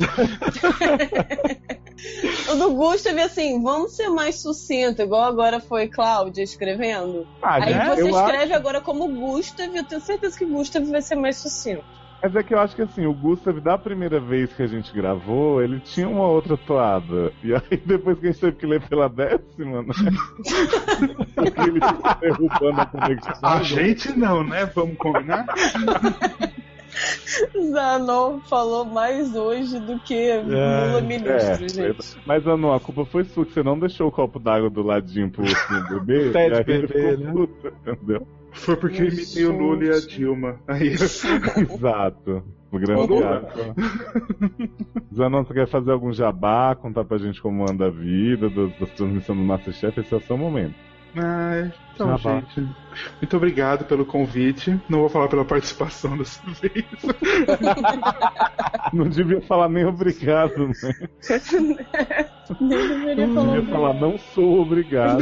O 2.51 2.55
do 2.57 2.73
Gustav, 2.75 3.19
assim, 3.21 3.63
vamos 3.63 3.95
ser 3.95 4.09
mais 4.09 4.41
sucinto, 4.41 5.03
igual 5.03 5.23
agora 5.23 5.61
foi 5.61 5.87
Cláudia 5.87 6.43
escrevendo. 6.43 7.27
Ah, 7.43 7.57
Aí 7.57 7.75
gente, 7.75 7.87
você 7.89 8.03
eu 8.03 8.09
escreve 8.09 8.45
acho- 8.45 8.55
agora 8.55 8.81
como 8.81 9.07
Gustav, 9.07 9.69
eu 9.77 9.85
tenho 9.85 10.01
certeza 10.01 10.39
que 10.39 10.47
Gustav 10.47 10.85
vai 10.87 11.03
ser 11.03 11.15
mais 11.17 11.37
sucinto. 11.37 11.85
Mas 12.23 12.37
é 12.37 12.43
que 12.43 12.53
eu 12.55 12.61
acho 12.61 12.77
que 12.77 12.83
assim, 12.83 13.07
o 13.07 13.15
Gustav, 13.15 13.59
da 13.61 13.79
primeira 13.79 14.21
vez 14.21 14.53
que 14.53 14.63
a 14.63 14.67
gente 14.67 14.93
gravou, 14.93 15.63
ele 15.63 15.81
tinha 15.81 16.09
uma 16.09 16.27
outra 16.27 16.57
toada. 16.57 17.33
E 17.43 17.55
aí 17.55 17.77
depois 17.85 18.19
que 18.19 18.29
a 18.29 18.33
gente 18.33 18.41
teve 18.41 18.57
que 18.57 18.67
ler 18.67 18.83
pela 18.83 19.09
décima, 19.09 19.83
né? 19.83 19.95
Porque 21.35 21.61
ele 21.61 21.81
ficou 21.81 22.15
derrubando 22.21 22.81
a 22.81 22.87
conexão. 22.87 23.35
A 23.43 23.63
gente 23.63 24.13
não, 24.17 24.45
né? 24.45 24.67
Vamos 24.67 24.97
combinar? 24.99 25.47
Zanon 27.73 28.41
falou 28.41 28.85
mais 28.85 29.35
hoje 29.35 29.79
do 29.81 29.99
que 30.01 30.37
Lula 30.39 31.01
ministro, 31.01 31.65
É, 31.65 31.69
gente. 31.69 32.19
mas 32.27 32.47
Anu, 32.47 32.73
a 32.73 32.81
culpa 32.81 33.05
foi 33.05 33.25
sua, 33.25 33.47
que 33.47 33.53
você 33.53 33.63
não 33.63 33.79
deixou 33.79 34.09
o 34.09 34.13
copo 34.13 34.39
d'água 34.39 34.69
do 34.69 34.83
ladinho 34.83 35.31
pro 35.31 35.45
e 35.45 35.49
aí 35.49 36.65
ele 36.67 36.87
bebê, 36.87 37.17
né? 37.17 37.33
puto, 37.33 37.73
entendeu? 37.87 38.27
Foi 38.53 38.77
porque 38.77 39.03
eu 39.03 39.09
imitei 39.09 39.45
o 39.45 39.57
Lula 39.57 39.85
e 39.85 39.91
a 39.91 40.01
Dilma. 40.01 40.61
Aí 40.67 40.89
Exato. 40.95 42.43
O 42.73 42.79
grande. 42.79 43.13
Zanon, 45.15 45.45
você 45.45 45.55
quer 45.55 45.69
fazer 45.69 45.91
algum 45.91 46.13
jabá, 46.13 46.77
contar 46.77 47.05
pra 47.05 47.19
gente 47.19 47.43
como 47.43 47.69
anda 47.69 47.87
a 47.87 47.91
vida, 47.91 48.49
das, 48.49 48.79
das 48.79 48.91
transmissões 48.91 49.39
do 49.39 49.45
Masterchef? 49.45 50.01
Esse 50.01 50.15
é 50.15 50.17
o 50.17 50.21
seu 50.21 50.39
momento. 50.39 50.75
Ai, 51.17 51.73
então, 51.95 52.17
gente, 52.17 52.61
muito 53.21 53.37
obrigado 53.37 53.85
pelo 53.85 54.07
convite. 54.07 54.81
Não 54.89 55.01
vou 55.01 55.09
falar 55.09 55.29
pela 55.29 55.45
participação 55.45 56.17
dessa 56.17 56.41
vez. 56.51 56.85
Não 58.93 59.09
devia 59.09 59.41
falar 59.43 59.69
nem 59.69 59.85
obrigado, 59.85 60.69
né? 60.69 60.75
Nem 62.61 62.89
deveria 62.89 63.27
Não 63.27 63.35
falar. 63.35 63.55
devia 63.57 63.71
falar 63.71 63.95
não 63.95 64.19
sou 64.19 64.61
obrigado. 64.63 65.21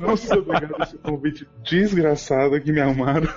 Não 0.00 0.16
sou 0.16 0.38
obrigado 0.38 0.76
a 0.78 0.84
esse 0.84 0.98
convite 0.98 1.48
desgraçado 1.64 2.60
que 2.60 2.70
me 2.70 2.80
armaram. 2.80 3.28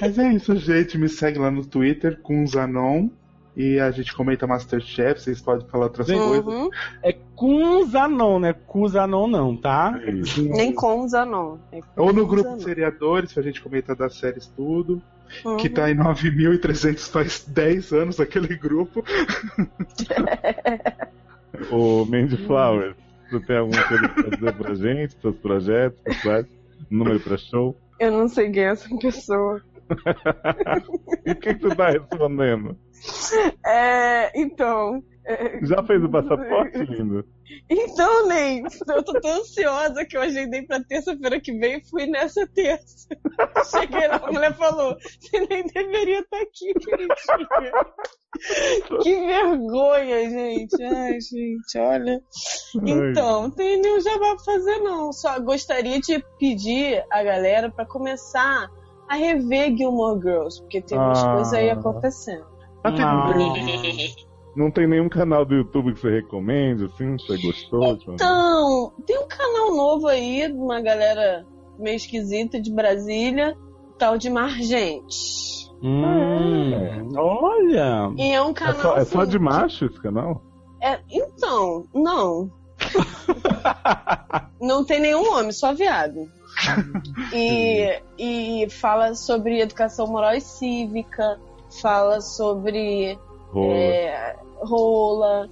Mas 0.00 0.16
é 0.18 0.32
isso, 0.32 0.54
gente. 0.56 0.96
Me 0.96 1.08
segue 1.08 1.38
lá 1.40 1.50
no 1.50 1.66
Twitter 1.66 2.20
com 2.22 2.46
Zanon. 2.46 3.08
E 3.56 3.80
a 3.80 3.90
gente 3.90 4.14
comenta 4.14 4.46
Masterchef. 4.46 5.20
Vocês 5.20 5.40
podem 5.40 5.66
falar 5.66 5.86
outras 5.86 6.06
coisas. 6.06 6.46
Uhum. 6.46 6.70
É 7.02 7.16
com 7.34 7.84
Zanon, 7.86 8.38
né? 8.38 8.54
Com 8.66 8.86
Zanon 8.86 9.26
não, 9.26 9.56
tá? 9.56 10.00
É. 10.04 10.12
Nem 10.40 10.72
com 10.72 11.08
Zanon. 11.08 11.56
É 11.72 11.80
Ou 11.96 12.12
no 12.12 12.26
grupo 12.26 12.56
de 12.56 12.62
seriadores, 12.62 13.32
pra 13.32 13.42
gente 13.42 13.60
comentar 13.60 13.96
das 13.96 14.14
séries 14.14 14.46
tudo. 14.46 15.02
Uhum. 15.44 15.56
Que 15.56 15.68
tá 15.68 15.90
em 15.90 15.96
9.300 15.96 17.10
faz 17.10 17.44
10 17.46 17.92
anos 17.92 18.20
aquele 18.20 18.56
grupo. 18.56 19.04
O 21.70 22.06
Mandy 22.06 22.38
Flowers, 22.46 22.96
você 23.30 23.46
tem 23.46 23.58
alguma 23.58 23.82
coisa 23.82 24.08
pra 24.08 24.30
dizer 24.30 24.54
pra 24.54 24.74
gente, 24.74 25.14
seus 25.20 25.36
projetos, 25.36 26.00
pessoais? 26.02 26.46
Número 26.88 27.20
pra 27.20 27.36
show? 27.36 27.76
Eu 27.98 28.12
não 28.12 28.28
sei 28.28 28.50
quem 28.50 28.64
é 28.64 28.68
essa 28.68 28.88
pessoa. 28.96 29.60
E 31.26 31.32
o 31.32 31.36
que, 31.36 31.54
que 31.54 31.62
você 31.62 31.74
tá 31.74 31.90
respondendo? 31.90 32.76
É, 33.64 34.30
então. 34.40 35.02
é, 35.26 35.64
Já 35.64 35.82
fez 35.84 36.02
o 36.02 36.08
passaporte, 36.08 36.78
lindo? 36.84 37.24
Então, 37.68 38.28
nem. 38.28 38.62
Eu 38.88 39.02
tô 39.02 39.20
tão 39.20 39.40
ansiosa 39.40 40.04
que 40.04 40.16
eu 40.16 40.22
agendei 40.22 40.62
pra 40.62 40.82
terça-feira 40.84 41.40
que 41.40 41.52
vem 41.52 41.78
e 41.78 41.88
fui 41.88 42.06
nessa 42.06 42.46
terça. 42.46 43.08
Cheguei 43.70 44.06
lá, 44.06 44.16
a 44.22 44.32
mulher 44.32 44.56
falou: 44.56 44.96
você 45.00 45.46
nem 45.46 45.66
deveria 45.66 46.20
estar 46.20 46.40
aqui, 46.40 46.72
queridinha. 46.74 47.72
Que 49.02 49.26
vergonha, 49.26 50.30
gente. 50.30 50.82
Ai, 50.82 51.20
gente, 51.20 51.78
olha. 51.78 52.22
Então, 52.86 53.42
não 53.42 53.50
tem 53.50 53.80
nenhum 53.80 54.00
jabá 54.00 54.36
pra 54.36 54.44
fazer, 54.44 54.78
não. 54.78 55.12
Só 55.12 55.38
gostaria 55.40 56.00
de 56.00 56.24
pedir 56.38 57.04
a 57.10 57.22
galera 57.22 57.70
pra 57.70 57.84
começar 57.84 58.68
a 59.10 59.16
rever 59.16 59.76
Gilmore 59.76 60.20
Girls, 60.20 60.60
porque 60.62 60.80
tem 60.80 60.96
umas 60.96 61.22
Ah. 61.22 61.34
coisas 61.34 61.52
aí 61.52 61.68
acontecendo. 61.68 62.44
Ah, 62.84 62.92
tem- 62.92 63.02
Ah. 63.02 64.20
Não 64.56 64.70
tem 64.70 64.86
nenhum 64.86 65.08
canal 65.08 65.44
do 65.44 65.54
YouTube 65.54 65.92
que 65.94 66.00
você 66.00 66.10
recomende, 66.10 66.84
assim? 66.84 67.16
Você 67.18 67.36
gostou? 67.38 67.96
tipo? 67.96 68.12
Então, 68.12 68.92
tem 69.06 69.18
um 69.18 69.26
canal 69.28 69.74
novo 69.76 70.06
aí, 70.08 70.46
de 70.48 70.56
uma 70.58 70.80
galera 70.80 71.44
meio 71.78 71.96
esquisita 71.96 72.60
de 72.60 72.72
Brasília, 72.72 73.56
tal 73.98 74.16
de 74.18 74.28
Margente. 74.30 75.68
Hum, 75.82 77.08
olha. 77.16 78.12
E 78.16 78.32
é 78.32 78.42
um 78.42 78.50
É 78.50 78.54
canal. 78.54 78.80
só, 78.80 78.96
é 78.96 79.04
só 79.04 79.20
assim, 79.22 79.30
de 79.30 79.38
macho 79.38 79.84
esse 79.86 80.00
canal? 80.00 80.42
é- 80.82 81.00
então, 81.10 81.84
não. 81.94 82.50
não 84.60 84.84
tem 84.84 85.00
nenhum 85.00 85.32
homem, 85.32 85.52
só 85.52 85.72
viado. 85.74 86.28
E, 87.32 88.00
e 88.18 88.70
fala 88.70 89.14
sobre 89.14 89.60
educação 89.60 90.06
moral 90.06 90.34
e 90.34 90.40
cívica, 90.40 91.38
fala 91.80 92.20
sobre 92.20 93.18
Rola. 93.52 93.74
é, 93.76 94.36
rola, 94.60 95.48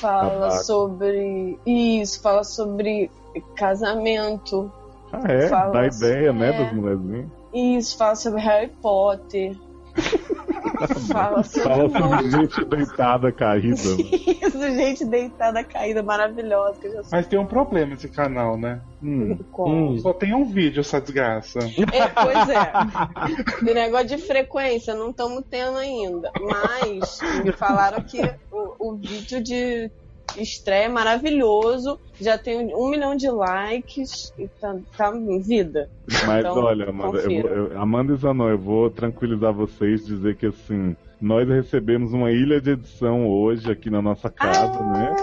fala 0.00 0.30
Tabaco. 0.48 0.64
sobre 0.64 1.58
isso, 1.66 2.20
fala 2.22 2.42
sobre 2.44 3.10
casamento, 3.54 4.70
Ah, 5.12 5.22
é? 5.28 5.48
Dá 5.48 5.86
ideia, 5.86 6.32
né, 6.32 6.48
é. 6.50 6.64
das 6.64 6.72
mulherzinhas? 6.72 7.26
isso, 7.52 7.96
fala 7.96 8.14
sobre 8.16 8.40
Harry 8.40 8.68
Potter, 8.80 9.56
fala 10.88 11.42
sobre 11.42 11.68
Fala 11.68 11.88
monte 11.88 11.98
sobre 11.98 12.30
gente 12.30 12.64
deitada, 12.64 13.32
caída. 13.32 13.74
Isso, 14.46 14.60
gente 14.60 15.04
deitada, 15.04 15.64
caída, 15.64 16.02
maravilhosa. 16.02 16.80
Que 16.80 16.86
eu 16.86 16.92
já 16.92 17.02
sei 17.04 17.18
Mas 17.18 17.26
tem 17.26 17.38
um 17.38 17.46
problema 17.46 17.94
esse 17.94 18.08
canal, 18.08 18.56
né? 18.56 18.80
Hum. 19.02 19.38
Hum. 19.58 19.98
Só 19.98 20.12
tem 20.12 20.34
um 20.34 20.44
vídeo 20.44 20.80
essa 20.80 21.00
desgraça. 21.00 21.58
É, 21.60 22.08
pois 22.08 22.48
é. 22.48 23.64
De 23.64 23.74
negócio 23.74 24.08
de 24.08 24.18
frequência, 24.18 24.94
não 24.94 25.10
estamos 25.10 25.42
tendo 25.50 25.78
ainda. 25.78 26.30
Mas 26.40 27.20
me 27.44 27.52
falaram 27.52 28.02
que 28.02 28.20
o, 28.50 28.90
o 28.90 28.96
vídeo 28.96 29.42
de 29.42 29.90
estreia 30.36 30.88
maravilhoso. 30.88 31.98
Já 32.20 32.36
tem 32.38 32.74
um 32.74 32.90
milhão 32.90 33.16
de 33.16 33.28
likes 33.30 34.32
e 34.38 34.46
tá, 34.60 34.76
tá 34.96 35.12
vida. 35.42 35.88
Mas 36.26 36.40
Então, 36.40 36.56
olha, 36.64 36.88
Amanda, 36.90 37.18
eu 37.18 37.30
eu- 37.46 37.80
Amanda 37.80 38.12
e 38.12 38.16
Zanon, 38.16 38.48
eu 38.48 38.58
vou 38.58 38.90
tranquilizar 38.90 39.52
vocês, 39.52 40.04
dizer 40.04 40.36
que 40.36 40.46
assim, 40.46 40.94
nós 41.20 41.48
recebemos 41.48 42.12
uma 42.12 42.30
ilha 42.30 42.60
de 42.60 42.70
edição 42.70 43.26
hoje 43.28 43.70
aqui 43.70 43.90
na 43.90 44.02
nossa 44.02 44.28
casa, 44.30 44.78
Ah! 44.80 44.92
né? 44.92 45.16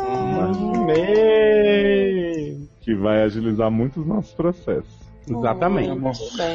Amei. 1.27 2.57
Que 2.81 2.95
vai 2.95 3.23
agilizar 3.23 3.69
muito 3.69 3.99
os 4.01 4.07
nossos 4.07 4.33
processos. 4.33 4.97
Exatamente. 5.29 5.99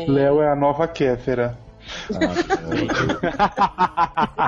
Léo 0.09 0.41
é 0.41 0.51
a 0.51 0.57
nova 0.57 0.89
Kéfera. 0.89 1.59
Ah, 2.15 2.33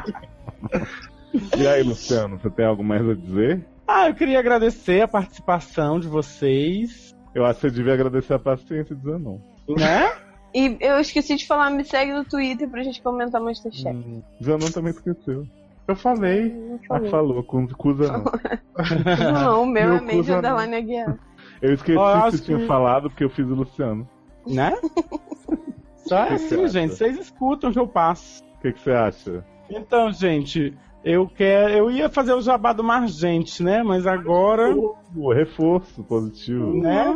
e 1.58 1.66
aí, 1.66 1.82
Luciano, 1.82 2.38
você 2.38 2.50
tem 2.50 2.64
algo 2.64 2.82
mais 2.82 3.08
a 3.08 3.14
dizer? 3.14 3.64
Ah, 3.86 4.08
eu 4.08 4.14
queria 4.14 4.38
agradecer 4.38 5.02
a 5.02 5.08
participação 5.08 6.00
de 6.00 6.08
vocês, 6.08 7.14
Eu 7.34 7.44
acho 7.44 7.60
que 7.60 7.68
você 7.68 7.74
devia 7.74 7.94
agradecer 7.94 8.34
a 8.34 8.38
paciência 8.38 8.94
de 8.94 9.02
Zanon. 9.02 9.38
né? 9.68 10.12
E 10.54 10.76
eu 10.80 11.00
esqueci 11.00 11.34
de 11.36 11.46
falar, 11.46 11.68
me 11.70 11.84
segue 11.84 12.12
no 12.12 12.24
Twitter 12.24 12.68
pra 12.68 12.82
gente 12.84 13.02
comentar 13.02 13.40
Masterchef. 13.40 13.94
Hum, 13.96 14.22
Zanon 14.42 14.70
também 14.70 14.92
esqueceu. 14.92 15.44
Eu 15.86 15.96
falei. 15.96 16.54
Ah, 16.88 17.00
falou, 17.10 17.42
com 17.42 17.66
cusa 17.68 18.10
não. 18.12 19.32
Não, 19.32 19.62
o 19.64 19.66
meu 19.66 19.88
Meu 19.88 19.96
é 19.96 20.00
Major 20.16 20.38
Underline 20.38 20.76
Aguiar. 20.76 21.18
Eu 21.60 21.74
esqueci 21.74 21.98
eu 21.98 22.22
que 22.22 22.30
você 22.38 22.44
tinha 22.44 22.58
que- 22.58 22.66
falado 22.66 23.10
porque 23.10 23.24
eu 23.24 23.30
fiz 23.30 23.44
o 23.46 23.54
Luciano. 23.54 24.08
Né? 24.46 24.72
Só 26.06 26.18
é 26.18 26.34
assim, 26.34 26.68
gente. 26.68 26.94
Vocês 26.94 27.18
escutam 27.18 27.70
o 27.70 27.72
que 27.72 27.78
eu 27.78 27.88
passo. 27.88 28.42
O 28.58 28.60
que, 28.62 28.72
que 28.72 28.80
você 28.80 28.92
acha? 28.92 29.44
Então, 29.68 30.10
gente, 30.12 30.72
eu 31.04 31.28
quero. 31.28 31.72
Eu 31.74 31.90
ia 31.90 32.08
fazer 32.08 32.32
o 32.32 32.40
jabá 32.40 32.72
do 32.72 32.82
Margente, 32.82 33.62
né? 33.62 33.82
Mas 33.82 34.06
agora. 34.06 34.74
O 34.74 35.32
reforço 35.32 36.02
positivo. 36.02 36.80
né? 36.80 37.14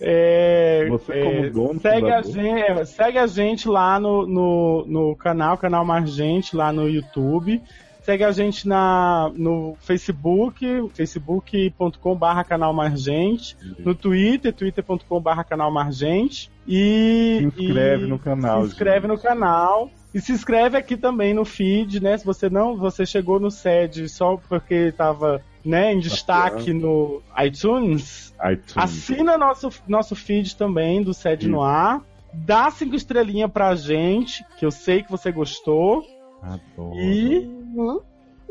É, 0.00 0.86
Você 0.90 1.12
é, 1.12 1.24
como 1.24 1.50
dono, 1.50 1.80
segue, 1.80 2.10
a 2.10 2.20
gente, 2.20 2.60
é, 2.60 2.84
segue 2.84 3.18
a 3.18 3.26
gente 3.26 3.66
lá 3.66 3.98
no, 3.98 4.26
no, 4.26 4.84
no 4.86 5.16
canal, 5.16 5.56
canal 5.56 5.84
Margente, 5.84 6.54
lá 6.54 6.70
no 6.70 6.88
YouTube. 6.88 7.62
Segue 8.02 8.22
a 8.22 8.30
gente 8.30 8.68
na, 8.68 9.32
no 9.34 9.74
Facebook, 9.80 10.90
facebook.com.br 10.94 12.44
canal 12.46 12.72
Margente. 12.72 13.56
No 13.78 13.94
Twitter, 13.96 14.52
twitter.com.br 14.52 15.42
canal 15.48 15.72
Margente. 15.72 16.48
E, 16.68 17.38
Se 17.40 17.62
inscreve 17.64 18.04
e 18.04 18.08
no 18.08 18.18
canal, 18.18 18.62
Se 18.62 18.68
inscreve 18.68 19.08
gente. 19.08 19.16
no 19.16 19.18
canal. 19.18 19.90
E 20.16 20.20
se 20.22 20.32
inscreve 20.32 20.78
aqui 20.78 20.96
também 20.96 21.34
no 21.34 21.44
feed, 21.44 22.02
né? 22.02 22.16
Se 22.16 22.24
você 22.24 22.48
não, 22.48 22.74
você 22.74 23.04
chegou 23.04 23.38
no 23.38 23.50
SED 23.50 24.08
só 24.08 24.38
porque 24.48 24.74
estava 24.88 25.44
né, 25.62 25.92
em 25.92 25.98
destaque 25.98 26.72
no 26.72 27.20
iTunes, 27.38 28.34
iTunes. 28.50 28.72
Assina 28.74 29.36
nosso, 29.36 29.68
nosso 29.86 30.16
feed 30.16 30.56
também 30.56 31.02
do 31.02 31.12
Sede 31.12 31.46
no 31.46 31.60
Ar. 31.60 32.02
Dá 32.32 32.70
cinco 32.70 32.96
estrelinhas 32.96 33.50
pra 33.50 33.74
gente, 33.74 34.42
que 34.58 34.64
eu 34.64 34.70
sei 34.70 35.02
que 35.02 35.10
você 35.10 35.30
gostou. 35.30 36.02
Adoro. 36.40 36.98
E 36.98 37.66
Uhum. 37.76 38.00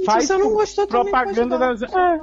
faz 0.06 0.26
Se 0.26 0.34
você 0.34 0.38
não 0.38 0.54
gostou, 0.54 0.86
propaganda 0.86 1.58
das. 1.58 1.82
É. 1.82 2.22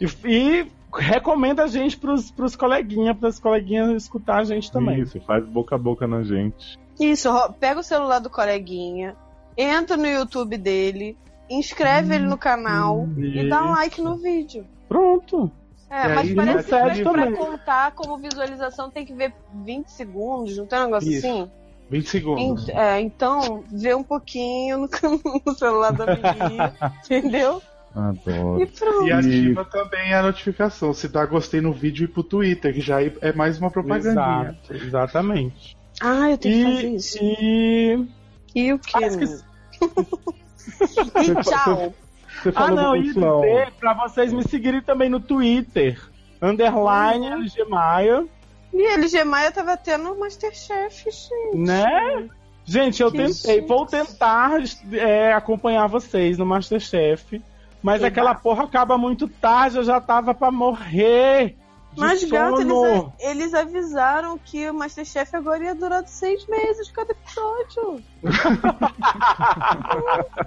E, 0.00 0.06
e 0.24 0.66
recomenda 0.94 1.64
a 1.64 1.66
gente 1.66 1.98
pros, 1.98 2.30
pros 2.30 2.56
coleguinhas, 2.56 3.18
pras 3.18 3.38
coleguinhas 3.38 3.90
escutar 4.02 4.38
a 4.38 4.44
gente 4.44 4.72
também. 4.72 5.00
Isso, 5.02 5.20
faz 5.20 5.44
boca 5.44 5.74
a 5.74 5.78
boca 5.78 6.06
na 6.06 6.22
gente. 6.22 6.80
Isso, 7.00 7.28
pega 7.58 7.80
o 7.80 7.82
celular 7.82 8.18
do 8.20 8.30
coleguinha, 8.30 9.16
entra 9.56 9.96
no 9.96 10.06
YouTube 10.06 10.56
dele, 10.56 11.16
inscreve 11.50 12.14
ele 12.14 12.26
no 12.26 12.38
canal 12.38 13.08
e 13.16 13.48
dá 13.48 13.62
um 13.62 13.66
isso. 13.66 13.72
like 13.74 14.00
no 14.02 14.16
vídeo. 14.16 14.66
Pronto. 14.88 15.50
É, 15.90 16.06
E 16.06 16.08
mas 16.14 16.28
aí, 16.28 16.34
parece 16.34 16.64
que 16.64 17.02
pra 17.02 17.12
também. 17.26 17.34
contar 17.34 17.92
como 17.92 18.16
visualização 18.18 18.90
tem 18.90 19.04
que 19.04 19.12
ver 19.12 19.34
20 19.64 19.88
segundos, 19.88 20.56
não 20.56 20.66
tem 20.66 20.78
um 20.78 20.84
negócio 20.84 21.10
Isso. 21.10 21.26
assim? 21.26 21.50
20 21.90 22.08
segundos. 22.08 22.68
Ent- 22.68 22.74
é, 22.74 23.00
então, 23.00 23.62
vê 23.70 23.94
um 23.94 24.02
pouquinho 24.02 24.78
no, 24.78 24.88
no 25.44 25.54
celular 25.54 25.92
da 25.92 26.06
menina, 26.06 26.74
entendeu? 27.04 27.60
Adoro. 27.94 28.62
E 28.62 28.66
pronto. 28.66 29.06
E 29.06 29.12
ativa 29.12 29.64
também 29.66 30.14
a 30.14 30.22
notificação. 30.22 30.94
Se 30.94 31.06
dá 31.08 31.26
gostei 31.26 31.60
no 31.60 31.74
vídeo 31.74 32.04
e 32.04 32.08
pro 32.08 32.22
Twitter, 32.22 32.72
que 32.72 32.80
já 32.80 33.02
é 33.02 33.32
mais 33.34 33.58
uma 33.58 33.70
propagandinha. 33.70 34.56
Exato, 34.70 34.74
exatamente. 34.86 35.76
Ah, 36.00 36.30
eu 36.30 36.38
tenho 36.38 36.54
que 36.66 36.74
fazer 36.74 36.88
E, 36.88 36.94
isso. 36.96 37.18
e 37.22 38.06
E 38.54 38.72
o 38.72 38.78
que? 38.78 38.96
Ah, 39.04 39.06
esqueci. 39.06 39.44
E 39.80 41.42
tchau. 41.42 41.94
Você 42.42 42.52
Ah, 42.54 42.70
não, 42.70 42.96
e 42.96 43.12
pessoal. 43.12 43.40
dizer 43.42 43.72
pra 43.78 43.94
vocês 43.94 44.32
me 44.32 44.42
seguirem 44.42 44.80
também 44.82 45.08
no 45.08 45.20
Twitter. 45.20 46.00
Underline 46.40 47.26
LG 47.26 47.64
Maia, 47.66 48.26
E 48.74 48.82
LG 48.86 49.22
Maia 49.24 49.52
tava 49.52 49.76
tendo 49.76 50.18
Masterchef, 50.18 51.04
gente. 51.10 51.56
né? 51.56 52.28
Gente, 52.64 53.02
eu 53.02 53.10
Que 53.10 53.18
tentei, 53.18 53.32
chique. 53.56 53.60
vou 53.68 53.86
tentar 53.86 54.52
é, 54.92 55.32
acompanhar 55.32 55.86
vocês 55.88 56.38
no 56.38 56.46
Masterchef. 56.46 57.40
Mas 57.82 57.96
Eba. 58.00 58.08
aquela 58.08 58.34
porra 58.34 58.64
acaba 58.64 58.96
muito 58.96 59.28
tarde, 59.28 59.76
eu 59.76 59.84
já 59.84 60.00
tava 60.00 60.32
pra 60.34 60.50
morrer. 60.50 61.56
De 61.92 62.00
Mas, 62.00 62.24
gato, 62.24 62.60
eles, 62.62 63.12
eles 63.20 63.54
avisaram 63.54 64.38
que 64.38 64.68
o 64.70 64.74
Masterchef 64.74 65.36
agora 65.36 65.62
ia 65.64 65.74
durar 65.74 66.06
seis 66.06 66.46
meses 66.46 66.90
cada 66.90 67.12
episódio. 67.12 68.02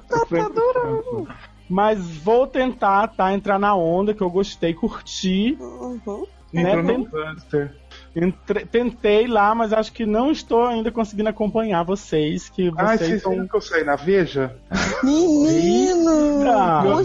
tá 0.09 0.49
durando. 0.49 1.27
Mas 1.69 1.99
vou 2.17 2.47
tentar, 2.47 3.07
tá? 3.09 3.31
Entrar 3.33 3.59
na 3.59 3.75
onda 3.75 4.13
que 4.13 4.21
eu 4.21 4.29
gostei, 4.29 4.73
curti. 4.73 5.57
Uhum. 5.59 6.25
Né? 6.53 6.61
Entrou 6.71 6.85
Ten- 6.85 6.97
no 6.99 7.05
Buster. 7.35 7.75
entre- 8.15 8.65
tentei 8.65 9.27
lá, 9.27 9.53
mas 9.53 9.73
acho 9.73 9.91
que 9.91 10.05
não 10.05 10.31
estou 10.31 10.65
ainda 10.65 10.89
conseguindo 10.91 11.29
acompanhar 11.29 11.83
vocês. 11.83 12.47
Que 12.49 12.71
Ah, 12.77 12.95
vocês 12.95 13.09
vocês 13.09 13.21
são. 13.23 13.47
que 13.47 13.55
eu 13.55 13.61
saí 13.61 13.83
na 13.83 13.95
Veja? 13.95 14.55
Menino! 15.03 16.43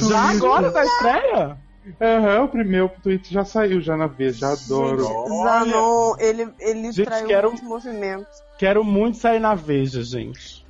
Já 0.09 0.31
agora 0.31 0.71
da 0.71 0.85
estreia? 0.85 1.59
Aham, 2.01 2.45
o 2.45 2.49
primeiro 2.49 2.91
tweet 3.03 3.33
já 3.33 3.45
saiu 3.45 3.81
já 3.81 3.97
na 3.97 4.07
Veja. 4.07 4.49
Adoro. 4.53 5.05
Gente, 5.05 5.29
Zanon, 5.43 6.15
ele, 6.19 6.49
ele 6.59 6.93
Gente, 6.93 7.07
traiu 7.07 7.27
quero- 7.27 7.49
muito 7.51 7.65
movimento. 7.65 8.27
Quero 8.59 8.85
muito 8.85 9.17
sair 9.17 9.41
na 9.41 9.55
Veja, 9.55 10.03
gente. 10.03 10.65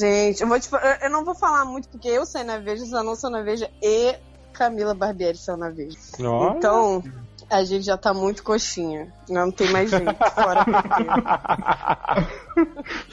Gente, 0.00 0.42
eu, 0.42 0.48
vou 0.48 0.58
te, 0.58 0.68
eu- 0.72 0.78
eu 1.02 1.10
não 1.10 1.24
vou 1.24 1.34
falar 1.34 1.64
muito 1.64 1.88
porque 1.88 2.08
eu 2.08 2.26
saí 2.26 2.42
na 2.44 2.58
Veja, 2.58 2.84
Zanon 2.84 3.14
saiu 3.14 3.30
na 3.32 3.42
Veja 3.42 3.70
e 3.82 4.16
Camila 4.52 4.94
Barbieri 4.94 5.38
saiu 5.38 5.56
na 5.56 5.70
Veja. 5.70 5.96
Olha. 6.20 6.56
Então, 6.58 7.04
a 7.48 7.62
gente 7.62 7.84
já 7.86 7.96
tá 7.96 8.12
muito 8.12 8.42
coxinha. 8.42 9.12
Não 9.28 9.52
tem 9.52 9.70
mais 9.70 9.90
jeito. 9.90 10.14
Fora. 10.34 10.64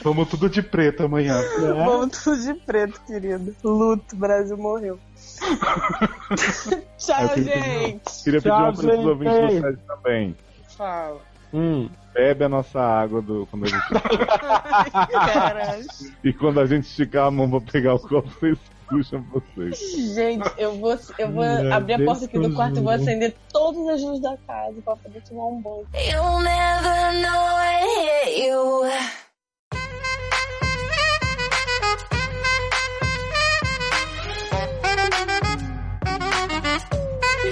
Vamos 0.02 0.28
tudo 0.28 0.48
de 0.48 0.62
preto 0.62 1.04
amanhã. 1.04 1.38
né? 1.40 1.72
Vamos 1.84 2.22
tudo 2.22 2.40
de 2.42 2.54
preto, 2.54 3.00
querido. 3.06 3.54
Luto, 3.62 4.16
Brasil 4.16 4.56
morreu. 4.56 4.98
Tchau, 6.98 7.28
gente. 7.36 8.24
Queria 8.24 8.40
pedir 8.40 8.50
Tchau, 8.50 8.62
uma 8.62 8.72
coisa 8.72 8.88
pros 8.88 8.96
gente. 8.96 9.08
ouvintes 9.08 9.40
do 9.40 9.60
site 9.60 9.78
também. 9.86 10.34
Fala. 10.76 11.20
Hum. 11.52 11.88
Bebe 12.12 12.44
a 12.44 12.48
nossa 12.48 12.80
água 12.80 13.22
do, 13.22 13.46
quando 13.50 13.64
a 13.64 13.68
gente... 13.68 13.82
E 16.24 16.32
quando 16.32 16.60
a 16.60 16.66
gente 16.66 16.84
esticar 16.84 17.26
a 17.26 17.30
mão 17.30 17.50
pra 17.50 17.60
pegar 17.60 17.94
o 17.94 17.98
copo, 17.98 18.28
vocês 18.28 18.56
puxam 18.88 19.24
vocês. 19.32 20.14
Gente, 20.14 20.48
eu 20.58 20.78
vou, 20.78 20.96
eu 21.18 21.30
vou 21.30 21.44
Meu 21.44 21.72
abrir 21.72 21.94
a 21.94 22.04
porta 22.04 22.24
aqui 22.24 22.38
do 22.38 22.54
quarto 22.54 22.78
e 22.78 22.82
vou 22.82 22.92
acender 22.92 23.34
todas 23.52 23.88
as 23.88 24.02
luzes 24.02 24.22
da 24.22 24.36
casa 24.46 24.80
pra 24.82 24.96
poder 24.96 25.20
tomar 25.22 25.46
um 25.46 25.60
banho. 25.60 25.86
You'll 25.94 26.40
never 26.40 27.12
know 27.22 27.58
it 27.58 27.84
hit 28.26 28.46
you. 28.46 28.84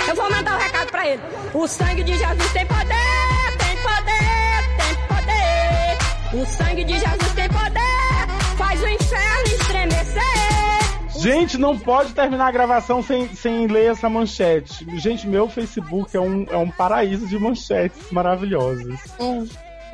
Eu 0.09 0.15
vou 0.15 0.31
mandar 0.31 0.57
um 0.57 0.59
recado 0.59 0.91
pra 0.91 1.09
ele. 1.09 1.23
O 1.55 1.67
sangue 1.67 2.03
de 2.03 2.17
Jesus 2.17 2.53
tem 2.53 2.67
poder, 2.67 3.57
tem 3.59 3.77
poder, 3.77 4.63
tem 4.79 4.95
poder. 5.09 6.43
O 6.43 6.47
sangue 6.47 6.85
de 6.85 6.93
Jesus 6.99 7.33
tem 7.35 7.49
poder, 7.49 8.57
faz 8.57 8.83
o 8.83 8.89
inferno 8.89 9.47
estremecer. 9.47 10.23
Gente, 11.19 11.59
não 11.59 11.79
pode 11.79 12.15
terminar 12.15 12.49
a 12.49 12.51
gravação 12.51 13.03
sem, 13.03 13.33
sem 13.35 13.67
ler 13.67 13.93
essa 13.93 14.09
manchete. 14.09 14.85
Gente, 14.99 15.29
meu 15.29 15.49
Facebook 15.49 16.17
é 16.17 16.21
um, 16.21 16.47
é 16.51 16.57
um 16.57 16.71
paraíso 16.71 17.27
de 17.29 17.39
manchetes 17.39 18.11
maravilhosas. 18.11 18.99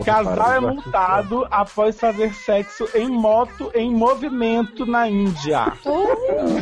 Casal 0.05 0.55
é 0.55 0.61
multado 0.61 1.47
após 1.51 1.99
fazer 1.99 2.33
sexo 2.33 2.89
em 2.95 3.09
moto 3.09 3.71
em 3.75 3.93
movimento 3.93 4.87
na 4.87 5.09
Índia. 5.09 5.73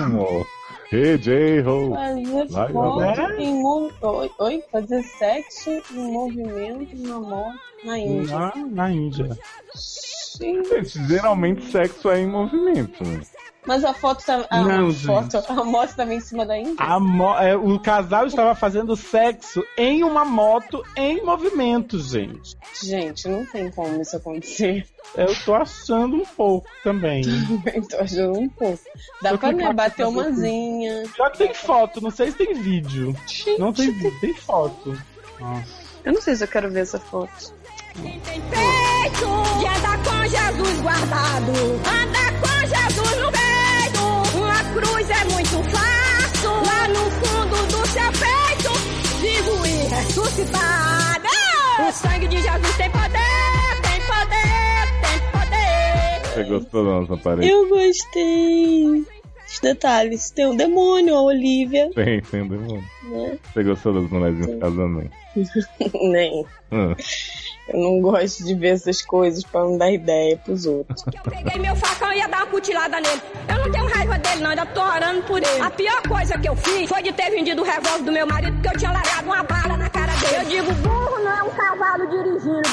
Amor. 0.03 0.47
Hey, 0.89 1.19
J-Ho. 1.19 1.95
Fazer 1.95 3.29
né? 3.29 3.45
em 3.45 3.65
oi, 3.65 4.31
oi, 4.39 4.65
fazer 4.71 5.03
sexo 5.03 5.71
em 5.93 6.13
movimento 6.13 6.97
na 6.97 7.19
moto 7.19 7.59
na 7.87 7.99
Índia. 7.99 8.39
Na, 8.39 8.53
na 8.57 8.91
Índia. 8.93 9.39
Gente. 10.39 10.69
Gente, 10.69 11.07
geralmente 11.09 11.71
sexo 11.71 12.11
é 12.11 12.21
em 12.21 12.27
movimento. 12.27 13.03
né? 13.05 13.21
Mas 13.67 13.85
a 13.85 13.93
foto 13.93 14.25
tá. 14.25 14.47
A, 14.49 14.61
Não, 14.61 14.87
a 14.89 14.91
gente. 14.93 15.07
foto, 15.07 15.43
a 15.49 15.65
moto 15.65 15.97
tava 15.97 16.15
em 16.15 16.21
cima 16.21 16.47
da 16.47 16.57
Índia. 16.57 16.77
A 16.79 17.01
mo- 17.01 17.35
é, 17.37 17.57
o 17.57 17.81
casal 17.81 18.27
estava 18.27 18.55
fazendo 18.55 18.95
sexo 18.95 19.65
em 19.77 20.05
uma 20.05 20.25
moto 20.25 20.85
em 20.95 21.25
movimento, 21.25 21.99
gente. 21.99 22.57
Gente, 22.81 23.27
não 23.29 23.45
tem 23.45 23.69
como 23.73 24.01
isso 24.01 24.17
acontecer. 24.17 24.87
Eu 25.17 25.35
tô 25.45 25.53
achando 25.55 26.17
um 26.17 26.25
pouco 26.25 26.69
também. 26.85 27.23
Eu 27.75 27.89
tô 27.89 27.97
achando 27.97 28.39
um 28.39 28.49
pouco. 28.49 28.79
Dá 29.21 29.31
Eu 29.31 29.39
pra 29.39 29.51
né, 29.51 29.73
bater 29.73 30.07
umazinha. 30.07 31.05
Já 31.17 31.31
que 31.31 31.39
tem 31.39 31.53
foto, 31.55 32.01
não 32.01 32.11
sei 32.13 32.31
se 32.31 32.37
tem 32.37 32.55
vídeo. 32.55 33.17
Não 33.59 33.73
tem 33.73 33.91
vídeo, 33.91 34.21
tem 34.21 34.35
foto. 34.35 34.97
Eu 36.05 36.13
não 36.13 36.21
sei 36.21 36.37
se 36.37 36.45
eu 36.45 36.49
quero 36.49 36.71
ver 36.71 36.81
essa 36.81 37.01
foto. 37.01 37.53
Quem 38.03 38.21
tem 38.21 38.41
peito 38.41 39.27
e 39.61 39.65
é 39.65 39.77
anda 39.77 39.99
com 40.05 40.23
Jesus 40.29 40.81
guardado, 40.83 41.53
anda 41.87 42.25
com 42.41 42.61
Jesus 42.67 43.17
no 43.23 43.33
peito. 43.33 44.39
Uma 44.39 44.65
cruz 44.75 45.11
é 45.11 45.25
muito 45.25 45.63
fácil, 45.71 46.51
lá 46.51 46.89
no 46.89 47.11
fundo 47.11 47.57
do 47.67 47.87
seu 47.87 48.11
peito, 48.13 48.73
vivo 49.21 49.67
e 49.67 49.89
ressuscitado. 49.95 51.27
O 51.89 51.93
sangue 51.93 52.29
de 52.29 52.43
Jesus 52.43 52.77
tem 52.77 52.91
poder, 52.91 53.81
tem 53.83 54.01
poder, 54.07 54.87
tem 55.03 55.21
poder. 55.33 56.35
Você 56.35 56.45
gostou 56.45 56.85
da 56.85 56.91
nossa 57.01 57.17
parede? 57.17 57.49
Eu 57.49 57.69
gostei 57.69 59.07
detalhes. 59.61 60.31
Tem 60.31 60.47
um 60.47 60.57
demônio, 60.57 61.15
a 61.15 61.23
Olivia. 61.23 61.91
Tem, 61.95 62.21
tem 62.21 62.43
um 62.43 62.49
demônio. 62.49 62.85
Né? 63.05 63.39
Você 63.53 63.63
gostou 63.63 63.95
das 63.95 64.11
mulheres 64.11 64.47
casando, 64.61 65.03
hein? 65.03 65.11
Nem. 65.95 66.45
Hum. 66.73 66.95
Eu 67.69 67.81
não 67.81 68.01
gosto 68.01 68.45
de 68.45 68.55
ver 68.55 68.75
essas 68.75 69.03
coisas 69.03 69.43
pra 69.43 69.63
não 69.63 69.77
dar 69.77 69.91
ideia 69.91 70.37
pros 70.37 70.67
outros. 70.67 71.03
Eu 71.13 71.23
peguei 71.31 71.61
meu 71.61 71.75
facão 71.75 72.13
e 72.13 72.19
ia 72.19 72.29
dar 72.29 72.39
uma 72.39 72.47
cutilada 72.47 73.01
nele. 73.01 73.21
Eu 73.49 73.59
não 73.59 73.73
tenho 73.73 73.87
raiva 73.87 74.19
dele, 74.19 74.41
não, 74.41 74.51
ainda 74.51 74.67
tô 74.67 74.81
orando 74.81 75.23
por 75.23 75.39
ele. 75.39 75.61
A 75.61 75.71
pior 75.71 76.01
coisa 76.03 76.39
que 76.39 76.49
eu 76.49 76.55
fiz 76.55 76.89
foi 76.89 77.03
de 77.03 77.13
ter 77.13 77.29
vendido 77.31 77.63
o 77.63 77.65
revólver 77.65 78.05
do 78.05 78.13
meu 78.13 78.27
marido, 78.27 78.53
porque 78.55 78.69
eu 78.69 78.79
tinha 78.79 78.93
largado 78.93 79.27
uma 79.27 79.43
bala 79.43 79.77
na 79.77 79.91
cara 79.91 80.13
dele. 80.15 80.37
Eu 80.37 80.45
digo, 80.45 80.73
burro 80.75 81.19
não 81.25 81.33
é 81.33 81.43
um 81.43 81.51
cavalo 81.51 82.07
dirigindo. 82.09 82.69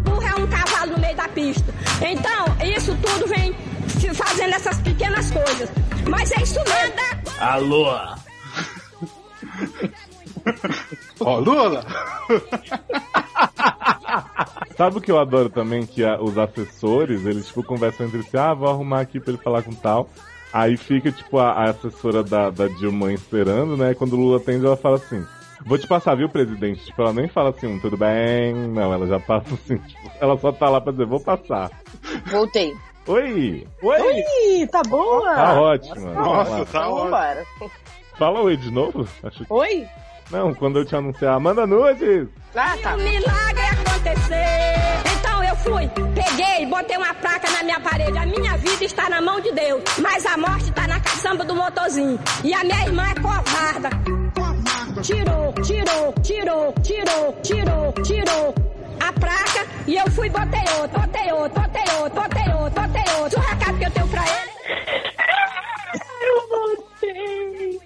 Burro 0.00 0.22
é 0.22 0.34
um 0.34 0.46
cavalo 0.46 0.92
no 0.92 0.98
meio 0.98 1.16
da 1.16 1.28
pista. 1.28 1.74
Então, 2.00 2.46
isso 2.66 2.96
tudo 3.02 3.26
vem 3.26 3.54
se 4.00 4.14
fazendo 4.14 4.54
essas 4.54 4.78
pequenas 4.78 5.30
coisas. 5.30 5.68
Mas 6.08 6.32
é 6.32 6.42
isso 6.42 6.60
mesmo. 6.64 6.94
Alô? 7.38 7.86
Ó, 11.20 11.38
Lula! 11.38 11.84
Sabe 14.76 14.98
o 14.98 15.00
que 15.00 15.10
eu 15.10 15.18
adoro 15.18 15.50
também? 15.50 15.84
Que 15.84 16.04
a- 16.04 16.20
os 16.20 16.38
assessores, 16.38 17.24
eles 17.26 17.48
tipo 17.48 17.62
conversam 17.64 18.06
entre 18.06 18.22
si, 18.22 18.36
ah, 18.36 18.54
vou 18.54 18.68
arrumar 18.68 19.00
aqui 19.00 19.18
pra 19.18 19.32
ele 19.32 19.42
falar 19.42 19.62
com 19.62 19.72
tal. 19.74 20.08
Aí 20.52 20.76
fica, 20.76 21.10
tipo, 21.10 21.38
a, 21.38 21.50
a 21.52 21.70
assessora 21.70 22.22
da, 22.22 22.50
da 22.50 22.68
Dilma 22.68 23.12
esperando, 23.12 23.76
né? 23.76 23.94
Quando 23.94 24.14
o 24.14 24.16
Lula 24.16 24.38
atende, 24.38 24.64
ela 24.64 24.76
fala 24.76 24.96
assim, 24.96 25.24
vou 25.66 25.76
te 25.76 25.86
passar, 25.86 26.14
viu, 26.14 26.28
presidente? 26.28 26.84
Tipo, 26.86 27.02
ela 27.02 27.12
nem 27.12 27.28
fala 27.28 27.50
assim, 27.50 27.66
um, 27.66 27.78
tudo 27.78 27.96
bem, 27.98 28.54
não, 28.54 28.92
ela 28.92 29.06
já 29.06 29.20
passa 29.20 29.52
assim, 29.54 29.76
tipo, 29.86 30.10
ela 30.20 30.38
só 30.38 30.52
tá 30.52 30.68
lá 30.70 30.80
pra 30.80 30.92
dizer, 30.92 31.04
vou 31.06 31.20
passar. 31.20 31.70
Voltei. 32.26 32.74
Oi! 33.06 33.66
Oi! 33.82 34.24
Ih, 34.60 34.66
tá 34.68 34.82
boa? 34.88 35.34
Tá 35.34 35.60
ótima. 35.60 36.12
Nossa, 36.14 36.50
lá. 36.50 36.56
tá 36.56 36.62
Então 36.62 36.92
ótimo. 36.92 37.04
vambora. 37.04 37.46
Fala 38.18 38.40
oi 38.42 38.56
de 38.56 38.70
novo? 38.70 39.06
Acho 39.22 39.44
que... 39.44 39.52
Oi? 39.52 39.86
Não, 40.30 40.54
quando 40.54 40.78
eu 40.78 40.84
te 40.84 40.94
anunciar, 40.94 41.40
manda 41.40 41.66
nudes! 41.66 42.28
Ah, 42.54 42.76
E 42.76 42.82
tá. 42.82 42.94
um 42.94 42.98
milagre 42.98 43.62
acontecer. 43.62 44.44
Então 45.18 45.42
eu 45.44 45.56
fui, 45.56 45.88
peguei, 46.14 46.66
botei 46.66 46.96
uma 46.98 47.14
placa 47.14 47.50
na 47.50 47.62
minha 47.62 47.80
parede. 47.80 48.18
A 48.18 48.26
minha 48.26 48.56
vida 48.58 48.84
está 48.84 49.08
na 49.08 49.20
mão 49.22 49.40
de 49.40 49.50
Deus, 49.52 49.82
mas 49.98 50.26
a 50.26 50.36
morte 50.36 50.64
está 50.68 50.86
na 50.86 51.00
caçamba 51.00 51.44
do 51.44 51.54
motorzinho. 51.54 52.18
E 52.44 52.52
a 52.52 52.62
minha 52.62 52.82
irmã 52.86 53.04
é 53.08 53.14
covarda. 53.14 53.90
Tirou, 55.02 55.52
tirou, 55.64 56.12
tirou, 56.22 56.74
tirou, 56.82 57.32
tirou, 57.42 57.92
tirou 58.04 58.54
a 59.00 59.12
placa 59.12 59.66
e 59.86 59.96
eu 59.96 60.10
fui 60.10 60.28
botei 60.28 60.60
outra, 60.80 60.98
botei 61.00 61.32
outra, 61.32 61.62
botei 61.62 61.94
outra, 62.02 62.22
botei 62.22 62.52
outra, 62.54 62.82
botei 62.88 63.14
outra. 63.22 63.38
O 63.38 63.42
recado 63.42 63.78
que 63.78 63.84
eu 63.86 63.90
tenho 63.92 64.08
pra 64.08 64.22
ele. 64.22 64.48
Eu 66.20 66.48
voltei. 66.48 67.80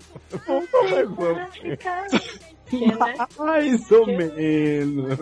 Mais 3.38 3.90
ou 3.90 4.06
menos. 4.06 5.18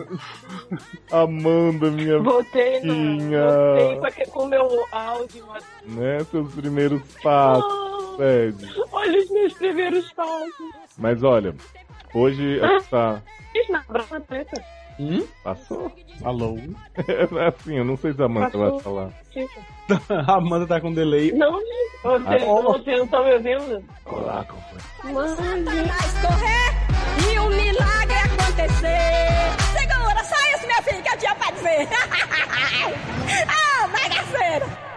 Amanda, 1.11 1.91
minha 1.91 2.19
Voltei, 2.19 2.79
no, 2.81 3.29
voltei 3.99 4.25
com, 4.27 4.45
meu 4.45 4.85
áudio. 4.91 5.45
né, 5.85 6.23
seus 6.25 6.53
primeiros 6.53 7.01
passos, 7.21 8.15
Sede. 8.17 8.73
Olha 8.91 9.19
os 9.19 9.29
meus 9.31 9.53
primeiros 9.53 10.11
passos. 10.13 10.53
Mas 10.97 11.23
olha, 11.23 11.53
hoje 12.13 12.59
essa. 12.59 13.21
Fiz 13.51 13.67
na 13.69 13.83
brava 13.87 14.19
preta. 14.21 14.63
Hum? 14.99 15.25
Passou? 15.43 15.91
Alô? 16.23 16.57
É 17.07 17.47
assim, 17.47 17.77
eu 17.77 17.85
não 17.85 17.97
sei 17.97 18.13
se 18.13 18.21
a 18.21 18.25
Amanda 18.25 18.57
vai 18.57 18.79
falar. 18.79 19.11
A 20.27 20.35
Amanda 20.35 20.67
tá 20.67 20.79
com 20.79 20.93
delay. 20.93 21.31
Não, 21.31 21.59
gente. 21.59 21.91
Você, 22.03 22.89
ah, 22.93 22.97
não 22.97 23.07
tá 23.07 23.23
me 23.23 23.33
ouvindo? 23.33 23.83
Olá, 24.05 24.45
como 24.47 24.61
foi? 25.01 25.11
Manda. 25.11 25.35
Satanás 25.35 26.13
correr 26.21 27.33
e 27.33 27.39
um 27.39 27.49
milagre 27.49 28.17
acontecer. 28.17 29.51
Segura 29.77 30.23
só 30.23 30.35
isso, 30.55 30.65
minha 30.65 30.81
filha, 30.81 31.01
que 31.01 31.09
eu 31.09 31.17
tinha 31.17 31.35
pra 31.35 31.51
dizer. 31.51 31.87
Ah, 33.47 33.85
oh, 33.85 33.87
bagaceiro. 33.87 34.90